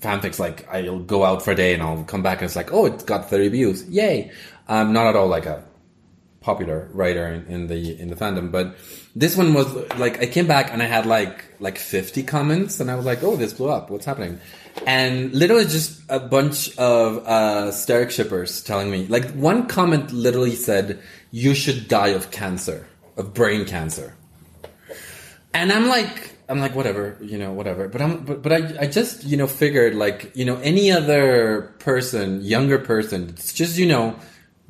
fanfics, 0.00 0.38
like 0.38 0.68
I'll 0.72 1.00
go 1.00 1.24
out 1.24 1.42
for 1.44 1.50
a 1.50 1.54
day 1.56 1.74
and 1.74 1.82
I'll 1.82 2.04
come 2.04 2.22
back 2.22 2.38
and 2.38 2.46
it's 2.46 2.56
like, 2.56 2.72
oh, 2.72 2.86
it's 2.86 3.02
got 3.04 3.28
thirty 3.28 3.48
views, 3.48 3.84
yay! 3.88 4.30
Um, 4.68 4.92
not 4.92 5.06
at 5.08 5.16
all 5.16 5.26
like 5.28 5.46
a 5.46 5.64
popular 6.44 6.90
writer 6.92 7.26
in, 7.26 7.46
in 7.46 7.66
the 7.68 7.98
in 7.98 8.08
the 8.08 8.16
fandom, 8.16 8.52
but 8.52 8.76
this 9.16 9.34
one 9.34 9.54
was 9.54 9.66
like 9.98 10.20
I 10.20 10.26
came 10.26 10.46
back 10.46 10.70
and 10.72 10.82
I 10.82 10.86
had 10.86 11.06
like 11.06 11.44
like 11.58 11.78
fifty 11.78 12.22
comments, 12.22 12.80
and 12.80 12.90
I 12.90 12.96
was 12.96 13.06
like, 13.06 13.22
oh, 13.22 13.36
this 13.36 13.54
blew 13.54 13.70
up. 13.70 13.90
What's 13.90 14.04
happening? 14.04 14.38
And 14.86 15.32
literally 15.32 15.64
just 15.64 16.02
a 16.08 16.20
bunch 16.20 16.76
of 16.76 17.18
uh, 17.26 17.70
Sterek 17.72 18.10
shippers 18.10 18.62
telling 18.62 18.90
me. 18.90 19.06
Like 19.06 19.30
one 19.32 19.66
comment 19.66 20.12
literally 20.12 20.54
said, 20.54 21.00
"You 21.30 21.54
should 21.54 21.88
die 21.88 22.08
of 22.08 22.30
cancer, 22.30 22.86
of 23.16 23.32
brain 23.32 23.64
cancer." 23.64 24.14
And 25.54 25.72
I'm 25.72 25.86
like, 25.88 26.34
I'm 26.48 26.58
like, 26.58 26.74
whatever, 26.74 27.16
you 27.22 27.38
know, 27.38 27.52
whatever. 27.52 27.88
But 27.88 28.02
I'm, 28.02 28.24
but, 28.24 28.42
but 28.42 28.52
I, 28.52 28.58
I 28.80 28.86
just, 28.88 29.22
you 29.22 29.36
know, 29.36 29.46
figured 29.46 29.94
like, 29.94 30.32
you 30.34 30.44
know, 30.44 30.56
any 30.56 30.90
other 30.90 31.72
person, 31.78 32.42
younger 32.42 32.78
person, 32.78 33.28
it's 33.28 33.52
just, 33.52 33.78
you 33.78 33.86
know, 33.86 34.16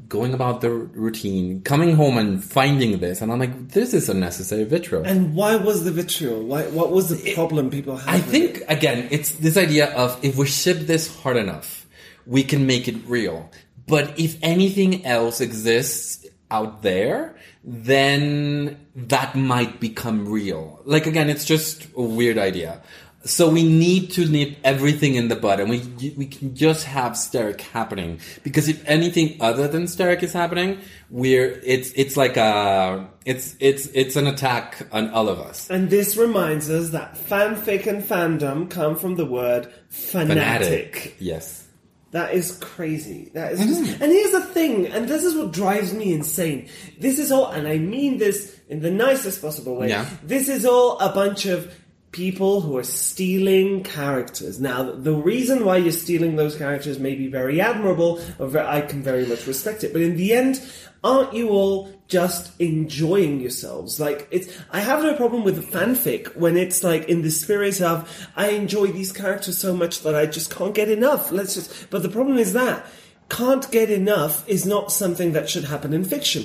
going 0.09 0.35
about 0.35 0.61
the 0.61 0.71
routine, 0.71 1.63
coming 1.63 1.97
home 1.97 2.19
and 2.19 2.43
finding 2.43 2.99
this, 2.99 3.21
and 3.21 3.33
I'm 3.33 3.39
like, 3.39 3.69
this 3.71 3.95
is 3.95 4.09
unnecessary 4.09 4.65
vitriol. 4.65 5.05
And 5.05 5.35
why 5.35 5.57
was 5.57 5.85
the 5.85 5.91
vitriol? 5.91 6.43
Why? 6.43 6.65
What 6.65 6.91
was 6.91 7.09
the 7.09 7.35
problem 7.35 7.71
people 7.71 7.97
had? 7.97 8.15
I 8.15 8.21
think 8.21 8.59
it? 8.59 8.65
again, 8.69 9.09
it's 9.11 9.33
this 9.33 9.57
idea 9.57 9.95
of 9.95 10.23
if 10.25 10.37
we 10.37 10.47
ship 10.47 10.81
this 10.81 11.15
hard 11.23 11.37
enough, 11.37 11.87
we 12.27 12.43
can 12.43 12.67
make 12.67 12.89
it 12.89 12.97
real. 13.07 13.51
But 13.87 14.19
if 14.19 14.39
anything 14.43 15.05
else 15.05 15.41
exists 15.41 16.27
out 16.51 16.83
there, 16.83 17.37
then 17.63 18.87
that 18.95 19.35
might 19.35 19.81
become 19.81 20.29
real. 20.29 20.81
Like 20.85 21.07
again, 21.07 21.31
it's 21.31 21.45
just 21.45 21.87
a 21.97 22.03
weird 22.03 22.39
idea. 22.39 22.83
So 23.27 23.49
we 23.49 23.63
need 23.63 24.13
to 24.13 24.27
nip 24.27 24.59
everything 24.65 25.15
in 25.15 25.29
the 25.29 25.37
bud, 25.37 25.59
and 25.59 25.71
we 25.71 25.81
we 26.17 26.27
can 26.27 26.55
just 26.55 26.85
have 26.85 27.13
Sterek 27.13 27.61
happening 27.61 28.21
because 28.43 28.69
if 28.69 28.87
anything 28.87 29.39
other 29.41 29.67
than 29.67 29.85
Sterek 29.85 30.23
is 30.23 30.33
happening, 30.33 30.81
we're 31.09 31.61
it's 31.65 31.91
it's 31.93 32.17
like 32.19 32.37
a 32.37 33.09
it's 33.25 33.57
it's 33.61 33.87
it's 33.89 34.17
an 34.17 34.27
attack 34.27 34.87
on 34.93 35.11
all 35.11 35.31
of 35.31 35.41
us. 35.41 35.71
And 35.71 35.89
this 35.89 36.17
reminds 36.19 36.69
us 36.69 36.91
that 36.91 37.15
fanfic 37.15 37.87
and 37.87 38.03
fandom 38.03 38.69
come 38.69 38.95
from 38.95 39.17
the 39.17 39.27
word 39.27 39.73
fanatic. 39.89 41.17
yes. 41.19 41.63
That 42.11 42.33
is 42.33 42.59
crazy. 42.59 43.33
That 43.35 43.55
is 43.55 43.61
mm. 43.61 43.67
just, 43.67 44.01
and 44.01 44.13
here's 44.13 44.31
the 44.31 44.41
thing, 44.41 44.87
and 44.87 45.09
this 45.09 45.25
is 45.25 45.35
what 45.35 45.51
drives 45.51 45.93
me 45.93 46.13
insane. 46.13 46.69
This 47.01 47.19
is 47.19 47.33
all, 47.33 47.51
and 47.51 47.67
I 47.67 47.79
mean 47.79 48.19
this 48.19 48.57
in 48.69 48.83
the 48.83 48.91
nicest 48.93 49.43
possible 49.43 49.75
way. 49.75 49.89
Yeah. 49.89 50.09
This 50.23 50.49
is 50.49 50.65
all 50.65 50.97
a 51.01 51.13
bunch 51.13 51.45
of 51.47 51.75
people 52.15 52.61
who 52.61 52.77
are 52.77 52.85
stealing 52.85 53.83
characters. 53.83 54.61
Now, 54.61 54.85
the 54.85 55.13
reason 55.13 55.65
why 55.65 55.79
you're 55.79 55.91
stealing 55.91 56.37
those 56.37 56.57
characters 56.57 57.01
may 57.01 57.17
be 57.17 57.27
very 57.27 57.61
admirable, 57.61 58.21
I 58.39 58.83
can 58.83 59.03
very 59.03 59.27
much 59.27 59.49
respect 59.49 59.83
it, 59.83 59.93
but 59.93 60.01
in 60.01 60.17
the 60.17 60.33
end, 60.33 60.63
aren't 61.03 61.35
you 61.35 61.49
all 61.49 61.91
just 62.07 62.53
enjoying 62.61 63.41
yourselves? 63.41 63.99
Like, 63.99 64.29
it's, 64.31 64.57
I 64.71 64.79
have 64.79 65.03
no 65.03 65.17
problem 65.17 65.43
with 65.43 65.73
fanfic 65.73 66.37
when 66.37 66.57
it's 66.57 66.85
like 66.85 67.09
in 67.09 67.23
the 67.23 67.33
spirit 67.33 67.83
of, 67.83 68.09
I 68.37 68.51
enjoy 68.51 68.93
these 68.93 69.11
characters 69.11 69.59
so 69.59 69.77
much 69.77 70.03
that 70.03 70.15
I 70.15 70.27
just 70.27 70.55
can't 70.55 70.73
get 70.73 70.89
enough. 70.89 71.33
Let's 71.33 71.55
just, 71.55 71.91
but 71.91 72.05
the 72.05 72.09
problem 72.09 72.39
is 72.39 72.53
that 72.53 72.87
can't 73.29 73.69
get 73.71 73.91
enough 73.91 74.49
is 74.49 74.67
not 74.67 74.93
something 74.93 75.33
that 75.33 75.49
should 75.49 75.65
happen 75.65 75.93
in 75.93 76.05
fiction. 76.05 76.45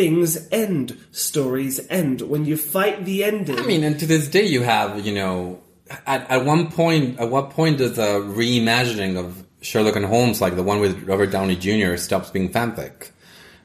Things 0.00 0.48
end, 0.50 0.96
stories 1.12 1.78
end. 1.90 2.22
When 2.22 2.46
you 2.46 2.56
fight 2.56 3.04
the 3.04 3.22
ending, 3.22 3.58
I 3.58 3.66
mean, 3.66 3.84
and 3.84 4.00
to 4.00 4.06
this 4.06 4.28
day, 4.28 4.46
you 4.46 4.62
have, 4.62 5.04
you 5.04 5.12
know, 5.12 5.60
at, 6.06 6.30
at 6.30 6.46
one 6.46 6.70
point, 6.70 7.20
at 7.20 7.28
what 7.28 7.50
point 7.50 7.76
does 7.76 7.98
a 7.98 8.20
reimagining 8.20 9.18
of 9.18 9.44
Sherlock 9.60 9.96
and 9.96 10.06
Holmes, 10.06 10.40
like 10.40 10.56
the 10.56 10.62
one 10.62 10.80
with 10.80 11.02
Robert 11.02 11.30
Downey 11.30 11.54
Jr., 11.54 11.96
stops 11.96 12.30
being 12.30 12.48
fanfic? 12.50 13.10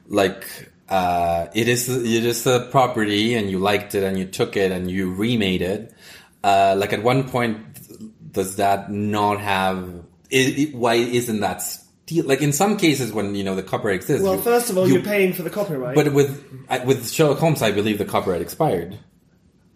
Like, 0.08 0.70
uh, 0.90 1.46
it 1.54 1.68
is, 1.68 1.88
it 1.88 2.26
is 2.26 2.46
a 2.46 2.68
property 2.70 3.32
and 3.32 3.50
you 3.50 3.58
liked 3.58 3.94
it 3.94 4.02
and 4.02 4.18
you 4.18 4.26
took 4.26 4.58
it 4.58 4.70
and 4.72 4.90
you 4.90 5.14
remade 5.14 5.62
it. 5.62 5.94
Uh, 6.44 6.74
like 6.76 6.92
at 6.92 7.02
one 7.02 7.30
point, 7.30 7.56
does 8.30 8.56
that 8.56 8.92
not 8.92 9.40
have, 9.40 10.04
it, 10.28 10.58
it, 10.58 10.74
why 10.74 10.96
isn't 10.96 11.40
that 11.40 11.62
steal? 12.06 12.24
Like 12.26 12.40
in 12.42 12.52
some 12.52 12.76
cases 12.76 13.12
when, 13.12 13.34
you 13.34 13.44
know, 13.44 13.54
the 13.56 13.62
copyright 13.62 13.96
exists. 13.96 14.22
well, 14.22 14.36
you- 14.36 14.42
first 14.42 14.70
of 14.70 14.78
all, 14.78 14.88
you- 14.88 14.98
are 15.00 15.02
paying 15.02 15.32
for 15.32 15.42
the 15.42 15.50
copyright. 15.50 15.94
But 15.94 16.12
with, 16.12 16.44
with 16.84 17.10
Sherlock 17.10 17.38
Holmes, 17.38 17.62
I 17.62 17.72
believe 17.72 17.98
the 17.98 18.04
copyright 18.04 18.40
expired. 18.42 18.98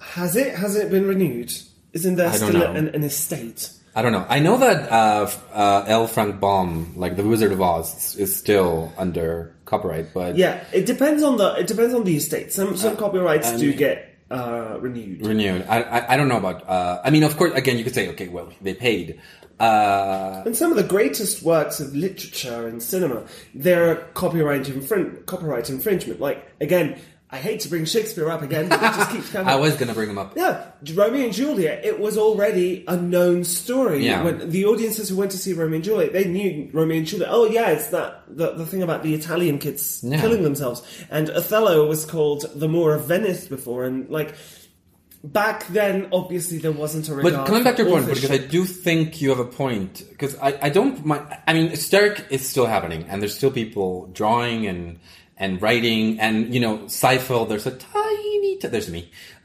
Has 0.00 0.36
it? 0.36 0.54
Hasn't 0.54 0.84
it 0.86 0.90
been 0.90 1.06
renewed? 1.06 1.52
Isn't 1.92 2.16
there 2.16 2.32
still 2.32 2.62
an, 2.62 2.88
an 2.88 3.02
estate? 3.04 3.70
I 3.94 4.02
don't 4.02 4.12
know. 4.12 4.24
I 4.28 4.38
know 4.38 4.56
that 4.58 4.90
uh, 4.90 5.28
uh, 5.52 5.84
L. 5.88 6.06
Frank 6.06 6.38
Baum, 6.40 6.92
like 6.96 7.16
the 7.16 7.24
Wizard 7.24 7.50
of 7.52 7.60
Oz, 7.60 8.14
is 8.16 8.34
still 8.34 8.92
under 8.96 9.54
copyright, 9.64 10.14
but 10.14 10.36
Yeah, 10.36 10.62
it 10.72 10.86
depends 10.86 11.22
on 11.24 11.36
the 11.36 11.54
it 11.56 11.66
depends 11.66 11.92
on 11.92 12.04
the 12.04 12.16
estate. 12.16 12.52
Some 12.52 12.74
Uh, 12.74 12.76
some 12.76 12.96
copyrights 12.96 13.52
do 13.58 13.72
get 13.74 14.09
uh, 14.30 14.78
renewed. 14.80 15.26
renewed. 15.26 15.66
I, 15.68 15.82
I 15.82 16.14
I 16.14 16.16
don't 16.16 16.28
know 16.28 16.36
about. 16.38 16.68
Uh, 16.68 17.00
I 17.04 17.10
mean, 17.10 17.22
of 17.24 17.36
course, 17.36 17.52
again, 17.54 17.78
you 17.78 17.84
could 17.84 17.94
say, 17.94 18.08
okay, 18.10 18.28
well, 18.28 18.48
they 18.62 18.74
paid. 18.74 19.20
Uh, 19.58 20.42
And 20.46 20.56
some 20.56 20.70
of 20.70 20.76
the 20.78 20.84
greatest 20.84 21.42
works 21.42 21.80
of 21.80 21.94
literature 21.94 22.66
and 22.66 22.82
cinema, 22.82 23.24
they're 23.54 23.96
copyright 24.14 24.68
infring- 24.68 25.24
copyright 25.26 25.68
infringement. 25.68 26.18
Like 26.20 26.38
again, 26.60 26.98
I 27.32 27.36
hate 27.38 27.60
to 27.60 27.68
bring 27.68 27.84
Shakespeare 27.84 28.28
up 28.28 28.42
again, 28.42 28.68
but 28.68 28.78
it 28.82 28.86
just 28.96 29.10
keeps 29.12 29.28
coming. 29.32 29.46
I 29.48 29.54
was 29.56 29.76
gonna 29.76 29.94
bring 29.94 30.10
him 30.10 30.18
up. 30.18 30.36
Yeah, 30.36 30.64
Romeo 30.94 31.24
and 31.26 31.32
Juliet. 31.32 31.84
It 31.84 32.00
was 32.00 32.18
already 32.18 32.84
a 32.88 32.96
known 32.96 33.44
story. 33.44 34.04
Yeah. 34.04 34.24
When 34.24 34.50
the 34.50 34.64
audiences 34.64 35.08
who 35.10 35.16
went 35.16 35.30
to 35.30 35.38
see 35.38 35.52
Romeo 35.52 35.76
and 35.76 35.84
Juliet, 35.84 36.12
they 36.12 36.24
knew 36.24 36.68
Romeo 36.72 36.98
and 36.98 37.06
Juliet. 37.06 37.28
Oh 37.30 37.44
yeah, 37.46 37.70
it's 37.70 37.86
that 37.88 38.24
the, 38.28 38.52
the 38.54 38.66
thing 38.66 38.82
about 38.82 39.04
the 39.04 39.14
Italian 39.14 39.58
kids 39.58 40.00
Yeah. 40.02 40.20
killing 40.20 40.42
themselves. 40.42 40.82
And 41.08 41.30
Othello 41.30 41.86
was 41.86 42.04
called 42.04 42.46
the 42.54 42.68
Moor 42.68 42.94
of 42.96 43.04
Venice 43.04 43.46
before, 43.46 43.84
and 43.84 44.08
like 44.10 44.34
back 45.22 45.66
then, 45.68 46.08
obviously 46.12 46.58
there 46.58 46.72
wasn't 46.72 47.08
a 47.08 47.14
regard. 47.14 47.34
But 47.34 47.46
coming 47.46 47.62
back 47.62 47.76
to 47.76 47.82
your 47.84 47.92
point, 47.92 48.06
because 48.06 48.30
I 48.30 48.38
do 48.38 48.64
think 48.64 49.20
you 49.20 49.28
have 49.28 49.38
a 49.38 49.44
point. 49.44 50.02
Because 50.10 50.36
I, 50.38 50.58
I 50.62 50.68
don't 50.70 51.04
mind. 51.04 51.26
I 51.46 51.52
mean, 51.52 51.70
Sterek 51.72 52.30
is 52.32 52.48
still 52.48 52.66
happening, 52.66 53.04
and 53.08 53.20
there's 53.22 53.36
still 53.36 53.50
people 53.52 54.08
drawing 54.12 54.66
and 54.66 54.98
and 55.40 55.60
writing, 55.60 56.20
and 56.20 56.54
you 56.54 56.60
know, 56.60 56.78
Seifer. 56.80 57.48
There's 57.48 57.66
a 57.66 57.72
tiny. 57.72 58.58
T- 58.58 58.68
there's 58.68 58.90
me. 58.90 59.10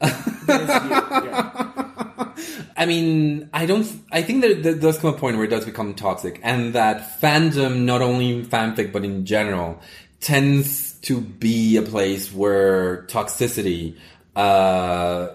I 2.78 2.84
mean, 2.86 3.48
I 3.52 3.64
don't. 3.66 3.90
I 4.12 4.22
think 4.22 4.42
there, 4.42 4.54
there 4.54 4.74
does 4.74 4.98
come 4.98 5.14
a 5.14 5.18
point 5.18 5.36
where 5.36 5.46
it 5.46 5.50
does 5.50 5.64
become 5.64 5.94
toxic, 5.94 6.38
and 6.42 6.74
that 6.74 7.20
fandom, 7.20 7.80
not 7.80 8.02
only 8.02 8.44
fanfic 8.44 8.92
but 8.92 9.04
in 9.04 9.24
general, 9.24 9.80
tends 10.20 10.92
to 11.00 11.20
be 11.20 11.78
a 11.78 11.82
place 11.82 12.32
where 12.32 13.04
toxicity 13.06 13.96
uh, 14.36 15.28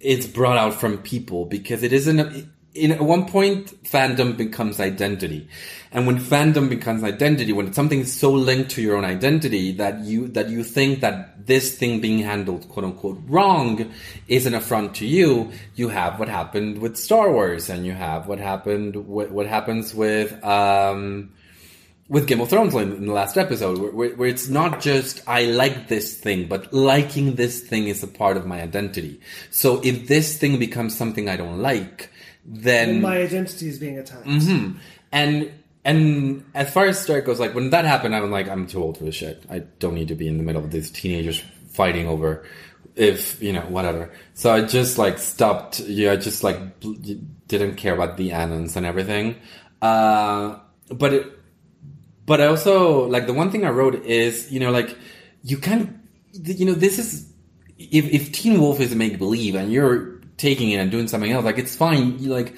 is 0.00 0.26
brought 0.26 0.58
out 0.58 0.74
from 0.74 0.98
people 0.98 1.46
because 1.46 1.82
it 1.84 1.92
isn't. 1.92 2.50
In 2.78 2.92
at 2.92 3.00
one 3.00 3.26
point, 3.26 3.82
fandom 3.84 4.36
becomes 4.36 4.78
identity, 4.78 5.48
and 5.90 6.06
when 6.06 6.18
fandom 6.18 6.68
becomes 6.68 7.02
identity, 7.02 7.52
when 7.52 7.72
something 7.72 8.00
is 8.00 8.12
so 8.12 8.30
linked 8.32 8.70
to 8.72 8.82
your 8.82 8.96
own 8.96 9.04
identity 9.04 9.72
that 9.72 10.00
you 10.00 10.28
that 10.28 10.48
you 10.48 10.62
think 10.62 11.00
that 11.00 11.46
this 11.46 11.76
thing 11.76 12.00
being 12.00 12.20
handled 12.20 12.68
quote 12.68 12.84
unquote 12.84 13.20
wrong 13.26 13.92
is 14.28 14.46
an 14.46 14.54
affront 14.54 14.94
to 14.96 15.06
you, 15.06 15.50
you 15.74 15.88
have 15.88 16.18
what 16.18 16.28
happened 16.28 16.78
with 16.78 16.96
Star 16.96 17.32
Wars, 17.32 17.68
and 17.68 17.84
you 17.84 17.92
have 17.92 18.28
what 18.28 18.38
happened 18.38 18.96
what, 18.96 19.30
what 19.30 19.46
happens 19.46 19.94
with. 19.94 20.32
Um, 20.44 21.32
with 22.08 22.26
Game 22.26 22.40
of 22.40 22.48
Thrones 22.48 22.74
in 22.74 22.92
in 22.92 23.06
the 23.06 23.12
last 23.12 23.36
episode, 23.36 23.78
where, 23.78 23.90
where, 23.92 24.10
where 24.16 24.28
it's 24.28 24.48
not 24.48 24.80
just 24.80 25.20
I 25.26 25.44
like 25.44 25.88
this 25.88 26.16
thing, 26.16 26.48
but 26.48 26.72
liking 26.72 27.34
this 27.34 27.60
thing 27.60 27.86
is 27.88 28.02
a 28.02 28.06
part 28.06 28.38
of 28.38 28.46
my 28.46 28.62
identity. 28.62 29.20
So 29.50 29.80
if 29.84 30.08
this 30.08 30.38
thing 30.38 30.58
becomes 30.58 30.96
something 30.96 31.28
I 31.28 31.36
don't 31.36 31.60
like, 31.60 32.10
then 32.48 33.02
my 33.02 33.18
identity 33.18 33.68
is 33.68 33.78
being 33.78 33.98
attacked. 33.98 34.26
Mm-hmm. 34.26 34.78
and 35.12 35.52
and 35.84 36.44
as 36.54 36.70
far 36.70 36.86
as 36.86 37.04
Sterek 37.04 37.24
goes, 37.24 37.40
like 37.40 37.54
when 37.54 37.70
that 37.70 37.84
happened, 37.84 38.14
I'm 38.14 38.30
like 38.30 38.48
I'm 38.48 38.66
too 38.66 38.82
old 38.82 38.98
for 38.98 39.04
this 39.04 39.14
shit. 39.14 39.44
I 39.50 39.60
don't 39.78 39.94
need 39.94 40.08
to 40.08 40.14
be 40.14 40.28
in 40.28 40.38
the 40.38 40.42
middle 40.42 40.64
of 40.64 40.70
these 40.70 40.90
teenagers 40.90 41.42
fighting 41.70 42.08
over 42.08 42.44
if 42.96 43.40
you 43.42 43.52
know 43.52 43.62
whatever. 43.62 44.10
So 44.34 44.52
I 44.52 44.62
just 44.62 44.98
like 44.98 45.18
stopped. 45.18 45.80
Yeah, 45.80 46.12
I 46.12 46.16
just 46.16 46.42
like 46.42 46.80
bl- 46.80 46.94
didn't 47.46 47.76
care 47.76 47.94
about 47.94 48.16
the 48.16 48.32
annons 48.32 48.76
and 48.76 48.84
everything. 48.84 49.36
Uh, 49.80 50.58
but 50.90 51.12
it, 51.12 51.32
but 52.26 52.40
I 52.40 52.46
also 52.46 53.06
like 53.06 53.26
the 53.26 53.34
one 53.34 53.50
thing 53.50 53.64
I 53.64 53.70
wrote 53.70 53.94
is 54.04 54.50
you 54.50 54.60
know 54.60 54.70
like 54.70 54.96
you 55.42 55.58
can 55.58 56.02
you 56.32 56.66
know 56.66 56.74
this 56.74 56.98
is 56.98 57.32
if 57.78 58.04
if 58.12 58.32
Teen 58.32 58.60
Wolf 58.60 58.80
is 58.80 58.94
make 58.94 59.18
believe 59.18 59.54
and 59.54 59.72
you're 59.72 60.17
taking 60.38 60.70
it 60.70 60.76
and 60.76 60.90
doing 60.90 61.08
something 61.08 61.30
else, 61.30 61.44
like 61.44 61.58
it's 61.58 61.76
fine. 61.76 62.18
You 62.18 62.30
like 62.30 62.54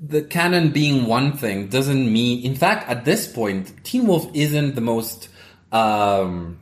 the 0.00 0.22
canon 0.22 0.70
being 0.70 1.06
one 1.06 1.36
thing 1.36 1.68
doesn't 1.68 2.12
mean. 2.12 2.44
In 2.44 2.54
fact, 2.54 2.88
at 2.88 3.04
this 3.04 3.26
point, 3.26 3.72
Teen 3.84 4.06
Wolf 4.06 4.30
isn't 4.34 4.74
the 4.74 4.80
most 4.80 5.28
um, 5.72 6.60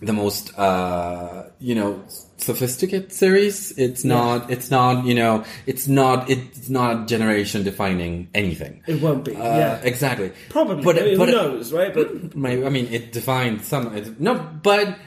the 0.00 0.12
most 0.12 0.58
uh, 0.58 1.50
you 1.60 1.74
know 1.74 2.02
sophisticated 2.38 3.12
series. 3.12 3.72
It's 3.78 4.04
not. 4.04 4.50
It's 4.50 4.70
not. 4.70 5.06
You 5.06 5.14
know. 5.14 5.44
It's 5.66 5.86
not. 5.86 6.28
It's 6.28 6.68
not 6.68 7.08
generation 7.08 7.62
defining 7.62 8.28
anything. 8.34 8.82
It 8.86 9.00
won't 9.00 9.24
be. 9.24 9.36
Uh, 9.36 9.42
yeah. 9.42 9.80
exactly. 9.82 10.32
Probably. 10.48 10.82
But, 10.82 10.98
I 10.98 11.04
mean, 11.04 11.18
but 11.18 11.28
who 11.28 11.34
knows, 11.34 11.72
right? 11.72 11.94
But 11.94 12.34
my, 12.34 12.64
I 12.64 12.68
mean, 12.68 12.86
it 12.86 13.12
defined 13.12 13.62
some. 13.62 13.96
It, 13.96 14.20
no, 14.20 14.34
but 14.34 14.98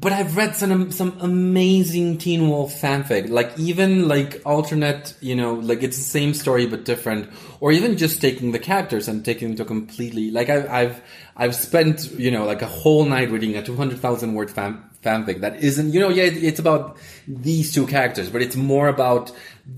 but 0.00 0.12
I've 0.12 0.36
read 0.36 0.54
some 0.54 0.92
some 0.92 1.16
amazing 1.20 2.18
Teen 2.18 2.48
Wolf 2.48 2.72
fanfic. 2.80 3.28
Like 3.28 3.58
even 3.58 4.06
like 4.06 4.40
alternate, 4.44 5.14
you 5.20 5.34
know, 5.34 5.54
like 5.54 5.82
it's 5.82 5.96
the 5.96 6.04
same 6.04 6.34
story 6.34 6.66
but 6.66 6.84
different, 6.84 7.30
or 7.58 7.72
even 7.72 7.96
just 7.96 8.20
taking 8.20 8.52
the 8.52 8.60
characters 8.60 9.08
and 9.08 9.24
taking 9.24 9.48
them 9.48 9.56
to 9.56 9.64
completely. 9.64 10.30
Like 10.30 10.50
I've 10.50 10.68
I've 10.70 11.02
I've 11.36 11.54
spent 11.54 12.12
you 12.12 12.30
know 12.30 12.44
like 12.44 12.62
a 12.62 12.66
whole 12.66 13.04
night 13.04 13.30
reading 13.30 13.56
a 13.56 13.62
two 13.62 13.74
hundred 13.74 13.98
thousand 13.98 14.34
word 14.34 14.50
fan 14.50 14.84
fanfic 15.02 15.40
that 15.40 15.62
isn't 15.62 15.92
you 15.92 16.00
know 16.00 16.08
yeah 16.08 16.24
it, 16.24 16.42
it's 16.42 16.58
about 16.58 16.96
these 17.28 17.72
two 17.72 17.86
characters 17.86 18.28
but 18.30 18.42
it's 18.42 18.56
more 18.56 18.88
about 18.88 19.30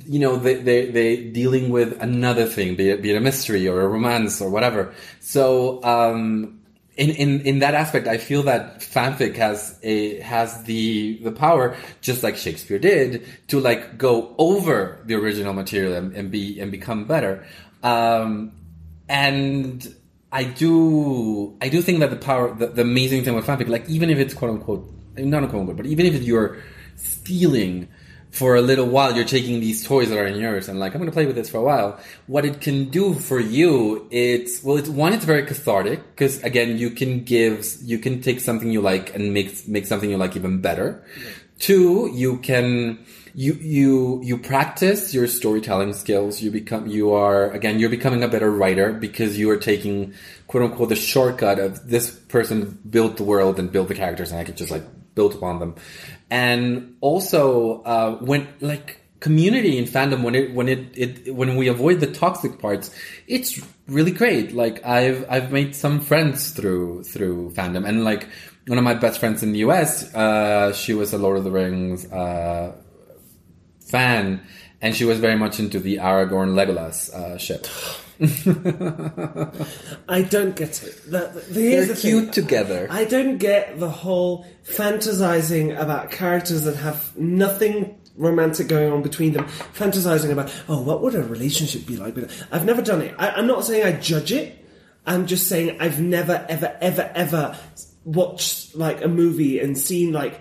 you 0.06 0.18
know 0.18 0.36
they 0.36 0.54
they 0.54 0.90
they 0.90 1.16
dealing 1.28 1.68
with 1.68 2.00
another 2.00 2.46
thing 2.46 2.74
be 2.74 2.88
it, 2.88 3.02
be 3.02 3.10
it 3.10 3.16
a 3.18 3.20
mystery 3.20 3.68
or 3.68 3.82
a 3.82 3.86
romance 3.86 4.40
or 4.40 4.48
whatever 4.48 4.94
so 5.20 5.82
um 5.84 6.59
in, 6.96 7.10
in, 7.10 7.40
in 7.42 7.58
that 7.60 7.74
aspect, 7.74 8.06
I 8.06 8.18
feel 8.18 8.42
that 8.44 8.80
fanfic 8.80 9.36
has 9.36 9.78
a, 9.82 10.20
has 10.20 10.62
the, 10.64 11.18
the 11.22 11.32
power, 11.32 11.76
just 12.00 12.22
like 12.22 12.36
Shakespeare 12.36 12.78
did, 12.78 13.26
to 13.48 13.60
like 13.60 13.96
go 13.96 14.34
over 14.38 15.00
the 15.04 15.14
original 15.14 15.52
material 15.52 15.94
and, 15.94 16.14
and 16.14 16.30
be, 16.30 16.60
and 16.60 16.70
become 16.70 17.04
better. 17.06 17.46
Um, 17.82 18.52
and 19.08 19.94
I 20.32 20.44
do, 20.44 21.56
I 21.60 21.68
do 21.68 21.80
think 21.82 22.00
that 22.00 22.10
the 22.10 22.16
power, 22.16 22.54
the, 22.54 22.66
the 22.66 22.82
amazing 22.82 23.24
thing 23.24 23.34
with 23.34 23.46
fanfic, 23.46 23.68
like 23.68 23.88
even 23.88 24.10
if 24.10 24.18
it's 24.18 24.34
quote 24.34 24.50
unquote, 24.50 24.88
not 25.16 25.48
quote 25.48 25.60
unquote, 25.60 25.76
but 25.76 25.86
even 25.86 26.06
if 26.06 26.22
you're 26.22 26.58
stealing 26.96 27.88
for 28.30 28.54
a 28.54 28.60
little 28.60 28.86
while 28.86 29.14
you're 29.14 29.24
taking 29.24 29.60
these 29.60 29.84
toys 29.84 30.08
that 30.08 30.18
are 30.18 30.26
in 30.26 30.38
yours 30.38 30.68
and 30.68 30.78
like 30.78 30.94
i'm 30.94 31.00
going 31.00 31.10
to 31.10 31.12
play 31.12 31.26
with 31.26 31.36
this 31.36 31.50
for 31.50 31.58
a 31.58 31.62
while. 31.62 31.98
What 32.26 32.44
it 32.44 32.60
can 32.60 32.88
do 32.90 33.14
for 33.14 33.40
you 33.40 34.06
it's 34.10 34.62
well 34.62 34.76
it's 34.76 34.88
one 34.88 35.12
it's 35.12 35.24
very 35.24 35.44
cathartic 35.44 36.00
because 36.10 36.42
again 36.42 36.78
you 36.78 36.90
can 36.90 37.24
give 37.24 37.66
you 37.82 37.98
can 37.98 38.22
take 38.22 38.40
something 38.40 38.70
you 38.70 38.80
like 38.80 39.14
and 39.14 39.34
make 39.34 39.66
make 39.68 39.86
something 39.86 40.10
you 40.10 40.16
like 40.16 40.36
even 40.36 40.60
better. 40.60 41.04
Two 41.58 42.10
you 42.14 42.38
can 42.38 43.04
you 43.34 43.54
you 43.54 44.20
you 44.22 44.38
practice 44.38 45.12
your 45.12 45.26
storytelling 45.26 45.92
skills. 45.92 46.40
You 46.40 46.50
become 46.50 46.86
you 46.86 47.12
are 47.12 47.50
again 47.50 47.78
you're 47.78 47.90
becoming 47.90 48.22
a 48.22 48.28
better 48.28 48.50
writer 48.50 48.92
because 48.92 49.38
you 49.38 49.50
are 49.50 49.56
taking 49.56 50.14
quote 50.46 50.64
unquote 50.64 50.88
the 50.88 50.96
shortcut 50.96 51.58
of 51.58 51.88
this 51.88 52.10
person 52.10 52.78
built 52.88 53.16
the 53.16 53.24
world 53.24 53.58
and 53.58 53.70
built 53.70 53.88
the 53.88 53.94
characters 53.94 54.32
and 54.32 54.40
i 54.40 54.44
could 54.44 54.56
just 54.56 54.72
like 54.72 54.82
build 55.14 55.32
upon 55.32 55.60
them 55.60 55.76
and 56.30 56.96
also 57.00 57.82
uh, 57.82 58.16
when 58.16 58.48
like 58.60 58.98
community 59.20 59.76
in 59.76 59.84
fandom 59.84 60.22
when 60.22 60.34
it 60.34 60.54
when 60.54 60.68
it, 60.68 60.96
it 60.96 61.34
when 61.34 61.56
we 61.56 61.68
avoid 61.68 62.00
the 62.00 62.06
toxic 62.06 62.58
parts 62.58 62.90
it's 63.26 63.60
really 63.86 64.12
great. 64.12 64.54
Like 64.54 64.84
i've 64.84 65.26
i've 65.28 65.52
made 65.52 65.74
some 65.74 66.00
friends 66.00 66.50
through 66.50 67.04
through 67.04 67.50
fandom. 67.50 67.86
And 67.86 68.04
like 68.04 68.28
one 68.66 68.78
of 68.78 68.84
my 68.84 68.94
best 68.94 69.20
friends 69.20 69.42
in 69.42 69.52
the 69.52 69.60
us 69.60 70.14
uh, 70.14 70.72
she 70.72 70.94
was 70.94 71.12
a 71.12 71.18
lord 71.18 71.36
of 71.38 71.44
the 71.44 71.50
rings 71.50 72.10
uh, 72.10 72.74
fan. 73.80 74.42
And 74.82 74.96
she 74.96 75.04
was 75.04 75.18
very 75.18 75.36
much 75.36 75.60
into 75.60 75.78
the 75.78 75.96
aragorn 75.96 76.54
legolas 76.54 77.12
uh, 77.12 77.36
ship 77.36 77.66
I 80.08 80.20
don't 80.20 80.54
get 80.54 80.82
it. 80.82 81.10
The, 81.10 81.42
they're 81.48 81.86
the 81.86 81.94
cute 81.94 82.24
thing. 82.24 82.32
together 82.32 82.86
I 82.90 83.04
don't 83.04 83.38
get 83.38 83.80
the 83.80 83.88
whole 83.88 84.46
fantasizing 84.64 85.80
about 85.80 86.10
characters 86.10 86.64
that 86.64 86.76
have 86.76 87.16
nothing 87.16 87.98
romantic 88.16 88.68
going 88.68 88.92
on 88.92 89.00
between 89.02 89.32
them. 89.32 89.46
Fantasizing 89.46 90.30
about, 90.30 90.54
oh, 90.68 90.82
what 90.82 91.00
would 91.00 91.14
a 91.14 91.22
relationship 91.22 91.86
be 91.86 91.96
like? 91.96 92.14
But 92.14 92.30
I've 92.52 92.66
never 92.66 92.82
done 92.82 93.00
it. 93.00 93.14
I, 93.18 93.30
I'm 93.30 93.46
not 93.46 93.64
saying 93.64 93.86
I 93.86 93.98
judge 93.98 94.32
it. 94.32 94.62
I'm 95.06 95.26
just 95.26 95.48
saying 95.48 95.78
I've 95.80 95.98
never, 95.98 96.44
ever, 96.46 96.76
ever, 96.82 97.10
ever 97.14 97.58
watched 98.04 98.74
like 98.76 99.02
a 99.02 99.08
movie 99.08 99.60
and 99.60 99.78
seen 99.78 100.12
like, 100.12 100.38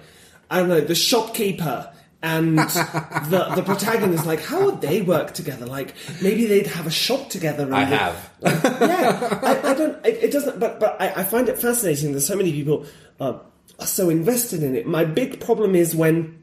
I 0.51 0.59
don't 0.59 0.67
know, 0.67 0.81
the 0.81 0.95
shopkeeper 0.95 1.93
and 2.21 2.57
the 2.59 3.51
the 3.55 3.63
protagonist. 3.63 4.25
Like, 4.25 4.41
how 4.41 4.65
would 4.65 4.81
they 4.81 5.01
work 5.01 5.33
together? 5.33 5.65
Like, 5.65 5.95
maybe 6.21 6.45
they'd 6.45 6.67
have 6.67 6.85
a 6.85 6.91
shop 6.91 7.29
together. 7.29 7.63
And 7.63 7.75
i 7.75 7.85
they- 7.85 7.95
have 7.95 8.33
yeah, 8.41 9.39
I, 9.41 9.71
I 9.71 9.73
don't. 9.73 10.05
It, 10.05 10.23
it 10.25 10.31
doesn't. 10.31 10.59
But 10.59 10.79
but 10.79 10.99
I, 10.99 11.21
I 11.21 11.23
find 11.23 11.47
it 11.47 11.57
fascinating 11.57 12.11
that 12.13 12.21
so 12.21 12.35
many 12.35 12.51
people 12.51 12.85
uh, 13.19 13.39
are 13.79 13.87
so 13.87 14.09
invested 14.09 14.63
in 14.63 14.75
it. 14.75 14.85
My 14.85 15.05
big 15.05 15.39
problem 15.39 15.75
is 15.75 15.95
when 15.95 16.41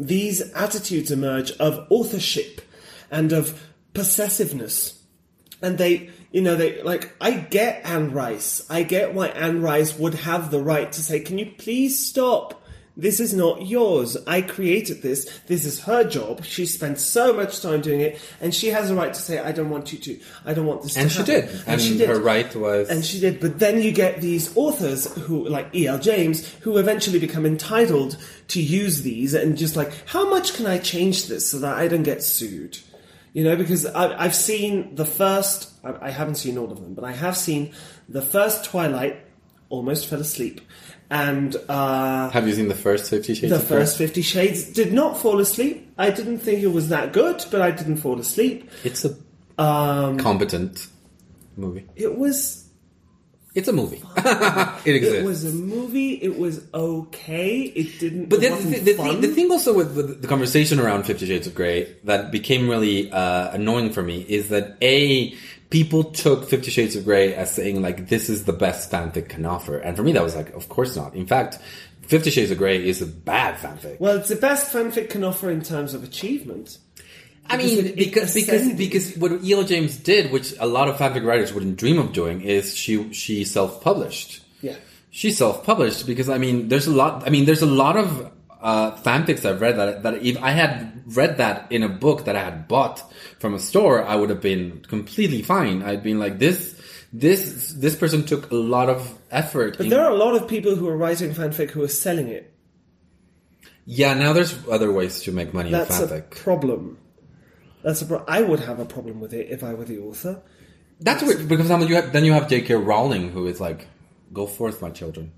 these 0.00 0.40
attitudes 0.52 1.10
emerge 1.10 1.52
of 1.52 1.86
authorship 1.90 2.62
and 3.10 3.32
of 3.32 3.62
possessiveness, 3.94 5.02
and 5.60 5.78
they. 5.78 6.10
You 6.34 6.40
know, 6.40 6.56
they 6.56 6.82
like. 6.82 7.14
I 7.20 7.32
get 7.32 7.84
Anne 7.84 8.12
Rice. 8.12 8.64
I 8.70 8.84
get 8.84 9.12
why 9.12 9.26
Anne 9.26 9.60
Rice 9.60 9.98
would 9.98 10.14
have 10.14 10.50
the 10.50 10.62
right 10.62 10.90
to 10.90 11.02
say, 11.02 11.20
"Can 11.20 11.36
you 11.36 11.52
please 11.58 12.06
stop? 12.08 12.61
This 12.96 13.20
is 13.20 13.32
not 13.32 13.66
yours. 13.66 14.18
I 14.26 14.42
created 14.42 15.00
this. 15.00 15.24
This 15.46 15.64
is 15.64 15.80
her 15.84 16.04
job. 16.04 16.44
She 16.44 16.66
spent 16.66 17.00
so 17.00 17.32
much 17.32 17.62
time 17.62 17.80
doing 17.80 18.02
it, 18.02 18.20
and 18.40 18.54
she 18.54 18.68
has 18.68 18.90
a 18.90 18.94
right 18.94 19.14
to 19.14 19.20
say, 19.20 19.38
"I 19.38 19.52
don't 19.52 19.70
want 19.70 19.92
you 19.94 19.98
to. 20.00 20.20
I 20.44 20.52
don't 20.52 20.66
want 20.66 20.82
this." 20.82 20.96
and 20.96 21.08
to 21.08 21.14
she 21.14 21.18
happen." 21.20 21.48
did 21.48 21.62
And, 21.66 21.80
she 21.80 21.96
did. 21.96 22.08
her 22.10 22.20
right 22.20 22.54
was 22.54 22.90
And 22.90 23.02
she 23.02 23.18
did. 23.18 23.40
But 23.40 23.58
then 23.58 23.80
you 23.80 23.92
get 23.92 24.20
these 24.20 24.54
authors 24.56 25.12
who, 25.22 25.48
like 25.48 25.74
E.L. 25.74 25.98
James, 25.98 26.46
who 26.60 26.76
eventually 26.76 27.18
become 27.18 27.46
entitled 27.46 28.18
to 28.48 28.60
use 28.60 29.00
these 29.02 29.32
and 29.32 29.56
just 29.56 29.74
like, 29.74 29.90
how 30.06 30.28
much 30.28 30.52
can 30.54 30.66
I 30.66 30.76
change 30.76 31.28
this 31.28 31.48
so 31.50 31.58
that 31.60 31.78
I 31.78 31.88
don't 31.88 32.02
get 32.02 32.22
sued? 32.22 32.78
You 33.32 33.44
know, 33.44 33.56
because 33.56 33.86
I, 33.86 34.22
I've 34.22 34.34
seen 34.34 34.94
the 34.96 35.06
first, 35.06 35.70
I, 35.82 36.08
I 36.08 36.10
haven't 36.10 36.34
seen 36.34 36.58
all 36.58 36.70
of 36.70 36.82
them, 36.82 36.92
but 36.92 37.04
I 37.04 37.12
have 37.12 37.38
seen 37.38 37.72
the 38.06 38.20
first 38.20 38.64
Twilight, 38.66 39.16
almost 39.70 40.06
fell 40.06 40.20
asleep. 40.20 40.60
And 41.12 41.54
uh, 41.68 42.30
have 42.30 42.48
you 42.48 42.54
seen 42.54 42.68
the 42.68 42.74
first 42.74 43.10
50 43.10 43.34
shades 43.34 43.50
the 43.50 43.56
of 43.60 43.68
Grey? 43.68 43.78
first 43.80 43.98
Fifty 43.98 44.22
Shades 44.22 44.64
did 44.64 44.94
not 44.94 45.18
fall 45.18 45.40
asleep. 45.40 45.92
I 45.98 46.08
didn't 46.10 46.38
think 46.38 46.62
it 46.62 46.68
was 46.78 46.88
that 46.88 47.12
good, 47.12 47.44
but 47.50 47.60
I 47.60 47.70
didn't 47.70 47.98
fall 47.98 48.18
asleep. 48.18 48.70
it's 48.82 49.04
a 49.04 49.14
Um, 49.58 50.16
competent 50.18 50.86
movie 51.56 51.84
it 51.94 52.16
was 52.16 52.64
it's 53.54 53.68
a 53.68 53.72
movie 53.74 54.02
it 54.86 54.94
exists 54.96 55.18
It 55.18 55.24
was 55.26 55.44
a 55.44 55.52
movie. 55.52 56.12
It 56.14 56.38
was 56.38 56.64
okay. 56.72 57.60
It 57.80 57.98
didn't. 58.00 58.30
But 58.30 58.42
it 58.42 58.50
the, 58.62 58.78
the, 58.80 58.92
the, 58.94 59.26
the 59.28 59.34
thing 59.34 59.50
also 59.50 59.74
with, 59.74 59.94
with 59.94 60.22
the 60.22 60.28
conversation 60.28 60.80
around 60.80 61.04
Fifty 61.04 61.26
Shades 61.26 61.46
of 61.46 61.54
Grey 61.54 61.94
that 62.04 62.30
became 62.32 62.66
really 62.74 63.12
uh, 63.12 63.50
annoying 63.52 63.92
for 63.92 64.02
me 64.02 64.24
is 64.26 64.48
that 64.48 64.78
a 64.80 65.34
people 65.72 66.04
took 66.04 66.48
Fifty 66.48 66.70
Shades 66.70 66.94
of 66.94 67.04
Grey 67.04 67.34
as 67.34 67.52
saying 67.52 67.82
like 67.82 68.06
this 68.08 68.28
is 68.28 68.44
the 68.44 68.52
best 68.52 68.90
fanfic 68.92 69.28
can 69.30 69.44
offer, 69.44 69.78
and 69.78 69.96
for 69.96 70.04
me 70.04 70.12
that 70.12 70.22
was 70.22 70.36
like 70.36 70.50
of 70.54 70.68
course 70.68 70.94
not. 70.94 71.14
In 71.16 71.26
fact, 71.26 71.58
Fifty 72.02 72.30
Shades 72.30 72.50
of 72.52 72.58
Grey 72.58 72.86
is 72.86 73.02
a 73.02 73.06
bad 73.06 73.56
fanfic. 73.56 73.98
well, 73.98 74.16
it's 74.18 74.28
the 74.28 74.36
best 74.36 74.72
fanfic 74.72 75.10
can 75.10 75.24
offer 75.24 75.50
in 75.50 75.62
terms 75.62 75.94
of 75.94 76.04
achievement. 76.04 76.78
I 77.48 77.56
because 77.56 77.72
mean, 77.76 77.86
it- 77.86 77.90
it 77.90 77.96
because 77.96 78.34
because 78.34 78.72
because 78.74 79.16
what 79.16 79.32
E.L. 79.42 79.64
James 79.64 79.96
did, 79.96 80.30
which 80.30 80.54
a 80.60 80.66
lot 80.66 80.88
of 80.88 80.94
fanfic 80.96 81.24
writers 81.24 81.52
wouldn't 81.52 81.76
dream 81.76 81.98
of 81.98 82.12
doing, 82.12 82.42
is 82.42 82.76
she 82.76 83.12
she 83.12 83.44
self 83.44 83.82
published. 83.82 84.42
Yeah. 84.60 84.76
She 85.14 85.30
self-published 85.32 86.06
because 86.06 86.28
I 86.30 86.38
mean, 86.38 86.68
there's 86.68 86.86
a 86.86 86.92
lot. 86.92 87.26
I 87.26 87.30
mean, 87.30 87.44
there's 87.44 87.60
a 87.60 87.66
lot 87.66 87.96
of 87.98 88.30
uh, 88.62 88.92
fanfics 89.02 89.44
I've 89.44 89.60
read 89.60 89.76
that 89.76 90.02
that 90.04 90.22
if 90.22 90.40
I 90.42 90.52
had 90.52 90.91
read 91.06 91.36
that 91.38 91.70
in 91.70 91.82
a 91.82 91.88
book 91.88 92.24
that 92.26 92.36
I 92.36 92.44
had 92.44 92.68
bought 92.68 93.02
from 93.38 93.54
a 93.54 93.58
store, 93.58 94.04
I 94.04 94.16
would 94.16 94.30
have 94.30 94.40
been 94.40 94.84
completely 94.88 95.42
fine. 95.42 95.82
I'd 95.82 96.02
been 96.02 96.18
like, 96.18 96.38
this, 96.38 96.74
this, 97.12 97.72
this 97.72 97.94
person 97.96 98.24
took 98.24 98.50
a 98.50 98.54
lot 98.54 98.88
of 98.88 99.18
effort. 99.30 99.76
But 99.76 99.86
in- 99.86 99.90
there 99.90 100.00
are 100.04 100.10
a 100.10 100.16
lot 100.16 100.34
of 100.34 100.48
people 100.48 100.74
who 100.76 100.88
are 100.88 100.96
writing 100.96 101.32
fanfic 101.32 101.70
who 101.70 101.82
are 101.82 101.88
selling 101.88 102.28
it. 102.28 102.52
yeah, 103.84 104.14
now 104.14 104.32
there's 104.32 104.54
other 104.68 104.92
ways 104.92 105.22
to 105.22 105.32
make 105.32 105.52
money 105.52 105.70
That's 105.70 105.98
in 106.00 106.04
a 106.04 106.06
fanfic. 106.08 106.30
problem. 106.30 106.98
That's 107.82 108.00
a 108.02 108.06
pro- 108.06 108.24
I 108.28 108.42
would 108.42 108.60
have 108.60 108.78
a 108.78 108.84
problem 108.84 109.18
with 109.20 109.32
it 109.34 109.48
if 109.50 109.64
I 109.64 109.74
were 109.74 109.84
the 109.84 109.98
author. 109.98 110.40
That's 111.00 111.20
weird 111.22 111.48
because 111.48 111.66
then 111.68 111.80
you 111.88 111.96
have 111.96 112.12
then 112.12 112.24
you 112.24 112.32
have 112.32 112.48
J.K. 112.48 112.74
Rowling 112.76 113.32
who 113.32 113.48
is 113.48 113.60
like, 113.60 113.88
"Go 114.32 114.46
forth, 114.46 114.80
my 114.80 114.90
children." 114.90 115.32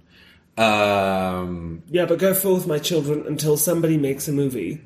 Um, 0.58 1.82
Yeah, 1.88 2.04
but 2.06 2.18
go 2.18 2.34
forth, 2.34 2.66
my 2.66 2.78
children, 2.78 3.24
until 3.26 3.56
somebody 3.56 3.96
makes 3.96 4.28
a 4.28 4.32
movie. 4.32 4.82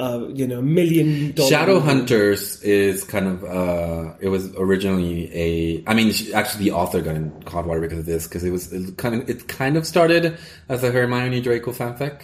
Uh, 0.00 0.28
you 0.28 0.46
know, 0.46 0.62
million 0.62 1.32
dollar. 1.32 1.50
Shadow. 1.50 1.78
Hunters 1.78 2.62
is 2.62 3.04
kind 3.04 3.26
of 3.26 3.44
uh, 3.44 4.14
it 4.20 4.28
was 4.28 4.50
originally 4.56 5.30
a. 5.34 5.84
I 5.86 5.92
mean, 5.92 6.14
actually, 6.34 6.64
the 6.64 6.70
author 6.72 7.02
got 7.02 7.16
in 7.16 7.42
hot 7.46 7.66
water 7.66 7.82
because 7.82 7.98
of 7.98 8.06
this 8.06 8.26
because 8.26 8.42
it 8.42 8.50
was 8.50 8.72
it 8.72 8.96
kind 8.96 9.14
of 9.14 9.28
it 9.28 9.46
kind 9.46 9.76
of 9.76 9.86
started 9.86 10.38
as 10.70 10.82
a 10.82 10.90
Hermione 10.90 11.42
Draco 11.42 11.72
fanfic. 11.72 12.22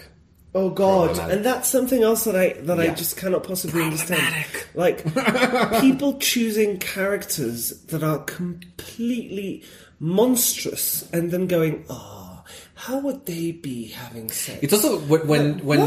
Oh 0.55 0.71
God! 0.71 1.19
And 1.19 1.45
that's 1.45 1.69
something 1.69 2.01
else 2.01 2.23
that 2.23 2.35
I 2.35 2.53
that 2.61 2.79
I 2.79 2.87
just 2.87 3.15
cannot 3.15 3.43
possibly 3.43 3.83
understand. 3.83 4.45
Like 4.73 5.03
people 5.81 6.17
choosing 6.17 6.79
characters 6.79 7.79
that 7.87 8.01
are 8.01 8.19
completely 8.23 9.63
monstrous 9.99 11.07
and 11.11 11.29
then 11.29 11.45
going, 11.45 11.85
"Oh, 11.91 12.16
how 12.77 12.99
would 12.99 13.25
they 13.25 13.51
be 13.51 13.87
having 13.87 14.29
sex?" 14.29 14.59
It's 14.61 14.73
also 14.73 14.99
when 14.99 15.27
when 15.27 15.45
when, 15.65 15.81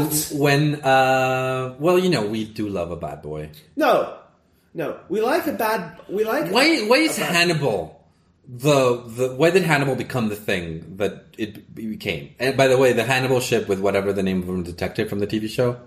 when 0.45 0.63
uh 0.83 1.75
well 1.79 1.97
you 1.97 2.09
know 2.09 2.25
we 2.27 2.45
do 2.45 2.67
love 2.69 2.91
a 2.91 2.97
bad 2.97 3.21
boy. 3.21 3.49
no, 3.75 4.17
no. 4.73 4.99
We 5.09 5.21
like 5.21 5.47
a 5.47 5.53
bad. 5.53 5.99
We 6.09 6.23
like 6.23 6.51
Why 6.51 6.79
why 6.87 6.97
is 7.07 7.17
bad- 7.17 7.35
Hannibal 7.35 7.97
the 8.47 9.01
the 9.17 9.35
why 9.35 9.49
did 9.51 9.63
Hannibal 9.63 9.95
become 9.95 10.27
the 10.29 10.35
thing 10.35 10.97
that 10.97 11.25
it 11.37 11.73
became? 11.75 12.35
And 12.39 12.57
by 12.57 12.67
the 12.67 12.77
way, 12.77 12.91
the 12.93 13.03
Hannibal 13.03 13.39
ship 13.39 13.67
with 13.67 13.79
whatever 13.79 14.11
the 14.13 14.23
name 14.23 14.39
of 14.47 14.47
the 14.65 14.71
detective 14.71 15.07
from 15.09 15.19
the 15.19 15.27
TV 15.27 15.47
show, 15.49 15.77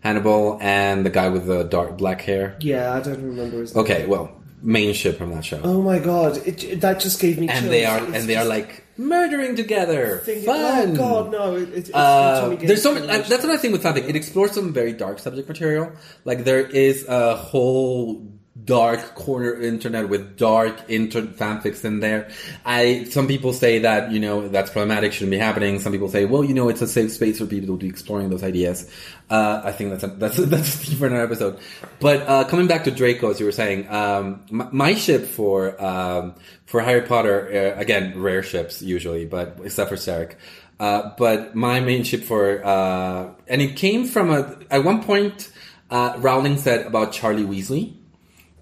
Hannibal 0.00 0.58
and 0.60 1.04
the 1.04 1.10
guy 1.10 1.28
with 1.30 1.46
the 1.46 1.64
dark 1.64 1.96
black 1.98 2.20
hair. 2.22 2.56
Yeah, 2.60 2.94
I 2.94 3.00
don't 3.00 3.22
remember 3.22 3.58
his 3.60 3.74
name. 3.74 3.84
Okay, 3.84 4.06
well, 4.06 4.30
main 4.62 4.92
ship 4.94 5.18
from 5.18 5.30
that 5.34 5.44
show. 5.44 5.60
Oh 5.64 5.82
my 5.82 5.98
God! 5.98 6.36
It, 6.46 6.62
it- 6.64 6.80
that 6.82 7.00
just 7.00 7.18
gave 7.20 7.38
me. 7.38 7.48
and 7.48 7.60
chills. 7.60 7.70
they 7.70 7.84
are 7.84 7.98
It's 8.04 8.14
and 8.16 8.28
they 8.28 8.36
are 8.36 8.44
like 8.44 8.83
murdering 8.96 9.56
together. 9.56 10.18
Fun. 10.18 10.92
Oh 10.92 10.96
God, 10.96 11.32
no! 11.32 11.56
It, 11.56 11.62
it, 11.62 11.74
it's 11.74 11.90
Uh, 11.94 12.56
there's 12.60 12.82
so 12.82 12.94
much, 12.94 13.28
that's 13.28 13.44
what 13.44 13.50
I 13.52 13.56
think 13.56 13.72
with 13.72 13.82
fanfic. 13.82 14.08
It 14.08 14.16
explores 14.16 14.52
some 14.52 14.72
very 14.72 14.92
dark 14.92 15.18
subject 15.18 15.48
material. 15.48 15.92
Like 16.24 16.44
there 16.44 16.60
is 16.60 17.06
a 17.08 17.36
whole 17.36 18.33
dark 18.62 19.16
corner 19.16 19.60
internet 19.60 20.08
with 20.08 20.36
dark 20.36 20.88
inter 20.88 21.22
fanfics 21.22 21.84
in 21.84 22.00
there. 22.00 22.30
I 22.64 23.04
some 23.04 23.26
people 23.26 23.52
say 23.52 23.80
that 23.80 24.12
you 24.12 24.20
know 24.20 24.48
that's 24.48 24.70
problematic, 24.70 25.12
shouldn't 25.12 25.32
be 25.32 25.38
happening. 25.38 25.80
Some 25.80 25.92
people 25.92 26.08
say, 26.08 26.24
well, 26.24 26.44
you 26.44 26.54
know, 26.54 26.68
it's 26.68 26.80
a 26.80 26.86
safe 26.86 27.10
space 27.12 27.38
for 27.38 27.46
people 27.46 27.74
to 27.74 27.76
be 27.76 27.88
exploring 27.88 28.30
those 28.30 28.44
ideas. 28.44 28.88
Uh, 29.28 29.62
I 29.64 29.72
think 29.72 29.90
that's 29.90 30.04
a, 30.04 30.06
that's 30.18 30.38
a, 30.38 30.46
that's 30.46 30.92
a 30.92 30.96
for 30.96 31.06
another 31.06 31.24
episode. 31.24 31.58
But 32.00 32.22
uh, 32.28 32.44
coming 32.44 32.68
back 32.68 32.84
to 32.84 32.90
Draco, 32.90 33.30
as 33.30 33.40
you 33.40 33.46
were 33.46 33.52
saying, 33.52 33.88
um, 33.88 34.44
my, 34.50 34.68
my 34.70 34.94
ship 34.94 35.26
for 35.26 35.82
um, 35.84 36.36
for 36.64 36.80
Harry 36.80 37.02
Potter 37.02 37.74
uh, 37.76 37.80
again, 37.80 38.20
rare 38.20 38.42
ships 38.42 38.82
usually, 38.82 39.24
but 39.24 39.58
except 39.64 39.90
for 39.90 39.96
Sterek. 39.96 40.34
Uh, 40.78 41.12
but 41.18 41.54
my 41.54 41.80
main 41.80 42.04
ship 42.04 42.22
for 42.22 42.64
uh, 42.64 43.32
and 43.48 43.62
it 43.62 43.76
came 43.76 44.06
from 44.06 44.30
a 44.30 44.56
at 44.70 44.84
one 44.84 45.02
point 45.02 45.50
uh, 45.90 46.14
Rowling 46.18 46.58
said 46.58 46.86
about 46.86 47.12
Charlie 47.12 47.44
Weasley 47.44 47.94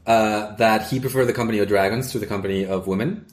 uh, 0.06 0.54
that 0.56 0.88
he 0.88 1.00
preferred 1.00 1.26
the 1.26 1.32
company 1.32 1.58
of 1.58 1.68
dragons 1.68 2.12
to 2.12 2.18
the 2.18 2.26
company 2.26 2.64
of 2.66 2.86
women. 2.86 3.26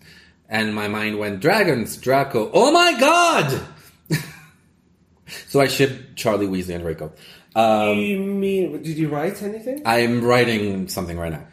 And 0.48 0.74
my 0.74 0.88
mind 0.88 1.20
went, 1.20 1.42
dragons, 1.42 1.98
Draco, 1.98 2.50
oh 2.54 2.72
my 2.72 3.00
god! 3.00 3.62
so 5.48 5.60
I 5.60 5.68
shipped 5.68 6.16
Charlie 6.16 6.48
Weasley 6.48 6.74
and 6.76 6.84
Draco. 6.84 7.14
Um, 7.56 7.98
You 7.98 8.20
mean? 8.20 8.82
Did 8.82 8.98
you 8.98 9.10
write 9.10 9.42
anything? 9.42 9.84
I'm 9.86 10.24
writing 10.24 10.88
something 10.88 11.18
right 11.18 11.32
now. 11.32 11.46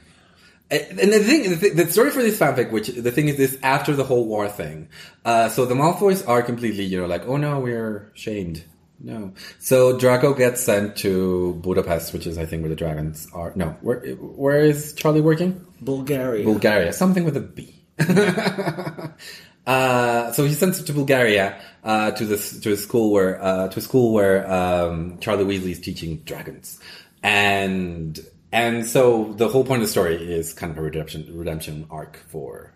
And 0.71 0.99
and 0.99 1.13
the 1.13 1.21
thing, 1.21 1.51
the, 1.51 1.57
thing, 1.57 1.77
the 1.77 1.87
story 1.91 2.11
for 2.11 2.23
this 2.23 2.39
fanfic, 2.39 2.73
which 2.73 2.89
the 2.89 3.13
thing 3.13 3.29
is 3.29 3.37
this 3.37 3.57
after 3.63 3.95
the 3.95 4.03
whole 4.05 4.27
war 4.27 4.49
thing. 4.49 4.89
Uh, 5.25 5.49
so 5.49 5.65
the 5.65 5.75
Malfoys 5.75 6.27
are 6.27 6.43
completely, 6.43 6.85
you 6.85 7.01
know, 7.01 7.07
like, 7.07 7.27
oh 7.27 7.37
no, 7.37 7.61
we're 7.61 8.11
shamed. 8.15 8.65
No. 9.01 9.33
So 9.59 9.99
Draco 9.99 10.35
gets 10.35 10.63
sent 10.63 10.97
to 10.99 11.55
Budapest, 11.63 12.13
which 12.13 12.27
is, 12.27 12.39
I 12.39 12.47
think, 12.47 12.63
where 12.63 12.71
the 12.71 12.77
dragons 12.77 13.29
are. 13.33 13.53
No, 13.55 13.77
where 13.81 14.01
where 14.17 14.61
is 14.61 14.95
Charlie 14.95 15.21
working? 15.21 15.67
Bulgaria. 15.81 16.45
Bulgaria, 16.45 16.93
something 16.93 17.25
with 17.25 17.37
a 17.37 17.41
B. 17.41 17.75
uh, 19.67 20.33
so 20.33 20.45
he 20.45 20.55
sends 20.55 20.83
to 20.83 20.93
Bulgaria 20.93 21.61
uh, 21.85 22.11
to 22.13 22.25
this 22.25 22.59
to 22.61 22.73
a 22.73 22.77
school 22.77 23.13
where 23.13 23.43
uh, 23.43 23.69
to 23.69 23.79
a 23.79 23.83
school 23.83 24.13
where 24.13 24.51
um, 24.51 25.19
Charlie 25.21 25.45
Weasley 25.45 25.73
is 25.73 25.81
teaching 25.81 26.19
dragons, 26.25 26.81
and 27.23 28.19
and 28.53 28.87
so 28.87 29.35
the 29.35 29.49
whole 29.49 29.65
point 29.65 29.83
of 29.83 29.89
the 29.89 29.93
story 29.93 30.17
is 30.17 30.55
kind 30.55 30.73
of 30.73 30.79
a 30.79 30.83
redemption 30.83 31.27
redemption 31.37 31.87
arc 31.91 32.17
for 32.29 32.73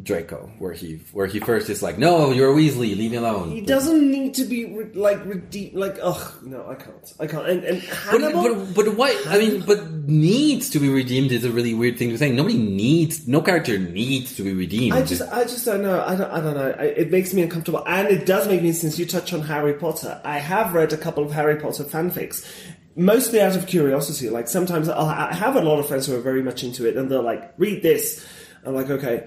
Draco, 0.00 0.50
where 0.60 0.72
he 0.72 1.00
where 1.12 1.26
he 1.26 1.40
first 1.40 1.68
is 1.68 1.82
like, 1.82 1.98
no, 1.98 2.30
you're 2.30 2.52
a 2.52 2.54
Weasley, 2.54 2.96
leave 2.96 3.10
me 3.10 3.16
alone. 3.16 3.50
He 3.50 3.60
doesn't 3.60 4.08
need 4.08 4.34
to 4.34 4.44
be 4.44 4.64
re- 4.66 4.92
like 4.94 5.24
redeemed. 5.24 5.74
Like, 5.74 5.98
ugh, 6.00 6.34
no, 6.44 6.64
I 6.68 6.76
can't. 6.76 7.12
I 7.18 7.26
can't. 7.26 7.48
And, 7.48 7.64
and 7.64 7.80
But, 8.10 8.20
Hannibal. 8.20 8.64
but, 8.66 8.74
but 8.86 8.96
why? 8.96 9.20
I 9.26 9.38
mean, 9.38 9.62
but 9.66 9.90
needs 9.90 10.70
to 10.70 10.78
be 10.78 10.88
redeemed 10.88 11.32
is 11.32 11.44
a 11.44 11.50
really 11.50 11.74
weird 11.74 11.98
thing 11.98 12.10
to 12.10 12.18
say. 12.18 12.30
Nobody 12.30 12.56
needs, 12.58 13.26
no 13.26 13.40
character 13.40 13.76
needs 13.76 14.36
to 14.36 14.42
be 14.44 14.52
redeemed. 14.54 14.94
I 14.96 15.02
just, 15.02 15.22
I 15.22 15.42
just 15.42 15.64
don't 15.64 15.82
know. 15.82 16.00
I 16.06 16.14
don't, 16.14 16.30
I 16.30 16.40
don't 16.40 16.54
know. 16.54 16.74
I, 16.78 16.84
it 16.84 17.10
makes 17.10 17.34
me 17.34 17.42
uncomfortable, 17.42 17.82
and 17.86 18.06
it 18.08 18.24
does 18.24 18.46
make 18.46 18.62
me. 18.62 18.72
Since 18.72 18.98
you 19.00 19.06
touch 19.06 19.32
on 19.32 19.40
Harry 19.42 19.74
Potter, 19.74 20.20
I 20.24 20.38
have 20.38 20.74
read 20.74 20.92
a 20.92 20.96
couple 20.96 21.24
of 21.24 21.32
Harry 21.32 21.56
Potter 21.56 21.82
fanfics, 21.82 22.46
mostly 22.94 23.40
out 23.40 23.56
of 23.56 23.66
curiosity. 23.66 24.30
Like 24.30 24.46
sometimes 24.46 24.88
I'll, 24.88 25.06
I 25.06 25.34
have 25.34 25.56
a 25.56 25.60
lot 25.60 25.80
of 25.80 25.88
friends 25.88 26.06
who 26.06 26.14
are 26.14 26.20
very 26.20 26.42
much 26.42 26.62
into 26.62 26.86
it, 26.86 26.96
and 26.96 27.10
they're 27.10 27.20
like, 27.20 27.52
"Read 27.58 27.82
this." 27.82 28.24
I'm 28.64 28.74
like, 28.74 28.90
okay. 28.90 29.26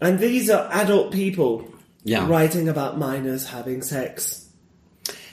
And 0.00 0.18
these 0.18 0.50
are 0.50 0.68
adult 0.72 1.12
people 1.12 1.66
Yeah. 2.04 2.28
writing 2.28 2.68
about 2.68 2.98
minors 2.98 3.46
having 3.46 3.82
sex. 3.82 4.44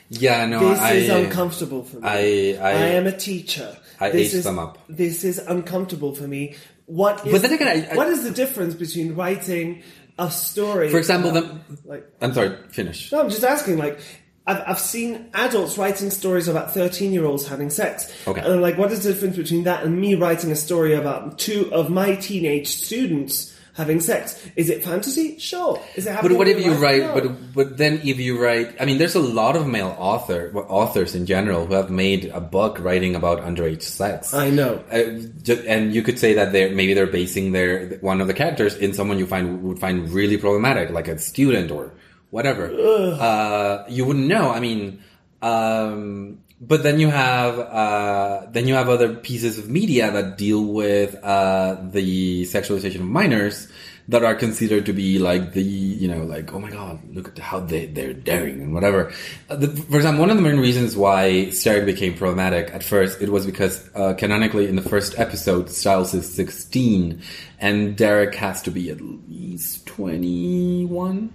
Yeah, 0.10 0.46
no, 0.46 0.70
This 0.70 0.80
I, 0.80 0.92
is 0.94 1.10
uncomfortable 1.10 1.84
for 1.84 1.98
me. 1.98 2.08
I- 2.08 2.58
I- 2.62 2.72
am 3.00 3.08
a 3.08 3.16
teacher. 3.16 3.78
I 4.00 4.10
this 4.10 4.34
is, 4.34 4.44
them 4.44 4.60
up. 4.60 4.78
This 4.90 5.24
is 5.24 5.38
uncomfortable 5.40 6.14
for 6.16 6.28
me. 6.28 6.56
What 6.86 7.26
is, 7.26 7.32
But 7.32 7.42
then 7.44 7.54
again, 7.54 7.68
I- 7.70 7.94
I- 7.94 7.96
what 7.96 8.08
is 8.10 8.24
the 8.24 8.32
difference 8.32 8.74
between 8.76 9.16
writing 9.16 9.82
a 10.20 10.30
story? 10.30 10.90
For 10.90 10.98
example, 10.98 11.30
about, 11.32 11.68
the- 11.70 11.78
like 11.90 12.06
I'm 12.20 12.34
sorry, 12.34 12.52
finish. 12.72 13.10
no, 13.12 13.22
I'm 13.22 13.30
just 13.30 13.44
asking. 13.46 13.78
Like, 13.78 14.00
I've, 14.46 14.62
I've 14.68 14.80
seen 14.80 15.28
adults 15.34 15.78
writing 15.78 16.10
stories 16.10 16.50
about 16.50 16.74
13 16.74 17.14
year 17.14 17.24
olds 17.24 17.48
having 17.48 17.70
sex. 17.70 18.12
Okay. 18.28 18.42
And 18.42 18.54
I'm 18.56 18.62
like, 18.62 18.78
what 18.78 18.92
is 18.92 19.04
the 19.04 19.14
difference 19.14 19.38
between 19.38 19.64
that 19.64 19.84
and 19.86 20.02
me 20.02 20.16
writing 20.16 20.52
a 20.52 20.56
story 20.58 20.94
about 20.94 21.40
two 21.40 21.70
of 21.74 21.90
my 21.90 22.16
teenage 22.16 22.68
students 22.68 23.54
having 23.74 24.00
sex? 24.00 24.46
Is 24.56 24.70
it 24.70 24.84
fantasy? 24.84 25.38
Sure. 25.40 25.82
Is 25.96 26.06
it 26.06 26.18
But 26.22 26.34
what 26.34 26.48
if 26.48 26.64
you 26.64 26.74
write? 26.74 27.02
No. 27.02 27.14
But 27.14 27.54
but 27.54 27.78
then 27.78 28.02
if 28.04 28.20
you 28.20 28.42
write, 28.42 28.76
I 28.80 28.86
mean, 28.86 28.98
there's 28.98 29.16
a 29.16 29.22
lot 29.22 29.56
of 29.56 29.68
male 29.68 29.96
author 29.98 30.52
authors 30.56 31.16
in 31.16 31.26
general 31.26 31.66
who 31.66 31.74
have 31.74 31.90
made 31.90 32.26
a 32.26 32.42
book 32.42 32.80
writing 32.80 33.16
about 33.16 33.42
underage 33.42 33.82
sex. 33.84 34.34
I 34.34 34.50
know. 34.50 34.84
Uh, 34.92 35.54
and 35.68 35.94
you 35.94 36.04
could 36.04 36.20
say 36.20 36.34
that 36.34 36.52
they're 36.52 36.74
maybe 36.74 36.94
they're 36.94 37.08
basing 37.08 37.52
their 37.52 37.98
one 38.02 38.22
of 38.22 38.28
the 38.28 38.34
characters 38.34 38.76
in 38.76 38.94
someone 38.94 39.20
you 39.20 39.28
find 39.28 39.64
would 39.64 39.80
find 39.80 40.10
really 40.12 40.38
problematic, 40.38 40.90
like 40.90 41.08
a 41.08 41.18
student 41.18 41.72
or 41.72 41.94
whatever. 42.30 42.72
Uh, 42.72 43.86
you 43.90 44.06
wouldn't 44.06 44.28
know. 44.28 44.52
I 44.52 44.60
mean, 44.60 45.04
um, 45.42 46.40
but 46.62 46.84
then 46.84 47.00
you 47.00 47.10
have 47.10 47.58
uh, 47.58 48.46
then 48.52 48.68
you 48.68 48.76
have 48.76 48.88
other 48.88 49.16
pieces 49.16 49.58
of 49.58 49.68
media 49.68 50.12
that 50.12 50.38
deal 50.38 50.64
with 50.64 51.16
uh, 51.24 51.76
the 51.82 52.44
sexualization 52.44 53.02
of 53.02 53.08
minors 53.08 53.68
that 54.08 54.24
are 54.24 54.36
considered 54.36 54.86
to 54.86 54.94
be 54.94 55.18
like 55.20 55.54
the 55.54 55.64
you 55.64 56.08
know 56.08 56.24
like 56.24 56.54
oh 56.54 56.60
my 56.60 56.70
god 56.70 57.00
look 57.14 57.30
at 57.30 57.40
how 57.40 57.60
they 57.60 57.88
they're 57.88 58.14
daring 58.14 58.62
and 58.62 58.74
whatever. 58.76 59.12
Uh, 59.50 59.56
the, 59.56 59.68
for 59.68 59.98
example, 59.98 60.22
one 60.22 60.30
of 60.30 60.38
the 60.38 60.44
main 60.44 60.60
reasons 60.60 60.96
why 60.96 61.48
Sterek 61.50 61.86
became 61.86 62.14
problematic 62.16 62.72
at 62.74 62.84
first 62.84 63.22
it 63.22 63.30
was 63.30 63.46
because 63.46 63.90
uh, 63.96 64.14
canonically 64.14 64.68
in 64.68 64.76
the 64.76 64.82
first 64.84 65.18
episode 65.18 65.70
Stiles 65.70 66.14
is 66.14 66.32
sixteen 66.32 67.22
and 67.60 67.98
Derek 67.98 68.36
has 68.36 68.62
to 68.64 68.72
be 68.72 68.92
at 68.92 69.02
least 69.02 69.88
twenty 69.88 70.86
one. 70.86 71.32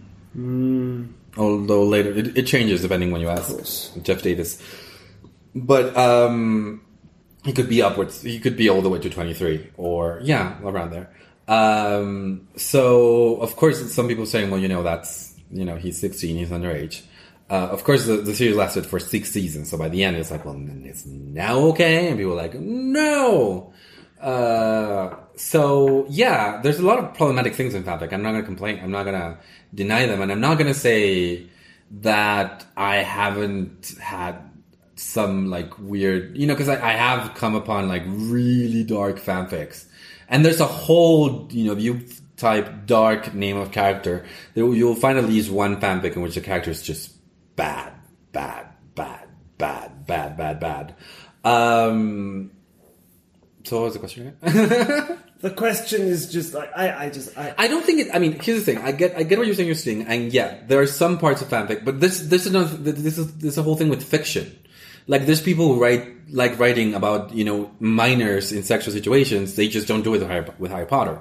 Although 1.37 1.85
later 1.85 2.11
it, 2.11 2.39
it 2.39 2.47
changes 2.47 2.83
depending 2.83 3.11
when 3.11 3.21
you 3.21 3.29
ask. 3.29 4.01
Jeff 4.03 4.23
Davis. 4.23 4.63
But 5.57 5.97
um, 5.97 6.83
he 7.45 7.53
could 7.55 7.69
be 7.69 7.81
upwards. 7.81 8.21
He 8.21 8.39
could 8.39 8.59
be 8.59 8.69
all 8.69 8.83
the 8.83 8.91
way 8.91 8.99
to 8.99 9.09
twenty 9.09 9.33
three, 9.33 9.71
or 9.79 10.21
yeah, 10.23 10.59
around 10.63 10.91
there. 10.91 11.11
Um, 11.49 12.47
so 12.57 13.37
of 13.37 13.57
course, 13.57 13.95
some 13.95 14.07
people 14.07 14.27
saying, 14.27 14.51
well, 14.51 14.61
you 14.61 14.69
know, 14.69 14.83
that's 14.83 15.35
you 15.51 15.65
know, 15.65 15.77
he's 15.77 15.99
sixteen, 15.99 16.37
he's 16.37 16.51
underage. 16.51 17.03
Uh, 17.49 17.69
of 17.71 17.85
course, 17.85 18.05
the, 18.05 18.17
the 18.17 18.35
series 18.35 18.57
lasted 18.57 18.85
for 18.85 18.99
six 18.99 19.31
seasons, 19.31 19.71
so 19.71 19.79
by 19.79 19.89
the 19.89 20.05
end, 20.05 20.17
it's 20.17 20.31
like, 20.31 20.45
well, 20.45 20.61
it's 20.85 21.07
now 21.07 21.59
okay, 21.71 22.09
and 22.09 22.19
people 22.19 22.33
are 22.33 22.37
like, 22.37 22.55
no. 22.55 23.73
Uh, 24.21 25.15
so 25.37 26.05
yeah, 26.11 26.61
there's 26.63 26.81
a 26.81 26.85
lot 26.85 26.99
of 26.99 27.15
problematic 27.15 27.55
things 27.55 27.75
in 27.75 27.83
fanfic. 27.83 28.13
I'm 28.13 28.23
not 28.23 28.33
gonna 28.33 28.43
complain. 28.43 28.81
I'm 28.83 28.91
not 28.91 29.05
gonna 29.05 29.39
deny 29.73 30.05
them, 30.05 30.21
and 30.21 30.31
I'm 30.31 30.41
not 30.41 30.59
gonna 30.59 30.75
say 30.75 31.47
that 32.03 32.67
I 32.77 32.97
haven't 32.97 33.95
had 34.01 34.43
some 34.97 35.49
like 35.51 35.79
weird, 35.79 36.37
you 36.37 36.47
know, 36.47 36.55
because 36.55 36.69
I, 36.69 36.89
I 36.89 36.93
have 36.93 37.35
come 37.35 37.55
upon 37.55 37.89
like 37.89 38.03
really 38.07 38.83
dark 38.83 39.21
fanfics, 39.21 39.85
and 40.29 40.45
there's 40.45 40.61
a 40.61 40.67
whole, 40.67 41.49
you 41.53 41.65
know, 41.67 41.77
you 41.79 42.01
type 42.37 42.87
dark 42.87 43.33
name 43.35 43.57
of 43.57 43.73
character, 43.73 44.25
there- 44.55 44.65
you'll 44.75 44.95
find 44.95 45.19
at 45.19 45.25
least 45.25 45.51
one 45.51 45.81
fanfic 45.81 46.17
in 46.17 46.23
which 46.23 46.35
the 46.35 46.41
character 46.41 46.71
is 46.71 46.83
just 46.83 47.13
bad, 47.57 47.93
bad, 48.33 48.67
bad, 48.95 49.29
bad, 49.59 50.07
bad, 50.07 50.37
bad, 50.37 50.61
bad. 50.61 50.95
Um, 51.45 52.51
so 53.65 53.77
what 53.79 53.85
was 53.85 53.93
the 53.95 53.99
question 54.01 54.35
again? 54.43 55.19
the 55.41 55.51
question 55.51 56.03
is 56.03 56.31
just 56.33 56.55
like 56.55 56.71
I, 56.77 57.07
I 57.07 57.11
just 57.11 57.37
I, 57.39 57.55
I 57.57 57.69
don't 57.69 57.85
think 57.85 58.01
it. 58.01 58.09
I 58.15 58.19
mean, 58.19 58.33
here's 58.41 58.65
the 58.65 58.65
thing. 58.75 58.83
I 58.83 58.93
get, 58.93 59.17
I 59.17 59.23
get 59.23 59.39
what 59.39 59.47
you're 59.47 59.57
saying. 59.57 59.67
You're 59.69 59.75
saying, 59.77 60.03
and 60.07 60.33
yeah, 60.33 60.59
there 60.67 60.81
are 60.81 60.87
some 60.87 61.19
parts 61.19 61.43
of 61.43 61.49
fanfic, 61.49 61.85
but 61.85 62.01
this, 62.01 62.21
this 62.23 62.47
is 62.47 62.53
not. 62.53 62.83
This 62.85 63.19
is 63.19 63.37
this 63.37 63.53
is 63.53 63.59
a 63.59 63.63
whole 63.63 63.77
thing 63.77 63.89
with 63.89 64.03
fiction. 64.03 64.57
Like, 65.07 65.27
there's 65.27 65.41
people 65.43 65.73
who 65.75 65.81
write 65.81 66.13
like 66.31 66.59
writing 66.59 66.95
about 66.95 67.33
you 67.35 67.45
know 67.45 67.71
minors 67.79 68.51
in 68.53 68.63
sexual 68.65 68.93
situations. 68.93 69.55
They 69.55 69.69
just 69.69 69.87
don't 69.87 70.03
do 70.03 70.15
it 70.15 70.19
with 70.21 70.29
Harry, 70.29 70.47
with 70.59 70.71
Harry 70.73 70.87
Potter. 70.87 71.21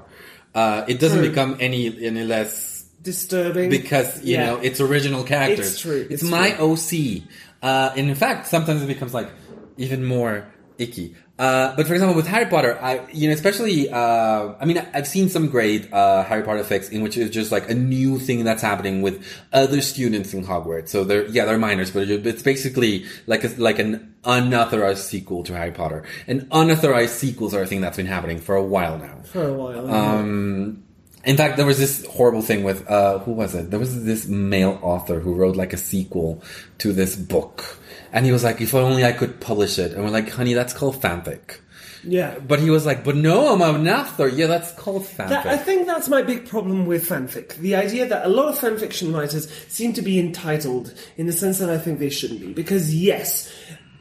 Uh, 0.56 0.84
it 0.88 0.99
doesn't 0.99 1.20
True. 1.20 1.30
become 1.30 1.57
any 1.60 1.88
any 2.06 2.24
less 2.24 2.84
disturbing 3.02 3.70
because 3.70 4.24
you 4.24 4.34
Yeah. 4.36 4.45
know 4.48 4.56
it's 4.57 4.82
original 4.82 5.24
characters. 5.24 5.74
It's 5.74 5.82
true, 5.82 6.07
It's, 6.10 6.24
it's 6.24 6.32
my 6.32 6.52
true. 6.52 6.72
OC, 6.74 7.24
uh, 7.62 7.94
and 7.95 8.10
in 8.10 8.16
fact, 8.16 8.48
sometimes 8.48 8.82
it 8.82 8.88
becomes 8.88 9.14
like 9.14 9.30
even 9.78 10.03
more 10.03 10.48
icky. 10.80 11.16
Uh, 11.38 11.76
but 11.76 11.86
for 11.86 11.94
example, 11.94 12.16
with 12.16 12.28
Harry 12.28 12.45
Potter, 12.45 12.80
I 12.82 13.06
you 13.12 13.28
know 13.28 13.34
especially 13.34 13.90
uh, 13.90 14.53
I 14.60 14.66
mean 14.66 14.78
I've 14.94 15.07
seen 15.07 15.28
some 15.28 15.49
great 15.49 15.91
uh, 15.91 16.24
Harry 16.24 16.44
Potter 16.44 16.64
fics 16.64 16.90
in 16.90 17.02
which 17.02 17.18
it's 17.18 17.34
just 17.34 17.52
like 17.52 17.70
a 17.70 17.74
new 17.74 18.20
thing 18.20 18.45
that's 18.45 18.62
happening 18.62 19.02
with 19.02 19.26
other 19.52 19.82
students 19.82 20.34
in 20.34 20.45
Hogwarts. 20.45 20.90
So 20.90 21.03
they're 21.03 21.26
yeah 21.28 21.44
they're 21.44 21.57
minors, 21.57 21.91
but 21.91 22.10
it's 22.10 22.41
basically 22.41 23.06
like 23.28 23.44
a, 23.44 23.49
like 23.57 23.80
an 23.80 24.16
unauthorized 24.24 25.03
sequel 25.03 25.44
to 25.44 25.53
Harry 25.53 25.72
Potter. 25.72 26.03
And 26.26 26.48
unauthorized 26.52 27.14
sequels 27.14 27.53
are 27.53 27.64
a 27.64 27.68
thing 27.68 27.82
that's 27.82 27.98
been 27.98 28.06
happening 28.06 28.40
for 28.40 28.56
a 28.56 28.64
while 28.64 28.98
now. 28.98 29.18
for 29.26 29.48
a 29.48 29.53
while. 29.53 29.94
Um, 29.94 30.84
in 31.26 31.38
fact, 31.38 31.57
there 31.57 31.66
was 31.66 31.80
this 31.80 32.06
horrible 32.06 32.44
thing 32.44 32.64
with 32.64 32.90
uh, 32.90 33.20
who 33.20 33.32
was 33.32 33.56
it? 33.56 33.72
There 33.72 33.80
was 33.80 34.06
this 34.06 34.28
male 34.28 34.80
author 34.82 35.20
who 35.20 35.34
wrote 35.34 35.56
like 35.56 35.74
a 35.74 35.78
sequel 35.78 36.44
to 36.78 36.94
this 36.94 37.16
book, 37.16 37.80
and 38.16 38.26
he 38.26 38.32
was 38.32 38.44
like, 38.44 38.62
"If 38.62 38.74
only 38.74 39.04
I 39.06 39.12
could 39.12 39.40
publish 39.40 39.78
it." 39.78 39.92
And 39.92 40.04
we're 40.04 40.10
like, 40.10 40.30
"Honey, 40.30 40.54
that's 40.54 40.74
called 40.74 40.96
fanfic." 41.00 41.60
yeah. 42.08 42.40
But 42.40 42.60
he 42.60 42.70
was 42.70 42.86
like, 42.86 43.04
"But 43.04 43.16
no, 43.16 43.54
I'm 43.54 43.62
an 43.62 43.88
author. 43.88 44.28
Yeah, 44.28 44.48
that's 44.48 44.72
called 44.72 45.04
fanfic." 45.04 45.30
That, 45.30 45.46
I 45.46 45.58
think 45.58 45.86
that's 45.86 46.08
my 46.08 46.22
big 46.22 46.48
problem 46.48 46.86
with 46.86 47.08
fanfic. 47.08 47.56
The 47.58 47.76
idea 47.76 48.08
that 48.08 48.26
a 48.26 48.30
lot 48.30 48.48
of 48.48 48.58
fanfiction 48.58 49.14
writers 49.14 49.52
seem 49.68 49.94
to 49.94 50.02
be 50.02 50.18
entitled 50.18 50.94
in 51.18 51.28
the 51.28 51.34
sense 51.34 51.60
that 51.60 51.70
I 51.70 51.78
think 51.78 52.00
they 52.00 52.10
shouldn't 52.10 52.40
be. 52.40 52.54
Because 52.54 52.96
yes, 52.96 53.52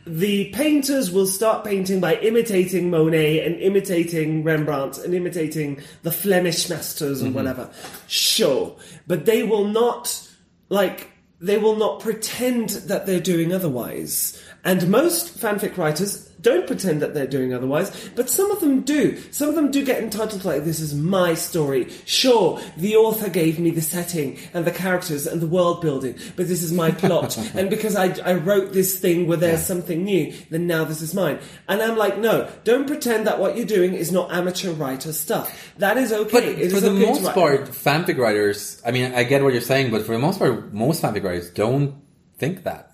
the 0.06 0.50
painters 0.50 1.10
will 1.10 1.26
start 1.26 1.64
painting 1.64 2.00
by 2.00 2.14
imitating 2.16 2.90
Monet 2.90 3.44
and 3.44 3.60
imitating 3.60 4.44
Rembrandt 4.44 4.98
and 4.98 5.12
imitating 5.12 5.82
the 6.02 6.12
Flemish 6.12 6.68
masters 6.68 7.20
or 7.20 7.26
mm-hmm. 7.26 7.34
whatever. 7.34 7.70
Sure. 8.06 8.76
But 9.08 9.24
they 9.24 9.42
will 9.42 9.64
not, 9.64 10.22
like, 10.68 11.10
they 11.44 11.58
will 11.58 11.76
not 11.76 12.00
pretend 12.00 12.70
that 12.70 13.04
they're 13.04 13.20
doing 13.20 13.52
otherwise. 13.52 14.42
And 14.64 14.88
most 14.88 15.38
fanfic 15.38 15.76
writers 15.76 16.23
don't 16.44 16.66
pretend 16.68 17.02
that 17.02 17.14
they're 17.14 17.26
doing 17.26 17.52
otherwise, 17.52 17.90
but 18.14 18.30
some 18.30 18.50
of 18.52 18.60
them 18.60 18.82
do. 18.82 19.20
Some 19.32 19.48
of 19.48 19.56
them 19.56 19.72
do 19.72 19.84
get 19.84 20.00
entitled 20.02 20.42
to 20.42 20.46
like, 20.46 20.64
this 20.64 20.78
is 20.78 20.94
my 20.94 21.34
story. 21.34 21.90
Sure, 22.04 22.60
the 22.76 22.94
author 22.94 23.28
gave 23.28 23.58
me 23.58 23.70
the 23.70 23.80
setting 23.80 24.38
and 24.52 24.64
the 24.64 24.70
characters 24.70 25.26
and 25.26 25.40
the 25.40 25.46
world 25.48 25.80
building, 25.80 26.14
but 26.36 26.46
this 26.46 26.62
is 26.62 26.72
my 26.72 26.90
plot. 27.02 27.36
and 27.56 27.68
because 27.68 27.96
I, 27.96 28.14
I 28.24 28.34
wrote 28.34 28.72
this 28.72 29.00
thing 29.00 29.26
where 29.26 29.38
there's 29.38 29.64
something 29.66 30.04
new, 30.04 30.32
then 30.50 30.66
now 30.68 30.84
this 30.84 31.02
is 31.02 31.14
mine. 31.14 31.40
And 31.68 31.82
I'm 31.82 31.96
like, 31.96 32.18
no, 32.18 32.48
don't 32.62 32.86
pretend 32.86 33.26
that 33.26 33.40
what 33.40 33.56
you're 33.56 33.66
doing 33.66 33.94
is 33.94 34.12
not 34.12 34.30
amateur 34.30 34.72
writer 34.72 35.12
stuff. 35.12 35.72
That 35.78 35.96
is 35.96 36.12
okay. 36.12 36.30
But 36.30 36.44
It 36.44 36.70
for 36.70 36.80
the 36.80 36.90
okay 36.90 37.06
most 37.06 37.32
part, 37.32 37.64
fanfic 37.70 38.18
writers, 38.18 38.80
I 38.86 38.90
mean, 38.90 39.14
I 39.14 39.24
get 39.24 39.42
what 39.42 39.52
you're 39.54 39.62
saying, 39.62 39.90
but 39.90 40.02
for 40.04 40.12
the 40.12 40.18
most 40.18 40.38
part, 40.38 40.72
most 40.72 41.02
fanfic 41.02 41.24
writers 41.24 41.50
don't 41.50 41.96
think 42.38 42.64
that. 42.64 42.90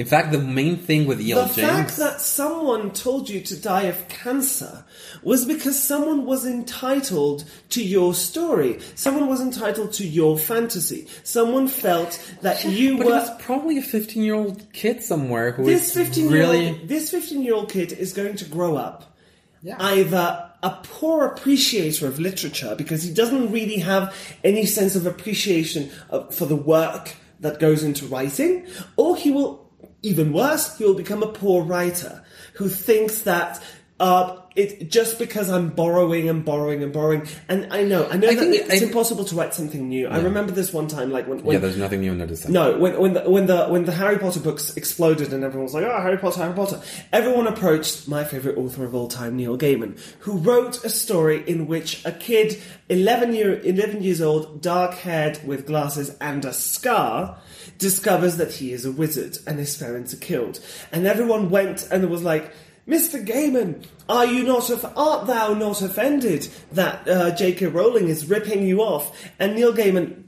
In 0.00 0.06
fact, 0.06 0.32
the 0.32 0.38
main 0.38 0.78
thing 0.78 1.06
with 1.06 1.20
E.L. 1.20 1.46
The 1.46 1.54
James. 1.54 1.68
fact 1.68 1.96
that 1.98 2.20
someone 2.22 2.90
told 2.92 3.28
you 3.28 3.40
to 3.42 3.54
die 3.60 3.82
of 3.82 4.08
cancer 4.08 4.82
was 5.22 5.44
because 5.44 5.78
someone 5.78 6.24
was 6.24 6.46
entitled 6.46 7.44
to 7.68 7.84
your 7.84 8.14
story. 8.14 8.80
Someone 8.94 9.28
was 9.28 9.42
entitled 9.42 9.92
to 9.94 10.06
your 10.06 10.38
fantasy. 10.38 11.06
Someone 11.22 11.68
felt 11.68 12.18
that 12.40 12.64
you 12.64 12.96
but 12.96 13.06
were. 13.06 13.12
it 13.12 13.16
was 13.16 13.30
probably 13.42 13.76
a 13.76 13.82
15 13.82 14.22
year 14.22 14.34
old 14.34 14.72
kid 14.72 15.02
somewhere 15.02 15.52
who 15.52 15.64
this 15.64 15.88
is 15.88 15.94
fifteen 15.94 16.30
year 16.30 16.40
really. 16.40 16.68
old 16.68 16.88
this 16.88 17.10
fifteen 17.10 17.42
year 17.42 17.54
old 17.54 17.70
kid 17.70 17.92
is 17.92 18.14
going 18.14 18.36
to 18.36 18.46
grow 18.46 18.76
up 18.76 19.14
Yeah. 19.62 19.76
either 19.80 20.50
a 20.62 20.70
poor 20.82 21.26
appreciator 21.26 22.06
of 22.06 22.18
literature 22.18 22.74
because 22.74 23.02
he 23.02 23.12
doesn't 23.12 23.52
really 23.52 23.78
have 23.80 24.14
any 24.44 24.64
sense 24.64 24.96
of 24.96 25.04
appreciation 25.06 25.90
for 26.30 26.46
the 26.46 26.56
work 26.56 27.16
that 27.40 27.58
goes 27.58 27.82
into 27.82 28.04
writing, 28.06 28.66
or 28.96 29.16
he 29.16 29.30
will, 29.30 29.59
even 30.02 30.32
worse, 30.32 30.76
he 30.78 30.84
will 30.84 30.94
become 30.94 31.22
a 31.22 31.28
poor 31.32 31.62
writer 31.62 32.22
who 32.54 32.68
thinks 32.68 33.22
that. 33.22 33.62
Uh, 33.98 34.40
it 34.56 34.90
just 34.90 35.18
because 35.18 35.50
I'm 35.50 35.68
borrowing 35.68 36.26
and 36.30 36.42
borrowing 36.42 36.82
and 36.82 36.90
borrowing, 36.90 37.26
and 37.50 37.70
I 37.70 37.82
know, 37.84 38.08
I 38.08 38.16
know 38.16 38.28
I 38.28 38.34
that 38.34 38.40
think- 38.40 38.54
it's 38.72 38.82
I- 38.82 38.86
impossible 38.86 39.26
to 39.26 39.34
write 39.36 39.52
something 39.52 39.90
new. 39.90 40.08
I 40.08 40.20
remember 40.20 40.52
this 40.52 40.72
one 40.72 40.88
time, 40.88 41.10
like 41.12 41.28
when, 41.28 41.44
when 41.44 41.52
yeah, 41.52 41.60
there's 41.60 41.76
nothing 41.76 42.00
new 42.00 42.10
under 42.12 42.24
the 42.24 42.34
sun. 42.34 42.50
no, 42.54 42.78
when 42.78 42.98
when 42.98 43.12
the, 43.12 43.28
when 43.28 43.44
the 43.44 43.66
when 43.66 43.84
the 43.84 43.92
Harry 43.92 44.16
Potter 44.18 44.40
books 44.40 44.74
exploded 44.74 45.34
and 45.34 45.44
everyone 45.44 45.64
was 45.64 45.74
like, 45.74 45.84
"Oh, 45.84 46.00
Harry 46.00 46.16
Potter, 46.16 46.40
Harry 46.40 46.54
Potter," 46.54 46.80
everyone 47.12 47.46
approached 47.46 48.08
my 48.08 48.24
favorite 48.24 48.56
author 48.56 48.84
of 48.86 48.94
all 48.94 49.06
time, 49.06 49.36
Neil 49.36 49.58
Gaiman, 49.58 49.98
who 50.20 50.38
wrote 50.38 50.82
a 50.82 50.88
story 50.88 51.44
in 51.46 51.66
which 51.66 52.02
a 52.06 52.10
kid, 52.12 52.56
eleven 52.88 53.34
year 53.34 53.60
eleven 53.60 54.02
years 54.02 54.22
old, 54.22 54.62
dark 54.62 54.94
haired 54.94 55.40
with 55.46 55.66
glasses 55.66 56.16
and 56.22 56.42
a 56.46 56.54
scar, 56.54 57.38
discovers 57.80 58.36
that 58.36 58.52
he 58.52 58.72
is 58.72 58.84
a 58.84 58.92
wizard 58.92 59.38
and 59.46 59.58
his 59.58 59.76
parents 59.76 60.14
are 60.14 60.18
killed, 60.18 60.60
and 60.92 61.06
everyone 61.06 61.50
went 61.50 61.88
and 61.90 62.08
was 62.10 62.22
like. 62.22 62.52
Mr. 62.88 63.24
Gaiman, 63.24 63.84
are 64.08 64.26
you 64.26 64.42
not 64.42 64.68
off- 64.68 64.92
art 64.96 65.26
thou 65.28 65.54
not 65.54 65.80
offended 65.80 66.48
that 66.72 67.06
uh, 67.06 67.30
J.K. 67.36 67.66
Rowling 67.66 68.08
is 68.08 68.26
ripping 68.28 68.66
you 68.66 68.80
off? 68.82 69.16
And 69.38 69.54
Neil 69.54 69.72
Gaiman, 69.72 70.24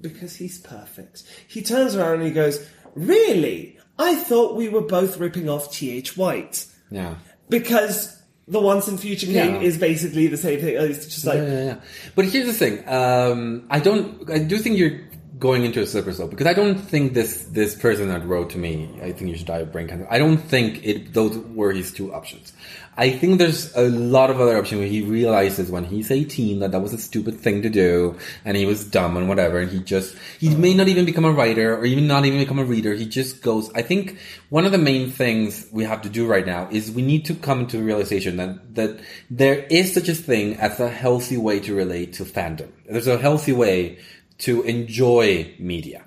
because 0.00 0.36
he's 0.36 0.58
perfect. 0.60 1.24
He 1.48 1.60
turns 1.60 1.96
around 1.96 2.16
and 2.16 2.24
he 2.24 2.30
goes, 2.30 2.64
Really? 2.94 3.78
I 3.98 4.14
thought 4.14 4.54
we 4.54 4.68
were 4.68 4.82
both 4.82 5.18
ripping 5.18 5.48
off 5.48 5.72
T.H. 5.72 6.16
White. 6.16 6.66
Yeah. 6.90 7.14
Because 7.48 8.22
the 8.46 8.60
Once 8.60 8.86
and 8.86 9.00
Future 9.00 9.26
King 9.26 9.54
Yeah. 9.56 9.60
is 9.60 9.76
basically 9.78 10.28
the 10.28 10.36
same 10.36 10.60
thing. 10.60 10.76
It's 10.78 11.06
just 11.06 11.24
like, 11.24 11.38
yeah, 11.38 11.48
yeah, 11.48 11.64
yeah. 11.64 11.80
But 12.14 12.26
here's 12.26 12.46
the 12.46 12.52
thing. 12.52 12.86
Um, 12.88 13.66
I 13.70 13.80
don't. 13.80 14.30
I 14.30 14.38
do 14.38 14.58
think 14.58 14.78
you're 14.78 15.00
going 15.38 15.64
into 15.64 15.80
a 15.80 15.86
slipper 15.86 16.12
slope 16.12 16.30
because 16.30 16.46
I 16.46 16.54
don't 16.54 16.78
think 16.78 17.14
this 17.14 17.44
this 17.44 17.74
person 17.74 18.08
that 18.08 18.26
wrote 18.26 18.50
to 18.50 18.58
me. 18.58 18.88
I 19.02 19.12
think 19.12 19.30
you 19.30 19.36
should 19.36 19.46
die 19.46 19.58
of 19.58 19.72
brain 19.72 19.88
cancer. 19.88 20.06
I 20.10 20.18
don't 20.18 20.38
think 20.38 20.84
it. 20.84 21.12
Those 21.12 21.36
were 21.38 21.72
his 21.72 21.92
two 21.92 22.14
options. 22.14 22.52
I 22.96 23.10
think 23.10 23.38
there's 23.38 23.74
a 23.74 23.88
lot 23.88 24.30
of 24.30 24.40
other 24.40 24.56
options 24.56 24.78
where 24.78 24.88
he 24.88 25.02
realizes 25.02 25.68
when 25.68 25.84
he's 25.84 26.12
18 26.12 26.60
that 26.60 26.70
that 26.70 26.80
was 26.80 26.92
a 26.92 26.98
stupid 26.98 27.40
thing 27.40 27.62
to 27.62 27.68
do 27.68 28.16
and 28.44 28.56
he 28.56 28.66
was 28.66 28.84
dumb 28.84 29.16
and 29.16 29.28
whatever 29.28 29.58
and 29.58 29.70
he 29.70 29.80
just 29.80 30.16
he 30.38 30.54
may 30.54 30.74
not 30.74 30.86
even 30.86 31.04
become 31.04 31.24
a 31.24 31.32
writer 31.32 31.76
or 31.76 31.84
even 31.84 32.06
not 32.06 32.24
even 32.24 32.38
become 32.38 32.60
a 32.60 32.64
reader 32.64 32.94
he 32.94 33.04
just 33.04 33.42
goes 33.42 33.72
I 33.74 33.82
think 33.82 34.18
one 34.48 34.64
of 34.64 34.70
the 34.70 34.78
main 34.78 35.10
things 35.10 35.66
we 35.72 35.82
have 35.84 36.02
to 36.02 36.08
do 36.08 36.24
right 36.24 36.46
now 36.46 36.68
is 36.70 36.92
we 36.92 37.02
need 37.02 37.24
to 37.24 37.34
come 37.34 37.66
to 37.66 37.78
the 37.78 37.82
realization 37.82 38.36
that 38.36 38.74
that 38.76 39.00
there 39.28 39.64
is 39.64 39.92
such 39.92 40.08
a 40.08 40.14
thing 40.14 40.56
as 40.58 40.78
a 40.78 40.88
healthy 40.88 41.36
way 41.36 41.58
to 41.60 41.74
relate 41.74 42.12
to 42.14 42.24
fandom 42.24 42.70
there's 42.88 43.08
a 43.08 43.18
healthy 43.18 43.52
way 43.52 43.98
to 44.44 44.62
enjoy 44.62 45.54
media. 45.58 46.04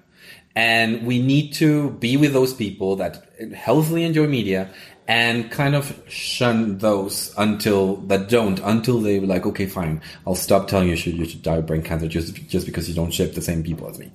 And 0.56 1.06
we 1.06 1.22
need 1.22 1.54
to 1.54 1.92
be 1.92 2.18
with 2.18 2.34
those 2.34 2.54
people 2.54 2.96
that 2.96 3.28
healthily 3.56 4.04
enjoy 4.04 4.28
media 4.28 4.70
and 5.08 5.50
kind 5.52 5.76
of 5.76 6.02
shun 6.10 6.80
those 6.80 7.34
until 7.38 7.98
that 8.08 8.28
don't 8.28 8.60
until 8.60 9.00
they 9.00 9.20
were 9.20 9.28
like 9.28 9.46
okay 9.46 9.66
fine. 9.66 10.02
I'll 10.26 10.36
stop 10.36 10.68
telling 10.68 10.88
you 10.88 10.92
you 10.92 10.98
should, 10.98 11.14
you 11.14 11.26
should 11.26 11.44
die 11.44 11.58
of 11.58 11.66
brain 11.66 11.82
cancer 11.82 12.08
just 12.08 12.36
just 12.48 12.66
because 12.66 12.90
you 12.90 12.96
don't 12.96 13.12
ship 13.12 13.34
the 13.34 13.42
same 13.42 13.64
people 13.64 13.88
as 13.88 14.00
me. 14.00 14.12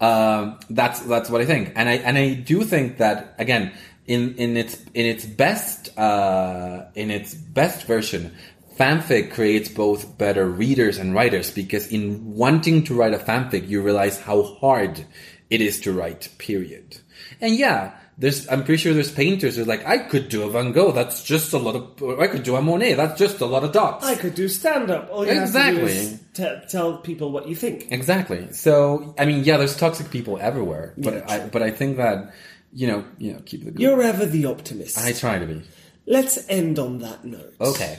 Um, 0.00 0.60
that's 0.70 1.00
that's 1.00 1.28
what 1.28 1.40
i 1.40 1.44
think. 1.44 1.72
And 1.74 1.88
i 1.88 1.94
and 1.94 2.16
i 2.16 2.34
do 2.34 2.62
think 2.62 2.98
that 2.98 3.34
again 3.38 3.72
in 4.06 4.34
in 4.36 4.56
its 4.56 4.80
in 4.94 5.06
its 5.06 5.26
best 5.26 5.96
uh, 5.98 6.86
in 6.94 7.10
its 7.10 7.34
best 7.34 7.86
version 7.86 8.34
fanfic 8.78 9.32
creates 9.32 9.68
both 9.68 10.16
better 10.18 10.46
readers 10.46 10.98
and 10.98 11.14
writers 11.14 11.50
because 11.50 11.88
in 11.88 12.34
wanting 12.34 12.84
to 12.84 12.94
write 12.94 13.14
a 13.14 13.18
fanfic 13.18 13.68
you 13.68 13.82
realize 13.82 14.18
how 14.20 14.42
hard 14.42 15.04
it 15.50 15.60
is 15.60 15.80
to 15.80 15.92
write 15.92 16.28
period 16.38 16.98
and 17.40 17.54
yeah 17.56 17.92
there's 18.18 18.48
i'm 18.48 18.62
pretty 18.64 18.76
sure 18.82 18.92
there's 18.94 19.10
painters 19.12 19.56
who're 19.56 19.64
like 19.64 19.84
i 19.86 19.98
could 19.98 20.28
do 20.28 20.42
a 20.42 20.50
van 20.50 20.72
gogh 20.72 20.92
that's 20.92 21.22
just 21.22 21.52
a 21.52 21.58
lot 21.58 21.74
of 21.76 22.20
i 22.20 22.26
could 22.26 22.42
do 22.42 22.54
a 22.56 22.62
monet 22.62 22.94
that's 22.94 23.18
just 23.18 23.40
a 23.40 23.46
lot 23.46 23.64
of 23.64 23.72
dots 23.72 24.04
I 24.04 24.14
could 24.14 24.34
do 24.34 24.48
stand 24.48 24.90
up. 24.90 25.08
All 25.10 25.26
you 25.26 25.32
have 25.34 25.48
to 25.52 25.52
do 25.52 25.58
Exactly. 25.58 25.92
is 25.92 26.20
te- 26.34 26.58
tell 26.68 26.98
people 26.98 27.30
what 27.32 27.48
you 27.48 27.56
think. 27.56 27.86
exactly 27.90 28.52
so 28.52 29.14
i 29.18 29.24
mean 29.24 29.44
yeah 29.44 29.56
there's 29.56 29.76
toxic 29.76 30.10
people 30.10 30.38
everywhere 30.40 30.94
but 30.98 31.14
Yeah, 31.14 31.24
i 31.28 31.46
but 31.54 31.62
i 31.62 31.70
think 31.70 31.96
that 31.96 32.32
you 32.72 32.86
know 32.86 33.04
you 33.18 33.32
know 33.32 33.40
keep 33.46 33.64
the 33.64 33.70
good 33.70 33.80
You're 33.80 34.02
ever 34.02 34.26
the 34.26 34.44
optimist. 34.46 34.98
i 34.98 35.12
try 35.12 35.38
to 35.38 35.46
be 35.46 35.62
Let's 36.10 36.38
end 36.48 36.78
on 36.78 36.98
that 37.00 37.24
note. 37.26 37.54
okay 37.60 37.98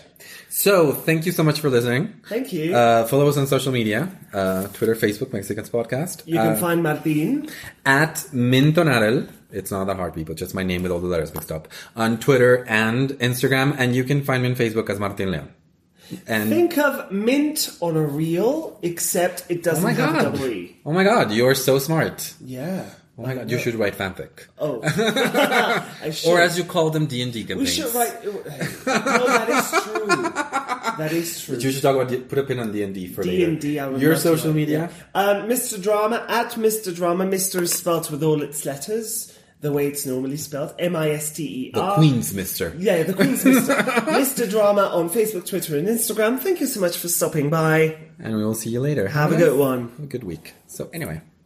so 0.66 0.72
thank 1.08 1.26
you 1.26 1.32
so 1.40 1.44
much 1.50 1.58
for 1.64 1.70
listening 1.78 2.04
Thank 2.34 2.48
you. 2.58 2.76
Uh, 2.76 3.06
follow 3.12 3.28
us 3.32 3.38
on 3.42 3.46
social 3.56 3.72
media 3.80 4.00
uh, 4.34 4.68
Twitter, 4.76 4.96
Facebook, 5.06 5.30
Mexicans 5.38 5.70
Podcast. 5.78 6.18
you 6.32 6.38
can 6.46 6.54
Uh, 6.54 6.66
find 6.66 6.80
Martin. 6.84 7.50
at 7.86 8.16
Mintonarel. 8.54 9.18
It's 9.60 9.72
not 9.72 9.86
that 9.90 9.98
hard, 10.02 10.14
people. 10.20 10.36
Just 10.44 10.54
my 10.60 10.64
name 10.72 10.82
with 10.84 10.92
all 10.94 11.00
the 11.06 11.08
letters 11.14 11.34
mixed 11.34 11.52
up. 11.58 11.68
On 11.96 12.20
Twitter 12.26 12.54
and 12.68 13.06
Instagram. 13.30 13.68
And 13.80 13.96
you 13.98 14.04
can 14.10 14.20
find 14.28 14.44
me 14.44 14.50
on 14.52 14.56
Facebook 14.56 14.88
as 14.92 15.00
Martin 15.00 15.32
Leon. 15.34 15.50
And 16.28 16.50
Think 16.50 16.78
of 16.78 17.12
mint 17.12 17.60
on 17.82 17.94
a 17.96 18.02
reel, 18.22 18.78
except 18.82 19.38
it 19.50 19.60
oh 19.60 19.62
doesn't 19.68 19.84
my 19.84 19.94
have 19.94 20.10
a 20.10 20.14
god, 20.14 20.24
double 20.34 20.48
E. 20.48 20.76
oh 20.86 20.92
my 21.00 21.04
god, 21.04 21.26
you're 21.32 21.56
so 21.56 21.74
smart. 21.80 22.34
Yeah. 22.58 22.86
Oh 23.20 23.24
my 23.24 23.36
god, 23.36 23.52
you 23.52 23.60
should 23.60 23.76
write 23.76 23.98
fanfic, 23.98 24.48
Oh. 24.58 24.80
I 26.02 26.10
should. 26.12 26.30
or 26.30 26.40
as 26.40 26.58
you 26.58 26.64
call 26.64 26.90
them, 26.90 27.06
D 27.06 27.22
and 27.22 27.34
D 27.34 27.44
campaigns. 27.44 27.60
we 27.60 27.66
should 27.76 27.94
write. 27.94 28.24
No, 28.24 28.32
that 29.28 29.50
is 29.50 29.84
true. 29.84 30.08
That 30.08 31.12
is 31.12 31.42
true. 31.44 31.58
You 31.58 31.72
should 31.72 31.82
talk 31.82 31.96
about 31.98 32.30
put 32.30 32.38
a 32.40 32.44
pin 32.44 32.60
on 32.60 32.72
D 32.72 32.82
and 32.82 32.94
D 32.94 33.08
for 33.08 33.24
D 33.24 33.32
later. 33.32 33.52
and 33.52 33.60
D. 33.60 33.78
I 33.80 33.88
would 33.90 34.02
Your 34.02 34.16
social 34.16 34.54
media. 34.54 34.90
yeah. 35.16 35.22
Um, 35.22 35.50
Mr. 35.50 35.82
Drama 35.82 36.26
at 36.30 36.52
Mr. 36.54 36.96
Drama. 36.96 37.26
Mr. 37.26 37.62
is 37.62 37.74
spelled 37.74 38.10
with 38.10 38.24
all 38.24 38.42
its 38.42 38.66
letters, 38.66 39.38
the 39.60 39.72
way 39.74 39.88
it's 39.88 40.06
normally 40.06 40.38
spelled. 40.38 40.74
M 40.80 40.96
I 40.96 41.10
S 41.12 41.32
T 41.34 41.44
E 41.44 41.72
The 41.74 41.94
Queen's 41.96 42.34
Mister. 42.34 42.74
Yeah, 42.78 43.04
the 43.04 43.14
Queen's 43.14 43.44
Mr. 43.44 43.76
Mr. 44.20 44.50
Drama 44.50 44.84
on 44.94 45.10
Facebook, 45.10 45.46
Twitter, 45.46 45.78
and 45.78 45.88
Instagram. 45.90 46.40
Thank 46.40 46.62
you 46.62 46.68
so 46.68 46.80
much 46.80 46.96
for 46.98 47.10
stopping 47.10 47.50
by. 47.50 47.98
And 48.18 48.36
we 48.38 48.46
will 48.46 48.56
see 48.56 48.70
you 48.70 48.80
later. 48.80 49.08
Have 49.10 49.32
a 49.32 49.36
nice- 49.36 49.44
good 49.44 49.60
one. 49.60 49.90
Have 49.98 50.04
a 50.06 50.08
good 50.08 50.24
week. 50.24 50.54
So 50.68 50.90
anyway. 50.94 51.22